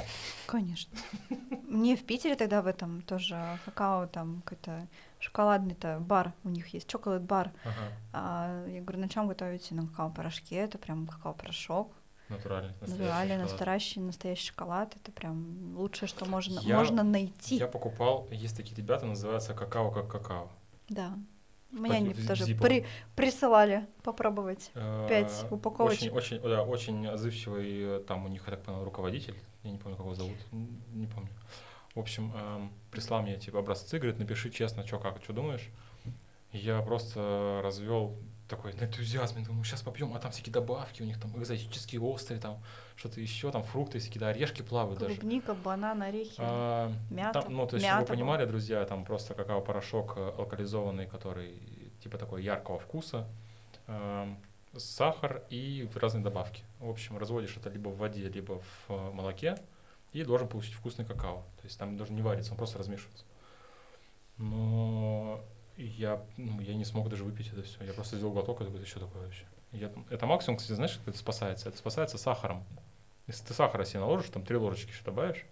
конечно. 0.52 0.92
Мне 1.68 1.96
в 1.96 2.04
Питере 2.04 2.36
тогда 2.36 2.62
в 2.62 2.68
этом 2.68 3.02
тоже 3.02 3.36
какао, 3.66 4.08
там 4.08 4.42
какой-то 4.46 4.88
шоколадный-то 5.20 6.00
бар 6.00 6.34
у 6.44 6.50
них 6.50 6.68
есть, 6.74 6.88
чоколад-бар. 6.88 7.52
Ага, 7.64 7.76
А, 8.14 8.66
я 8.68 8.82
говорю, 8.82 9.00
на 9.00 9.10
чем 9.10 9.28
готовите? 9.28 9.76
На 9.76 9.88
какао-порошке, 9.88 10.56
это 10.58 10.78
прям 10.78 11.08
какао-порошок. 11.08 11.94
натуральный, 12.30 12.72
настоящий 12.82 13.02
Натуральный, 13.04 13.36
шоколад. 13.36 13.52
настоящий, 13.52 14.00
настоящий 14.00 14.48
шоколад. 14.48 14.96
Это 14.96 15.12
прям 15.12 15.76
лучшее, 15.78 16.08
что 16.10 16.26
можно, 16.26 16.60
Я- 16.62 16.78
можно 16.78 17.04
найти. 17.04 17.56
Я 17.56 17.68
покупал, 17.68 18.28
есть 18.32 18.58
такие 18.58 18.76
ребята, 18.76 19.06
называются 19.06 19.54
какао 19.54 19.92
как 19.92 20.08
какао. 20.10 20.50
Да. 20.90 21.14
Мне 21.72 21.96
они 21.98 22.14
тоже 22.14 22.44
при- 22.56 22.86
присылали 23.16 23.88
попробовать. 24.04 24.72
Э, 24.76 25.06
Пять 25.08 25.46
упаковочек. 25.52 26.14
Очень, 26.14 26.38
очень, 26.38 26.50
да, 26.50 26.64
очень 26.64 27.08
отзывчивый, 27.08 28.00
э, 28.00 28.00
там 28.06 28.26
у 28.26 28.28
них, 28.28 28.44
я 28.48 28.52
так 28.56 28.64
понял, 28.64 28.84
руководитель, 28.84 29.36
я 29.64 29.72
не 29.72 29.78
помню, 29.78 29.98
как 29.98 30.06
его 30.06 30.16
зовут, 30.16 30.38
не 30.52 31.08
помню. 31.08 31.30
В 31.96 32.00
общем, 32.00 32.32
эм, 32.36 32.72
прислал 32.90 33.22
мне 33.22 33.38
типа 33.38 33.60
образцы, 33.60 33.98
говорит, 33.98 34.18
напиши 34.20 34.50
честно, 34.50 34.86
что 34.88 34.98
как, 35.00 35.22
что 35.24 35.34
думаешь. 35.34 35.70
Я 36.52 36.82
просто 36.82 37.62
развел 37.64 38.18
такой 38.50 38.74
на 38.74 38.84
энтузиазме, 38.84 39.46
думаю, 39.46 39.64
сейчас 39.64 39.82
попьем, 39.82 40.14
а 40.14 40.20
там 40.20 40.32
всякие 40.32 40.52
добавки, 40.54 41.02
у 41.02 41.06
них 41.06 41.20
там 41.20 41.32
экзотические 41.38 42.02
острые, 42.02 42.42
там 42.42 42.62
что-то 42.98 43.22
еще, 43.22 43.50
там 43.52 43.64
фрукты, 43.64 44.00
всякие, 44.00 44.20
да, 44.20 44.28
орешки 44.30 44.62
плавают 44.62 45.00
даже. 45.00 45.16
Клубника, 45.16 45.54
банан, 45.54 46.02
орехи, 46.02 46.36
А, 46.38 46.92
мята. 47.10 47.42
там, 47.42 47.54
ну, 47.54 47.66
то 47.66 47.76
есть, 47.78 47.86
чтобы 47.86 48.00
мята 48.02 48.02
вы 48.02 48.06
была. 48.08 48.16
понимали, 48.16 48.46
друзья, 48.46 48.84
там 48.86 49.06
просто 49.06 49.34
какао-порошок 49.34 50.14
э, 50.18 50.34
алкализованный, 50.38 51.08
который 51.08 51.62
типа 52.04 52.18
такой 52.18 52.44
яркого 52.44 52.80
вкуса, 52.80 53.28
эм, 53.88 54.38
сахар 54.78 55.44
и 55.50 55.90
разные 55.96 56.24
добавки. 56.24 56.64
В 56.80 56.90
общем, 56.90 57.18
разводишь 57.18 57.58
это 57.58 57.70
либо 57.70 57.90
в 57.90 57.98
воде, 57.98 58.30
либо 58.30 58.60
в 58.60 58.90
э, 58.90 59.12
молоке, 59.12 59.58
и 60.14 60.24
должен 60.24 60.48
получить 60.48 60.74
вкусный 60.74 61.06
какао. 61.06 61.44
То 61.58 61.64
есть 61.64 61.78
там 61.78 61.98
даже 61.98 62.14
не 62.14 62.22
варится, 62.22 62.52
он 62.52 62.58
просто 62.58 62.78
размешивается. 62.78 63.26
Но 64.38 65.42
я, 65.78 66.24
ну, 66.38 66.60
я 66.62 66.74
не 66.76 66.86
смог 66.86 67.10
даже 67.10 67.24
выпить 67.24 67.52
это 67.52 67.64
все. 67.64 67.84
Я 67.84 67.94
просто 67.94 68.18
сделал 68.18 68.34
глоток 68.34 68.62
и 68.62 68.66
такой, 68.66 68.86
что 68.86 69.00
такое 69.00 69.24
вообще? 69.24 69.46
Я, 69.72 69.92
это 70.10 70.26
максимум, 70.26 70.58
кстати, 70.58 70.76
знаешь, 70.76 70.98
как 70.98 71.10
это 71.10 71.18
спасается? 71.18 71.70
Это 71.70 71.78
спасается 71.78 72.18
сахаром. 72.18 72.64
Если 73.28 73.46
ты 73.46 73.54
сахара 73.54 73.86
себе 73.86 74.00
наложишь, 74.00 74.30
там 74.30 74.44
три 74.44 74.58
ложечки 74.58 74.90
еще 74.90 75.04
добавишь, 75.04 75.46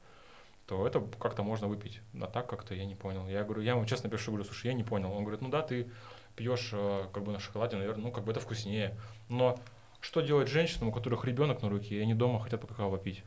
то 0.65 0.85
это 0.85 1.01
как-то 1.19 1.43
можно 1.43 1.67
выпить. 1.67 2.01
А 2.19 2.27
так 2.27 2.47
как-то 2.47 2.75
я 2.75 2.85
не 2.85 2.95
понял. 2.95 3.27
Я 3.27 3.43
говорю, 3.43 3.61
я 3.61 3.71
ему 3.71 3.85
честно 3.85 4.09
пишу, 4.09 4.31
говорю, 4.31 4.45
слушай, 4.45 4.67
я 4.67 4.73
не 4.73 4.83
понял. 4.83 5.11
Он 5.11 5.23
говорит, 5.23 5.41
ну 5.41 5.49
да, 5.49 5.61
ты 5.61 5.89
пьешь 6.35 6.69
э, 6.73 7.05
как 7.13 7.23
бы 7.23 7.31
на 7.31 7.39
шоколаде, 7.39 7.77
наверное, 7.77 8.05
ну 8.05 8.11
как 8.11 8.23
бы 8.23 8.31
это 8.31 8.39
вкуснее. 8.39 8.97
Но 9.29 9.57
что 10.01 10.21
делать 10.21 10.47
женщинам, 10.47 10.89
у 10.89 10.91
которых 10.91 11.25
ребенок 11.25 11.61
на 11.61 11.69
руке, 11.69 11.95
и 11.95 12.01
они 12.01 12.13
дома 12.13 12.39
хотят 12.39 12.61
по 12.61 12.67
какао 12.67 12.95
пить? 12.97 13.23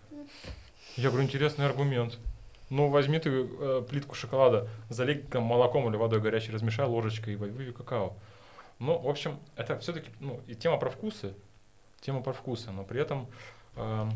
Я 0.96 1.10
говорю, 1.10 1.24
интересный 1.24 1.66
аргумент. 1.66 2.18
Ну, 2.70 2.88
возьми 2.88 3.18
ты 3.18 3.30
э, 3.30 3.84
плитку 3.88 4.14
шоколада, 4.14 4.68
залей 4.88 5.18
там 5.22 5.42
молоком 5.42 5.88
или 5.88 5.96
водой 5.96 6.20
горячей, 6.20 6.52
размешай 6.52 6.86
ложечкой 6.86 7.34
и 7.34 7.36
выпей 7.36 7.72
какао. 7.72 8.14
Ну, 8.78 8.98
в 8.98 9.08
общем, 9.08 9.38
это 9.56 9.78
все-таки, 9.78 10.10
ну, 10.20 10.40
и 10.46 10.54
тема 10.54 10.78
про 10.78 10.88
вкусы, 10.88 11.34
тема 12.00 12.22
про 12.22 12.32
вкусы, 12.32 12.70
но 12.70 12.82
при 12.82 13.00
этом 13.00 13.28
эм, 13.76 14.10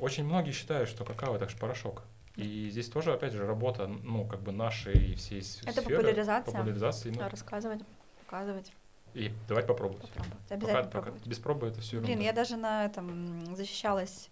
очень 0.00 0.24
многие 0.24 0.52
считают, 0.52 0.88
что 0.88 1.04
какао 1.04 1.36
это 1.36 1.48
же 1.48 1.56
порошок. 1.56 2.02
И 2.36 2.70
здесь 2.70 2.88
тоже, 2.88 3.12
опять 3.12 3.32
же, 3.32 3.46
работа, 3.46 3.86
ну, 3.86 4.24
как 4.24 4.40
бы 4.40 4.52
нашей 4.52 5.14
всей 5.14 5.40
Это 5.40 5.46
сферы, 5.48 5.82
популяризация. 5.82 6.52
популяризации, 6.52 7.10
ну, 7.10 7.28
рассказывать, 7.28 7.80
показывать, 8.28 8.72
и 9.14 9.32
давать 9.48 9.66
попробовать. 9.66 10.02
попробовать. 10.02 10.38
Пока, 10.38 10.54
Обязательно 10.54 10.84
пока 10.84 10.98
попробовать. 10.98 11.26
без 11.26 11.38
пробы 11.38 11.66
это 11.68 11.80
все 11.80 12.00
Блин, 12.00 12.20
я 12.20 12.32
даже 12.32 12.56
на 12.56 12.84
этом 12.84 13.56
защищалась, 13.56 14.28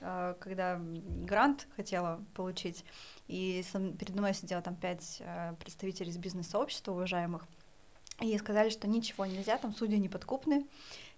э, 0.00 0.34
когда 0.40 0.80
грант 0.80 1.68
хотела 1.76 2.20
получить, 2.34 2.84
и 3.28 3.64
передо 3.72 4.18
мной 4.18 4.34
сидело 4.34 4.62
там 4.62 4.74
пять 4.74 5.18
э, 5.20 5.54
представителей 5.60 6.10
из 6.10 6.18
бизнес-сообщества 6.18 6.92
уважаемых, 6.92 7.46
и 8.20 8.36
сказали, 8.38 8.70
что 8.70 8.88
ничего 8.88 9.26
нельзя, 9.26 9.58
там 9.58 9.74
судьи 9.74 9.98
неподкупны, 9.98 10.66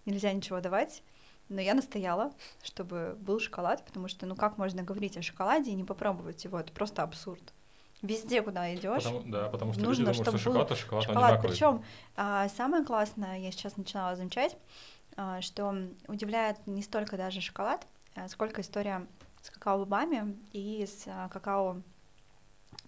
нельзя 0.04 0.32
ничего 0.32 0.60
давать. 0.60 1.02
Но 1.48 1.62
я 1.62 1.72
настояла, 1.72 2.34
чтобы 2.62 3.16
был 3.20 3.40
шоколад, 3.40 3.82
потому 3.86 4.06
что, 4.08 4.26
ну 4.26 4.36
как 4.36 4.58
можно 4.58 4.82
говорить 4.82 5.16
о 5.16 5.22
шоколаде 5.22 5.70
и 5.70 5.74
не 5.74 5.84
попробовать 5.84 6.44
его? 6.44 6.60
Это 6.60 6.72
просто 6.72 7.02
абсурд. 7.02 7.54
Везде, 8.02 8.42
куда 8.42 8.72
идешь, 8.74 9.02
Потому, 9.02 9.22
да, 9.26 9.48
потому 9.48 9.72
что 9.72 9.82
нужно, 9.82 10.02
люди 10.02 10.12
думают, 10.12 10.16
что 10.16 10.24
чтобы 10.24 10.38
шоколад, 10.38 10.72
а 10.72 10.76
шоколад, 10.76 11.08
он 11.08 11.14
шоколад. 11.14 11.30
одинаковый. 11.30 11.50
Причем 11.50 12.56
самое 12.56 12.84
классное, 12.84 13.38
я 13.38 13.50
сейчас 13.50 13.76
начинала 13.76 14.14
замечать, 14.14 14.56
а, 15.16 15.40
что 15.40 15.74
удивляет 16.06 16.64
не 16.68 16.80
столько 16.80 17.16
даже 17.16 17.40
шоколад, 17.40 17.84
а 18.14 18.28
сколько 18.28 18.60
история 18.60 19.04
с 19.42 19.50
какао-бобами 19.50 20.38
и 20.52 20.86
с 20.86 21.04
а, 21.08 21.28
какао 21.28 21.78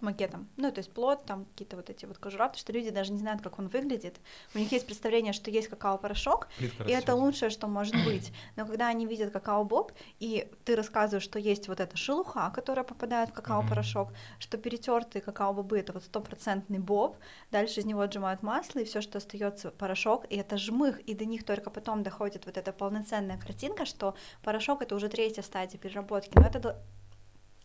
макетом. 0.01 0.47
Ну, 0.57 0.71
то 0.71 0.79
есть 0.79 0.91
плод, 0.91 1.25
там 1.25 1.45
какие-то 1.45 1.75
вот 1.75 1.89
эти 1.89 2.05
вот 2.05 2.17
кожура, 2.17 2.45
потому 2.45 2.59
что 2.59 2.73
люди 2.73 2.89
даже 2.89 3.11
не 3.11 3.19
знают, 3.19 3.41
как 3.41 3.59
он 3.59 3.67
выглядит. 3.67 4.19
У 4.55 4.57
них 4.57 4.71
есть 4.71 4.85
представление, 4.85 5.33
что 5.33 5.51
есть 5.51 5.67
какао-порошок, 5.67 6.47
Плитка 6.57 6.83
и 6.83 6.91
это 6.91 7.15
лучшее, 7.15 7.49
что 7.49 7.67
может 7.67 7.95
быть. 8.05 8.31
Но 8.55 8.65
когда 8.65 8.87
они 8.87 9.05
видят 9.05 9.31
какао-боб, 9.31 9.91
и 10.19 10.51
ты 10.65 10.75
рассказываешь, 10.75 11.23
что 11.23 11.39
есть 11.39 11.67
вот 11.67 11.79
эта 11.79 11.97
шелуха, 11.97 12.51
которая 12.53 12.83
попадает 12.83 13.29
в 13.29 13.33
какао-порошок, 13.33 14.09
что 14.39 14.57
перетертые 14.57 15.21
какао-бобы 15.21 15.79
это 15.79 15.93
вот 15.93 16.03
стопроцентный 16.03 16.79
боб, 16.79 17.17
дальше 17.51 17.79
из 17.79 17.85
него 17.85 18.01
отжимают 18.01 18.43
масло, 18.43 18.79
и 18.79 18.85
все, 18.85 19.01
что 19.01 19.17
остается 19.17 19.71
порошок, 19.71 20.25
и 20.29 20.35
это 20.35 20.57
жмых, 20.57 20.99
и 21.01 21.13
до 21.13 21.25
них 21.25 21.45
только 21.45 21.69
потом 21.69 22.03
доходит 22.03 22.45
вот 22.45 22.57
эта 22.57 22.71
полноценная 22.71 23.37
картинка, 23.37 23.85
что 23.85 24.15
порошок 24.43 24.81
это 24.81 24.95
уже 24.95 25.09
третья 25.09 25.41
стадия 25.41 25.79
переработки. 25.79 26.31
Но 26.35 26.45
это, 26.45 26.81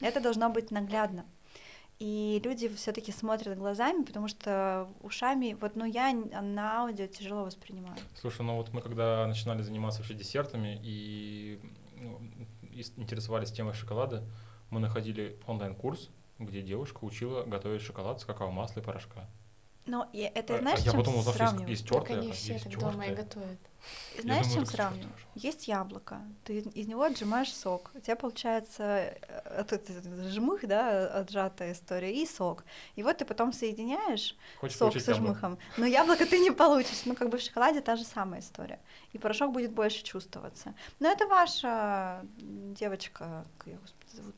это 0.01 0.21
должно 0.21 0.51
быть 0.51 0.71
наглядно. 0.71 1.27
И 1.99 2.43
люди 2.45 2.69
все-таки 2.69 3.11
смотрят 3.11 3.57
глазами, 3.57 4.05
потому 4.05 4.29
что 4.29 4.87
ушами, 5.03 5.57
вот, 5.61 5.77
ну, 5.77 5.87
я 5.87 6.13
на 6.13 6.81
аудио 6.83 7.07
тяжело 7.07 7.45
воспринимаю. 7.45 7.97
Слушай, 8.15 8.43
ну 8.43 8.57
вот 8.57 8.71
мы 8.75 8.83
когда 8.83 9.27
начинали 9.27 9.63
заниматься 9.63 10.01
вообще 10.01 10.13
десертами 10.15 10.79
и, 10.83 11.59
ну, 11.97 12.21
и 12.71 12.83
интересовались 12.97 13.51
темой 13.51 13.73
шоколада, 13.73 14.25
мы 14.69 14.79
находили 14.81 15.39
онлайн-курс, 15.47 16.11
где 16.39 16.61
девушка 16.61 16.99
учила 17.03 17.45
готовить 17.45 17.81
шоколад 17.81 18.21
с 18.21 18.27
какао-масла 18.27 18.81
и 18.81 18.85
порошка. 18.85 19.27
Но 19.87 20.07
я- 20.13 20.29
это 20.29 20.57
А- 20.57 20.59
знаешь, 20.59 20.81
а 20.81 20.83
я 20.83 20.91
чем 20.91 21.01
потом 21.01 21.17
узнал, 21.17 21.35
что 21.35 21.45
есть, 21.45 21.69
есть 21.69 21.89
Так 21.89 21.93
тёртое, 21.93 22.19
они 22.19 22.31
а 22.31 22.35
все 22.35 22.53
есть 22.55 22.65
так 22.65 22.79
дома 22.79 23.07
и 23.07 23.15
готовят. 23.15 23.59
Знаешь, 24.21 24.47
думаю, 24.49 24.67
чем 24.67 24.95
тоже. 24.95 25.09
Есть 25.35 25.69
яблоко, 25.69 26.21
ты 26.45 26.59
из- 26.61 26.87
него 26.87 27.03
отжимаешь 27.03 27.53
сок, 27.55 27.91
у 27.95 28.01
тебя 28.01 28.17
получается 28.17 28.83
э, 28.83 29.19
этот, 29.59 29.91
этот 29.91 30.33
жмых, 30.33 30.67
да, 30.67 31.07
отжатая 31.09 31.73
история, 31.73 32.13
и 32.15 32.27
сок. 32.27 32.65
И 32.95 33.03
вот 33.03 33.19
ты 33.19 33.25
потом 33.25 33.53
соединяешь 33.53 34.35
Хочешь 34.61 34.77
сок 34.79 34.89
получить 34.89 35.05
со 35.05 35.13
яблоко? 35.13 35.33
жмыхом, 35.33 35.59
но 35.77 35.87
яблоко 35.87 36.25
ты 36.27 36.39
не 36.39 36.51
получишь. 36.51 37.03
Ну, 37.05 37.15
как 37.15 37.29
бы 37.29 37.37
в 37.39 37.43
шоколаде 37.43 37.81
та 37.81 37.97
же 37.97 38.05
самая 38.05 38.41
история. 38.41 38.79
И 39.13 39.19
порошок 39.19 39.53
будет 39.53 39.73
больше 39.73 40.03
чувствоваться. 40.03 40.75
Но 41.01 41.09
это 41.11 41.27
ваша 41.27 42.25
девочка, 42.39 43.45
как 43.59 43.67
ее, 43.69 43.79
господи, 43.79 44.17
зовут? 44.17 44.35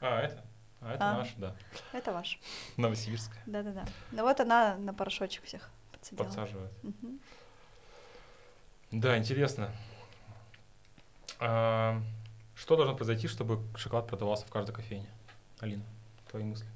А, 0.00 0.20
это? 0.20 0.44
А, 0.80 0.94
это 0.94 1.04
А. 1.04 1.16
наш, 1.18 1.34
да. 1.38 1.56
Это 1.92 2.12
ваш. 2.12 2.38
Новосибирская. 2.76 3.42
Да-да-да. 3.46 3.84
Ну 4.12 4.22
вот 4.22 4.38
она 4.40 4.76
на 4.76 4.92
порошочек 4.94 5.44
всех 5.44 5.70
подсадила. 5.90 6.24
Подсаживает. 6.26 6.70
Мгм. 6.84 7.18
Да, 8.90 9.18
интересно. 9.18 9.70
А, 11.38 12.00
что 12.54 12.76
должно 12.76 12.94
произойти, 12.96 13.28
чтобы 13.28 13.60
шоколад 13.76 14.06
продавался 14.06 14.46
в 14.46 14.50
каждой 14.50 14.74
кофейне? 14.74 15.08
Алина, 15.60 15.84
твои 16.30 16.44
мысли? 16.44 16.66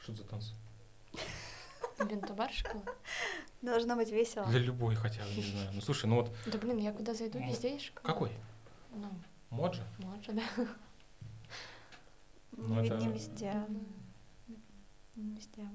Что 0.00 0.12
это 0.12 0.22
за 0.22 0.28
танцы? 0.28 0.52
Бинтубар 2.08 2.50
шоколад? 2.52 2.88
Должно 3.62 3.94
быть 3.96 4.10
весело. 4.10 4.46
Для 4.46 4.58
любой 4.60 4.94
хотя 4.94 5.22
бы, 5.22 5.34
не 5.34 5.42
знаю. 5.42 5.70
Ну 5.74 5.80
слушай, 5.80 6.06
ну 6.06 6.16
вот 6.16 6.32
Да 6.46 6.58
блин, 6.58 6.78
я 6.78 6.92
куда 6.92 7.14
зайду, 7.14 7.38
везде 7.38 7.74
есть 7.74 7.86
шоколад. 7.86 8.06
какой? 8.06 8.32
Ну, 8.92 9.10
Моджи? 9.50 9.82
может, 9.98 10.34
да. 10.34 10.42
Ну, 12.52 12.74
Не, 12.74 12.80
ви- 12.82 12.86
это- 12.88 12.96
не 12.98 13.12
везде. 13.12 13.54
Не 15.16 15.34
везде. 15.36 15.68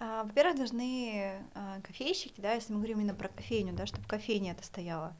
А, 0.00 0.24
во-первых, 0.24 0.56
должны 0.56 1.42
а, 1.54 1.80
кофейщики, 1.82 2.40
да, 2.40 2.52
если 2.54 2.72
мы 2.72 2.78
говорим 2.78 3.00
именно 3.00 3.14
про 3.14 3.28
кофейню, 3.28 3.72
да, 3.72 3.86
чтобы 3.86 4.06
кофейня 4.06 4.52
это 4.52 4.64
стояла, 4.64 5.16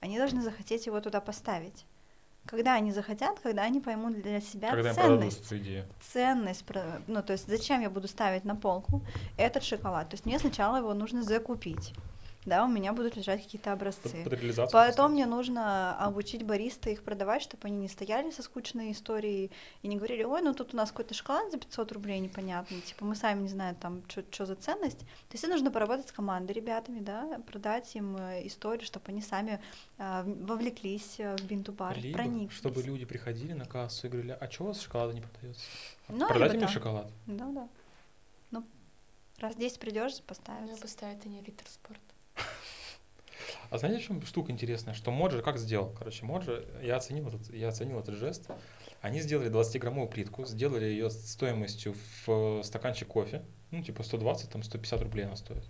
они 0.00 0.18
должны 0.18 0.40
захотеть 0.42 0.86
его 0.86 1.00
туда 1.00 1.20
поставить. 1.20 1.84
Когда 2.46 2.74
они 2.74 2.90
захотят, 2.92 3.38
когда 3.40 3.62
они 3.64 3.80
поймут 3.80 4.22
для 4.22 4.40
себя 4.40 4.70
Когда 4.70 4.94
ценность. 4.94 5.52
идею. 5.52 5.84
ценность, 6.00 6.64
про- 6.64 7.02
ну, 7.06 7.22
то 7.22 7.32
есть 7.34 7.46
зачем 7.48 7.80
я 7.82 7.90
буду 7.90 8.08
ставить 8.08 8.44
на 8.44 8.56
полку 8.56 9.02
этот 9.36 9.62
шоколад? 9.62 10.08
То 10.08 10.14
есть 10.14 10.24
мне 10.24 10.38
сначала 10.38 10.76
его 10.76 10.94
нужно 10.94 11.22
закупить, 11.22 11.92
да, 12.46 12.64
у 12.64 12.68
меня 12.68 12.92
будут 12.94 13.16
лежать 13.16 13.42
какие-то 13.42 13.70
Под, 13.70 13.80
образцы. 13.80 14.24
под 14.24 14.32
реализацию. 14.32 14.72
Потом 14.72 15.12
мне 15.12 15.26
нужно 15.26 15.94
обучить 15.98 16.42
бариста 16.42 16.88
их 16.90 17.02
продавать, 17.02 17.42
чтобы 17.42 17.68
они 17.68 17.76
не 17.76 17.88
стояли 17.88 18.30
со 18.30 18.42
скучной 18.42 18.92
историей 18.92 19.50
и 19.82 19.88
не 19.88 19.96
говорили, 19.96 20.22
ой, 20.24 20.40
ну 20.40 20.54
тут 20.54 20.72
у 20.72 20.76
нас 20.76 20.90
какой-то 20.90 21.12
шоколад 21.12 21.50
за 21.52 21.58
500 21.58 21.92
рублей 21.92 22.18
непонятный, 22.18 22.80
типа 22.80 23.04
мы 23.04 23.14
сами 23.14 23.42
не 23.42 23.48
знаем 23.48 23.74
там, 23.74 24.02
что 24.08 24.46
за 24.46 24.54
ценность. 24.56 25.00
То 25.00 25.32
есть 25.34 25.46
нужно 25.46 25.70
поработать 25.70 26.08
с 26.08 26.12
командой 26.12 26.52
ребятами, 26.52 27.00
да, 27.00 27.40
продать 27.46 27.94
им 27.94 28.16
э, 28.16 28.46
историю, 28.46 28.86
чтобы 28.86 29.04
они 29.08 29.20
сами 29.20 29.60
в- 29.98 30.24
вовлеклись 30.46 31.16
э, 31.18 31.36
в 31.36 31.44
бинту-бар, 31.44 31.98
Либо, 31.98 32.16
прониклись. 32.16 32.56
чтобы 32.56 32.82
люди 32.82 33.04
приходили 33.04 33.52
на 33.52 33.66
кассу 33.66 34.06
и 34.06 34.10
говорили, 34.10 34.36
а 34.40 34.50
что 34.50 34.64
у 34.64 34.66
вас 34.68 34.80
шоколада 34.80 35.12
не 35.12 35.20
продается? 35.20 35.62
Ну, 36.08 36.26
Продайте 36.26 36.56
мне 36.56 36.64
так. 36.66 36.74
шоколад. 36.74 37.06
Да, 37.26 37.44
да. 37.50 37.68
Ну, 38.50 38.64
раз 39.40 39.54
10 39.56 39.78
придешь, 39.78 40.14
Ну, 40.16 40.22
поставить. 40.26 40.80
поставят 40.80 41.24
они 41.26 41.40
литр 41.42 41.64
спорт. 41.68 42.00
А 43.70 43.78
знаете, 43.78 44.02
в 44.02 44.06
чем 44.06 44.22
штука 44.26 44.52
интересная? 44.52 44.94
Что 44.94 45.10
Моджи 45.10 45.42
как 45.42 45.58
сделал? 45.58 45.94
Короче, 45.98 46.24
Моджи, 46.24 46.66
я 46.82 46.96
оценил 46.96 47.28
этот, 47.28 47.52
я 47.52 47.68
оценил 47.68 48.00
этот 48.00 48.14
жест. 48.16 48.48
Они 49.00 49.20
сделали 49.20 49.50
20-граммовую 49.50 50.08
плитку, 50.08 50.44
сделали 50.44 50.84
ее 50.84 51.10
стоимостью 51.10 51.94
в 52.26 52.62
стаканчик 52.62 53.08
кофе, 53.08 53.42
ну, 53.70 53.82
типа 53.82 54.02
120, 54.02 54.50
там 54.50 54.62
150 54.62 55.02
рублей 55.02 55.26
она 55.26 55.36
стоит. 55.36 55.64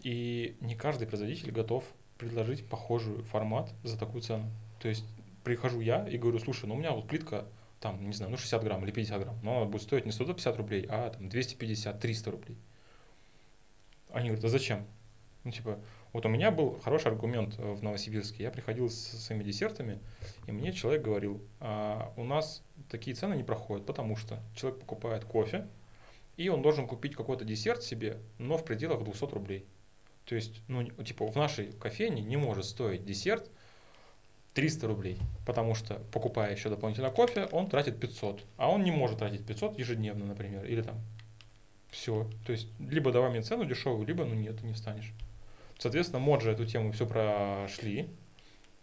И 0.00 0.56
не 0.60 0.74
каждый 0.74 1.06
производитель 1.06 1.50
готов 1.50 1.84
предложить 2.18 2.66
похожий 2.66 3.22
формат 3.24 3.72
за 3.82 3.98
такую 3.98 4.22
цену. 4.22 4.50
То 4.80 4.88
есть 4.88 5.04
прихожу 5.44 5.80
я 5.80 6.08
и 6.08 6.16
говорю, 6.16 6.38
слушай, 6.38 6.66
ну 6.66 6.74
у 6.74 6.78
меня 6.78 6.92
вот 6.92 7.08
плитка 7.08 7.44
там, 7.80 8.06
не 8.06 8.14
знаю, 8.14 8.30
ну 8.30 8.36
60 8.36 8.64
грамм 8.64 8.84
или 8.84 8.90
50 8.90 9.20
грамм, 9.20 9.38
но 9.42 9.58
она 9.58 9.66
будет 9.66 9.82
стоить 9.82 10.06
не 10.06 10.12
150 10.12 10.56
рублей, 10.56 10.86
а 10.88 11.10
там 11.10 11.28
250-300 11.28 12.30
рублей. 12.30 12.56
Они 14.10 14.28
говорят, 14.28 14.44
а 14.44 14.48
зачем? 14.48 14.86
Ну, 15.44 15.50
типа, 15.52 15.78
вот 16.16 16.24
у 16.24 16.30
меня 16.30 16.50
был 16.50 16.80
хороший 16.82 17.08
аргумент 17.08 17.56
э, 17.58 17.72
в 17.74 17.82
Новосибирске. 17.82 18.44
Я 18.44 18.50
приходил 18.50 18.88
со 18.88 19.18
своими 19.18 19.44
десертами, 19.44 19.98
и 20.46 20.52
мне 20.52 20.72
человек 20.72 21.02
говорил, 21.02 21.42
а 21.60 22.10
у 22.16 22.24
нас 22.24 22.62
такие 22.90 23.14
цены 23.14 23.34
не 23.34 23.44
проходят, 23.44 23.84
потому 23.84 24.16
что 24.16 24.40
человек 24.54 24.80
покупает 24.80 25.26
кофе, 25.26 25.66
и 26.38 26.48
он 26.48 26.62
должен 26.62 26.86
купить 26.86 27.14
какой-то 27.14 27.44
десерт 27.44 27.82
себе, 27.82 28.16
но 28.38 28.56
в 28.56 28.64
пределах 28.64 29.04
200 29.04 29.24
рублей. 29.34 29.66
То 30.24 30.34
есть, 30.34 30.62
ну, 30.68 30.84
типа, 30.84 31.26
в 31.26 31.36
нашей 31.36 31.72
кофейне 31.72 32.22
не 32.22 32.38
может 32.38 32.64
стоить 32.64 33.04
десерт 33.04 33.50
300 34.54 34.86
рублей, 34.86 35.18
потому 35.44 35.74
что, 35.74 35.96
покупая 36.14 36.50
еще 36.50 36.70
дополнительно 36.70 37.10
кофе, 37.10 37.44
он 37.52 37.68
тратит 37.68 38.00
500, 38.00 38.42
а 38.56 38.70
он 38.70 38.84
не 38.84 38.90
может 38.90 39.18
тратить 39.18 39.44
500 39.44 39.78
ежедневно, 39.78 40.24
например, 40.24 40.64
или 40.64 40.80
там 40.80 40.96
все. 41.90 42.26
То 42.46 42.52
есть, 42.52 42.68
либо 42.80 43.12
давай 43.12 43.28
мне 43.28 43.42
цену 43.42 43.66
дешевую, 43.66 44.06
либо, 44.06 44.24
ну 44.24 44.32
нет, 44.32 44.58
ты 44.58 44.66
не 44.66 44.72
встанешь. 44.72 45.12
Соответственно, 45.78 46.20
Моджи 46.20 46.50
эту 46.50 46.64
тему 46.64 46.92
все 46.92 47.06
прошли, 47.06 48.08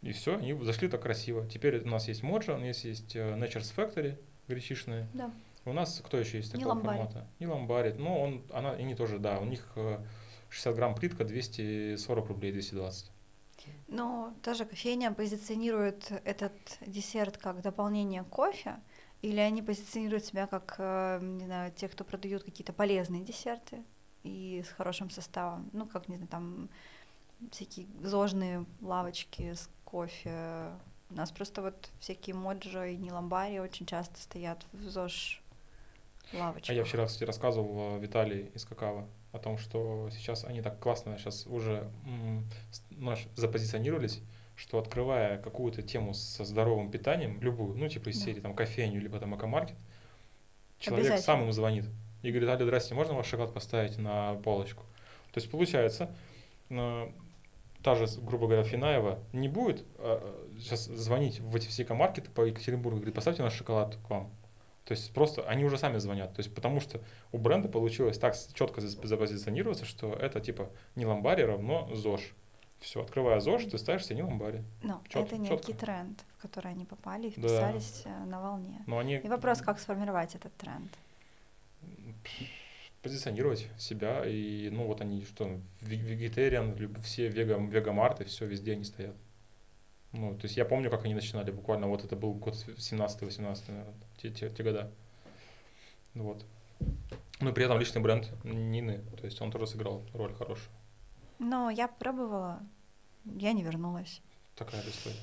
и 0.01 0.11
все, 0.11 0.37
они 0.37 0.53
зашли 0.63 0.87
так 0.87 1.01
красиво. 1.01 1.47
Теперь 1.47 1.79
у 1.79 1.87
нас 1.87 2.07
есть 2.07 2.23
Моджи, 2.23 2.53
у 2.53 2.57
нас 2.57 2.83
есть 2.83 3.15
э, 3.15 3.35
Nature's 3.35 3.73
Factory, 3.75 4.17
гречишные. 4.47 5.07
Да. 5.13 5.31
У 5.65 5.73
нас 5.73 6.01
кто 6.05 6.17
еще 6.17 6.37
есть 6.37 6.53
Не 6.53 6.59
такого 6.59 6.75
Ламбари. 6.75 6.97
формата? 6.97 7.27
Не 7.39 7.47
ламбарит. 7.47 7.97
Ну, 7.97 8.19
он, 8.19 8.43
она, 8.51 8.71
они 8.71 8.95
тоже, 8.95 9.17
да, 9.17 9.39
у 9.39 9.45
них 9.45 9.65
э, 9.75 9.99
60 10.49 10.75
грамм 10.75 10.95
плитка 10.95 11.23
240 11.23 12.27
рублей, 12.27 12.51
220. 12.51 13.11
Но 13.87 14.33
тоже 14.43 14.65
кофейня 14.65 15.13
позиционирует 15.13 16.11
этот 16.25 16.53
десерт 16.85 17.37
как 17.37 17.61
дополнение 17.61 18.23
кофе, 18.23 18.75
или 19.21 19.39
они 19.39 19.61
позиционируют 19.61 20.25
себя 20.25 20.47
как, 20.47 20.75
э, 20.79 21.19
не 21.21 21.45
знаю, 21.45 21.71
те, 21.71 21.87
кто 21.87 22.03
продают 22.03 22.43
какие-то 22.43 22.73
полезные 22.73 23.23
десерты 23.23 23.83
и 24.23 24.63
с 24.65 24.69
хорошим 24.69 25.09
составом, 25.09 25.69
ну, 25.73 25.85
как, 25.85 26.07
не 26.07 26.15
знаю, 26.15 26.29
там 26.29 26.69
всякие 27.51 27.87
зожные 28.01 28.65
лавочки 28.81 29.53
с 29.53 29.69
кофе. 29.85 30.71
У 31.09 31.15
нас 31.15 31.31
просто 31.31 31.61
вот 31.61 31.89
всякие 31.99 32.35
моджо 32.35 32.85
и 32.85 32.97
неламбари 32.97 33.59
очень 33.59 33.85
часто 33.85 34.19
стоят 34.19 34.65
в 34.71 34.89
ЗОЖ 34.89 35.41
лавочках. 36.33 36.69
А 36.69 36.73
я 36.73 36.83
вчера, 36.83 37.05
кстати, 37.05 37.25
рассказывал 37.25 37.97
э, 37.97 37.99
Виталий 37.99 38.49
из 38.55 38.65
Какава 38.65 39.07
о 39.31 39.39
том, 39.39 39.57
что 39.57 40.09
сейчас 40.11 40.45
они 40.45 40.61
так 40.61 40.79
классно 40.79 41.17
сейчас 41.17 41.45
уже 41.47 41.91
наш, 42.91 43.27
запозиционировались, 43.35 44.21
что 44.55 44.79
открывая 44.79 45.37
какую-то 45.39 45.81
тему 45.81 46.13
со 46.13 46.45
здоровым 46.45 46.89
питанием, 46.91 47.41
любую, 47.41 47.75
ну 47.75 47.87
типа 47.89 48.09
из 48.09 48.19
Да. 48.19 48.25
серии 48.25 48.39
там 48.39 48.55
кофейню, 48.55 49.01
либо 49.01 49.19
там 49.19 49.35
экомаркет, 49.35 49.75
человек 50.79 51.19
сам 51.19 51.43
им 51.43 51.51
звонит 51.51 51.85
и 52.23 52.31
говорит, 52.31 52.49
Аля, 52.49 52.63
здрасте, 52.63 52.95
можно 52.95 53.13
ваш 53.13 53.27
шоколад 53.27 53.53
поставить 53.53 53.97
на 53.99 54.35
полочку? 54.43 54.83
То 55.33 55.39
есть 55.39 55.51
получается, 55.51 56.09
э, 56.69 57.09
та 57.83 57.95
же, 57.95 58.07
грубо 58.21 58.47
говоря, 58.47 58.63
Финаева 58.63 59.19
не 59.33 59.49
будет 59.49 59.83
сейчас 60.57 60.85
звонить 60.85 61.39
в 61.41 61.55
эти 61.55 61.67
все 61.67 61.83
экомаркеты 61.83 62.31
по 62.31 62.41
Екатеринбургу 62.45 62.97
и 62.97 62.99
говорит, 63.01 63.15
поставьте 63.15 63.43
наш 63.43 63.53
шоколад 63.53 63.97
к 64.07 64.09
вам. 64.09 64.29
То 64.85 64.93
есть 64.93 65.13
просто 65.13 65.43
они 65.43 65.63
уже 65.65 65.77
сами 65.77 65.97
звонят. 65.97 66.33
То 66.33 66.39
есть 66.41 66.53
потому 66.53 66.79
что 66.81 66.99
у 67.31 67.37
бренда 67.37 67.69
получилось 67.69 68.17
так 68.17 68.35
четко 68.53 68.81
за- 68.81 69.05
запозиционироваться, 69.07 69.85
что 69.85 70.13
это 70.13 70.39
типа 70.41 70.69
не 70.95 71.05
ламбари 71.05 71.43
равно 71.43 71.89
ЗОЖ. 71.93 72.33
Все, 72.79 73.01
открывая 73.01 73.39
ЗОЖ, 73.39 73.65
ты 73.71 73.77
ставишь 73.77 74.05
себе 74.05 74.17
не 74.17 74.23
ламбари. 74.23 74.61
Но 74.81 75.01
чёт- 75.07 75.25
это 75.27 75.37
некий 75.37 75.73
тренд, 75.73 76.19
в 76.37 76.41
который 76.41 76.71
они 76.71 76.83
попали 76.85 77.27
и 77.29 77.33
Да. 77.39 77.47
вписались 77.47 78.01
э, 78.05 78.25
на 78.25 78.41
волне. 78.41 78.83
Но 78.87 78.97
они 78.99 79.15
И 79.15 79.27
вопрос, 79.29 79.61
как 79.61 79.79
сформировать 79.79 80.35
этот 80.35 80.53
тренд. 80.57 80.91
Позиционировать 83.01 83.67
себя. 83.77 84.23
И 84.25 84.69
ну 84.69 84.85
вот 84.87 85.01
они 85.01 85.23
что, 85.25 85.45
ве- 85.81 85.97
вегетариан, 85.97 86.75
все 87.03 87.27
вега, 87.27 87.57
вегамарты, 87.57 88.25
все 88.25 88.45
везде 88.45 88.73
они 88.73 88.83
стоят. 88.83 89.15
Ну, 90.13 90.35
то 90.37 90.45
есть 90.45 90.57
я 90.57 90.65
помню, 90.65 90.91
как 90.91 91.05
они 91.05 91.15
начинали, 91.15 91.49
буквально 91.51 91.87
вот 91.87 92.03
это 92.03 92.15
был 92.15 92.35
год 92.35 92.53
17-18, 92.53 93.39
наверное, 93.39 93.93
те, 94.17 94.29
те, 94.29 94.49
те 94.49 94.63
года. 94.63 94.91
Вот. 96.13 96.45
Но 97.39 97.51
при 97.51 97.65
этом 97.65 97.79
личный 97.79 98.01
бренд 98.01 98.31
Нины, 98.43 99.01
то 99.19 99.25
есть 99.25 99.41
он 99.41 99.51
тоже 99.51 99.65
сыграл 99.67 100.05
роль 100.13 100.33
хорошую. 100.35 100.69
Но 101.39 101.71
я 101.71 101.87
пробовала, 101.87 102.61
я 103.25 103.53
не 103.53 103.63
вернулась, 103.63 104.21
Такая 104.55 104.81
история. 104.87 105.17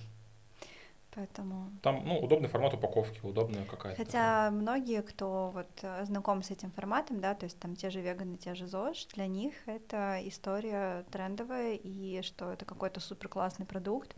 Поэтому... 1.14 1.70
Там, 1.82 2.04
ну, 2.04 2.18
удобный 2.18 2.48
формат 2.48 2.74
упаковки, 2.74 3.20
удобная 3.24 3.64
какая-то. 3.64 4.02
Хотя 4.02 4.50
многие, 4.50 5.02
кто 5.02 5.50
вот 5.52 5.68
э, 5.82 6.04
знаком 6.04 6.42
с 6.42 6.50
этим 6.50 6.70
форматом, 6.70 7.20
да, 7.20 7.34
то 7.34 7.44
есть 7.44 7.58
там 7.58 7.76
те 7.76 7.90
же 7.90 8.00
веганы, 8.00 8.36
те 8.36 8.54
же 8.54 8.66
ЗОЖ, 8.66 9.06
для 9.14 9.26
них 9.26 9.54
это 9.66 10.18
история 10.24 11.04
трендовая, 11.10 11.74
и 11.74 12.22
что 12.22 12.52
это 12.52 12.64
какой-то 12.64 13.00
супер 13.00 13.28
классный 13.28 13.66
продукт. 13.66 14.14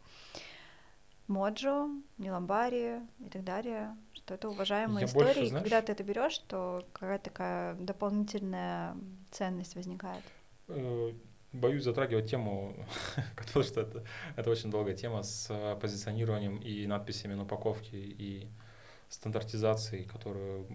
Моджо, 1.29 1.89
Неламбари 2.19 3.01
и 3.21 3.29
так 3.31 3.45
далее, 3.45 3.97
что 4.13 4.35
это 4.35 4.49
уважаемая 4.49 5.01
Я 5.01 5.07
история, 5.07 5.25
больше, 5.27 5.43
и 5.45 5.47
знаешь- 5.47 5.63
когда 5.63 5.81
ты 5.83 5.93
это 5.93 6.05
берешь, 6.05 6.39
то 6.39 6.85
какая-то 6.93 7.25
такая 7.25 7.75
дополнительная 7.75 8.97
ценность 9.31 9.75
возникает. 9.77 10.23
Боюсь 11.53 11.85
затрагивать 11.85 12.31
тему, 12.31 12.75
потому 13.37 13.65
что 13.65 13.83
это, 13.83 14.05
это 14.37 14.51
очень 14.51 14.71
долгая 14.71 14.95
тема 14.95 15.23
с 15.23 15.49
э, 15.51 15.77
позиционированием 15.81 16.57
и 16.59 16.87
надписями 16.87 17.35
на 17.35 17.43
упаковке 17.43 17.99
и 17.99 18.49
стандартизацией, 19.09 20.05
которую 20.05 20.67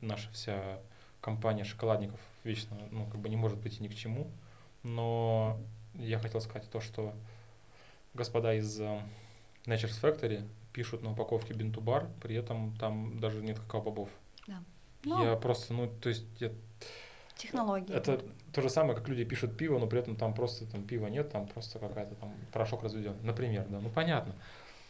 наша 0.00 0.30
вся 0.30 0.78
компания 1.20 1.64
шоколадников 1.64 2.20
вечно, 2.44 2.76
ну, 2.92 3.06
как 3.06 3.20
бы 3.20 3.28
не 3.28 3.36
может 3.36 3.58
быть 3.58 3.80
ни 3.80 3.88
к 3.88 3.94
чему. 3.94 4.30
Но 4.84 5.58
я 5.94 6.18
хотел 6.18 6.40
сказать 6.40 6.70
то, 6.70 6.80
что 6.80 7.14
господа 8.12 8.54
из 8.54 8.80
э, 8.80 9.00
Nature's 9.66 10.00
Factory 10.00 10.46
пишут 10.72 11.02
на 11.02 11.12
упаковке 11.12 11.54
бинтубар, 11.54 12.08
при 12.20 12.36
этом 12.36 12.76
там 12.76 13.18
даже 13.18 13.42
нет 13.42 13.58
какао-бобов. 13.58 14.10
Да. 14.46 14.62
Ну, 15.04 15.24
Я 15.24 15.36
просто, 15.36 15.72
ну, 15.72 15.88
то 15.88 16.08
есть 16.08 16.24
я 16.40 16.50
технологии. 17.36 17.94
Это 17.94 18.20
то 18.52 18.62
же 18.62 18.68
самое, 18.68 18.96
как 18.96 19.08
люди 19.08 19.24
пишут 19.24 19.56
пиво, 19.56 19.78
но 19.78 19.86
при 19.86 19.98
этом 19.98 20.16
там 20.16 20.34
просто 20.34 20.66
там 20.66 20.84
пива 20.84 21.08
нет, 21.08 21.30
там 21.30 21.46
просто 21.46 21.78
какая-то 21.78 22.14
там 22.14 22.32
порошок 22.52 22.82
разведен. 22.82 23.16
Например, 23.22 23.66
да, 23.68 23.80
ну 23.80 23.90
понятно. 23.90 24.34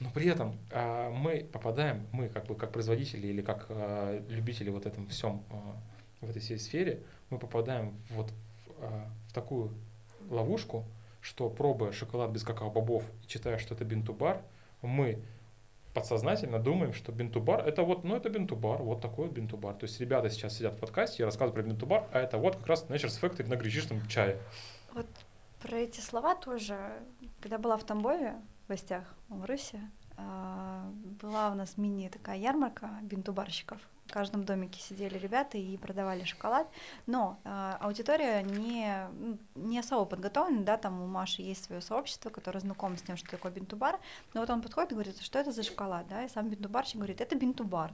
Но 0.01 0.11
при 0.11 0.27
этом 0.27 0.59
а, 0.71 1.11
мы 1.11 1.49
попадаем, 1.51 2.07
мы 2.13 2.29
как 2.29 2.47
бы 2.47 2.57
как 2.57 2.73
производители 2.73 3.29
или 3.29 3.43
как 3.43 3.67
а, 3.69 4.21
любители 4.29 4.69
вот 4.71 4.87
этом 4.87 5.07
всем, 5.07 5.43
а, 5.51 5.77
в 6.21 6.31
этой 6.31 6.41
всей 6.41 6.59
сфере, 6.59 7.03
мы 7.31 7.39
попадаем 7.39 7.95
вот 8.11 8.31
в, 8.31 8.35
а, 8.81 9.09
в 9.29 9.33
такую 9.33 9.73
ловушку, 10.29 10.85
что 11.21 11.49
пробуя 11.49 11.93
шоколад 11.93 12.31
без 12.31 12.43
какао-бобов 12.43 13.05
и 13.23 13.27
читая, 13.27 13.59
что 13.59 13.75
это 13.75 13.85
бинтубар, 13.85 14.43
мы 14.83 15.23
подсознательно 15.95 16.59
думаем, 16.59 16.93
что 16.93 17.13
бинтубар 17.13 17.67
это 17.67 17.83
вот, 17.83 18.05
ну 18.05 18.17
это 18.17 18.29
бинтубар, 18.29 18.83
вот 18.83 19.01
такой 19.01 19.27
вот 19.27 19.35
бинтубар. 19.35 19.75
То 19.75 19.85
есть 19.85 20.01
ребята 20.01 20.29
сейчас 20.29 20.57
сидят 20.57 20.75
в 20.75 20.79
подкасте 20.79 21.23
и 21.23 21.25
рассказывают 21.25 21.55
про 21.55 21.63
бинтубар, 21.63 22.09
а 22.13 22.19
это 22.19 22.37
вот 22.37 22.57
как 22.57 22.67
раз 22.67 22.85
Nature's 22.89 23.21
Factory 23.21 23.49
на 23.49 23.57
гречишном 23.57 24.07
чае. 24.09 24.39
Вот 24.93 25.07
про 25.63 25.79
эти 25.79 26.01
слова 26.01 26.35
тоже, 26.35 26.77
когда 27.41 27.59
была 27.59 27.77
в 27.77 27.85
Тамбове 27.85 28.35
в 28.65 28.69
гостях 28.69 29.05
у 29.31 29.37
Маруси, 29.37 29.81
а, 30.17 30.91
была 31.23 31.51
у 31.51 31.55
нас 31.55 31.77
мини 31.77 32.09
такая 32.09 32.39
ярмарка 32.39 32.91
бинтубарщиков. 33.03 33.79
В 34.07 34.13
каждом 34.13 34.45
домике 34.45 34.81
сидели 34.81 35.19
ребята 35.19 35.59
и 35.59 35.77
продавали 35.77 36.25
шоколад, 36.25 36.69
но 37.07 37.41
э, 37.45 37.77
аудитория 37.81 38.43
не, 38.43 38.97
не 39.55 39.79
особо 39.79 40.05
подготовлена, 40.05 40.63
да, 40.63 40.77
там 40.77 41.01
у 41.01 41.07
Маши 41.07 41.43
есть 41.43 41.65
свое 41.65 41.81
сообщество, 41.81 42.31
которое 42.31 42.61
знакомо 42.61 42.97
с 42.97 43.03
тем, 43.03 43.17
что 43.17 43.31
такое 43.31 43.51
бинтубар, 43.51 43.99
но 44.35 44.41
вот 44.41 44.51
он 44.51 44.61
подходит 44.61 44.93
и 44.93 44.95
говорит, 44.95 45.21
что 45.21 45.39
это 45.39 45.53
за 45.53 45.63
шоколад, 45.63 46.07
да, 46.09 46.25
и 46.25 46.29
сам 46.29 46.49
бинтубарщик 46.49 46.97
говорит, 46.97 47.21
это 47.21 47.35
бинтубар. 47.35 47.93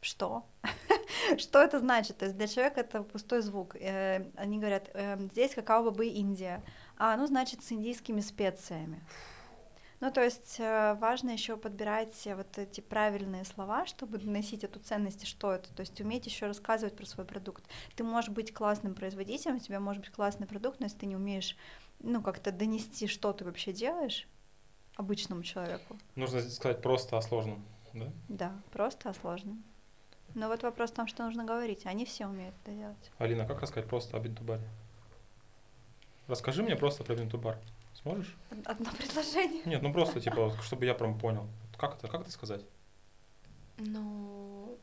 Что? 0.00 0.44
что 1.38 1.62
это 1.62 1.78
значит? 1.80 2.18
То 2.18 2.26
есть 2.26 2.36
для 2.36 2.46
человека 2.46 2.80
это 2.80 3.02
пустой 3.02 3.40
звук. 3.40 3.74
Э, 3.76 4.30
они 4.36 4.58
говорят, 4.58 4.90
э, 4.94 5.18
здесь 5.32 5.54
какао-бобы 5.54 6.06
Индия. 6.06 6.62
А, 6.96 7.16
ну, 7.16 7.26
значит, 7.26 7.64
с 7.64 7.72
индийскими 7.72 8.20
специями. 8.20 9.04
Ну, 10.00 10.12
то 10.12 10.22
есть 10.22 10.56
э, 10.60 10.94
важно 11.00 11.30
еще 11.30 11.56
подбирать 11.56 12.14
вот 12.26 12.56
эти 12.56 12.80
правильные 12.80 13.44
слова, 13.44 13.84
чтобы 13.86 14.18
доносить 14.18 14.62
эту 14.62 14.78
ценность, 14.78 15.26
что 15.26 15.52
это. 15.52 15.74
То 15.74 15.80
есть 15.80 16.00
уметь 16.00 16.26
еще 16.26 16.46
рассказывать 16.46 16.96
про 16.96 17.04
свой 17.04 17.26
продукт. 17.26 17.64
Ты 17.96 18.04
можешь 18.04 18.30
быть 18.30 18.54
классным 18.54 18.94
производителем, 18.94 19.56
у 19.56 19.60
тебя 19.60 19.80
может 19.80 20.02
быть 20.02 20.12
классный 20.12 20.46
продукт, 20.46 20.78
но 20.78 20.86
если 20.86 20.98
ты 20.98 21.06
не 21.06 21.16
умеешь, 21.16 21.56
ну, 21.98 22.22
как-то 22.22 22.52
донести, 22.52 23.08
что 23.08 23.32
ты 23.32 23.44
вообще 23.44 23.72
делаешь 23.72 24.28
обычному 24.94 25.42
человеку. 25.42 25.96
Нужно 26.14 26.42
сказать 26.42 26.80
просто 26.80 27.18
о 27.18 27.22
сложном, 27.22 27.64
да? 27.92 28.06
Да, 28.28 28.52
просто 28.72 29.10
о 29.10 29.14
сложном. 29.14 29.64
Но 30.34 30.48
вот 30.48 30.62
вопрос 30.62 30.90
в 30.90 30.94
том, 30.94 31.08
что 31.08 31.24
нужно 31.24 31.44
говорить. 31.44 31.86
Они 31.86 32.04
все 32.04 32.26
умеют 32.26 32.54
это 32.62 32.72
делать. 32.72 33.10
Алина, 33.18 33.46
как 33.46 33.60
рассказать 33.60 33.88
просто 33.88 34.16
о 34.16 34.20
бинтубаре? 34.20 34.62
Расскажи 36.28 36.62
мне 36.62 36.76
просто 36.76 37.02
про 37.02 37.14
бинтубар. 37.14 37.58
Сможешь? 38.02 38.36
Одно 38.64 38.90
предложение. 38.92 39.62
Нет, 39.64 39.82
ну 39.82 39.92
просто, 39.92 40.20
типа, 40.20 40.56
чтобы 40.62 40.86
я 40.86 40.94
прям 40.94 41.18
понял. 41.18 41.48
Как 41.76 41.96
это, 41.96 42.08
как 42.08 42.22
это 42.22 42.30
сказать? 42.30 42.64
Ну, 43.78 44.78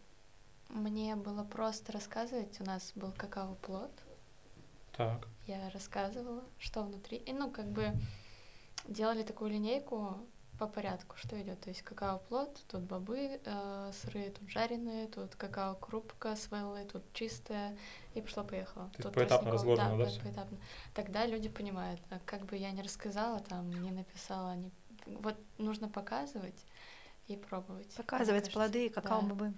мне 0.70 1.16
было 1.16 1.44
просто 1.44 1.92
рассказывать. 1.92 2.60
У 2.60 2.64
нас 2.66 2.92
был 2.96 3.12
какао-плод. 3.12 3.92
Так. 4.98 5.28
Я 5.48 5.70
рассказывала, 5.70 6.44
что 6.58 6.84
внутри. 6.84 7.18
И, 7.18 7.34
ну, 7.34 7.52
как 7.52 7.68
бы 7.68 7.94
делали 8.86 9.24
такую 9.24 9.52
линейку 9.52 10.18
по 10.58 10.68
порядку, 10.68 11.16
что 11.18 11.40
идет. 11.42 11.60
То 11.62 11.70
есть 11.70 11.82
какао-плод, 11.82 12.64
тут 12.68 12.82
бобы 12.82 13.40
э, 13.44 13.92
сырые, 13.94 14.32
тут 14.32 14.50
жареные, 14.50 15.08
тут 15.08 15.36
какао-крупка 15.36 16.36
с 16.36 16.50
веллой, 16.52 16.86
тут 16.86 17.04
чистая, 17.14 17.78
и 18.14 18.22
пошло-поехало. 18.22 18.90
Тут 18.98 19.14
поэтапно 19.14 19.52
разложено, 19.52 19.98
да, 19.98 20.06
да 20.06 20.12
поэтапно. 20.24 20.58
Тогда 20.94 21.26
люди 21.26 21.50
понимают, 21.50 22.02
а 22.10 22.20
как 22.26 22.46
бы 22.46 22.56
я 22.56 22.72
не 22.72 22.82
рассказала, 22.82 23.40
там, 23.40 23.70
не 23.70 23.92
написала, 23.92 24.56
не... 24.56 24.72
вот 25.06 25.36
нужно 25.58 25.90
показывать 25.90 26.66
и 27.28 27.36
пробовать. 27.36 27.94
Показывать 27.96 28.52
плоды 28.52 28.88
и 28.88 28.90
какао-бобы. 28.90 29.50
Да. 29.50 29.54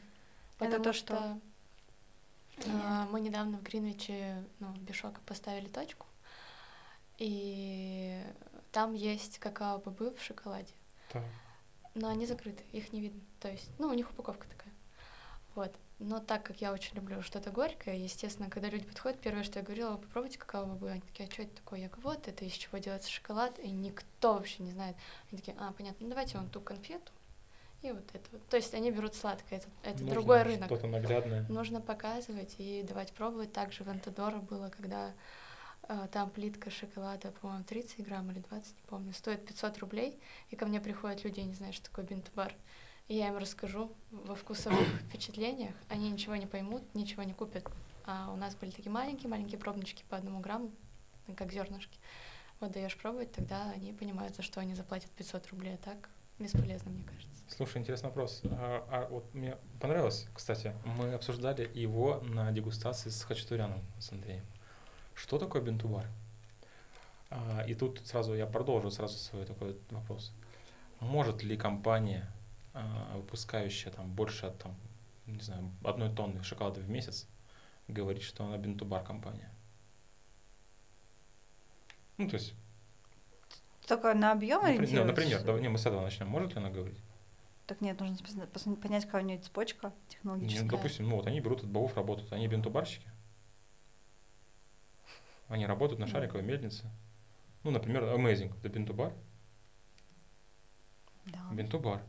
Потому 0.57 0.75
Это 0.75 0.83
то, 0.83 0.93
что... 0.93 1.15
что... 1.15 1.39
Uh, 2.57 3.07
мы 3.11 3.19
недавно 3.19 3.59
в 3.59 3.61
Гринвиче, 3.61 4.43
ну, 4.57 4.69
в 4.69 4.81
Бишока 4.81 5.21
поставили 5.27 5.67
точку, 5.67 6.07
и 7.19 8.19
там 8.71 8.95
есть 8.95 9.37
какао-бобы 9.37 10.15
в 10.15 10.23
шоколаде. 10.23 10.73
Так. 11.09 11.23
Но 11.95 12.09
они 12.09 12.25
закрыты, 12.25 12.63
их 12.71 12.93
не 12.93 13.01
видно. 13.01 13.21
То 13.39 13.49
есть, 13.49 13.69
ну, 13.79 13.87
у 13.87 13.93
них 13.93 14.09
упаковка 14.11 14.47
такая. 14.47 14.73
Вот. 15.55 15.73
Но 15.99 16.19
так 16.19 16.43
как 16.43 16.61
я 16.61 16.71
очень 16.71 16.95
люблю 16.95 17.23
что-то 17.23 17.49
горькое, 17.49 18.03
естественно, 18.03 18.51
когда 18.51 18.69
люди 18.69 18.85
подходят, 18.85 19.19
первое, 19.19 19.43
что 19.43 19.57
я 19.59 19.65
говорила, 19.65 19.97
попробуйте 19.97 20.37
какао-бобы. 20.37 20.91
Они 20.91 21.01
такие, 21.01 21.27
а 21.27 21.31
что 21.31 21.41
это 21.41 21.55
такое? 21.55 21.79
Я 21.79 21.87
говорю, 21.87 22.09
вот, 22.09 22.27
это 22.27 22.45
из 22.45 22.53
чего 22.53 22.77
делается 22.77 23.09
шоколад, 23.09 23.57
и 23.57 23.71
никто 23.71 24.33
вообще 24.33 24.61
не 24.61 24.71
знает. 24.71 24.95
Они 25.31 25.39
такие, 25.39 25.57
а, 25.59 25.71
понятно, 25.71 25.97
ну 26.05 26.09
давайте 26.09 26.37
вон 26.37 26.49
ту 26.49 26.61
конфету, 26.61 27.11
и 27.81 27.91
вот 27.91 28.03
это 28.13 28.29
вот. 28.31 28.47
То 28.47 28.57
есть 28.57 28.75
они 28.75 28.91
берут 28.91 29.15
сладкое, 29.15 29.57
это, 29.57 29.67
это 29.81 29.99
Нужно 30.01 30.11
другой 30.11 30.43
рынок. 30.43 30.65
Что-то 30.65 30.87
наглядное. 30.87 31.45
Нужно 31.49 31.81
показывать 31.81 32.53
и 32.59 32.83
давать 32.83 33.11
пробовать. 33.13 33.51
Также 33.51 33.83
в 33.83 33.89
Антадоро 33.89 34.37
было, 34.37 34.69
когда 34.69 35.13
там 36.11 36.29
плитка 36.29 36.69
шоколада, 36.69 37.31
по-моему, 37.31 37.63
30 37.63 38.05
грамм 38.05 38.31
или 38.31 38.39
20, 38.39 38.75
не 38.75 38.83
помню, 38.87 39.13
стоит 39.13 39.45
500 39.45 39.77
рублей, 39.79 40.19
и 40.49 40.55
ко 40.55 40.65
мне 40.65 40.81
приходят 40.81 41.23
люди, 41.23 41.39
не 41.39 41.53
знают, 41.53 41.75
что 41.75 41.85
такое 41.85 42.05
бинт-бар, 42.05 42.53
и 43.07 43.15
я 43.15 43.29
им 43.29 43.37
расскажу 43.37 43.91
во 44.11 44.35
вкусовых 44.35 44.87
впечатлениях, 45.07 45.75
они 45.89 46.09
ничего 46.11 46.35
не 46.35 46.45
поймут, 46.45 46.83
ничего 46.93 47.23
не 47.23 47.33
купят, 47.33 47.65
а 48.05 48.31
у 48.31 48.37
нас 48.37 48.55
были 48.55 48.71
такие 48.71 48.91
маленькие-маленькие 48.91 49.59
пробнички 49.59 50.03
по 50.09 50.17
одному 50.17 50.39
грамму, 50.39 50.71
как 51.35 51.51
зернышки. 51.51 51.99
Вот 52.59 52.71
даешь 52.71 52.97
пробовать, 52.97 53.31
тогда 53.31 53.69
они 53.71 53.93
понимают, 53.93 54.35
за 54.35 54.41
что 54.41 54.59
они 54.59 54.73
заплатят 54.73 55.11
500 55.11 55.47
рублей, 55.47 55.75
а 55.75 55.77
так 55.77 56.09
бесполезно, 56.39 56.89
мне 56.91 57.03
кажется. 57.03 57.43
Слушай, 57.49 57.79
интересный 57.79 58.07
вопрос. 58.07 58.41
А, 58.45 58.85
а 58.89 59.07
вот 59.09 59.33
мне 59.33 59.57
понравилось, 59.79 60.27
кстати, 60.33 60.73
мы 60.85 61.13
обсуждали 61.13 61.69
его 61.73 62.21
на 62.21 62.51
дегустации 62.51 63.09
с 63.09 63.23
Хачатуряном, 63.23 63.81
с 63.99 64.11
Андреем. 64.11 64.43
Что 65.17 65.39
такое 65.39 65.63
бинтубар? 65.63 66.05
А, 67.31 67.63
и 67.67 67.73
тут 67.73 68.05
сразу 68.05 68.35
я 68.35 68.45
продолжу 68.45 68.91
сразу 68.91 69.17
свой 69.17 69.45
такой 69.45 69.75
вопрос. 69.89 70.31
Может 70.99 71.41
ли 71.43 71.57
компания, 71.57 72.31
а, 72.73 73.17
выпускающая 73.17 73.91
там 73.91 74.11
больше 74.13 74.53
там, 74.61 74.75
не 75.25 75.41
знаю, 75.41 75.71
одной 75.83 76.13
тонны 76.13 76.43
шоколада 76.43 76.81
в 76.81 76.89
месяц, 76.89 77.27
говорить, 77.87 78.21
что 78.21 78.45
она 78.45 78.57
бинтубар 78.57 79.03
компания? 79.03 79.49
Ну, 82.17 82.29
то 82.29 82.35
есть... 82.35 82.53
Только 83.87 84.13
на 84.13 84.33
объем 84.33 84.61
например, 84.61 85.05
например, 85.05 85.43
да, 85.43 85.59
не, 85.59 85.69
мы 85.69 85.77
с 85.77 85.85
этого 85.85 86.01
начнем. 86.01 86.27
Может 86.27 86.53
ли 86.53 86.57
она 86.59 86.69
говорить? 86.69 86.99
Так 87.65 87.81
нет, 87.81 87.99
нужно 87.99 88.45
понять, 88.75 89.05
какая 89.05 89.23
у 89.23 89.25
нее 89.25 89.39
цепочка 89.39 89.93
технологическая. 90.09 90.63
Нет, 90.63 90.71
допустим, 90.71 91.09
ну 91.09 91.15
вот 91.15 91.25
они 91.25 91.39
берут 91.39 91.63
от 91.63 91.69
богов 91.69 91.95
работают, 91.95 92.31
они 92.33 92.47
бинтубарщики. 92.47 93.09
Они 95.47 95.65
работают 95.65 95.99
на 95.99 96.07
шариковой 96.07 96.43
мельнице. 96.43 96.89
Ну, 97.63 97.71
например, 97.71 98.03
Amazing, 98.03 98.57
это 98.59 98.69
бинтубар. 98.69 99.13
Да. 101.25 101.39
Бинтубар. 101.51 102.01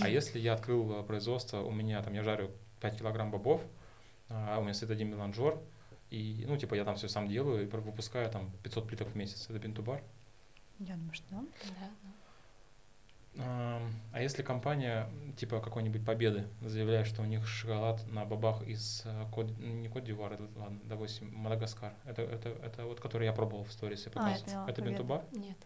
А 0.00 0.08
если 0.08 0.38
я 0.38 0.54
открыл 0.54 1.00
э, 1.00 1.02
производство, 1.02 1.60
у 1.60 1.70
меня 1.70 2.02
там, 2.02 2.14
я 2.14 2.22
жарю 2.22 2.50
5 2.80 2.98
килограмм 2.98 3.30
бобов, 3.30 3.62
а 4.28 4.58
у 4.58 4.62
меня 4.62 4.74
стоит 4.74 4.90
один 4.90 5.10
меланжор, 5.10 5.60
и, 6.10 6.44
ну, 6.46 6.56
типа, 6.56 6.74
я 6.74 6.84
там 6.84 6.96
все 6.96 7.08
сам 7.08 7.28
делаю 7.28 7.62
и 7.62 7.66
выпускаю 7.66 8.30
там 8.30 8.52
500 8.62 8.86
плиток 8.86 9.08
в 9.08 9.16
месяц. 9.16 9.48
Это 9.48 9.58
бинтубар? 9.58 10.02
Я 10.78 10.94
думаю, 10.94 11.14
что 11.14 11.26
да. 11.30 11.40
Да, 11.40 11.90
да. 12.02 12.23
А 13.36 14.20
если 14.20 14.42
компания 14.42 15.08
типа 15.36 15.60
какой-нибудь 15.60 16.04
Победы 16.04 16.46
заявляет, 16.60 17.06
что 17.06 17.22
у 17.22 17.24
них 17.24 17.46
шоколад 17.48 18.06
на 18.06 18.24
бабах 18.24 18.62
из 18.62 19.02
э, 19.04 19.24
Код, 19.32 19.50
не 19.58 19.88
Код 19.88 20.04
Дивуар, 20.04 20.38
ладно, 20.56 20.78
допустим, 20.84 21.34
Мадагаскар, 21.34 21.94
это, 22.04 22.22
это, 22.22 22.50
это 22.50 22.84
вот 22.84 23.00
который 23.00 23.24
я 23.24 23.32
пробовал 23.32 23.64
в 23.64 23.72
сторис 23.72 24.06
и 24.06 24.10
показывал. 24.10 24.60
А, 24.60 24.70
это, 24.70 24.80
это 24.80 24.82
бинтубар? 24.82 25.24
Нет. 25.32 25.56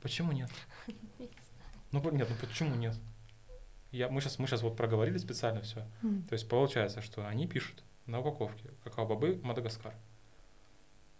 Почему 0.00 0.32
нет? 0.32 0.50
Ну 1.92 2.10
нет, 2.10 2.28
ну 2.28 2.36
почему 2.40 2.74
нет? 2.74 2.94
Я, 3.92 4.08
мы, 4.08 4.20
сейчас, 4.20 4.38
мы 4.38 4.48
сейчас 4.48 4.62
вот 4.62 4.76
проговорили 4.76 5.16
специально 5.18 5.62
все. 5.62 5.86
Mm. 6.02 6.28
То 6.28 6.32
есть 6.32 6.48
получается, 6.48 7.00
что 7.00 7.26
они 7.26 7.46
пишут 7.46 7.82
на 8.06 8.20
упаковке 8.20 8.70
какао-бобы 8.84 9.40
Мадагаскар. 9.42 9.94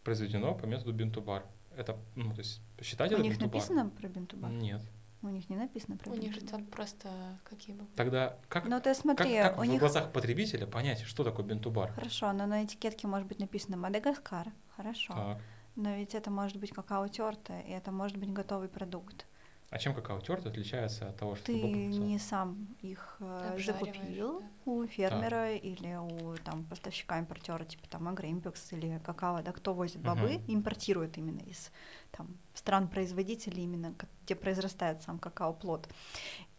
Произведено 0.03 0.55
по 0.55 0.67
методу 0.67 0.93
бинтубар. 0.93 1.45
Это, 1.77 1.97
ну, 2.17 2.33
то 2.33 2.41
есть 2.41 2.61
считать 2.83 3.13
У 3.13 3.15
это 3.15 3.23
них 3.23 3.33
бинтубар? 3.35 3.55
написано 3.55 3.91
про 3.91 4.09
бинтубар? 4.09 4.51
Нет. 4.51 4.83
У 5.23 5.29
них 5.29 5.49
не 5.49 5.57
написано 5.57 5.97
про 5.97 6.13
У 6.13 6.15
них 6.15 6.35
же 6.35 6.41
там 6.41 6.65
просто 6.67 7.09
какие 7.45 7.75
бы. 7.75 7.85
Тогда 7.97 8.37
как, 8.49 8.67
ну, 8.67 8.81
ты 8.81 8.95
смотри, 8.95 9.37
как, 9.37 9.53
как 9.53 9.59
у 9.59 9.63
в 9.63 9.67
них... 9.67 9.81
глазах 9.81 10.13
потребителя 10.13 10.67
понять, 10.67 11.01
что 11.01 11.25
такое 11.25 11.45
бинтубар? 11.45 11.93
Хорошо, 11.93 12.33
но 12.33 12.47
на 12.47 12.65
этикетке 12.65 13.07
может 13.09 13.27
быть 13.27 13.39
написано 13.39 13.77
Мадагаскар. 13.77 14.53
Хорошо. 14.77 15.15
Так. 15.15 15.39
Но 15.75 15.95
ведь 15.95 16.15
это 16.15 16.31
может 16.31 16.59
быть 16.59 16.71
какао 16.71 17.09
тертое, 17.09 17.61
и 17.63 17.71
это 17.71 17.93
может 17.93 18.17
быть 18.17 18.33
готовый 18.33 18.69
продукт. 18.69 19.27
А 19.71 19.79
чем 19.79 19.95
какао 19.95 20.21
тертый 20.21 20.53
отличается 20.53 21.09
от 21.09 21.17
того, 21.17 21.35
что 21.35 21.47
Ты 21.47 21.61
не 21.61 22.19
сам 22.21 22.69
их 22.83 23.17
э, 23.19 23.51
Обжариваешь, 23.53 23.67
закупил 23.67 24.41
да. 24.41 24.47
у 24.65 24.87
фермера 24.87 25.53
или 25.55 25.97
у 25.97 26.37
там 26.45 26.63
поставщика 26.65 27.19
импортера 27.19 27.65
типа 27.65 27.89
там 27.89 28.07
Агроимпекс 28.09 28.73
или 28.73 29.01
какао, 29.05 29.43
да, 29.43 29.51
кто 29.53 29.75
возит 29.75 30.01
бобы, 30.01 30.35
Мгм. 30.35 30.45
импортирует 30.47 31.19
именно 31.19 31.41
из 31.41 31.73
там 32.13 32.29
стран-производителей 32.55 33.65
именно, 33.65 33.93
ко- 33.95 34.07
где 34.25 34.37
произрастает 34.37 35.03
сам 35.03 35.19
какао-плод. 35.19 35.89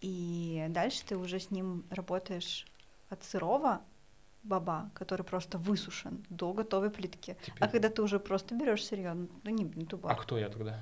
И 0.02 0.66
дальше 0.70 1.04
ты 1.06 1.18
уже 1.18 1.40
с 1.40 1.50
ним 1.50 1.86
работаешь 1.90 2.68
от 3.10 3.24
сырого 3.24 3.82
боба, 4.44 4.90
который 4.94 5.24
просто 5.24 5.58
высушен 5.58 6.26
до 6.30 6.52
готовой 6.54 6.90
плитки. 6.90 7.38
А 7.40 7.46
Теперь- 7.46 7.70
когда 7.70 7.90
ты 7.90 8.02
уже 8.02 8.20
просто 8.20 8.54
берешь 8.54 8.84
сырье, 8.86 9.14
ну 9.14 9.50
не, 9.50 9.64
не 9.64 9.84
А 9.86 9.88
тубак. 9.88 10.22
кто 10.22 10.38
я 10.38 10.50
тогда? 10.50 10.82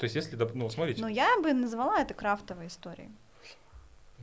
То 0.00 0.04
есть, 0.04 0.16
если, 0.16 0.34
ну, 0.54 0.70
смотрите, 0.70 1.02
Но 1.02 1.08
я 1.08 1.38
бы 1.42 1.52
назвала 1.52 2.00
это 2.00 2.14
крафтовой 2.14 2.68
историей. 2.68 3.10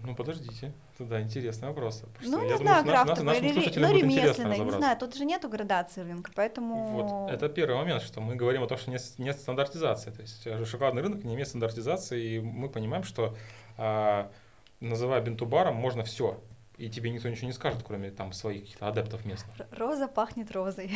ну, 0.04 0.16
подождите, 0.16 0.74
тогда 0.98 1.22
интересный 1.22 1.68
вопрос. 1.68 2.04
Что 2.20 2.32
Ну, 2.32 2.38
я 2.40 2.44
не 2.46 2.58
думаю, 2.58 2.58
знаю, 2.58 2.84
что 2.84 2.92
наш- 2.92 3.04
крафтовая 3.06 3.42
нашим 3.42 3.62
или 3.62 3.80
ну, 3.80 3.94
ремесленная, 3.94 4.58
не 4.58 4.72
знаю, 4.72 4.98
тут 4.98 5.16
же 5.16 5.24
нету 5.26 5.50
градации 5.50 6.02
рынка, 6.02 6.32
поэтому... 6.34 6.76
Вот, 6.94 7.32
это 7.32 7.48
первый 7.48 7.76
момент, 7.76 8.02
что 8.02 8.22
мы 8.22 8.36
говорим 8.36 8.64
о 8.64 8.68
том, 8.68 8.80
что 8.80 8.90
нет, 8.90 9.04
нет 9.20 9.40
стандартизации. 9.40 10.10
То 10.10 10.22
есть 10.24 10.48
э, 10.48 10.66
шоколадный 10.66 11.04
рынок 11.04 11.24
не 11.24 11.36
имеет 11.36 11.48
стандартизации, 11.48 12.24
и 12.24 12.40
мы 12.40 12.70
понимаем, 12.70 13.04
что 13.04 13.38
а, 13.78 14.32
называя 14.80 15.22
бинтубаром, 15.22 15.76
можно 15.76 16.04
все. 16.04 16.40
И 16.78 16.90
тебе 16.90 17.10
никто 17.10 17.28
ничего 17.28 17.48
не 17.48 17.54
скажет, 17.54 17.82
кроме 17.86 18.12
там 18.12 18.34
своих 18.34 18.62
каких-то 18.62 18.88
адептов 18.88 19.26
местных. 19.26 19.56
Роза 19.72 20.08
пахнет 20.08 20.52
розой. 20.52 20.92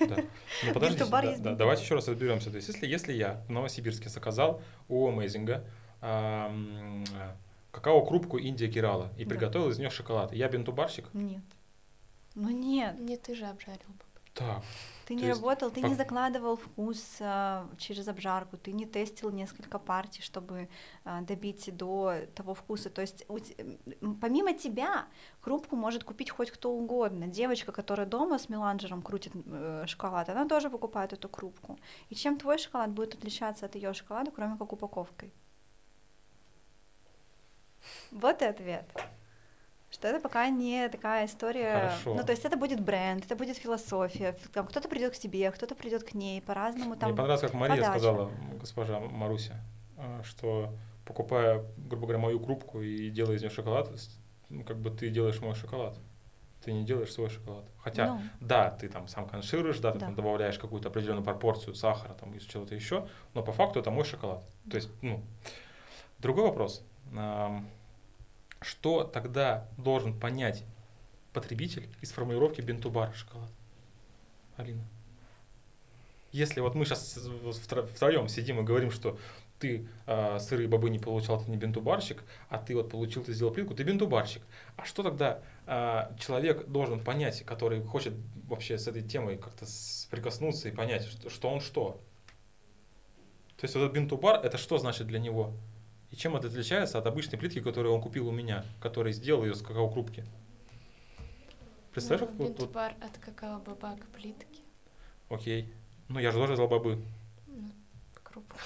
Да. 0.00 0.16
Ну, 0.64 0.72
подождите, 0.74 1.04
да, 1.04 1.22
есть 1.22 1.42
да, 1.42 1.54
давайте 1.54 1.82
еще 1.82 1.96
раз 1.96 2.08
разберемся. 2.08 2.50
То 2.50 2.56
есть, 2.56 2.68
если, 2.68 2.86
если 2.86 3.12
я 3.12 3.44
в 3.46 3.50
Новосибирске 3.50 4.08
заказал 4.08 4.62
у 4.88 5.06
Amazing 5.10 5.62
а, 6.00 6.50
а, 6.50 7.36
какао-крупку 7.72 8.38
Индия 8.38 8.68
Кирала 8.68 9.12
и 9.18 9.24
Да. 9.24 9.30
приготовил 9.30 9.68
из 9.68 9.78
нее 9.78 9.90
шоколад, 9.90 10.32
я 10.32 10.48
бинтубарщик? 10.48 11.04
Нет. 11.12 11.42
Ну 12.34 12.48
нет, 12.50 12.98
Не 12.98 13.16
ты 13.16 13.34
же 13.34 13.44
обжарил 13.46 13.88
бы. 13.88 14.04
Так, 14.32 14.62
ты 15.08 15.14
То 15.14 15.20
не 15.22 15.28
есть 15.28 15.40
работал, 15.40 15.70
ты 15.70 15.80
не 15.80 15.94
закладывал 15.94 16.56
вкус 16.56 17.16
а, 17.20 17.66
через 17.78 18.08
обжарку, 18.08 18.58
ты 18.58 18.72
не 18.72 18.84
тестил 18.84 19.30
несколько 19.30 19.78
партий, 19.78 20.20
чтобы 20.20 20.68
а, 21.04 21.22
добить 21.22 21.74
до 21.74 22.26
того 22.34 22.52
вкуса. 22.52 22.90
То 22.90 23.00
есть 23.00 23.24
у 23.28 23.38
помимо 24.20 24.52
тебя 24.52 25.06
крупку 25.40 25.76
может 25.76 26.04
купить 26.04 26.28
хоть 26.30 26.50
кто 26.50 26.70
угодно. 26.72 27.26
Девочка, 27.26 27.72
которая 27.72 28.06
дома 28.06 28.38
с 28.38 28.50
меланжером 28.50 29.00
крутит 29.00 29.32
э, 29.34 29.84
шоколад, 29.86 30.28
она 30.28 30.46
тоже 30.46 30.68
покупает 30.68 31.14
эту 31.14 31.30
крупку. 31.30 31.78
И 32.10 32.14
чем 32.14 32.36
твой 32.36 32.58
шоколад 32.58 32.90
будет 32.90 33.14
отличаться 33.14 33.64
от 33.64 33.76
ее 33.76 33.94
шоколада, 33.94 34.30
кроме 34.30 34.58
как 34.58 34.74
упаковкой? 34.74 35.32
Вот 38.10 38.42
и 38.42 38.44
ответ. 38.44 38.84
Что 39.90 40.08
это 40.08 40.20
пока 40.20 40.48
не 40.50 40.88
такая 40.88 41.26
история. 41.26 41.72
Хорошо. 41.72 42.14
Ну, 42.14 42.22
то 42.22 42.32
есть 42.32 42.44
это 42.44 42.56
будет 42.56 42.80
бренд, 42.80 43.24
это 43.24 43.34
будет 43.36 43.56
философия. 43.56 44.36
Там 44.52 44.66
кто-то 44.66 44.88
придет 44.88 45.14
к 45.14 45.18
тебе, 45.18 45.50
кто-то 45.50 45.74
придет 45.74 46.04
к 46.04 46.12
ней, 46.14 46.42
по-разному 46.42 46.94
там. 46.96 47.08
Мне 47.10 47.16
понравилось, 47.16 47.40
как 47.40 47.54
Мария 47.54 47.76
подача. 47.76 47.90
сказала, 47.98 48.30
госпожа 48.60 49.00
Маруся, 49.00 49.56
а, 49.96 50.22
что 50.24 50.74
покупая, 51.06 51.64
грубо 51.78 52.06
говоря, 52.06 52.18
мою 52.18 52.38
крупку 52.38 52.82
и 52.82 53.08
делая 53.08 53.36
из 53.36 53.40
нее 53.40 53.50
шоколад, 53.50 53.90
ну, 54.50 54.62
как 54.62 54.78
бы 54.78 54.90
ты 54.90 55.08
делаешь 55.08 55.40
мой 55.40 55.54
шоколад. 55.54 55.98
Ты 56.64 56.72
не 56.72 56.84
делаешь 56.84 57.12
свой 57.12 57.30
шоколад. 57.30 57.64
Хотя, 57.78 58.06
Ну, 58.14 58.20
да, 58.40 58.70
ты 58.70 58.88
там 58.88 59.08
сам 59.08 59.26
коншируешь, 59.26 59.78
да, 59.78 59.92
ты 59.92 60.00
Да. 60.00 60.06
там 60.06 60.16
добавляешь 60.16 60.58
какую-то 60.58 60.88
определенную 60.88 61.24
пропорцию 61.24 61.74
сахара 61.74 62.12
там, 62.14 62.34
из 62.34 62.42
чего-то 62.42 62.74
еще, 62.74 63.06
но 63.32 63.42
по 63.42 63.52
факту 63.52 63.78
это 63.80 63.90
мой 63.90 64.04
шоколад. 64.04 64.44
То 64.68 64.76
есть, 64.76 64.90
ну, 65.00 65.22
другой 66.18 66.44
вопрос. 66.44 66.84
Что 68.60 69.04
тогда 69.04 69.68
должен 69.76 70.18
понять 70.18 70.64
потребитель 71.32 71.88
из 72.00 72.10
формулировки 72.12 72.60
бинтубар 72.60 73.14
шоколад? 73.14 73.50
Алина. 74.56 74.84
Если 76.32 76.60
вот 76.60 76.74
мы 76.74 76.84
сейчас 76.84 77.18
втроем 77.94 78.28
сидим 78.28 78.60
и 78.60 78.62
говорим, 78.62 78.90
что 78.90 79.18
ты 79.58 79.88
э, 80.06 80.38
сырые 80.38 80.68
бобы 80.68 80.90
не 80.90 80.98
получал, 80.98 81.42
ты 81.42 81.50
не 81.50 81.56
бинтубарщик, 81.56 82.22
а 82.48 82.58
ты 82.58 82.74
вот 82.76 82.90
получил, 82.90 83.24
ты 83.24 83.32
сделал 83.32 83.52
плитку, 83.52 83.74
ты 83.74 83.82
бинтубарщик. 83.82 84.42
А 84.76 84.84
что 84.84 85.02
тогда 85.02 85.40
э, 85.66 86.14
человек 86.18 86.66
должен 86.68 87.02
понять, 87.02 87.44
который 87.44 87.82
хочет 87.82 88.14
вообще 88.46 88.78
с 88.78 88.86
этой 88.86 89.02
темой 89.02 89.36
как-то 89.36 89.66
прикоснуться 90.10 90.68
и 90.68 90.72
понять, 90.72 91.04
что, 91.04 91.30
что 91.30 91.50
он 91.50 91.60
что? 91.60 92.00
То 93.56 93.64
есть 93.64 93.74
вот 93.74 93.82
этот 93.82 93.94
бинтубар, 93.94 94.44
это 94.44 94.58
что 94.58 94.78
значит 94.78 95.06
для 95.06 95.18
него? 95.18 95.54
И 96.10 96.16
чем 96.16 96.36
это 96.36 96.48
отличается 96.48 96.98
от 96.98 97.06
обычной 97.06 97.38
плитки, 97.38 97.60
которую 97.60 97.94
он 97.94 98.00
купил 98.00 98.28
у 98.28 98.32
меня, 98.32 98.64
который 98.80 99.12
сделал 99.12 99.44
ее 99.44 99.54
с 99.54 99.62
какао-крупки? 99.62 100.24
Представляешь, 101.92 102.20
ну, 102.20 102.26
как 102.28 102.36
вот- 102.36 102.48
бинтубар 102.58 102.94
от 103.00 103.18
какао-боба 103.18 103.96
к 103.96 104.06
плитке. 104.08 104.62
Окей. 105.28 105.72
Ну 106.08 106.18
я 106.18 106.30
же 106.30 106.38
тоже 106.38 106.54
взял 106.54 106.68
бобы. 106.68 107.02
Ну, 107.46 107.70
крупу. 108.22 108.56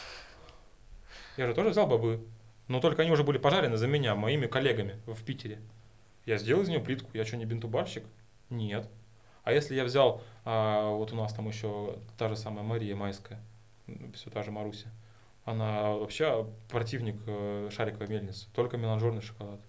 Я 1.37 1.47
же 1.47 1.55
тоже 1.55 1.71
взял 1.71 1.87
бобы. 1.87 2.25
Но 2.69 2.81
только 2.81 3.03
они 3.03 3.11
уже 3.11 3.25
были 3.25 3.39
пожарены 3.39 3.77
за 3.77 3.89
меня, 3.89 4.15
моими 4.15 4.47
коллегами 4.47 5.01
в 5.07 5.25
Питере. 5.25 5.61
Я 6.25 6.39
сделал 6.39 6.63
из 6.63 6.69
нее 6.69 6.79
плитку. 6.81 7.11
Я 7.15 7.25
что, 7.25 7.37
не 7.37 7.45
бинтубарщик? 7.45 8.05
Нет. 8.51 8.89
А 9.43 9.53
если 9.53 9.75
я 9.75 9.85
взял, 9.85 10.23
а, 10.45 10.91
вот 10.91 11.13
у 11.13 11.17
нас 11.17 11.33
там 11.35 11.49
еще 11.49 11.99
та 12.17 12.29
же 12.29 12.37
самая 12.37 12.63
Мария 12.63 12.95
Майская, 12.95 13.41
все 14.15 14.31
та 14.31 14.45
же 14.45 14.53
Маруся, 14.53 14.89
она 15.45 15.91
вообще 15.93 16.47
противник 16.69 17.17
э, 17.27 17.69
шариковой 17.73 18.09
мельницы, 18.09 18.49
только 18.55 18.77
меланжерный 18.77 19.23
шоколад. 19.23 19.61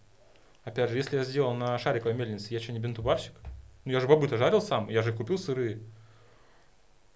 Опять 0.63 0.91
же, 0.91 0.97
если 0.97 1.17
я 1.17 1.23
сделал 1.23 1.53
на 1.53 1.77
шариковой 1.77 2.15
мельнице, 2.15 2.53
я 2.53 2.59
что, 2.59 2.71
не 2.71 2.79
бинтубарщик? 2.79 3.33
Ну 3.85 3.91
я 3.91 3.99
же 3.99 4.07
бобы-то 4.07 4.37
жарил 4.37 4.61
сам, 4.61 4.87
я 4.89 5.01
же 5.01 5.11
купил 5.11 5.37
сырые. 5.37 5.81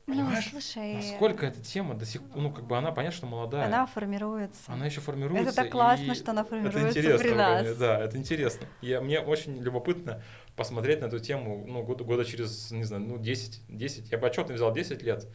ну, 0.05 0.15
Понимаешь, 0.15 0.49
слушай, 0.49 0.95
Насколько 0.95 1.45
эта 1.45 1.61
тема 1.61 1.93
до 1.93 2.05
сих 2.05 2.23
пор, 2.23 2.41
ну 2.41 2.51
как 2.51 2.65
бы 2.65 2.77
она, 2.77 2.91
понятно, 2.91 3.15
что 3.15 3.25
молодая. 3.27 3.67
она 3.67 3.85
формируется. 3.85 4.63
Она 4.67 4.85
еще 4.85 4.99
формируется. 4.99 5.49
это 5.49 5.55
так 5.55 5.71
классно, 5.71 6.11
и 6.11 6.15
что 6.15 6.31
она 6.31 6.41
это 6.41 6.49
формируется 6.49 6.99
интересно 6.99 7.23
при 7.23 7.33
нас. 7.35 7.77
Да, 7.77 7.99
это 8.03 8.17
интересно. 8.17 8.67
Я, 8.81 8.99
мне 8.99 9.21
очень 9.21 9.57
любопытно 9.59 10.21
посмотреть 10.57 10.99
на 10.99 11.05
эту 11.05 11.19
тему 11.19 11.63
ну, 11.65 11.83
года, 11.83 12.03
года 12.03 12.25
через, 12.25 12.71
не 12.71 12.83
знаю, 12.83 13.03
ну, 13.03 13.17
10, 13.17 13.61
10. 13.69 14.11
Я 14.11 14.17
бы 14.17 14.27
отчетно 14.27 14.55
взял 14.55 14.73
10 14.73 15.03
лет, 15.03 15.25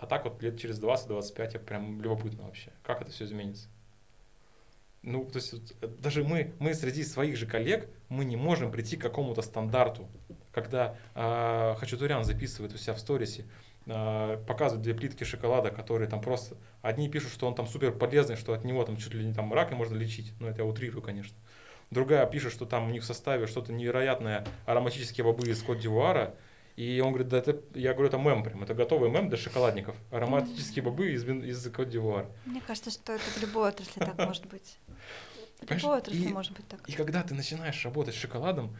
а 0.00 0.06
так 0.06 0.24
вот 0.24 0.42
лет 0.42 0.58
через 0.58 0.80
20-25 0.80 1.50
я 1.54 1.58
прям 1.58 2.00
любопытно 2.00 2.44
вообще, 2.44 2.72
как 2.82 3.02
это 3.02 3.10
все 3.10 3.24
изменится. 3.24 3.68
Ну, 5.06 5.24
то 5.24 5.36
есть 5.36 5.52
вот, 5.52 5.62
э, 5.82 5.86
даже 5.86 6.24
мы, 6.24 6.52
мы 6.58 6.74
среди 6.74 7.04
своих 7.04 7.36
же 7.36 7.46
коллег, 7.46 7.88
мы 8.08 8.24
не 8.24 8.36
можем 8.36 8.72
прийти 8.72 8.96
к 8.96 9.02
какому-то 9.02 9.40
стандарту. 9.40 10.08
Когда 10.52 10.96
э, 11.14 11.74
Хачатурян 11.78 12.24
записывает 12.24 12.74
у 12.74 12.76
себя 12.76 12.94
в 12.94 12.98
сторисе, 12.98 13.44
э, 13.86 14.44
показывает 14.48 14.82
две 14.82 14.94
плитки 14.94 15.22
шоколада, 15.22 15.70
которые 15.70 16.08
там 16.08 16.20
просто... 16.20 16.56
Одни 16.82 17.08
пишут, 17.08 17.32
что 17.32 17.46
он 17.46 17.54
там 17.54 17.68
супер 17.68 17.92
полезный, 17.92 18.34
что 18.34 18.52
от 18.52 18.64
него 18.64 18.84
там 18.84 18.96
чуть 18.96 19.14
ли 19.14 19.24
не 19.24 19.32
там 19.32 19.52
рак 19.52 19.70
можно 19.70 19.96
лечить. 19.96 20.32
Ну, 20.40 20.48
это 20.48 20.62
я 20.62 20.64
утрирую, 20.64 21.02
конечно. 21.02 21.36
Другая 21.92 22.26
пишет, 22.26 22.52
что 22.52 22.66
там 22.66 22.88
у 22.88 22.90
них 22.90 23.02
в 23.02 23.06
составе 23.06 23.46
что-то 23.46 23.72
невероятное, 23.72 24.44
ароматические 24.64 25.24
бобы 25.24 25.48
из 25.48 25.62
Кот-Дивуара. 25.62 26.34
И 26.76 27.00
он 27.00 27.08
говорит, 27.12 27.28
да 27.28 27.38
это, 27.38 27.58
я 27.74 27.94
говорю, 27.94 28.08
это 28.08 28.18
мем 28.18 28.44
прям, 28.44 28.62
это 28.62 28.74
готовый 28.74 29.10
мем 29.10 29.30
для 29.30 29.38
шоколадников. 29.38 29.96
Ароматические 30.10 30.82
бобы 30.82 31.10
из, 31.12 31.24
из 31.24 31.72
Кот-Дивуара. 31.72 32.30
Мне 32.44 32.60
кажется, 32.60 32.90
что 32.90 33.14
это 33.14 33.22
в 33.22 33.40
любой 33.40 33.70
отрасли 33.70 33.98
так 33.98 34.18
может 34.18 34.46
быть. 34.46 34.76
В 35.62 35.70
любой 35.70 35.98
отрасли 35.98 36.28
может 36.28 36.52
быть 36.52 36.68
так. 36.68 36.86
И 36.86 36.92
когда 36.92 37.22
ты 37.22 37.34
начинаешь 37.34 37.82
работать 37.84 38.14
с 38.14 38.18
шоколадом, 38.18 38.76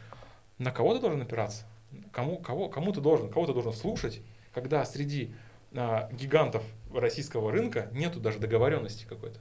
на 0.59 0.71
кого 0.71 0.93
ты 0.93 1.01
должен 1.01 1.21
опираться? 1.21 1.65
Кому, 2.11 2.37
кого, 2.37 2.69
кому 2.69 2.93
ты 2.93 3.01
должен, 3.01 3.31
кого 3.31 3.47
ты 3.47 3.53
должен 3.53 3.73
слушать, 3.73 4.21
когда 4.53 4.85
среди 4.85 5.33
а, 5.73 6.09
гигантов 6.11 6.63
российского 6.93 7.51
рынка 7.51 7.89
нету 7.93 8.19
даже 8.19 8.37
договоренности 8.37 9.05
какой-то, 9.05 9.39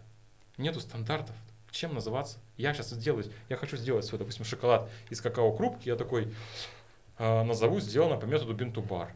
нету 0.56 0.80
стандартов, 0.80 1.36
чем 1.70 1.94
называться. 1.94 2.38
Я 2.56 2.72
сейчас 2.72 2.90
сделаю, 2.90 3.24
я 3.48 3.56
хочу 3.56 3.76
сделать 3.76 4.04
свой, 4.06 4.18
допустим, 4.18 4.44
шоколад 4.44 4.90
из 5.10 5.20
какао-крупки, 5.20 5.88
я 5.88 5.96
такой 5.96 6.32
назову 7.18 7.80
сделано 7.80 8.16
по 8.16 8.26
методу 8.26 8.54
бинтубар. 8.54 9.14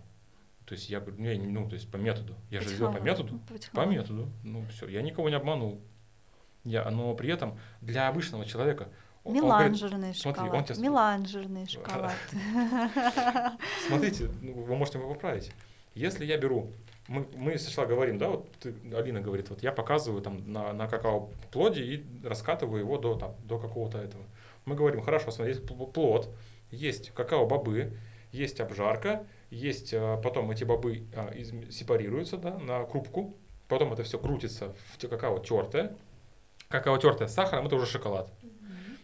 То 0.67 0.75
есть 0.75 0.89
я 0.89 1.01
не, 1.19 1.37
ну, 1.39 1.69
то 1.69 1.75
есть 1.75 1.91
по 1.91 1.97
методу. 1.97 2.35
Я 2.51 2.61
же 2.61 2.69
сделал 2.69 2.93
по 2.93 2.99
методу. 2.99 3.41
По 3.73 3.85
методу. 3.87 4.29
Ну, 4.45 4.65
все, 4.71 4.89
я 4.89 5.03
никого 5.03 5.29
не 5.29 5.35
обманул. 5.37 5.81
Я, 6.65 6.89
но 6.91 7.15
при 7.15 7.31
этом 7.31 7.59
для 7.81 8.09
обычного 8.09 8.45
человека 8.47 8.89
он- 9.25 9.37
он 9.37 9.41
говорит, 9.49 9.69
Меланжерный 9.73 10.15
смотри, 10.15 10.43
он 10.43 10.49
шоколад. 10.49 10.67
тебя 10.67 10.83
Меланжерный 10.85 11.67
шоколад. 11.69 12.13
смотрите, 13.89 14.29
ну, 14.41 14.53
вы 14.65 14.77
можете 14.77 14.99
его 14.99 15.13
поправить. 15.13 15.51
Если 15.95 16.25
я 16.25 16.37
беру, 16.39 16.71
мы, 17.09 17.27
мы 17.37 17.59
сначала 17.59 17.87
говорим, 17.87 18.19
да, 18.19 18.29
вот 18.29 18.51
ты- 18.61 18.75
Алина 18.95 19.21
говорит, 19.21 19.51
вот 19.51 19.63
я 19.63 19.73
показываю 19.73 20.23
там 20.23 20.51
на, 20.53 20.73
на 20.73 20.87
какао-плоде 20.87 21.83
и 21.83 22.05
раскатываю 22.25 22.81
его 22.81 22.99
до, 22.99 23.17
там, 23.17 23.35
до 23.45 23.59
какого-то 23.59 23.99
этого. 23.99 24.23
Мы 24.67 24.75
говорим, 24.77 25.03
хорошо, 25.03 25.31
смотри, 25.31 25.55
есть 25.55 25.65
пл- 25.67 25.91
плод, 25.91 26.29
есть 26.71 27.11
какао-бобы, 27.11 27.97
есть 28.33 28.61
обжарка, 28.61 29.27
есть 29.51 29.93
а, 29.95 30.17
потом 30.17 30.51
эти 30.51 30.65
бобы 30.65 31.05
а, 31.15 31.31
из- 31.31 31.75
сепарируются 31.75 32.37
да, 32.37 32.59
на 32.59 32.85
крупку, 32.85 33.37
потом 33.69 33.93
это 33.93 34.03
все 34.03 34.19
крутится 34.19 34.75
в 34.93 35.09
какао 35.09 35.39
тертое, 35.39 35.97
какао 36.69 36.99
тертое 36.99 37.29
с 37.29 37.35
сахаром, 37.35 37.67
это 37.67 37.77
уже 37.77 37.87
шоколад. 37.87 38.31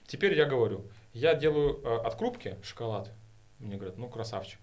Теперь 0.06 0.36
я 0.36 0.44
говорю, 0.44 0.84
я 1.12 1.34
делаю 1.34 1.80
э, 1.82 1.96
от 1.96 2.14
крупки 2.14 2.56
шоколад. 2.62 3.10
Мне 3.58 3.76
говорят, 3.76 3.98
ну 3.98 4.08
красавчик. 4.08 4.60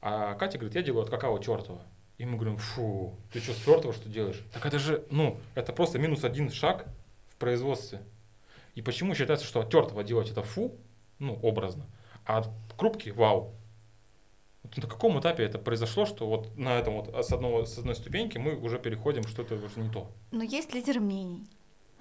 А 0.00 0.34
Катя 0.34 0.56
говорит, 0.56 0.74
я 0.74 0.82
делаю 0.82 1.02
от 1.02 1.10
какао 1.10 1.38
тертого. 1.38 1.82
И 2.16 2.24
мы 2.24 2.36
говорим, 2.36 2.56
фу, 2.56 3.14
ты 3.32 3.40
что, 3.40 3.52
с 3.52 3.64
тертого 3.64 3.92
что 3.92 4.08
делаешь? 4.08 4.42
Так 4.52 4.64
это 4.64 4.78
же, 4.78 5.04
ну, 5.10 5.38
это 5.54 5.72
просто 5.72 5.98
минус 5.98 6.24
один 6.24 6.50
шаг 6.50 6.86
в 7.28 7.36
производстве. 7.36 8.00
И 8.74 8.82
почему 8.82 9.14
считается, 9.14 9.46
что 9.46 9.60
от 9.60 9.70
тертого 9.70 10.04
делать 10.04 10.30
это 10.30 10.42
фу, 10.42 10.74
ну, 11.18 11.38
образно, 11.42 11.86
а 12.38 12.44
крупки 12.76 13.10
вау. 13.10 13.54
Вот 14.62 14.76
на 14.76 14.88
каком 14.88 15.18
этапе 15.18 15.42
это 15.42 15.58
произошло, 15.58 16.06
что 16.06 16.26
вот 16.26 16.56
на 16.56 16.78
этом 16.78 16.94
вот 16.94 17.08
с, 17.14 17.32
одного, 17.32 17.64
с 17.64 17.78
одной 17.78 17.94
ступеньки 17.94 18.38
мы 18.38 18.56
уже 18.56 18.78
переходим, 18.78 19.24
что 19.24 19.42
это 19.42 19.54
уже 19.54 19.80
не 19.80 19.90
то. 19.90 20.10
Но 20.30 20.42
есть 20.42 20.74
лидеры 20.74 21.00
мнений. 21.00 21.48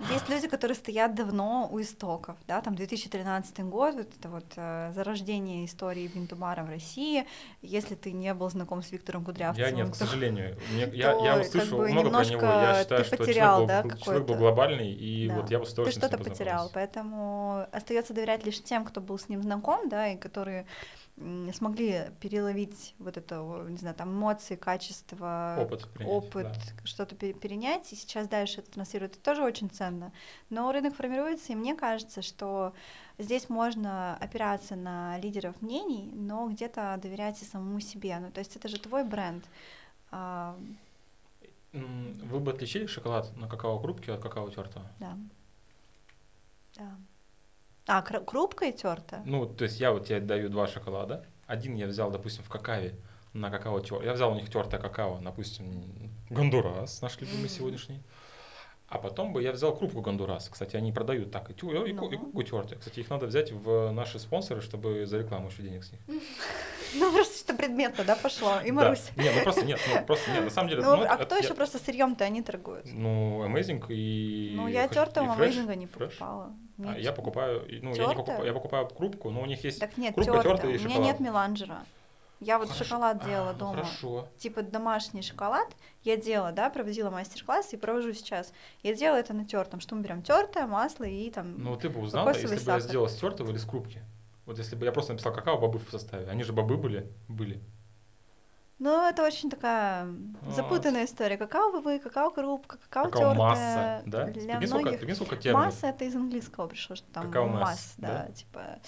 Есть 0.08 0.30
люди, 0.30 0.48
которые 0.48 0.76
стоят 0.76 1.14
давно 1.14 1.68
у 1.70 1.82
истоков, 1.82 2.38
да, 2.48 2.62
там 2.62 2.76
2013 2.76 3.60
год, 3.66 3.96
вот 3.96 4.08
это 4.18 4.30
вот 4.30 4.46
э, 4.56 4.94
зарождение 4.96 5.66
истории 5.66 6.08
Бинтубара 6.08 6.64
в 6.64 6.70
России. 6.70 7.26
Если 7.62 7.96
ты 7.96 8.14
не 8.14 8.34
был 8.34 8.50
знаком 8.50 8.82
с 8.82 8.92
Виктором 8.92 9.26
Кудрявцевым, 9.26 9.70
Я 9.70 9.76
нет, 9.76 9.92
к 9.92 9.96
сожалению. 9.96 10.58
Мне- 10.72 10.90
я, 10.94 11.14
то 11.14 11.26
я 11.26 11.34
как 11.36 11.46
услышал 11.46 11.78
бы 11.80 11.90
много 11.90 12.10
про 12.12 12.26
него. 12.26 12.42
Я 12.42 12.80
считаю, 12.82 13.02
ты 13.02 13.08
что 13.08 13.18
потерял, 13.18 13.58
человек, 13.66 13.84
был, 13.84 13.92
да, 13.92 13.98
человек 13.98 14.28
был 14.28 14.36
глобальный, 14.36 14.92
и 14.94 15.28
Да. 15.28 15.36
вот 15.36 15.52
я 15.52 15.60
бы 15.60 15.66
с 15.66 15.74
ты 15.74 15.92
что-то 15.92 16.18
потерял, 16.18 16.72
поэтому 16.74 17.68
остается 17.72 18.14
доверять 18.14 18.46
лишь 18.46 18.64
тем, 18.64 18.86
кто 18.86 19.02
был 19.02 19.20
с 19.20 19.28
ним 19.28 19.44
знаком, 19.44 19.90
да, 19.90 20.08
и 20.08 20.18
которые 20.18 20.66
смогли 21.54 22.12
переловить 22.22 22.96
вот 23.00 23.18
это, 23.18 23.36
не 23.68 23.78
знаю, 23.78 23.96
там 23.96 24.10
эмоции, 24.12 24.56
качество, 24.56 25.56
Опыт 25.60 25.88
принять, 25.90 26.14
опыт, 26.14 26.44
да. 26.48 26.86
что-то 26.86 27.16
пе- 27.16 27.34
перенять, 27.34 27.92
и 27.92 27.96
сейчас 27.96 28.28
дальше 28.28 28.62
это 28.62 28.72
транслирует, 28.72 29.14
это 29.14 29.22
тоже 29.24 29.44
очень 29.44 29.70
ценно. 29.70 30.12
Но 30.50 30.72
рынок 30.72 30.96
формируется, 30.96 31.52
и 31.54 31.56
мне 31.56 31.76
кажется, 31.76 32.22
что 32.22 32.74
здесь 33.18 33.50
можно 33.50 34.16
опираться 34.18 34.76
на 34.76 35.18
лидеров 35.20 35.62
мнений, 35.62 36.10
но 36.14 36.48
где-то 36.48 36.98
доверять 37.02 37.42
и 37.42 37.46
самому 37.46 37.80
себе. 37.82 38.18
Ну, 38.20 38.32
то 38.32 38.40
есть 38.40 38.56
это 38.56 38.68
же 38.68 38.80
твой 38.80 39.04
бренд. 39.04 39.44
А, 40.12 40.58
Вы 41.74 42.40
бы 42.40 42.52
отличили 42.52 42.86
шоколад 42.88 43.36
на 43.38 43.48
какао-крупке 43.48 44.14
от 44.14 44.22
какао 44.22 44.50
тертого? 44.50 44.86
да. 45.00 45.18
Да. 46.78 46.98
А, 47.90 48.02
кр- 48.04 48.24
крупкой 48.24 48.72
терта? 48.72 49.22
Ну, 49.26 49.46
то 49.48 49.64
есть 49.64 49.80
я 49.80 49.92
вот 49.92 50.06
тебе 50.08 50.20
даю 50.20 50.50
два 50.50 50.68
шоколада. 50.68 51.26
Один 51.48 51.76
я 51.76 51.88
взял, 51.88 52.12
допустим, 52.12 52.44
в 52.44 52.50
какаве 52.50 52.94
на 53.34 53.50
какао 53.50 53.80
тер. 53.80 54.04
Я 54.04 54.14
взял 54.14 54.32
у 54.32 54.36
них 54.36 54.50
тертое 54.50 54.80
какао, 54.80 55.20
допустим, 55.22 56.12
Гондурас, 56.30 57.02
наш 57.02 57.20
любимый 57.20 57.40
Мгм. 57.42 57.50
сегодняшний. 57.50 58.04
А 58.88 58.98
потом 58.98 59.34
бы 59.34 59.42
я 59.44 59.52
взял 59.52 59.76
крупку 59.76 60.02
Гондурас. 60.02 60.50
Кстати, 60.50 60.76
они 60.76 60.92
продают 60.92 61.32
так 61.32 61.50
и, 61.50 61.54
тю- 61.54 61.72
и, 61.86 61.94
ку- 61.94 62.08
и 62.10 62.18
Ну. 62.18 62.20
крупку 62.20 62.44
тертую. 62.44 62.80
Кстати, 62.80 63.00
их 63.00 63.10
надо 63.10 63.26
взять 63.28 63.52
в 63.52 63.92
наши 63.92 64.20
спонсоры, 64.20 64.62
чтобы 64.62 65.06
за 65.08 65.20
рекламу 65.20 65.48
еще 65.50 65.64
денег 65.64 65.84
с 65.84 65.92
них. 65.92 66.02
Ну, 66.96 67.12
просто 67.12 67.38
что 67.38 67.54
предметно, 67.54 68.04
да, 68.04 68.16
пошло. 68.16 68.62
И 68.62 68.70
Да. 68.70 68.74
Марусь. 68.74 69.10
Нет, 69.16 69.32
ну 69.38 69.44
просто 69.44 69.64
нет, 69.66 69.80
ну 69.94 70.06
просто 70.06 70.32
нет. 70.32 70.44
На 70.44 70.50
самом 70.50 70.70
деле, 70.70 70.82
Ну, 70.82 70.96
ну, 70.96 71.04
а 71.04 71.16
это- 71.16 71.26
кто 71.26 71.36
я- 71.36 71.42
еще 71.42 71.54
просто 71.54 71.78
сырьем-то 71.78 72.24
они 72.26 72.42
торгуют? 72.42 72.86
Ну, 72.92 73.44
Amazing 73.46 73.84
и... 73.90 74.54
Ну, 74.56 74.68
я 74.68 74.88
тертого 74.88 75.34
амейзинга 75.34 75.76
не 75.76 75.86
покупала. 75.88 76.52
Нет. 76.80 77.00
я 77.00 77.12
покупаю, 77.12 77.66
ну, 77.82 77.94
я 77.94 78.08
не 78.08 78.16
покупаю, 78.16 78.46
я 78.46 78.54
покупаю 78.54 78.88
крупку, 78.88 79.30
но 79.32 79.42
у 79.42 79.46
них 79.46 79.64
есть 79.64 79.80
Так 79.80 79.98
нет, 79.98 80.16
крупка 80.16 80.34
тёртое. 80.34 80.52
тёртая 80.54 80.72
и 80.72 80.78
У 80.78 80.80
меня 80.80 80.90
шоколад. 80.90 81.08
нет 81.12 81.20
меланжера. 81.20 81.86
Я 82.40 82.58
вот 82.58 82.70
Хорошо. 82.70 82.86
шоколад 82.86 83.18
А, 83.22 83.26
делала 83.28 83.52
ну 83.52 83.60
дома. 83.60 83.74
Хорошо. 83.84 84.28
Типа 84.38 84.62
домашний 84.62 85.22
шоколад 85.22 85.68
я 86.04 86.16
делала, 86.16 86.54
да, 86.54 86.70
проводила 86.70 87.10
мастер-класс 87.10 87.74
и 87.74 87.78
провожу 87.78 88.14
сейчас. 88.14 88.54
Я 88.82 88.94
делала 88.96 89.18
это 89.18 89.34
на 89.34 89.46
тертом. 89.46 89.82
Что 89.82 89.96
мы 89.96 90.04
берем? 90.04 90.22
Тертое, 90.22 90.66
масло 90.66 91.04
и 91.04 91.30
там. 91.32 91.62
Ну, 91.62 91.76
ты 91.76 91.90
бы 91.90 92.00
узнала, 92.00 92.30
если 92.30 92.48
бы 92.48 92.54
я 92.54 92.60
сахар. 92.60 92.82
сделал 92.82 93.10
с 93.10 93.16
тертого 93.16 93.50
или 93.52 93.58
с 93.58 93.66
крупки. 93.66 94.02
Вот 94.46 94.58
если 94.58 94.78
бы 94.78 94.86
я 94.86 94.94
просто 94.94 95.12
написал 95.12 95.34
какао 95.34 95.58
бобы 95.60 95.80
в 95.80 95.92
составе. 95.92 96.28
Они 96.30 96.44
же 96.44 96.54
бобы 96.54 96.78
были. 96.78 97.12
были. 97.28 97.60
Ну, 98.80 99.08
это 99.08 99.24
очень 99.26 99.50
такая 99.50 100.06
Вот. 100.42 100.56
запутанная 100.56 101.06
история. 101.06 101.38
Какао-крупка, 101.38 102.78
какао 102.78 103.06
Какао 103.06 103.12
тёртое. 103.12 103.34
масса, 103.36 104.04
да? 104.06 104.26
Для 104.26 104.54
Прикинь, 104.56 104.68
сколько, 104.68 104.82
многих 104.84 105.00
прикинь, 105.00 105.16
сколько 105.16 105.36
терминов. 105.38 105.66
Масса 105.66 105.88
это 105.88 106.06
из 106.06 106.16
английского 106.16 106.68
пришло, 106.68 106.96
что 106.96 107.08
там 107.12 107.28
Какао 107.28 107.48
масс, 107.48 107.60
масс, 107.62 107.94
да, 107.98 108.28
типа. 108.32 108.80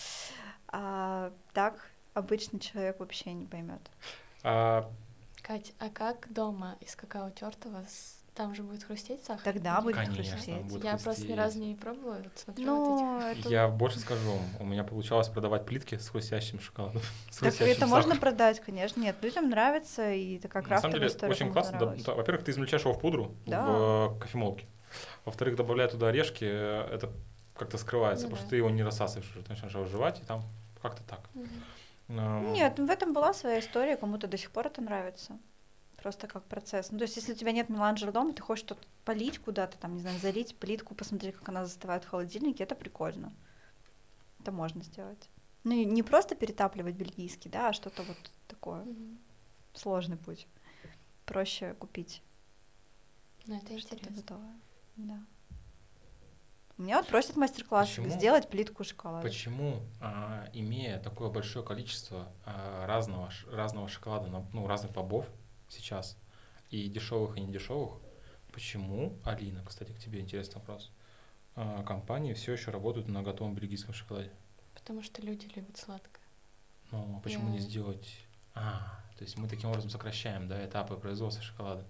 А 0.70 1.32
так 1.54 1.92
обычный 2.14 2.60
человек 2.60 3.00
вообще 3.00 3.34
не 3.34 3.46
поймет. 3.46 3.82
А, 4.44 4.90
Кать, 5.42 5.74
а 5.80 5.90
как 5.90 6.32
дома 6.32 6.78
из 6.80 6.96
какао 6.96 7.30
тертого? 7.32 7.84
Там 8.34 8.56
же 8.56 8.64
будет 8.64 8.84
хрустеть 8.84 9.24
сахар? 9.26 9.44
Тогда 9.44 9.82
будет 9.82 9.96
Конечно, 9.96 10.24
хрустеть. 10.24 10.64
будет 10.64 10.84
Я 10.86 10.92
просто 10.92 11.10
ни 11.10 11.16
хрустеть. 11.16 11.38
разу 11.38 11.60
не 11.60 11.76
пробовала, 11.76 12.16
вот 12.24 12.32
смотрю 12.38 12.76
вот 12.76 13.22
это... 13.38 13.50
я 13.50 13.68
больше 13.68 14.00
скажу 14.00 14.22
вам, 14.32 14.42
у 14.60 14.64
меня 14.66 14.86
получалось 14.86 15.28
продавать 15.28 15.66
плитки 15.66 15.96
с 15.98 16.08
хрустящим 16.10 16.62
шоколадом. 16.62 17.02
с 17.30 17.36
Так 17.38 17.50
хрустящим 17.50 17.72
это 17.74 17.88
можно 17.88 18.14
сахаром. 18.16 18.20
продать, 18.22 18.60
конечно. 18.62 19.02
Нет, 19.02 19.18
людям 19.22 19.50
нравится, 19.50 20.12
и 20.14 20.40
такая 20.40 20.64
На 20.64 20.80
самом 20.80 20.94
деле, 20.94 21.08
очень 21.28 21.52
классно. 21.52 21.78
да, 21.80 22.14
Во-первых, 22.14 22.46
ты 22.46 22.52
измельчаешь 22.52 22.84
его 22.84 22.94
в 22.94 23.00
пудру 23.02 23.36
Да. 23.46 23.66
в 23.66 24.16
э, 24.16 24.20
кофемолке. 24.22 24.66
Во-вторых, 25.26 25.58
добавляя 25.58 25.90
туда 25.90 26.08
орешки, 26.08 26.46
э, 26.46 26.88
это 26.94 27.10
как-то 27.58 27.78
скрывается, 27.78 28.26
Ну 28.26 28.30
потому 28.30 28.38
да. 28.38 28.42
что 28.42 28.50
ты 28.50 28.56
его 28.56 28.70
не 28.70 28.82
рассасываешь, 28.82 29.30
уже, 29.32 29.42
ты 29.44 29.50
начинаешь 29.50 29.76
его 29.76 29.86
жевать, 29.86 30.22
и 30.22 30.24
там 30.24 30.42
как-то 30.82 31.04
так. 31.04 31.20
Мгм. 31.34 31.50
Но- 32.08 32.40
Нет, 32.52 32.80
в 32.80 32.90
этом 32.90 33.12
была 33.14 33.34
своя 33.34 33.60
история, 33.60 33.98
кому-то 33.98 34.28
до 34.28 34.38
сих 34.38 34.52
пор 34.52 34.68
это 34.68 34.82
нравится. 34.82 35.38
Просто 36.02 36.28
как 36.28 36.44
процесс. 36.46 36.90
Ну, 36.92 36.98
то 36.98 37.04
есть, 37.04 37.16
если 37.16 37.34
у 37.34 37.36
тебя 37.36 37.52
нет 37.52 37.70
меланжера 37.70 38.12
дома, 38.12 38.34
ты 38.34 38.42
хочешь 38.42 38.66
что-то 38.66 38.82
полить 39.06 39.38
куда-то, 39.38 39.78
там, 39.78 39.94
не 39.94 40.02
знаю, 40.02 40.18
залить 40.20 40.56
плитку, 40.56 40.96
посмотреть, 40.96 41.36
как 41.36 41.48
она 41.50 41.64
застывает 41.64 42.04
в 42.04 42.08
холодильнике, 42.10 42.64
это 42.64 42.74
прикольно. 42.74 43.32
Это 44.40 44.52
можно 44.52 44.84
сделать. 44.84 45.30
Ну, 45.64 45.74
и 45.74 45.86
не 45.86 46.02
просто 46.02 46.34
перетапливать 46.34 46.96
бельгийский, 46.96 47.52
да, 47.52 47.70
а 47.70 47.74
что-то 47.74 48.02
вот 48.02 48.18
такое. 48.48 48.84
Мгм. 48.84 49.20
Сложный 49.76 50.18
путь. 50.18 50.48
Проще 51.28 51.76
купить 51.76 52.24
Ну, 53.46 53.56
это 53.58 53.78
что-то 53.80 53.96
интересно. 53.98 54.16
готовое. 54.22 54.60
Да. 54.98 55.20
Меня 56.78 56.98
вот 56.98 57.08
просят 57.08 57.36
мастер-класс 57.36 57.90
Почему? 57.90 58.10
сделать 58.10 58.50
плитку 58.50 58.84
шоколада. 58.84 59.22
Почему, 59.22 59.82
а, 60.02 60.50
имея 60.52 61.00
такое 61.00 61.30
большое 61.30 61.64
количество 61.64 62.32
а, 62.44 62.88
разного, 62.88 63.30
разного 63.52 63.88
шоколада, 63.88 64.28
на- 64.32 64.48
ну, 64.52 64.66
разных 64.66 64.92
бобов 64.94 65.30
сейчас, 65.72 66.18
и 66.70 66.88
дешевых, 66.88 67.38
и 67.38 67.42
недешевых, 67.42 67.94
почему, 68.52 69.18
Алина, 69.24 69.64
кстати, 69.66 69.92
к 69.92 70.00
тебе 70.00 70.20
интересный 70.20 70.56
вопрос, 70.60 70.92
а, 71.56 71.84
компании 71.84 72.34
все 72.34 72.54
еще 72.54 72.72
работают 72.72 73.08
на 73.08 73.24
готовом 73.24 73.56
бельгийском 73.56 73.94
шоколаде? 73.94 74.32
Потому 74.74 75.02
что 75.04 75.22
люди 75.22 75.48
любят 75.56 75.78
сладкое. 75.78 76.22
Ну, 76.92 77.18
а 77.18 77.20
почему 77.22 77.50
не 77.50 77.58
Я- 77.58 77.64
сделать... 77.64 78.10
А, 78.54 79.00
то 79.18 79.24
есть 79.24 79.38
мы 79.38 79.48
таким 79.48 79.70
образом 79.70 79.90
сокращаем, 79.90 80.48
да, 80.48 80.66
этапы 80.66 80.96
производства 80.96 81.44
шоколада. 81.44 81.86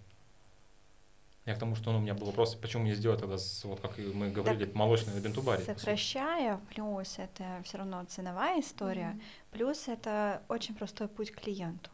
Я 1.45 1.55
к 1.55 1.59
тому, 1.59 1.75
что 1.75 1.91
ну, 1.91 1.97
у 1.97 2.01
меня 2.01 2.13
был 2.13 2.27
вопрос, 2.27 2.53
почему 2.53 2.83
не 2.83 2.93
сделать 2.93 3.19
тогда, 3.19 3.39
с, 3.39 3.63
вот 3.63 3.79
как 3.79 3.97
мы 3.97 4.29
говорили, 4.29 4.71
молочный 4.73 5.15
на 5.15 5.19
бентубаре. 5.19 5.63
Сокращая, 5.63 6.57
плюс 6.69 7.17
это 7.17 7.61
все 7.65 7.79
равно 7.79 8.05
ценовая 8.05 8.61
история, 8.61 9.09
Мгм. 9.09 9.21
плюс 9.51 9.87
это 9.87 10.43
очень 10.49 10.75
простой 10.75 11.07
путь 11.07 11.31
к 11.31 11.41
клиенту. 11.41 11.89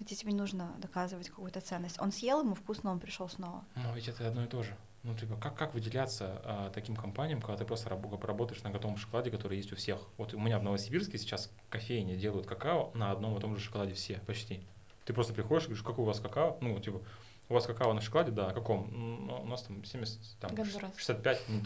Где 0.00 0.14
тебе 0.16 0.32
не 0.32 0.38
нужно 0.38 0.74
доказывать 0.78 1.28
какую-то 1.28 1.60
ценность. 1.60 2.00
Он 2.00 2.10
съел, 2.10 2.40
ему 2.40 2.54
вкусно, 2.54 2.90
он 2.90 2.98
пришел 3.00 3.28
снова. 3.28 3.64
Но 3.76 3.92
ведь 3.94 4.08
это 4.08 4.26
одно 4.26 4.44
и 4.44 4.46
то 4.46 4.62
же. 4.62 4.74
Ну, 5.02 5.14
типа, 5.14 5.36
как, 5.36 5.54
как 5.56 5.72
выделяться 5.74 6.40
а, 6.44 6.70
таким 6.74 6.94
компаниям, 6.96 7.40
когда 7.40 7.56
ты 7.58 7.64
просто 7.64 7.88
раб- 7.88 8.22
работаешь 8.24 8.62
на 8.62 8.70
готовом 8.70 8.96
шоколаде, 8.98 9.30
который 9.30 9.56
есть 9.56 9.72
у 9.72 9.76
всех? 9.76 9.98
Вот 10.18 10.34
у 10.34 10.38
меня 10.38 10.58
в 10.58 10.62
Новосибирске 10.62 11.16
сейчас 11.16 11.50
кофейни 11.70 12.16
делают 12.16 12.46
какао 12.46 12.90
на 12.94 13.10
одном 13.10 13.36
и 13.36 13.40
том 13.40 13.56
же 13.56 13.62
шоколаде 13.62 13.94
все, 13.94 14.18
почти. 14.26 14.62
Ты 15.06 15.12
просто 15.14 15.32
приходишь 15.32 15.64
и 15.64 15.66
говоришь, 15.68 15.84
какой 15.84 16.02
у 16.02 16.06
вас 16.06 16.20
какао? 16.20 16.58
Ну, 16.60 16.78
типа, 16.80 17.00
у 17.48 17.54
вас 17.54 17.66
какао 17.66 17.92
на 17.94 18.00
шоколаде, 18.02 18.30
да, 18.30 18.48
о 18.50 18.52
каком? 18.52 18.84
М, 18.94 19.26
ну, 19.26 19.40
у 19.42 19.46
нас 19.46 19.62
там 19.62 19.82
70, 19.84 20.18
там, 20.38 20.54
Гондурас. 20.54 20.92
65. 20.96 21.40
ну, 21.48 21.62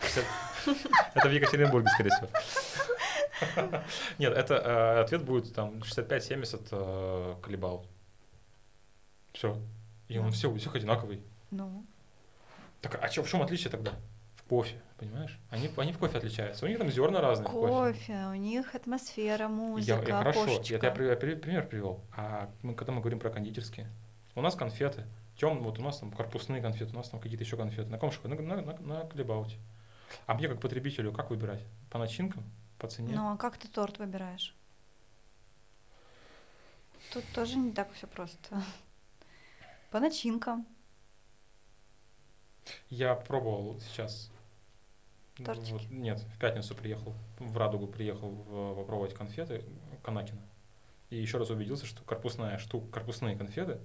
60. 0.00 0.24
Это 1.14 1.28
в 1.28 1.32
Екатеринбурге, 1.32 1.88
скорее 1.94 2.10
всего. 2.10 2.28
Нет, 4.18 4.32
это 4.32 4.54
э, 4.54 5.00
ответ 5.02 5.24
будет 5.24 5.54
там 5.54 5.78
65-70 5.78 6.68
э, 6.70 7.34
колебал. 7.42 7.86
Все. 9.32 9.56
И 10.08 10.18
он 10.18 10.26
Да. 10.26 10.30
все, 10.32 10.50
у 10.50 10.56
всех 10.56 10.74
одинаковый. 10.74 11.22
Ну, 11.50 11.84
Так 12.80 12.98
а 13.02 13.08
чё, 13.08 13.22
в 13.22 13.28
чем 13.28 13.42
отличие 13.42 13.70
тогда? 13.70 13.92
В 14.34 14.42
кофе, 14.44 14.80
понимаешь? 14.98 15.38
Они, 15.50 15.70
они 15.76 15.92
в 15.92 15.98
кофе 15.98 16.18
отличаются. 16.18 16.64
У 16.64 16.68
них 16.68 16.78
там 16.78 16.90
зерна 16.90 17.20
разные. 17.20 17.48
кофе. 17.48 17.68
кофе, 17.92 18.26
у 18.30 18.34
них 18.34 18.74
атмосфера, 18.74 19.48
музыка, 19.48 20.04
я 20.08 20.16
хорошо, 20.18 20.46
я, 20.46 20.56
кошечка. 20.56 20.86
я 20.86 20.92
при- 20.92 21.14
при- 21.14 21.34
пример 21.36 21.68
привел. 21.68 22.00
А 22.16 22.50
мы, 22.62 22.74
когда 22.74 22.92
мы 22.92 23.00
говорим 23.00 23.20
про 23.20 23.30
кондитерские, 23.30 23.88
у 24.34 24.40
нас 24.40 24.54
конфеты. 24.56 25.04
Тем, 25.36 25.62
вот 25.62 25.78
у 25.78 25.82
нас 25.82 25.98
там 25.98 26.10
корпусные 26.10 26.60
конфеты, 26.60 26.92
у 26.92 26.96
нас 26.96 27.08
там 27.08 27.20
какие-то 27.20 27.44
еще 27.44 27.56
конфеты. 27.56 27.88
На 27.88 27.98
ком? 27.98 28.10
На, 28.24 28.34
на, 28.34 28.56
на, 28.62 28.78
на 28.78 29.04
Клебауте. 29.06 29.56
А 30.26 30.34
мне, 30.34 30.48
как 30.48 30.60
потребителю, 30.60 31.12
как 31.12 31.30
выбирать? 31.30 31.62
По 31.88 31.98
начинкам? 31.98 32.42
По 32.80 32.88
цене? 32.88 33.14
Ну, 33.14 33.32
а 33.32 33.36
как 33.36 33.58
ты 33.58 33.68
торт 33.68 33.98
выбираешь? 33.98 34.54
Тут 37.12 37.24
тоже 37.34 37.58
не 37.58 37.72
так 37.72 37.92
все 37.92 38.06
просто. 38.06 38.62
По 39.90 40.00
начинкам. 40.00 40.66
Я 42.88 43.14
пробовал 43.14 43.80
сейчас 43.80 44.30
Тортики? 45.36 45.72
Вот, 45.72 45.90
нет, 45.90 46.20
в 46.20 46.38
пятницу 46.38 46.74
приехал, 46.74 47.14
в 47.38 47.56
Радугу 47.56 47.86
приехал 47.86 48.30
в- 48.30 48.76
попробовать 48.76 49.14
конфеты 49.14 49.64
Канакина. 50.02 50.40
И 51.10 51.16
еще 51.16 51.38
раз 51.38 51.50
убедился, 51.50 51.86
что 51.86 52.02
корпусная 52.04 52.58
штука, 52.58 52.90
корпусные 52.90 53.36
конфеты 53.36 53.78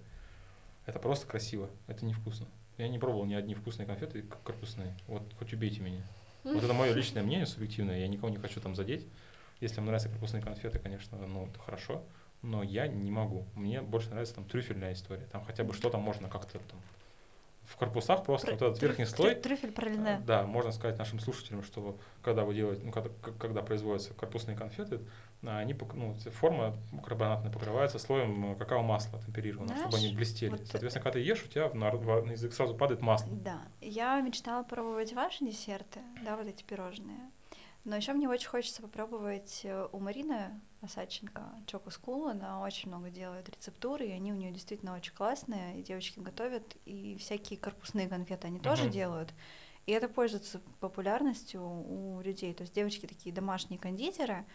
это 0.86 1.00
просто 1.00 1.26
красиво, 1.28 1.70
это 1.88 2.06
невкусно. 2.06 2.48
Я 2.78 2.88
не 2.88 3.00
пробовал 3.00 3.26
ни 3.26 3.34
одни 3.34 3.56
вкусные 3.56 3.88
конфеты 3.88 4.22
как 4.22 4.42
корпусные. 4.44 4.96
Вот 5.08 5.24
хоть 5.40 5.54
убейте 5.54 5.82
меня. 5.82 6.04
Вот 6.54 6.64
это 6.64 6.74
мое 6.74 6.94
личное 6.94 7.24
мнение, 7.24 7.46
субъективное, 7.48 8.00
я 8.00 8.08
никого 8.08 8.30
не 8.30 8.38
хочу 8.38 8.62
там 8.62 8.76
задеть. 8.76 9.06
Если 9.62 9.78
вам 9.78 9.86
нравятся 9.86 10.10
корпусные 10.10 10.44
конфеты, 10.44 10.80
конечно, 10.80 11.18
ну, 11.18 11.48
это 11.48 11.60
хорошо, 11.60 12.04
но 12.42 12.62
я 12.62 12.88
не 12.88 13.10
могу. 13.10 13.46
Мне 13.56 13.82
больше 13.82 14.10
нравится 14.10 14.36
там 14.36 14.46
трюфельная 14.46 14.94
история. 14.94 15.26
Там 15.32 15.44
хотя 15.44 15.64
бы 15.64 15.74
что-то 15.74 15.98
можно 15.98 16.30
как-то 16.30 16.60
там 16.60 16.80
в 17.68 17.78
корпусах 17.78 18.24
просто 18.24 18.48
Про- 18.48 18.54
вот 18.54 18.62
этот 18.62 18.82
верхний 18.82 19.06
слой. 19.06 19.36
Трюфель 19.36 19.72
пролине. 19.72 20.22
Да, 20.26 20.44
можно 20.44 20.72
сказать 20.72 20.98
нашим 20.98 21.20
слушателям, 21.20 21.64
что 21.64 21.98
когда 22.22 22.44
вы 22.44 22.54
делаете, 22.54 22.84
ну, 22.86 22.92
когда, 22.92 23.10
когда 23.40 23.62
производятся 23.62 24.14
корпусные 24.14 24.58
конфеты, 24.58 25.02
а, 25.44 25.60
они, 25.60 25.76
ну, 25.94 26.14
форма 26.32 26.76
карбонатная 27.06 27.52
покрывается 27.52 28.00
слоем 28.00 28.54
э, 28.54 28.56
какао-масла 28.56 29.20
темперированного, 29.22 29.78
чтобы 29.78 29.98
они 29.98 30.08
Знаешь, 30.08 30.16
блестели. 30.18 30.50
вот 30.52 30.68
Соответственно, 30.68 31.04
когда 31.04 31.20
ты 31.20 31.20
ешь, 31.20 31.44
у 31.44 31.48
тебя 31.48 31.70
на, 31.74 31.92
на 31.92 32.32
язык 32.32 32.54
сразу 32.54 32.76
падает 32.76 33.02
масло. 33.02 33.30
Да, 33.32 33.62
я 33.82 34.20
мечтала 34.22 34.64
пробовать 34.64 35.14
ваши 35.14 35.46
десерты, 35.46 36.00
да, 36.24 36.36
вот 36.38 36.48
эти 36.48 36.64
пирожные. 36.64 37.20
Но 37.84 37.96
еще 37.96 38.14
мне 38.14 38.28
очень 38.28 38.48
хочется 38.50 38.82
попробовать 38.82 39.62
э, 39.64 39.88
у 39.92 40.00
Марины 40.00 40.60
Осадченко 40.86 41.42
Choco 41.68 41.88
School. 41.88 42.32
Она 42.32 42.62
очень 42.62 42.90
много 42.90 43.10
делает 43.10 43.50
рецептуры, 43.50 44.08
и 44.08 44.12
они 44.12 44.32
у 44.32 44.36
нее 44.36 44.52
действительно 44.52 44.96
очень 44.96 45.14
классные. 45.14 45.80
И 45.80 45.84
девочки 45.84 46.20
готовят, 46.20 46.76
и 46.86 47.18
всякие 47.20 47.60
корпусные 47.60 48.08
конфеты 48.08 48.48
они 48.48 48.60
тоже 48.60 48.84
Мгм. 48.84 48.92
делают. 48.92 49.34
И 49.86 49.92
это 49.92 50.08
пользуется 50.10 50.62
популярностью 50.80 51.62
у 51.64 52.22
людей. 52.22 52.54
То 52.54 52.62
есть 52.64 52.74
девочки 52.74 53.06
такие 53.06 53.34
домашние 53.34 53.80
кондитеры, 53.80 54.46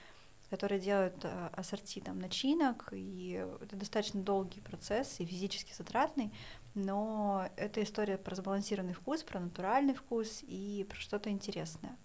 которые 0.49 0.81
делают 0.81 1.25
э, 1.25 1.51
ассорти 1.53 2.01
там 2.01 2.19
начинок, 2.19 2.89
и 2.93 3.47
это 3.61 3.77
достаточно 3.77 4.21
долгий 4.21 4.61
процесс 4.61 5.21
и 5.21 5.25
физически 5.25 5.73
затратный, 5.73 6.33
но 6.75 7.49
это 7.57 7.81
история 7.85 8.19
про 8.19 8.35
сбалансированный 8.35 8.95
вкус, 8.95 9.23
про 9.23 9.39
натуральный 9.39 9.95
вкус 9.95 10.41
и 10.43 10.85
про 10.89 10.99
что-то 10.99 11.31
интересное. 11.31 11.97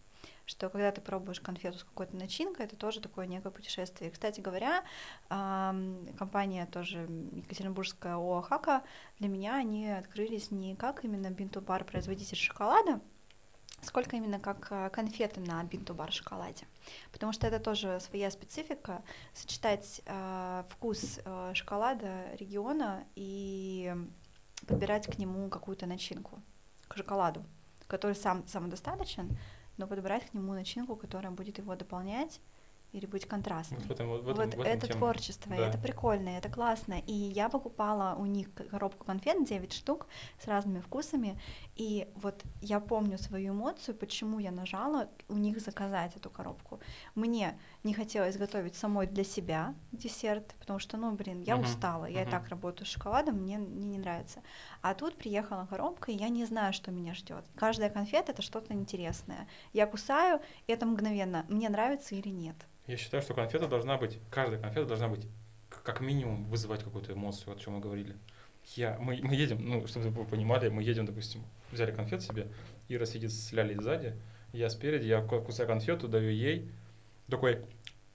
Что 0.45 0.69
когда 0.69 0.91
ты 0.91 1.01
пробуешь 1.01 1.39
конфету 1.39 1.79
с 1.79 1.83
какой-то 1.83 2.15
начинкой, 2.15 2.65
это 2.65 2.75
тоже 2.75 3.01
такое 3.01 3.25
некое 3.25 3.49
путешествие. 3.49 4.11
Кстати 4.11 4.41
говоря, 4.41 4.83
компания 5.27 6.67
тоже 6.67 7.07
Екатеринбургская 7.33 8.15
ОАХАКа, 8.15 8.83
для 9.19 9.27
меня 9.27 9.55
они 9.55 9.89
открылись 9.89 10.51
не 10.51 10.75
как 10.75 11.03
именно 11.03 11.31
бинту-бар 11.31 11.83
производитель 11.83 12.37
шоколада, 12.37 13.01
сколько 13.81 14.15
именно 14.15 14.39
как 14.39 14.67
э, 14.71 14.89
конфеты 14.89 15.41
на 15.41 15.63
бинту-бар 15.63 16.11
шоколаде. 16.11 16.65
Потому 17.11 17.33
что 17.33 17.47
это 17.47 17.59
тоже 17.59 17.99
своя 17.99 18.31
специфика, 18.31 19.03
сочетать 19.33 20.01
э, 20.05 20.63
вкус 20.69 21.19
э, 21.23 21.51
шоколада 21.53 22.35
региона 22.39 23.05
и 23.15 23.93
подбирать 24.67 25.07
к 25.07 25.17
нему 25.17 25.49
какую-то 25.49 25.85
начинку, 25.85 26.41
к 26.87 26.97
шоколаду, 26.97 27.45
который 27.87 28.15
сам 28.15 28.47
самодостаточен, 28.47 29.37
но 29.77 29.87
подбирать 29.87 30.25
к 30.29 30.33
нему 30.33 30.53
начинку, 30.53 30.95
которая 30.95 31.31
будет 31.31 31.57
его 31.57 31.75
дополнять 31.75 32.39
или 32.91 33.05
быть 33.05 33.25
контрастной. 33.27 33.79
Вот, 33.79 33.91
этом, 33.91 34.07
вот, 34.07 34.23
Вот 34.23 34.39
этом, 34.39 34.59
в 34.59 34.61
этом 34.61 34.61
это 34.77 34.87
тема. 34.87 34.99
творчество, 34.99 35.53
Да. 35.55 35.67
это 35.67 35.77
прикольно, 35.77 36.29
это 36.29 36.49
классно. 36.49 36.93
И 37.05 37.13
я 37.13 37.49
покупала 37.49 38.15
у 38.17 38.25
них 38.25 38.47
коробку 38.71 39.03
конфет, 39.03 39.43
9 39.45 39.73
штук 39.73 40.07
с 40.39 40.47
разными 40.47 40.79
вкусами. 40.79 41.37
И 41.75 42.07
вот 42.15 42.43
я 42.61 42.79
помню 42.79 43.17
свою 43.17 43.53
эмоцию, 43.53 43.95
почему 43.95 44.39
я 44.39 44.51
нажала 44.51 45.09
у 45.27 45.33
них 45.35 45.59
заказать 45.59 46.15
эту 46.15 46.29
коробку. 46.29 46.79
Мне 47.15 47.59
не 47.83 47.93
хотелось 47.93 48.37
готовить 48.37 48.75
самой 48.75 49.07
для 49.07 49.25
себя 49.25 49.75
десерт, 49.91 50.55
потому 50.59 50.79
что, 50.79 50.95
ну, 50.97 51.11
блин, 51.11 51.41
я 51.41 51.55
Мгм, 51.55 51.65
устала, 51.65 52.05
я 52.05 52.21
и 52.23 52.25
мгм. 52.25 52.31
так 52.31 52.47
работаю 52.47 52.85
с 52.87 52.89
шоколадом, 52.91 53.35
мне, 53.41 53.57
мне 53.57 53.87
не 53.89 53.97
нравится. 53.97 54.41
А 54.81 54.93
тут 54.93 55.17
приехала 55.17 55.65
коробка, 55.65 56.11
и 56.11 56.15
я 56.15 56.29
не 56.29 56.45
знаю, 56.45 56.71
что 56.73 56.91
меня 56.91 57.13
ждет. 57.13 57.45
Каждая 57.55 57.89
конфета 57.89 58.31
это 58.31 58.41
что-то 58.41 58.73
интересное. 58.73 59.47
Я 59.73 59.85
кусаю, 59.85 60.39
и 60.67 60.71
это 60.71 60.85
мгновенно, 60.85 61.45
мне 61.49 61.67
нравится 61.69 62.15
или 62.15 62.29
нет. 62.29 62.55
Я 62.87 62.97
считаю, 62.97 63.23
что 63.23 63.33
конфета 63.33 63.67
должна 63.67 63.97
быть, 63.97 64.19
каждая 64.29 64.59
конфета 64.61 64.85
должна 64.87 65.07
быть 65.07 65.27
как 65.69 66.01
минимум 66.01 66.45
вызывать 66.45 66.83
какую-то 66.83 67.13
эмоцию, 67.13 67.53
о 67.55 67.59
чем 67.59 67.73
мы 67.73 67.79
говорили. 67.79 68.15
Я, 68.75 68.97
мы, 68.99 69.19
мы 69.21 69.35
едем, 69.35 69.57
ну, 69.67 69.85
чтобы 69.87 70.09
вы 70.09 70.25
понимали, 70.25 70.69
мы 70.69 70.81
едем, 70.83 71.05
допустим, 71.05 71.43
взяли 71.71 71.91
конфет 71.91 72.21
себе, 72.21 72.47
Ира 72.87 73.05
сидит 73.05 73.31
с 73.31 73.51
Лялей 73.51 73.75
сзади, 73.75 74.15
я 74.53 74.69
спереди, 74.69 75.07
я 75.07 75.21
ку- 75.21 75.41
кусаю 75.41 75.67
конфету, 75.67 76.07
даю 76.07 76.31
ей, 76.31 76.69
такой, 77.29 77.61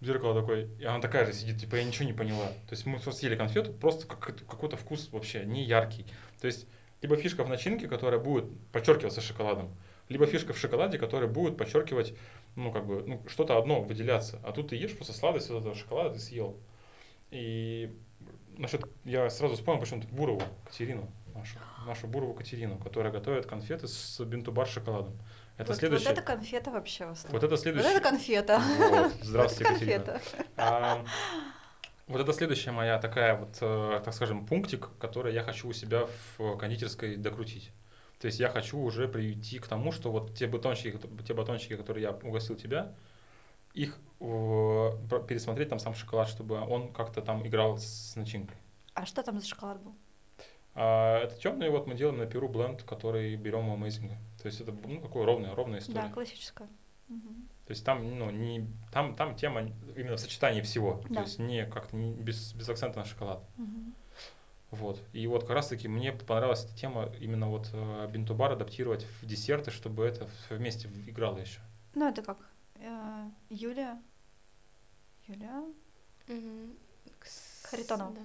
зеркало 0.00 0.40
такой, 0.40 0.68
и 0.78 0.84
она 0.84 1.00
такая 1.00 1.26
же 1.26 1.32
сидит, 1.32 1.60
типа, 1.60 1.76
я 1.76 1.84
ничего 1.84 2.06
не 2.06 2.12
поняла. 2.12 2.46
То 2.48 2.72
есть 2.72 2.86
мы 2.86 2.98
съели 3.00 3.36
конфету, 3.36 3.72
просто 3.72 4.06
как- 4.06 4.46
какой-то 4.46 4.76
вкус 4.76 5.10
вообще 5.12 5.44
не 5.44 5.64
яркий. 5.64 6.06
То 6.40 6.46
есть 6.46 6.66
либо 7.02 7.16
фишка 7.16 7.44
в 7.44 7.48
начинке, 7.48 7.88
которая 7.88 8.20
будет 8.20 8.44
подчеркиваться 8.72 9.20
шоколадом, 9.20 9.74
либо 10.08 10.26
фишка 10.26 10.52
в 10.52 10.58
шоколаде, 10.58 10.98
которая 10.98 11.28
будет 11.28 11.56
подчеркивать, 11.56 12.14
ну, 12.56 12.72
как 12.72 12.86
бы, 12.86 13.04
ну, 13.06 13.22
что-то 13.28 13.58
одно 13.58 13.80
выделяться. 13.80 14.40
А 14.42 14.52
тут 14.52 14.68
ты 14.68 14.76
ешь 14.76 14.94
просто 14.96 15.12
сладость 15.12 15.50
вот 15.50 15.60
этого 15.60 15.74
шоколада, 15.74 16.14
ты 16.14 16.20
съел. 16.20 16.56
И 17.30 17.94
насчет, 18.58 18.84
я 19.04 19.30
сразу 19.30 19.54
вспомнил 19.54 19.80
почему-то 19.80 20.08
Бурову 20.08 20.42
Катерину, 20.64 21.08
нашу, 21.34 21.58
нашу 21.86 22.06
Бурову 22.06 22.34
Катерину, 22.34 22.78
которая 22.78 23.12
готовит 23.12 23.46
конфеты 23.46 23.88
с 23.88 24.20
бинтубар 24.24 24.66
шоколадом. 24.66 25.18
Это 25.56 25.72
вот, 25.72 25.78
следующее. 25.78 26.08
вот 26.08 26.18
это 26.18 26.26
конфета 26.26 26.70
вообще. 26.70 27.06
Василий. 27.06 27.32
Вот 27.32 27.42
это 27.44 27.50
Вот 27.54 27.60
следующее. 27.60 27.92
это 27.92 28.08
конфета. 28.08 28.62
Вот, 28.78 29.12
Здравствуйте, 29.22 29.70
Вот 29.70 29.78
конфета. 29.78 30.20
А, 30.56 31.04
вот 32.06 32.20
это 32.20 32.32
следующая 32.32 32.72
моя 32.72 32.98
такая 32.98 33.36
вот, 33.36 33.58
э, 33.60 34.00
так 34.04 34.14
скажем, 34.14 34.46
пунктик, 34.46 34.88
который 34.98 35.34
я 35.34 35.42
хочу 35.42 35.68
у 35.68 35.72
себя 35.72 36.08
в 36.38 36.56
кондитерской 36.56 37.16
докрутить. 37.16 37.72
То 38.20 38.26
есть 38.26 38.40
я 38.40 38.48
хочу 38.48 38.78
уже 38.78 39.06
прийти 39.06 39.58
к 39.58 39.66
тому, 39.66 39.92
что 39.92 40.10
вот 40.10 40.34
те 40.34 40.46
батончики, 40.46 40.98
те 41.26 41.34
батончики, 41.34 41.76
которые 41.76 42.02
я 42.02 42.10
угостил 42.10 42.56
тебя, 42.56 42.94
их 43.74 43.98
э, 44.20 44.24
пересмотреть 45.28 45.68
там 45.68 45.78
сам 45.78 45.94
шоколад, 45.94 46.28
чтобы 46.28 46.60
он 46.60 46.92
как-то 46.92 47.22
там 47.22 47.46
играл 47.46 47.78
с 47.78 48.16
начинкой. 48.16 48.56
А 48.94 49.06
что 49.06 49.22
там 49.22 49.38
за 49.38 49.46
шоколад 49.46 49.80
был? 49.82 49.94
А 50.82 51.18
это 51.24 51.36
темный, 51.36 51.68
вот 51.68 51.86
мы 51.86 51.94
делаем 51.94 52.16
на 52.16 52.24
перу 52.24 52.48
бленд, 52.48 52.84
который 52.84 53.36
берем 53.36 53.68
у 53.68 53.76
Amazing. 53.76 54.12
То 54.40 54.46
есть 54.46 54.62
это 54.62 54.72
ну, 54.72 55.02
такое 55.02 55.26
ровная, 55.26 55.54
ровная 55.54 55.80
история. 55.80 56.00
Да, 56.00 56.08
классическая. 56.08 56.70
Мгм. 57.08 57.50
То 57.66 57.70
есть 57.72 57.84
там, 57.84 58.18
ну, 58.18 58.30
не, 58.30 58.66
там, 58.90 59.14
там 59.14 59.36
тема 59.36 59.72
именно 59.94 60.16
в 60.16 60.20
сочетании 60.20 60.62
всего. 60.62 61.02
Да. 61.10 61.16
То 61.16 61.20
есть 61.26 61.38
не 61.38 61.66
как-то 61.66 61.94
не 61.96 62.14
без, 62.14 62.54
без 62.54 62.66
акцента 62.66 63.00
на 63.00 63.04
шоколад. 63.04 63.44
Мгм. 63.58 63.94
Вот. 64.70 65.02
И 65.12 65.26
вот 65.26 65.42
как 65.42 65.50
раз-таки 65.50 65.86
мне 65.86 66.12
понравилась 66.12 66.64
эта 66.64 66.74
тема 66.74 67.12
именно 67.20 67.50
вот 67.50 67.68
э, 67.74 68.08
бинтубар 68.10 68.52
адаптировать 68.52 69.04
в 69.20 69.26
десерты, 69.26 69.70
чтобы 69.70 70.06
это 70.06 70.30
вместе 70.48 70.88
играло 71.06 71.36
еще. 71.36 71.60
Ну, 71.94 72.08
это 72.08 72.22
как? 72.22 72.38
Э, 72.76 73.28
Юлия. 73.50 74.00
Юлия? 75.26 75.62
Кс- 76.26 77.68
Харитонова. 77.68 78.14
да. 78.14 78.20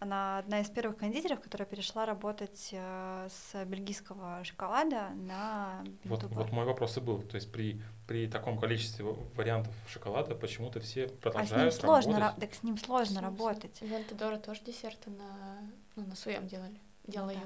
Она 0.00 0.38
одна 0.38 0.60
из 0.60 0.70
первых 0.70 0.96
кондитеров, 0.98 1.40
которая 1.40 1.66
перешла 1.66 2.06
работать 2.06 2.68
э, 2.70 3.28
с 3.28 3.64
бельгийского 3.64 4.44
шоколада 4.44 5.08
на 5.16 5.84
Вот, 6.04 6.22
вот 6.22 6.52
мой 6.52 6.64
вопрос 6.66 6.96
и 6.96 7.00
был. 7.00 7.20
То 7.22 7.34
есть 7.34 7.50
при, 7.50 7.82
при 8.06 8.28
таком 8.28 8.60
количестве 8.60 9.04
вариантов 9.34 9.74
шоколада 9.88 10.36
почему-то 10.36 10.78
все 10.78 11.06
А 11.06 11.08
с 11.08 11.10
ним 11.10 11.20
продолжают 11.20 11.74
сложно, 11.74 12.10
ра- 12.12 12.20
работать. 12.20 12.40
так 12.40 12.54
с 12.54 12.62
ним 12.62 12.78
сложно 12.78 13.20
Сложно. 13.20 13.20
работать. 13.22 13.80
Вентадора 13.82 14.36
тоже 14.38 14.62
десерты 14.62 15.10
на, 15.10 15.58
ну, 15.96 16.06
на 16.06 16.14
своем 16.14 16.46
делали. 16.46 16.78
Делают. 17.08 17.40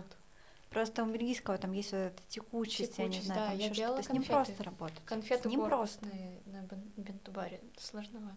Просто 0.68 1.04
у 1.04 1.06
бельгийского 1.06 1.56
там 1.56 1.72
есть 1.72 1.92
вот 1.92 1.98
эта 1.98 2.22
текучесть, 2.28 2.98
я 2.98 3.04
не 3.04 3.10
Текучесть, 3.12 3.26
знаю, 3.26 3.40
да, 3.40 3.48
там 3.48 3.58
я 3.58 3.68
делала 3.70 4.02
что-то. 4.02 4.08
С 4.08 4.12
ним 4.12 4.24
просто 4.24 4.62
работать. 4.64 5.04
Конфеты 5.06 5.42
с 5.48 5.50
ним 5.52 5.64
просто. 5.64 6.04
на 6.46 6.60
бен- 6.62 6.92
бентубаре 6.98 7.60
сложновато. 7.78 8.36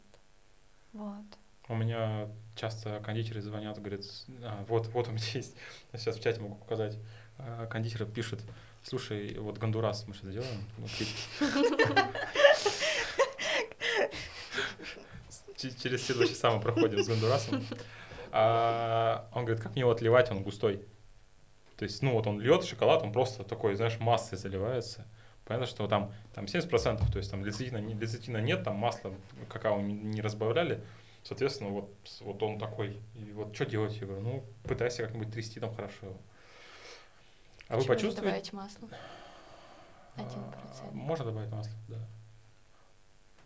Вот. 0.93 1.25
У 1.67 1.75
меня 1.75 2.27
часто 2.55 2.99
кондитеры 3.03 3.41
звонят, 3.41 3.77
говорят, 3.79 4.03
«С- 4.03 4.25
а, 4.43 4.63
вот, 4.67 4.87
вот 4.87 5.07
у 5.07 5.11
меня 5.11 5.23
есть, 5.33 5.55
сейчас 5.93 6.17
в 6.17 6.21
чате 6.21 6.39
могу 6.41 6.55
показать, 6.55 6.97
А, 7.37 7.65
кондитеры 7.67 8.05
пишут, 8.05 8.41
слушай, 8.83 9.37
вот 9.39 9.57
Гондурас 9.57 10.05
мы? 10.07 10.13
Ну, 10.77 10.87
клип». 10.97 11.07
Ч- 15.57 15.71
Через 15.81 16.01
все 16.01 16.13
два 16.13 16.25
часа 16.27 16.51
мы 16.51 16.61
проходим 16.61 17.03
с 17.03 17.07
Гондурасом. 17.07 17.63
А 18.31 19.29
он 19.33 19.45
говорит, 19.45 19.63
как 19.63 19.71
мне 19.73 19.81
его 19.81 19.91
отливать, 19.91 20.29
он 20.31 20.43
густой. 20.43 20.81
То 21.77 21.83
есть, 21.83 22.01
ну 22.01 22.13
вот 22.13 22.27
он 22.27 22.39
льет 22.39 22.63
шоколад, 22.63 23.01
он 23.03 23.11
просто 23.11 23.43
такой, 23.43 23.75
знаешь, 23.75 23.99
массой 23.99 24.37
заливается. 24.37 25.05
Понятно, 25.45 25.67
что 25.67 25.87
там, 25.87 26.11
там 26.33 26.45
70%, 26.45 27.11
то 27.11 27.17
есть 27.17 27.29
там 27.31 27.45
лецитина, 27.45 27.77
лецитина 27.77 28.37
нет, 28.37 28.63
там 28.63 28.75
масло, 28.75 29.13
какао 29.49 29.79
не, 29.81 29.93
не 29.93 30.21
разбавляли. 30.21 30.81
Соответственно, 31.25 31.71
вот, 31.71 31.89
вот 32.21 32.41
он 32.43 32.59
такой. 32.59 33.01
И 33.15 33.31
вот 33.33 33.55
что 33.55 33.65
делать? 33.65 33.97
Я 33.97 34.05
говорю, 34.05 34.21
ну, 34.21 34.43
пытайся 34.63 35.03
как-нибудь 35.03 35.33
трясти 35.33 35.59
там 35.59 35.73
хорошо. 35.75 36.13
А 37.67 37.77
вы 37.77 37.83
почувствовали? 37.83 38.29
добавить 38.29 38.53
масло? 38.53 38.87
Один 40.15 40.39
А, 40.39 40.51
процент. 40.51 40.93
Можно 40.93 41.25
добавить 41.25 41.51
масло, 41.51 41.73
да. 41.87 41.97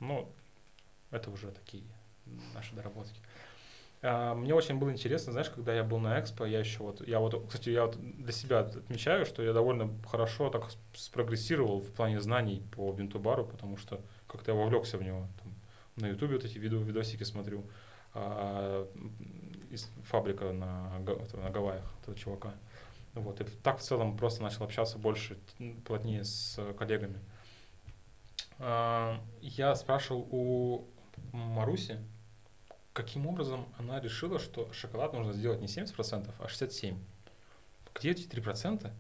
Ну, 0.02 0.30
это 1.10 1.32
уже 1.32 1.52
такие 1.52 1.86
наши 2.54 2.76
доработки. 2.76 3.16
А, 4.02 4.36
Мне 4.36 4.54
очень 4.54 4.78
было 4.78 4.92
интересно, 4.92 5.32
знаешь, 5.32 5.50
когда 5.50 5.74
я 5.74 5.86
был 5.86 6.00
на 6.00 6.20
экспо, 6.20 6.46
я 6.46 6.60
еще 6.60 6.80
вот, 6.84 7.06
я 7.08 7.20
вот, 7.20 7.48
кстати, 7.48 7.70
я 7.70 7.86
вот 7.86 7.98
для 7.98 8.34
себя 8.34 8.60
отмечаю, 8.60 9.26
что 9.26 9.42
я 9.42 9.54
довольно 9.54 9.90
хорошо 10.06 10.50
так 10.50 10.70
спрогрессировал 10.94 11.80
в 11.80 11.92
плане 11.94 12.20
знаний 12.20 12.62
по 12.76 12.92
бинтубару, 12.92 13.46
потому 13.46 13.78
что 13.78 14.02
как-то 14.28 14.52
я 14.52 14.58
вовлекся 14.58 14.98
в 14.98 15.04
него. 15.04 15.28
Там, 15.42 15.49
на 16.00 16.08
ютубе 16.08 16.36
вот 16.36 16.46
эти 16.46 16.58
видео, 16.58 16.80
видосики 16.80 17.24
смотрю. 17.24 17.64
а, 18.14 18.88
м, 18.96 19.14
из 19.70 19.88
фабрика 20.06 20.52
на, 20.52 20.98
на 21.00 21.50
Гавайях 21.52 21.86
этого 22.02 22.18
чувака. 22.18 22.54
Вот, 23.14 23.40
и 23.42 23.44
так 23.44 23.78
в 23.80 23.82
целом 23.84 24.18
просто 24.18 24.42
начал 24.42 24.64
общаться 24.64 24.98
больше, 24.98 25.38
плотнее 25.86 26.24
с 26.24 26.60
коллегами. 26.78 27.20
А, 28.58 29.22
Я 29.42 29.76
спрашивал 29.76 30.28
у 30.32 30.88
Маруси, 31.34 32.00
каким 32.94 33.28
образом 33.28 33.68
она 33.78 34.00
решила, 34.00 34.40
что 34.40 34.72
шоколад 34.74 35.14
нужно 35.14 35.34
сделать 35.34 35.62
не 35.62 35.68
70%, 35.68 36.34
а 36.40 36.48
67%. 36.48 36.98
Где 37.96 38.12
эти 38.12 38.28
3%, 38.28 38.92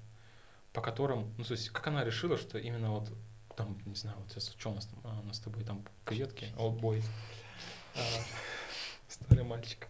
по 0.73 0.81
которым, 0.81 1.33
ну, 1.37 1.43
то 1.43 1.53
есть, 1.53 1.69
как 1.69 1.87
она 1.87 2.03
решила, 2.03 2.37
что 2.37 2.57
именно 2.57 2.91
вот 2.91 3.11
там, 3.59 3.77
не 3.85 3.95
знаю, 3.95 4.17
вот 4.19 4.31
сейчас 4.31 4.55
что 4.57 4.71
у 4.71 4.75
нас 4.75 4.85
там, 4.85 4.99
А, 5.03 5.19
у 5.19 5.23
нас 5.23 5.35
с 5.35 5.39
тобой 5.41 5.65
там 5.65 5.83
креветки, 6.05 6.47
олдбой, 6.57 7.03
а, 7.93 7.99
старый 9.09 9.43
мальчик, 9.43 9.89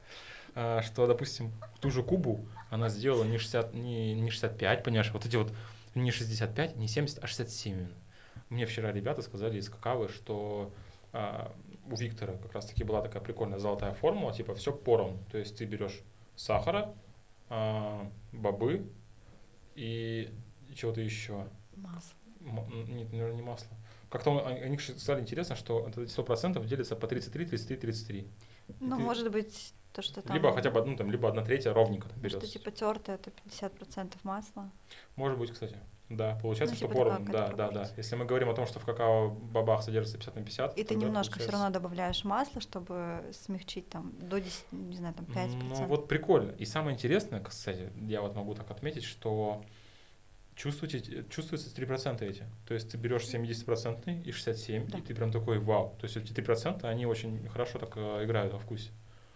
А, 0.55 0.81
что, 0.81 1.05
допустим, 1.05 1.53
ту 1.79 1.91
же 1.91 2.01
Кубу 2.01 2.47
она 2.71 2.89
сделала 2.89 3.23
не, 3.23 3.37
60, 3.37 3.75
не, 3.75 4.15
не 4.15 4.31
65, 4.31 4.83
понимаешь, 4.83 5.11
вот 5.11 5.23
эти 5.23 5.35
вот 5.35 5.53
не 5.93 6.09
65, 6.09 6.77
не 6.77 6.87
70, 6.87 7.23
а 7.23 7.27
67 7.27 7.73
именно. 7.73 7.93
Мне 8.49 8.65
вчера 8.65 8.91
ребята 8.91 9.21
сказали 9.21 9.59
из 9.59 9.69
какавы, 9.69 10.09
что 10.09 10.73
у 11.13 11.95
Виктора 11.95 12.33
как 12.33 12.53
раз 12.53 12.65
таки 12.65 12.83
была 12.83 13.01
такая 13.01 13.21
прикольная 13.21 13.59
золотая 13.59 13.93
формула, 13.93 14.33
типа 14.33 14.55
все 14.55 14.71
поровну. 14.71 15.19
То 15.31 15.37
есть 15.37 15.57
ты 15.57 15.65
берешь 15.65 16.01
сахара, 16.35 16.95
бобы 18.31 18.91
и 19.75 20.31
чего-то 20.75 21.01
еще. 21.01 21.47
Масло. 21.75 22.18
Нет, 22.39 23.11
наверное, 23.11 23.35
не 23.35 23.41
масло. 23.41 23.67
Как-то 24.09 24.31
он- 24.31 24.47
они, 24.47 24.59
они 24.61 24.77
сказали 24.77 25.21
интересно, 25.21 25.55
что 25.55 25.87
это 25.87 26.01
100% 26.07 26.65
делится 26.65 26.95
по 26.95 27.07
33, 27.07 27.45
33, 27.45 27.77
33. 27.77 28.27
Ну, 28.79 28.97
ты- 28.97 29.03
может 29.03 29.31
быть, 29.31 29.73
то, 29.93 30.01
что 30.01 30.21
там... 30.21 30.35
Либо 30.35 30.51
хотя 30.51 30.71
бы, 30.71 30.83
ну, 30.85 30.95
там, 30.95 31.11
либо 31.11 31.27
одна 31.29 31.43
третья 31.43 31.73
ровненько 31.73 32.07
там 32.07 32.17
Что 32.17 32.21
берется. 32.23 32.47
типа 32.47 32.71
тертое, 32.71 33.15
это 33.15 33.31
50% 33.45 34.13
масла. 34.23 34.69
Может 35.15 35.37
быть, 35.37 35.51
кстати. 35.51 35.77
Да, 36.09 36.39
получается, 36.41 36.73
Ну, 36.73 36.77
что 36.77 36.87
типа 36.87 36.97
поровну. 36.97 37.31
Да, 37.31 37.47
да, 37.49 37.69
да. 37.69 37.89
Если 37.97 38.15
мы 38.15 38.25
говорим 38.25 38.49
о 38.49 38.55
том, 38.55 38.65
что 38.65 38.79
в 38.79 38.85
какао-бобах 38.85 39.83
содержится 39.83 40.17
50 40.17 40.35
на 40.35 40.41
50, 40.41 40.77
И 40.79 40.83
ты 40.83 40.95
немножко 40.95 41.33
все 41.33 41.45
получается- 41.45 41.51
равно 41.51 41.69
добавляешь 41.69 42.23
масла, 42.23 42.61
чтобы 42.61 43.21
смягчить 43.31 43.89
там 43.89 44.11
до 44.19 44.39
10, 44.41 44.65
не 44.71 44.95
знаю, 44.97 45.13
там 45.13 45.25
5%. 45.25 45.79
Ну 45.79 45.85
вот 45.85 46.07
прикольно. 46.07 46.51
И 46.57 46.65
самое 46.65 46.95
интересное, 46.95 47.41
кстати, 47.41 47.91
я 48.07 48.21
вот 48.21 48.35
могу 48.35 48.55
так 48.55 48.71
отметить, 48.71 49.03
что 49.03 49.63
чувствуете, 50.59 51.23
чувствуются 51.29 51.69
3% 51.69 52.21
эти. 52.21 52.43
То 52.67 52.73
есть 52.73 52.91
ты 52.91 52.97
берешь 52.97 53.23
70% 53.23 54.23
и 54.23 54.31
67, 54.31 54.87
Да. 54.87 54.97
и 54.97 55.01
ты 55.01 55.15
прям 55.15 55.31
такой 55.31 55.59
вау. 55.59 55.95
То 55.99 56.05
есть 56.05 56.17
эти 56.17 56.33
3% 56.33 56.83
они 56.83 57.05
очень 57.05 57.47
хорошо 57.47 57.79
так 57.79 57.95
э, 57.95 58.25
играют 58.25 58.53
во 58.53 58.59
вкусе. 58.59 58.89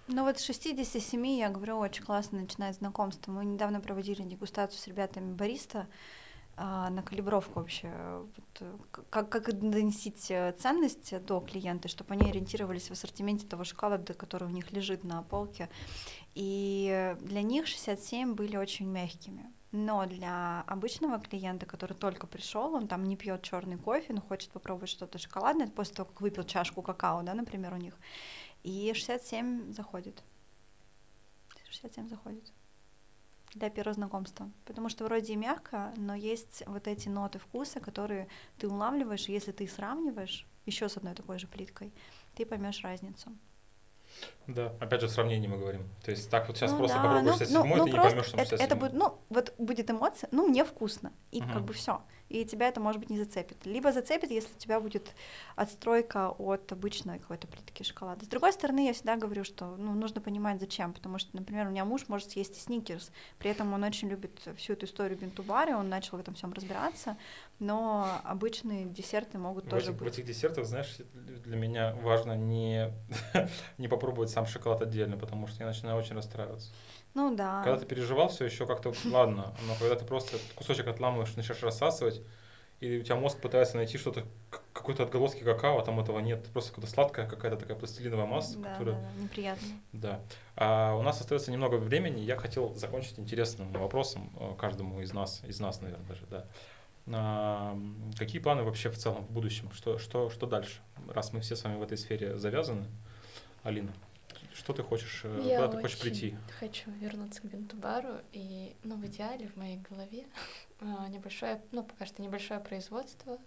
Ну 0.07 0.23
вот 0.23 0.37
с 0.37 0.43
67, 0.43 1.25
я 1.27 1.49
говорю, 1.49 1.77
очень 1.77 2.03
классно 2.03 2.41
начинать 2.41 2.75
знакомство. 2.75 3.31
Мы 3.31 3.45
недавно 3.45 3.79
проводили 3.79 4.21
дегустацию 4.23 4.77
с 4.77 4.87
ребятами 4.87 5.33
бариста 5.33 5.87
а, 6.57 6.89
на 6.89 7.01
калибровку 7.01 7.61
вообще. 7.61 7.89
Вот, 8.19 8.57
э, 8.59 8.77
как, 9.09 9.29
как 9.29 9.57
доносить 9.57 10.29
э, 10.29 10.53
ценность 10.59 11.17
до 11.25 11.39
клиента, 11.39 11.87
чтобы 11.87 12.15
они 12.15 12.29
ориентировались 12.29 12.89
в 12.89 12.91
ассортименте 12.91 13.47
того 13.47 13.63
шоколада, 13.63 14.13
который 14.13 14.49
у 14.49 14.51
них 14.51 14.73
лежит 14.73 15.05
на 15.05 15.23
полке. 15.23 15.69
И 16.35 17.15
для 17.21 17.41
них 17.41 17.65
67 17.65 18.33
были 18.33 18.57
очень 18.57 18.87
мягкими. 18.87 19.52
Но 19.73 20.05
для 20.05 20.61
обычного 20.67 21.19
клиента, 21.19 21.65
который 21.65 21.93
только 21.93 22.27
пришел, 22.27 22.75
он 22.75 22.87
там 22.87 23.03
не 23.05 23.17
пьет 23.17 23.41
черный 23.41 23.75
кофе, 23.75 24.13
но 24.13 24.21
хочет 24.21 24.51
попробовать 24.51 24.89
что-то 24.89 25.17
шоколадное 25.17 25.67
после 25.67 25.95
того, 25.95 26.09
как 26.09 26.21
выпил 26.21 26.43
чашку 26.43 26.83
какао, 26.83 27.23
да, 27.23 27.33
например, 27.33 27.73
у 27.73 27.77
них. 27.77 27.97
И 28.61 28.93
67 28.93 29.73
заходит. 29.73 30.23
67 31.71 32.07
заходит 32.07 32.53
для 33.55 33.71
первого 33.71 33.95
знакомства. 33.95 34.51
Потому 34.65 34.89
что 34.89 35.05
вроде 35.05 35.33
и 35.33 35.37
мягко, 35.37 35.91
но 35.97 36.13
есть 36.13 36.61
вот 36.67 36.87
эти 36.87 37.09
ноты 37.09 37.39
вкуса, 37.39 37.79
которые 37.79 38.27
ты 38.59 38.67
улавливаешь, 38.67 39.27
и 39.27 39.33
если 39.33 39.51
ты 39.51 39.67
сравниваешь 39.67 40.45
еще 40.67 40.87
с 40.87 40.97
одной 40.97 41.15
такой 41.15 41.39
же 41.39 41.47
плиткой, 41.47 41.91
ты 42.35 42.45
поймешь 42.45 42.83
разницу. 42.83 43.35
Да, 44.47 44.73
опять 44.79 45.01
же, 45.01 45.07
в 45.07 45.11
сравнении 45.11 45.47
мы 45.47 45.57
говорим. 45.57 45.87
То 46.03 46.11
есть 46.11 46.29
так 46.29 46.47
вот 46.47 46.57
сейчас 46.57 46.71
Ну 46.71 46.77
просто 46.79 46.97
да, 46.97 47.03
попробуешь 47.03 47.33
ну- 47.33 47.37
67 47.39 47.69
ну- 47.69 47.75
ну 47.77 47.83
ты 47.85 47.91
не 47.91 47.95
просто 47.95 48.09
поймешь, 48.09 48.25
что 48.27 48.37
это, 48.37 48.49
67 48.49 48.65
это 48.65 48.75
будет, 48.75 48.93
ну, 48.93 49.17
вот 49.29 49.53
будет 49.57 49.89
эмоция, 49.89 50.27
ну, 50.31 50.47
мне 50.47 50.65
вкусно, 50.65 51.13
и 51.31 51.39
как 51.39 51.49
Мгм. 51.55 51.65
бы 51.65 51.73
все. 51.73 52.01
И 52.33 52.45
тебя 52.45 52.67
это, 52.67 52.79
может 52.79 52.99
быть, 52.99 53.11
не 53.11 53.19
зацепит. 53.19 53.63
Либо 53.63 53.91
зацепит, 53.91 54.31
если 54.31 54.51
у 54.55 54.57
тебя 54.57 54.79
будет 54.79 55.13
отстройка 55.55 56.31
от 56.31 56.71
обычной 56.71 57.19
какой-то 57.19 57.47
плитки 57.47 57.83
шоколада. 57.83 58.25
С 58.25 58.27
другой 58.27 58.51
стороны, 58.53 58.87
я 58.87 58.93
всегда 58.93 59.17
говорю, 59.17 59.43
что 59.43 59.75
ну, 59.77 59.93
нужно 59.93 60.19
понимать, 60.19 60.59
зачем. 60.59 60.93
Потому 60.93 61.19
что, 61.19 61.29
например, 61.37 61.67
у 61.67 61.69
меня 61.69 61.85
муж 61.85 62.07
может 62.07 62.31
съесть 62.31 62.57
и 62.57 62.59
сникерс, 62.59 63.11
при 63.37 63.51
этом 63.51 63.71
он 63.73 63.83
очень 63.83 64.09
любит 64.09 64.31
всю 64.57 64.73
эту 64.73 64.87
историю 64.87 65.15
бинтубари, 65.19 65.73
он 65.73 65.89
начал 65.89 66.17
в 66.17 66.21
этом 66.21 66.33
всем 66.33 66.53
разбираться, 66.53 67.17
но 67.59 68.07
обычные 68.23 68.85
десерты 68.85 69.37
могут 69.37 69.65
В 69.65 69.69
тоже 69.69 69.91
этих, 69.91 70.01
в 70.01 70.03
быть. 70.03 70.13
этих 70.13 70.25
десертах, 70.25 70.65
знаешь, 70.65 70.97
для 71.13 71.55
меня 71.55 71.93
важно 72.01 72.35
не, 72.35 72.91
не 73.77 73.87
попробовать 73.87 74.31
сам 74.31 74.47
шоколад 74.47 74.81
отдельно, 74.81 75.17
потому 75.17 75.45
что 75.45 75.61
я 75.61 75.67
начинаю 75.67 75.97
очень 75.97 76.15
расстраиваться. 76.15 76.71
Ну 77.13 77.35
да. 77.35 77.61
Когда 77.63 77.79
ты 77.79 77.85
переживал, 77.85 78.29
все 78.29 78.45
еще 78.45 78.65
как-то 78.65 78.93
ладно, 79.05 79.53
но 79.67 79.75
когда 79.79 79.95
ты 79.95 80.05
просто 80.05 80.37
кусочек 80.55 80.87
отламываешь, 80.87 81.35
начинаешь 81.35 81.61
рассасывать, 81.61 82.21
и 82.79 82.97
у 82.97 83.03
тебя 83.03 83.15
мозг 83.15 83.39
пытается 83.39 83.77
найти 83.77 83.97
что-то, 83.97 84.25
какой-то 84.73 85.03
отголоски 85.03 85.43
какао, 85.43 85.79
а 85.79 85.85
там 85.85 85.99
этого 85.99 86.19
нет, 86.19 86.45
просто 86.51 86.71
какая-то 86.71 86.91
сладкая 86.91 87.29
какая-то 87.29 87.57
такая 87.57 87.77
пластилиновая 87.77 88.25
масса, 88.25 88.57
да, 88.57 88.73
которая... 88.73 88.95
да, 88.95 89.01
да, 89.01 89.23
неприятно. 89.23 89.67
Да. 89.93 90.19
А 90.55 90.95
у 90.95 91.01
нас 91.01 91.21
остается 91.21 91.51
немного 91.51 91.75
времени. 91.75 92.19
Я 92.19 92.35
хотел 92.35 92.73
закончить 92.75 93.17
интересным 93.19 93.71
вопросом 93.71 94.31
э, 94.37 94.55
каждому 94.57 95.01
из 95.01 95.13
нас, 95.13 95.41
из 95.47 95.59
нас, 95.59 95.79
наверное, 95.79 96.05
даже, 96.07 96.25
да. 96.25 96.45
А, 97.07 97.77
какие 98.17 98.41
планы 98.41 98.63
вообще 98.63 98.89
в 98.89 98.97
целом 98.97 99.25
в 99.25 99.31
будущем? 99.31 99.71
Что, 99.71 99.97
что, 99.97 100.29
что 100.29 100.45
дальше? 100.45 100.81
Раз 101.07 101.31
мы 101.31 101.41
все 101.41 101.55
с 101.55 101.63
вами 101.63 101.77
в 101.77 101.83
этой 101.83 101.97
сфере 101.97 102.37
завязаны, 102.37 102.87
Алина, 103.63 103.93
что 104.55 104.73
ты 104.73 104.83
хочешь, 104.83 105.21
э, 105.23 105.41
Я 105.43 105.57
куда 105.61 105.75
ты 105.77 105.81
хочешь 105.81 105.99
прийти? 105.99 106.37
хочу 106.59 106.91
вернуться 106.91 107.41
к 107.41 107.45
бинтубару, 107.45 108.19
и, 108.31 108.75
ну, 108.83 108.95
в 108.97 109.05
идеале, 109.07 109.47
в 109.47 109.55
моей 109.55 109.77
голове, 109.77 110.25
а, 110.79 111.07
небольшое, 111.09 111.61
ну, 111.71 111.83
пока 111.83 112.05
что 112.05 112.21
небольшое 112.21 112.59
производство, 112.59 113.37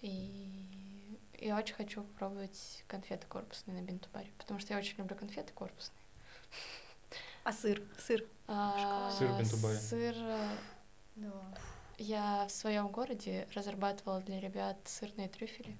и 0.00 1.18
я 1.40 1.56
очень 1.58 1.74
хочу 1.74 2.02
попробовать 2.02 2.84
конфеты 2.88 3.26
корпусные 3.26 3.80
на 3.80 3.84
бинтубаре, 3.84 4.30
потому 4.38 4.60
что 4.60 4.72
я 4.72 4.78
очень 4.78 4.96
люблю 4.98 5.16
конфеты 5.16 5.52
корпусные. 5.52 5.98
А 7.44 7.52
сыр? 7.52 7.82
Сыр? 7.98 8.24
А, 8.46 9.10
Сыр 9.18 9.28
в 9.28 9.38
Бинтубаре. 9.38 9.76
Сыр, 9.78 10.14
э, 10.16 10.48
Да. 11.16 11.32
я 11.98 12.46
в 12.46 12.50
своем 12.50 12.88
городе 12.88 13.46
разрабатывала 13.54 14.20
для 14.22 14.40
ребят 14.40 14.78
сырные 14.86 15.28
трюфели, 15.28 15.76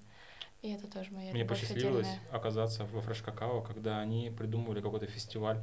и 0.61 0.71
это 0.71 0.87
тоже 0.87 1.11
моя 1.11 1.31
Мне 1.31 1.45
посчастливилось 1.45 2.07
отдельная. 2.07 2.31
оказаться 2.31 2.85
во 2.85 3.01
Фреш 3.01 3.21
Какао, 3.21 3.61
когда 3.61 3.99
они 3.99 4.31
придумывали 4.35 4.81
какой-то 4.81 5.05
фестиваль 5.07 5.61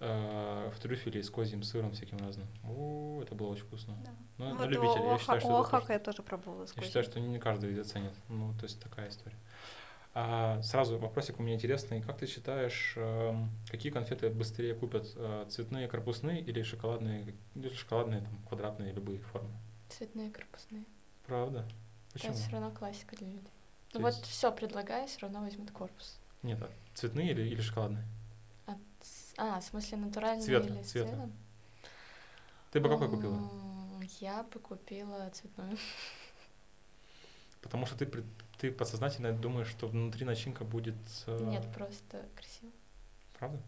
э, 0.00 0.70
в 0.74 0.80
трюфеле 0.80 1.22
с 1.22 1.30
козьим 1.30 1.62
сыром 1.62 1.92
всяким 1.92 2.18
разным. 2.18 2.46
О, 2.64 3.20
это 3.22 3.34
было 3.34 3.48
очень 3.48 3.64
вкусно. 3.64 3.94
Да. 4.04 4.10
Ну, 4.38 4.44
Ну, 4.46 4.54
на 4.54 4.60
вот 4.60 4.68
любителя. 4.68 5.04
Я 5.12 5.18
считаю, 5.18 5.38
Оха- 5.38 5.40
что 5.40 5.60
это 5.62 5.70
тоже- 5.70 5.92
я 5.92 5.98
тоже 5.98 6.22
пробовала 6.22 6.66
Я 6.76 6.82
считаю, 6.82 7.04
что 7.04 7.20
не 7.20 7.38
каждый 7.38 7.80
оценит. 7.80 8.12
Ну, 8.28 8.52
то 8.58 8.64
есть 8.64 8.80
такая 8.82 9.08
история. 9.08 9.36
А 10.16 10.62
сразу 10.62 10.96
вопросик 10.98 11.40
у 11.40 11.42
меня 11.42 11.54
интересный. 11.56 12.00
Как 12.00 12.18
ты 12.18 12.26
считаешь, 12.26 12.94
эм, 12.96 13.50
какие 13.68 13.90
конфеты 13.90 14.30
быстрее 14.30 14.74
купят? 14.74 15.12
э, 15.16 15.46
Цветные, 15.48 15.88
корпусные 15.88 16.40
или 16.40 16.62
шоколадные, 16.62 17.34
или 17.56 17.68
шоколадные, 17.70 18.20
там, 18.20 18.38
квадратные, 18.48 18.92
любые 18.92 19.18
формы? 19.18 19.50
Цветные 19.88 20.30
корпусные. 20.30 20.84
Правда? 21.26 21.66
Почему? 22.12 22.32
Это 22.32 22.40
все 22.40 22.50
равно 22.52 22.70
классика 22.70 23.16
для 23.16 23.26
людей. 23.26 23.50
Ну 23.98 24.00
вот 24.06 24.14
есть- 24.14 24.26
все 24.26 24.52
предлагаю, 24.52 25.06
все 25.08 25.20
равно 25.20 25.40
возьмут 25.40 25.70
корпус. 25.70 26.18
Нет, 26.42 26.62
а 26.62 26.70
цветные 26.94 27.30
или, 27.30 27.42
или 27.42 27.60
шоколадные? 27.60 28.04
А, 28.66 28.76
а, 29.36 29.60
в 29.60 29.64
смысле 29.64 29.98
натуральный 29.98 30.42
Цвета, 30.44 30.66
или 30.68 30.82
с 30.82 30.90
цвета. 30.90 31.08
цветом? 31.10 31.32
Ты 32.72 32.80
бы 32.80 32.88
какой 32.88 33.08
купила? 33.08 33.38
Я 34.20 34.42
бы 34.42 34.58
купила 34.60 35.30
цветную. 35.30 35.76
Потому 37.62 37.86
что 37.86 37.96
ты, 37.96 38.24
ты 38.58 38.70
подсознательно 38.70 39.32
думаешь, 39.32 39.68
что 39.68 39.86
внутри 39.88 40.24
начинка 40.26 40.64
будет... 40.64 40.94
э, 41.26 41.38
Нет, 41.44 41.64
просто 41.72 42.26
красиво. 42.36 42.70
Правда? 43.38 43.58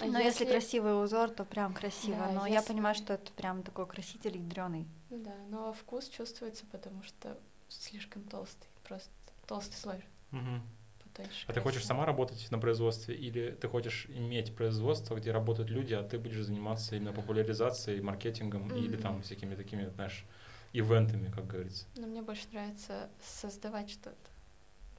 А 0.00 0.06
Но 0.06 0.18
если... 0.18 0.46
красивый 0.46 1.02
узор, 1.04 1.28
то 1.30 1.44
прям 1.44 1.74
красиво. 1.74 2.16
Да, 2.16 2.32
но 2.32 2.46
я 2.46 2.56
если- 2.56 2.68
понимаю, 2.72 2.94
что 2.94 3.12
это 3.12 3.30
прям 3.32 3.62
такой 3.62 3.86
краситель 3.86 4.38
ядреный. 4.38 4.86
Ну 5.10 5.18
да, 5.22 5.34
но 5.50 5.72
вкус 5.74 6.08
чувствуется, 6.08 6.64
потому 6.72 7.02
что 7.02 7.38
слишком 7.68 8.22
толстый, 8.24 8.68
просто 8.82 9.10
толстый 9.46 9.76
слой 9.76 10.04
Мгм. 10.30 10.62
потоньше. 11.02 11.44
А 11.48 11.52
ты 11.52 11.60
хочешь 11.60 11.84
сама 11.84 12.06
работать 12.06 12.50
на 12.50 12.58
производстве 12.58 13.14
или 13.14 13.50
ты 13.60 13.68
хочешь 13.68 14.06
иметь 14.08 14.54
производство, 14.54 15.14
где 15.16 15.30
работают 15.32 15.70
люди, 15.70 15.94
а 15.94 16.02
ты 16.02 16.18
будешь 16.18 16.44
заниматься 16.44 16.96
именно 16.96 17.12
популяризацией, 17.12 18.00
маркетингом 18.00 18.68
или 18.74 18.94
Мгм. 18.94 19.02
там 19.02 19.22
всякими 19.22 19.54
такими, 19.54 19.88
знаешь, 19.90 20.24
ивентами, 20.72 21.30
как 21.30 21.46
говорится? 21.46 21.86
Но 21.96 22.06
мне 22.06 22.22
больше 22.22 22.46
нравится 22.52 23.10
создавать 23.22 23.90
что-то, 23.90 24.16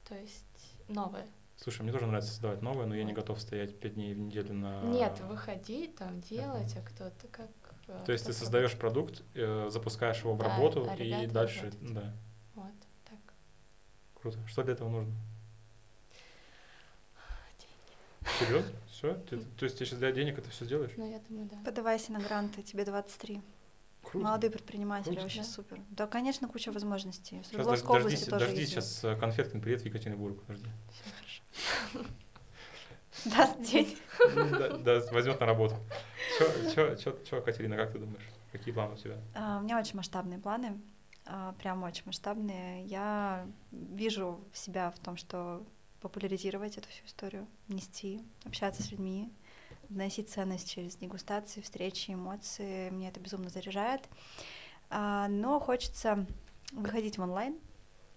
то 0.08 0.14
есть 0.16 0.44
новое. 0.88 1.26
Слушай, 1.56 1.82
мне 1.82 1.92
тоже 1.92 2.06
нравится 2.06 2.30
создавать 2.30 2.62
новое, 2.62 2.86
но 2.86 2.94
я 2.94 3.04
не 3.04 3.12
готов 3.12 3.40
стоять 3.40 3.78
пять 3.78 3.94
дней 3.94 4.14
в 4.14 4.18
неделю 4.18 4.52
на... 4.54 4.82
Нет, 4.82 5.20
выходить, 5.20 5.96
там 5.96 6.20
делать, 6.20 6.76
а 6.76 6.82
кто-то 6.82 7.28
как... 7.28 7.48
э, 7.88 8.02
То 8.06 8.12
есть 8.12 8.26
ты 8.26 8.32
создаешь 8.32 8.76
продукт, 8.76 9.22
э, 9.34 9.68
запускаешь 9.70 10.18
его 10.20 10.34
в 10.34 10.38
Да, 10.38 10.48
работу 10.48 10.86
а 10.88 10.94
и 10.96 11.26
дальше... 11.26 11.70
работают. 11.70 11.94
Да. 11.94 12.12
Круто. 14.24 14.38
Что 14.48 14.62
для 14.62 14.72
этого 14.72 14.88
нужно? 14.88 15.12
Серьезно? 18.38 18.70
Все? 18.90 19.14
то 19.14 19.34
есть 19.36 19.76
тебе 19.76 19.86
сейчас 19.86 19.98
для 19.98 20.12
денег 20.12 20.38
это 20.38 20.48
все 20.50 20.64
сделаешь? 20.64 20.92
Ну, 20.96 21.10
я 21.10 21.18
думаю, 21.28 21.46
да. 21.50 21.56
Подавайся 21.64 22.10
на 22.12 22.20
гранты, 22.20 22.62
тебе 22.62 22.84
23. 22.86 23.42
Круто. 24.02 24.24
Молодые 24.26 24.50
предприниматели, 24.50 25.10
Круто. 25.10 25.22
вообще 25.22 25.40
Да. 25.40 25.44
супер. 25.44 25.80
Да, 25.90 26.06
конечно, 26.06 26.48
куча 26.48 26.72
возможностей. 26.72 27.36
В 27.40 27.44
Сейчас 27.44 27.48
Свердловской 27.48 27.98
области 28.00 28.14
дождись, 28.14 28.28
тоже 28.30 28.46
дождись 28.46 28.72
есть. 28.72 28.98
сейчас 28.98 29.18
Конфеткин 29.20 29.60
приедет 29.60 29.82
в 29.82 29.86
Екатеринбург. 29.86 30.40
Подожди. 30.44 30.68
Всё 30.90 31.10
хорошо. 31.92 32.08
Даст 33.36 33.60
день. 33.70 33.98
Да, 34.58 34.76
да, 34.78 35.00
возьмет 35.12 35.38
на 35.40 35.46
работу. 35.46 35.76
Че, 36.74 37.40
Катерина, 37.42 37.76
как 37.76 37.92
ты 37.92 37.98
думаешь? 37.98 38.24
Какие 38.52 38.72
планы 38.72 38.94
у 38.94 38.96
тебя? 38.96 39.16
А, 39.34 39.58
У 39.58 39.62
меня 39.62 39.78
очень 39.78 39.96
масштабные 39.96 40.38
планы, 40.38 40.80
прям 41.58 41.82
очень 41.82 42.04
масштабные. 42.06 42.84
Я 42.84 43.46
вижу 43.72 44.40
себя 44.52 44.90
в 44.90 44.98
том, 44.98 45.16
что 45.16 45.64
популяризировать 46.00 46.76
эту 46.76 46.88
всю 46.90 47.06
историю, 47.06 47.46
нести, 47.68 48.22
общаться 48.44 48.82
с 48.82 48.90
людьми, 48.90 49.32
вносить 49.88 50.28
ценность 50.28 50.70
через 50.70 50.96
дегустации, 50.96 51.60
встречи, 51.60 52.10
эмоции. 52.10 52.90
Мне 52.90 53.08
это 53.08 53.20
безумно 53.20 53.48
заряжает. 53.48 54.06
А, 54.90 55.28
Но 55.28 55.58
хочется 55.60 56.26
выходить 56.72 57.16
в 57.18 57.22
онлайн 57.22 57.58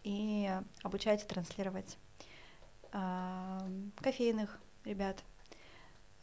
и 0.03 0.51
обучать 0.83 1.23
и 1.23 1.27
транслировать 1.27 1.97
а, 2.91 3.65
кофейных 3.97 4.59
ребят. 4.83 5.23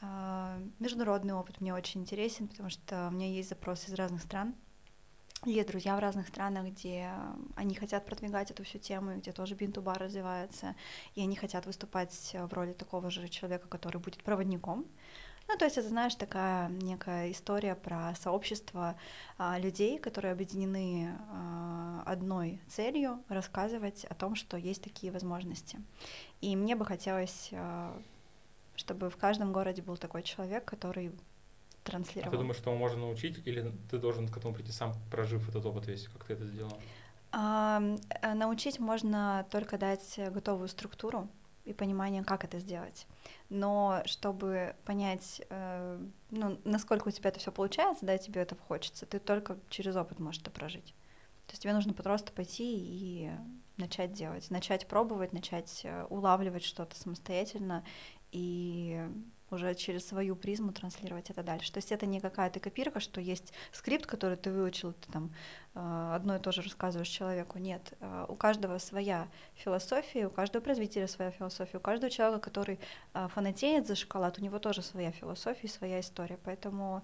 А, 0.00 0.58
Международный 0.78 1.34
опыт 1.34 1.60
мне 1.60 1.72
очень 1.74 2.02
интересен, 2.02 2.48
потому 2.48 2.68
что 2.68 3.08
у 3.08 3.10
меня 3.10 3.28
есть 3.28 3.48
запросы 3.48 3.90
из 3.90 3.94
разных 3.94 4.22
стран. 4.22 4.54
Есть 5.46 5.68
друзья 5.68 5.94
в 5.96 5.98
разных 5.98 6.28
странах, 6.28 6.66
где 6.68 7.10
они 7.54 7.74
хотят 7.74 8.06
продвигать 8.06 8.50
эту 8.50 8.64
всю 8.64 8.78
тему, 8.78 9.16
где 9.16 9.30
тоже 9.30 9.54
бинту-бар 9.54 9.98
развивается, 9.98 10.74
и 11.14 11.20
они 11.20 11.36
хотят 11.36 11.66
выступать 11.66 12.34
в 12.34 12.52
роли 12.54 12.72
такого 12.72 13.10
же 13.10 13.28
человека, 13.28 13.68
который 13.68 13.98
будет 13.98 14.22
проводником. 14.22 14.86
Ну, 15.46 15.58
то 15.58 15.66
есть 15.66 15.76
это, 15.76 15.88
знаешь, 15.88 16.14
такая 16.14 16.68
некая 16.70 17.30
история 17.30 17.74
про 17.74 18.14
сообщество 18.14 18.96
а, 19.36 19.58
людей, 19.58 19.98
которые 19.98 20.32
объединены 20.32 21.14
а, 21.28 22.02
одной 22.06 22.60
целью 22.66 23.22
рассказывать 23.28 24.06
о 24.06 24.14
том, 24.14 24.36
что 24.36 24.56
есть 24.56 24.82
такие 24.82 25.12
возможности. 25.12 25.78
И 26.40 26.56
мне 26.56 26.76
бы 26.76 26.86
хотелось, 26.86 27.50
а, 27.52 27.94
чтобы 28.76 29.10
в 29.10 29.18
каждом 29.18 29.52
городе 29.52 29.82
был 29.82 29.98
такой 29.98 30.22
человек, 30.22 30.64
который 30.64 31.12
А 31.84 31.90
транслировал. 31.90 32.30
ты 32.32 32.38
думаешь, 32.38 32.56
что 32.56 32.70
его 32.70 32.78
можно 32.78 33.00
научить, 33.00 33.46
или 33.46 33.72
ты 33.90 33.98
должен 33.98 34.28
к 34.28 34.36
этому 34.36 34.54
прийти 34.54 34.72
сам, 34.72 34.94
прожив 35.10 35.48
этот 35.48 35.64
опыт 35.66 35.86
весь, 35.86 36.08
как 36.08 36.24
ты 36.24 36.34
это 36.34 36.46
сделал? 36.46 36.78
Э, 37.32 38.34
Научить 38.34 38.78
можно 38.78 39.46
только 39.50 39.76
дать 39.78 40.18
готовую 40.30 40.68
структуру 40.68 41.28
и 41.64 41.72
понимание, 41.72 42.22
как 42.22 42.44
это 42.44 42.58
сделать. 42.58 43.06
Но 43.48 44.02
чтобы 44.04 44.76
понять, 44.84 45.42
э, 45.48 45.98
ну, 46.30 46.60
насколько 46.64 47.08
у 47.08 47.10
тебя 47.10 47.30
это 47.30 47.40
все 47.40 47.50
получается, 47.52 48.06
да, 48.06 48.18
тебе 48.18 48.42
этого 48.42 48.60
хочется, 48.62 49.06
ты 49.06 49.18
только 49.18 49.58
через 49.70 49.96
опыт 49.96 50.18
можешь 50.18 50.42
это 50.42 50.50
прожить. 50.50 50.94
То 51.46 51.52
есть 51.52 51.62
тебе 51.62 51.74
нужно 51.74 51.92
просто 51.92 52.32
пойти 52.32 52.76
и 52.78 53.30
начать 53.76 54.12
делать, 54.12 54.50
начать 54.50 54.86
пробовать, 54.86 55.32
начать 55.32 55.82
э, 55.84 56.04
улавливать 56.08 56.64
что-то 56.64 56.96
самостоятельно 56.96 57.84
и 58.30 59.06
уже 59.50 59.74
через 59.74 60.06
свою 60.06 60.36
призму 60.36 60.72
транслировать 60.72 61.30
это 61.30 61.42
дальше. 61.42 61.72
То 61.72 61.78
есть 61.78 61.92
это 61.92 62.06
не 62.06 62.20
какая-то 62.20 62.60
копирка, 62.60 63.00
что 63.00 63.20
есть 63.20 63.52
скрипт, 63.72 64.06
который 64.06 64.36
ты 64.36 64.50
выучил, 64.50 64.92
ты 64.92 65.12
там 65.12 65.34
э, 65.74 66.12
одно 66.14 66.36
и 66.36 66.38
то 66.38 66.52
же 66.52 66.62
рассказываешь 66.62 67.08
человеку. 67.08 67.58
Нет, 67.58 67.92
э, 68.00 68.26
у 68.28 68.34
каждого 68.34 68.78
своя 68.78 69.28
философия, 69.54 70.26
у 70.26 70.30
каждого 70.30 70.62
производителя 70.62 71.06
своя 71.08 71.30
философия, 71.30 71.78
у 71.78 71.80
каждого 71.80 72.10
человека, 72.10 72.40
который 72.40 72.78
э, 73.14 73.28
фанатеет 73.34 73.86
за 73.86 73.94
шоколад, 73.94 74.38
у 74.38 74.42
него 74.42 74.58
тоже 74.58 74.82
своя 74.82 75.12
философия, 75.12 75.68
своя 75.68 76.00
история. 76.00 76.38
Поэтому 76.44 77.02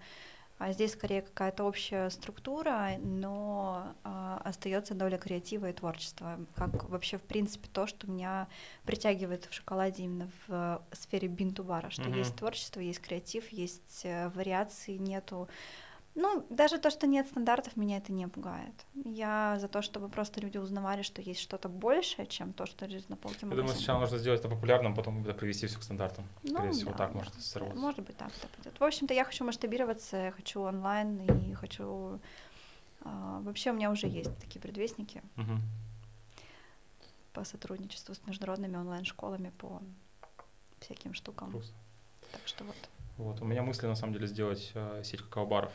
а 0.61 0.73
здесь 0.73 0.93
скорее 0.93 1.23
какая-то 1.23 1.65
общая 1.65 2.11
структура, 2.11 2.91
но 2.99 3.95
а, 4.05 4.43
остается 4.45 4.95
доля 4.95 5.17
креатива 5.17 5.71
и 5.71 5.73
творчества, 5.73 6.39
как 6.55 6.85
вообще 6.91 7.17
в 7.17 7.23
принципе 7.23 7.67
то, 7.73 7.87
что 7.87 8.07
меня 8.07 8.47
притягивает 8.85 9.47
в 9.47 9.55
шоколаде 9.55 10.03
именно 10.03 10.29
в 10.47 10.51
э, 10.51 10.79
сфере 10.93 11.29
бинту-бара, 11.29 11.89
что 11.89 12.03
Мгм. 12.03 12.19
есть 12.19 12.37
творчество, 12.37 12.81
есть 12.81 13.01
креатив, 13.01 13.49
есть 13.49 14.03
э, 14.05 14.29
вариации, 14.35 14.99
нету. 14.99 15.49
Ну, 16.17 16.45
даже 16.51 16.79
то, 16.79 16.91
что 16.91 17.07
нет 17.07 17.29
стандартов, 17.29 17.77
меня 17.77 17.97
это 17.99 18.13
не 18.13 18.27
пугает. 18.27 18.75
Я 19.05 19.57
за 19.61 19.69
то, 19.69 19.81
чтобы 19.81 20.09
просто 20.09 20.41
люди 20.41 20.59
узнавали, 20.59 21.03
что 21.03 21.23
есть 21.23 21.41
что-то 21.41 21.69
большее, 21.69 22.27
чем 22.27 22.53
то, 22.53 22.67
что 22.67 22.85
лежит 22.87 23.09
на 23.09 23.17
полке 23.17 23.39
Я 23.43 23.49
думаю, 23.49 23.59
магазина. 23.63 23.79
сначала 23.79 24.01
нужно 24.01 24.19
сделать 24.19 24.41
это 24.41 24.49
популярным, 24.49 24.95
потом 24.95 25.23
это 25.23 25.35
привести 25.35 25.67
все 25.69 25.79
к 25.79 25.83
стандартам. 25.85 26.25
Ну, 26.43 26.51
Скорее 26.55 26.73
всего, 26.73 26.91
да, 26.91 26.97
так 26.99 27.13
да. 27.13 27.19
может 27.19 27.35
сработать. 27.41 27.79
Может 27.81 28.01
быть, 28.05 28.17
так 28.17 28.33
это 28.37 28.49
пойдет. 28.49 28.79
В 28.81 28.85
общем-то, 28.85 29.15
я 29.15 29.25
хочу 29.25 29.45
масштабироваться, 29.45 30.17
я 30.17 30.31
хочу 30.33 30.61
онлайн 30.63 31.21
и 31.23 31.55
хочу... 31.55 32.19
а, 33.03 33.41
вообще 33.43 33.71
у 33.71 33.75
меня 33.75 33.91
уже 33.91 34.09
есть 34.09 34.37
такие 34.41 34.61
предвестники 34.61 35.23
Мгм. 35.37 35.63
по 37.33 37.45
сотрудничеству 37.45 38.15
с 38.15 38.27
международными 38.27 38.77
онлайн-школами 38.77 39.51
по 39.59 39.81
всяким 40.81 41.15
штукам. 41.15 41.51
Круто. 41.51 41.69
Так 42.33 42.41
что 42.47 42.65
вот. 42.65 42.77
Вот. 43.17 43.41
У 43.43 43.45
меня 43.45 43.63
мысли, 43.63 43.87
на 43.87 43.95
самом 43.95 44.13
деле, 44.15 44.27
сделать 44.27 44.73
э, 44.75 45.03
сеть 45.05 45.21
какао-баров 45.21 45.73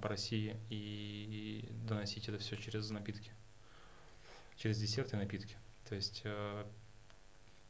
по 0.00 0.08
России 0.08 0.56
и 0.70 1.68
доносить 1.86 2.28
это 2.28 2.38
все 2.38 2.56
через 2.56 2.90
напитки. 2.90 3.32
Через 4.56 4.78
десерты 4.78 5.16
и 5.16 5.18
напитки. 5.18 5.56
То 5.88 5.94
есть 5.94 6.22
э, 6.24 6.64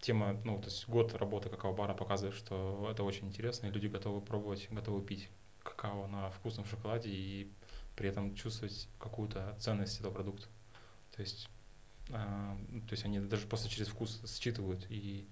тема, 0.01 0.41
ну, 0.45 0.59
то 0.59 0.67
есть 0.67 0.89
год 0.89 1.15
работы 1.15 1.49
какао-бара 1.49 1.95
показывает, 1.95 2.37
что 2.37 2.89
это 2.91 3.03
очень 3.03 3.27
интересно, 3.29 3.67
и 3.67 3.71
люди 3.71 3.87
готовы 3.87 4.21
пробовать, 4.21 4.69
готовы 4.71 5.05
пить 5.05 5.29
какао 5.63 6.07
на 6.07 6.31
вкусном 6.31 6.65
шоколаде 6.65 7.11
и 7.11 7.53
при 7.97 8.09
этом 8.09 8.35
чувствовать 8.35 8.89
какую-то 8.99 9.57
ценность 9.59 9.99
этого 10.01 10.13
продукта. 10.13 10.47
То 11.15 11.23
есть, 11.23 11.49
а, 12.11 12.57
ну, 12.69 12.81
то 12.83 12.93
есть 12.93 13.05
они 13.05 13.19
даже 13.21 13.47
просто 13.47 13.69
через 13.69 13.89
вкус 13.89 14.23
считывают 14.27 14.87
и 14.91 15.27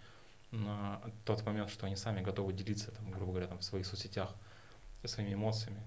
на 0.51 1.01
тот 1.25 1.45
момент, 1.45 1.71
что 1.71 1.87
они 1.87 1.97
сами 1.97 2.23
готовы 2.23 2.53
делиться, 2.53 2.91
там, 2.91 3.11
грубо 3.11 3.33
говоря, 3.33 3.49
там, 3.49 3.59
в 3.59 3.65
своих 3.65 3.87
соцсетях 3.87 4.35
своими 5.09 5.35
эмоциями, 5.35 5.83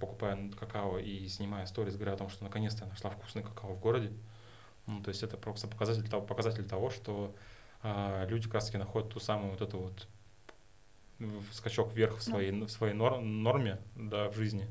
покупая 0.00 0.50
какао 0.52 0.98
и 0.98 1.28
снимая 1.28 1.66
сторис, 1.66 1.96
говоря 1.96 2.14
о 2.14 2.16
том, 2.16 2.28
что 2.28 2.44
наконец-то 2.44 2.84
я 2.84 2.90
нашла 2.90 3.10
вкусный 3.10 3.42
какао 3.42 3.74
в 3.74 3.80
городе. 3.80 4.12
Ну, 4.86 5.02
то 5.02 5.08
есть 5.08 5.22
это 5.22 5.36
просто 5.36 5.66
показатель 5.66 6.08
того, 6.08 6.24
показатель 6.24 6.66
того 6.68 6.90
что 6.90 7.34
а, 7.82 8.26
люди 8.26 8.44
как 8.44 8.54
раз-таки 8.54 8.78
находят 8.78 9.10
ту 9.10 9.20
самую 9.20 9.52
вот 9.52 9.60
эту 9.60 9.78
вот 9.78 10.08
скачок 11.52 11.92
вверх 11.92 12.18
в 12.18 12.22
своей, 12.22 12.50
в 12.50 12.68
своей 12.68 12.94
нор- 12.94 13.20
норме 13.20 13.78
да, 13.94 14.28
в 14.28 14.34
жизни 14.34 14.68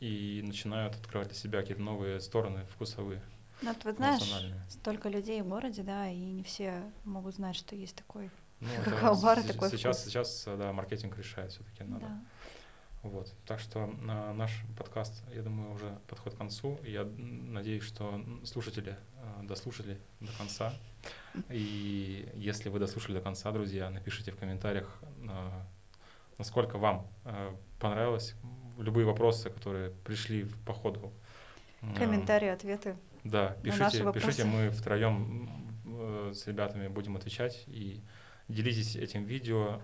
и 0.00 0.42
начинают 0.44 0.94
открывать 0.96 1.28
для 1.28 1.36
себя 1.36 1.60
какие-то 1.60 1.82
новые 1.82 2.20
стороны 2.20 2.64
вкусовые, 2.74 3.22
Ну, 3.62 3.68
вот, 3.68 3.84
вот 3.84 3.96
знаешь, 3.96 4.22
столько 4.68 5.08
людей 5.08 5.40
в 5.42 5.48
городе, 5.48 5.82
да, 5.82 6.08
и 6.08 6.18
не 6.18 6.42
все 6.42 6.82
могут 7.04 7.36
знать, 7.36 7.56
что 7.56 7.76
есть 7.76 7.96
такой. 7.96 8.30
Ну, 8.60 8.68
Какао-бар 8.84 9.42
такой 9.44 9.70
сейчас, 9.70 9.98
вкус. 10.00 10.10
сейчас, 10.10 10.44
да, 10.46 10.72
маркетинг 10.72 11.16
решает 11.18 11.52
все-таки 11.52 11.84
надо. 11.84 12.06
Да. 12.06 12.20
Вот. 13.04 13.30
Так 13.46 13.60
что 13.60 13.90
а, 14.08 14.32
наш 14.32 14.50
подкаст, 14.78 15.22
я 15.34 15.42
думаю, 15.42 15.72
уже 15.74 15.98
подходит 16.08 16.36
к 16.36 16.38
концу. 16.38 16.80
Я 16.84 17.04
надеюсь, 17.04 17.82
что 17.84 18.24
слушатели 18.44 18.96
а, 19.18 19.42
дослушали 19.42 19.98
до 20.20 20.32
конца. 20.38 20.72
И 21.50 22.26
если 22.34 22.70
вы 22.70 22.78
дослушали 22.78 23.18
до 23.18 23.20
конца, 23.20 23.52
друзья, 23.52 23.90
напишите 23.90 24.32
в 24.32 24.36
комментариях, 24.38 24.98
а, 25.28 25.66
насколько 26.38 26.78
вам 26.78 27.06
понравилось. 27.78 28.34
Любые 28.78 29.04
вопросы, 29.04 29.50
которые 29.50 29.90
пришли 29.90 30.42
в- 30.44 30.58
по 30.64 30.72
ходу. 30.72 31.12
А, 31.82 31.94
Комментарии, 31.94 32.48
ответы. 32.48 32.96
Да, 33.22 33.50
на 33.50 33.62
пишите, 33.62 34.02
вопросы. 34.02 34.26
пишите, 34.26 34.44
мы 34.44 34.70
втроем 34.70 35.74
с 36.32 36.46
ребятами 36.46 36.88
будем 36.88 37.16
отвечать. 37.16 37.64
И 37.66 38.02
Делитесь 38.46 38.94
этим 38.94 39.24
видео, 39.24 39.80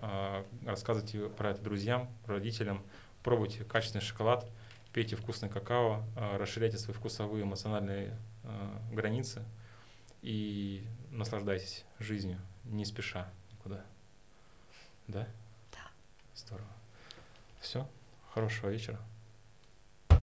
рассказывайте 0.63 1.29
про 1.29 1.49
это 1.49 1.63
друзьям, 1.63 2.11
родителям, 2.27 2.83
пробуйте 3.23 3.63
качественный 3.63 4.03
шоколад, 4.03 4.49
пейте 4.93 5.15
вкусный 5.15 5.49
какао, 5.49 6.03
а, 6.15 6.37
расширяйте 6.37 6.77
свои 6.77 6.95
вкусовые 6.95 7.43
эмоциональные 7.43 8.17
а, 8.43 8.81
границы 8.91 9.43
и 10.21 10.85
наслаждайтесь 11.09 11.85
жизнью, 11.99 12.39
не 12.65 12.85
спеша 12.85 13.31
никуда. 13.51 13.83
Да? 15.07 15.27
Да. 15.71 15.87
Здорово. 16.35 16.67
Все. 17.59 17.87
Хорошего 18.33 18.69
вечера. 18.69 18.99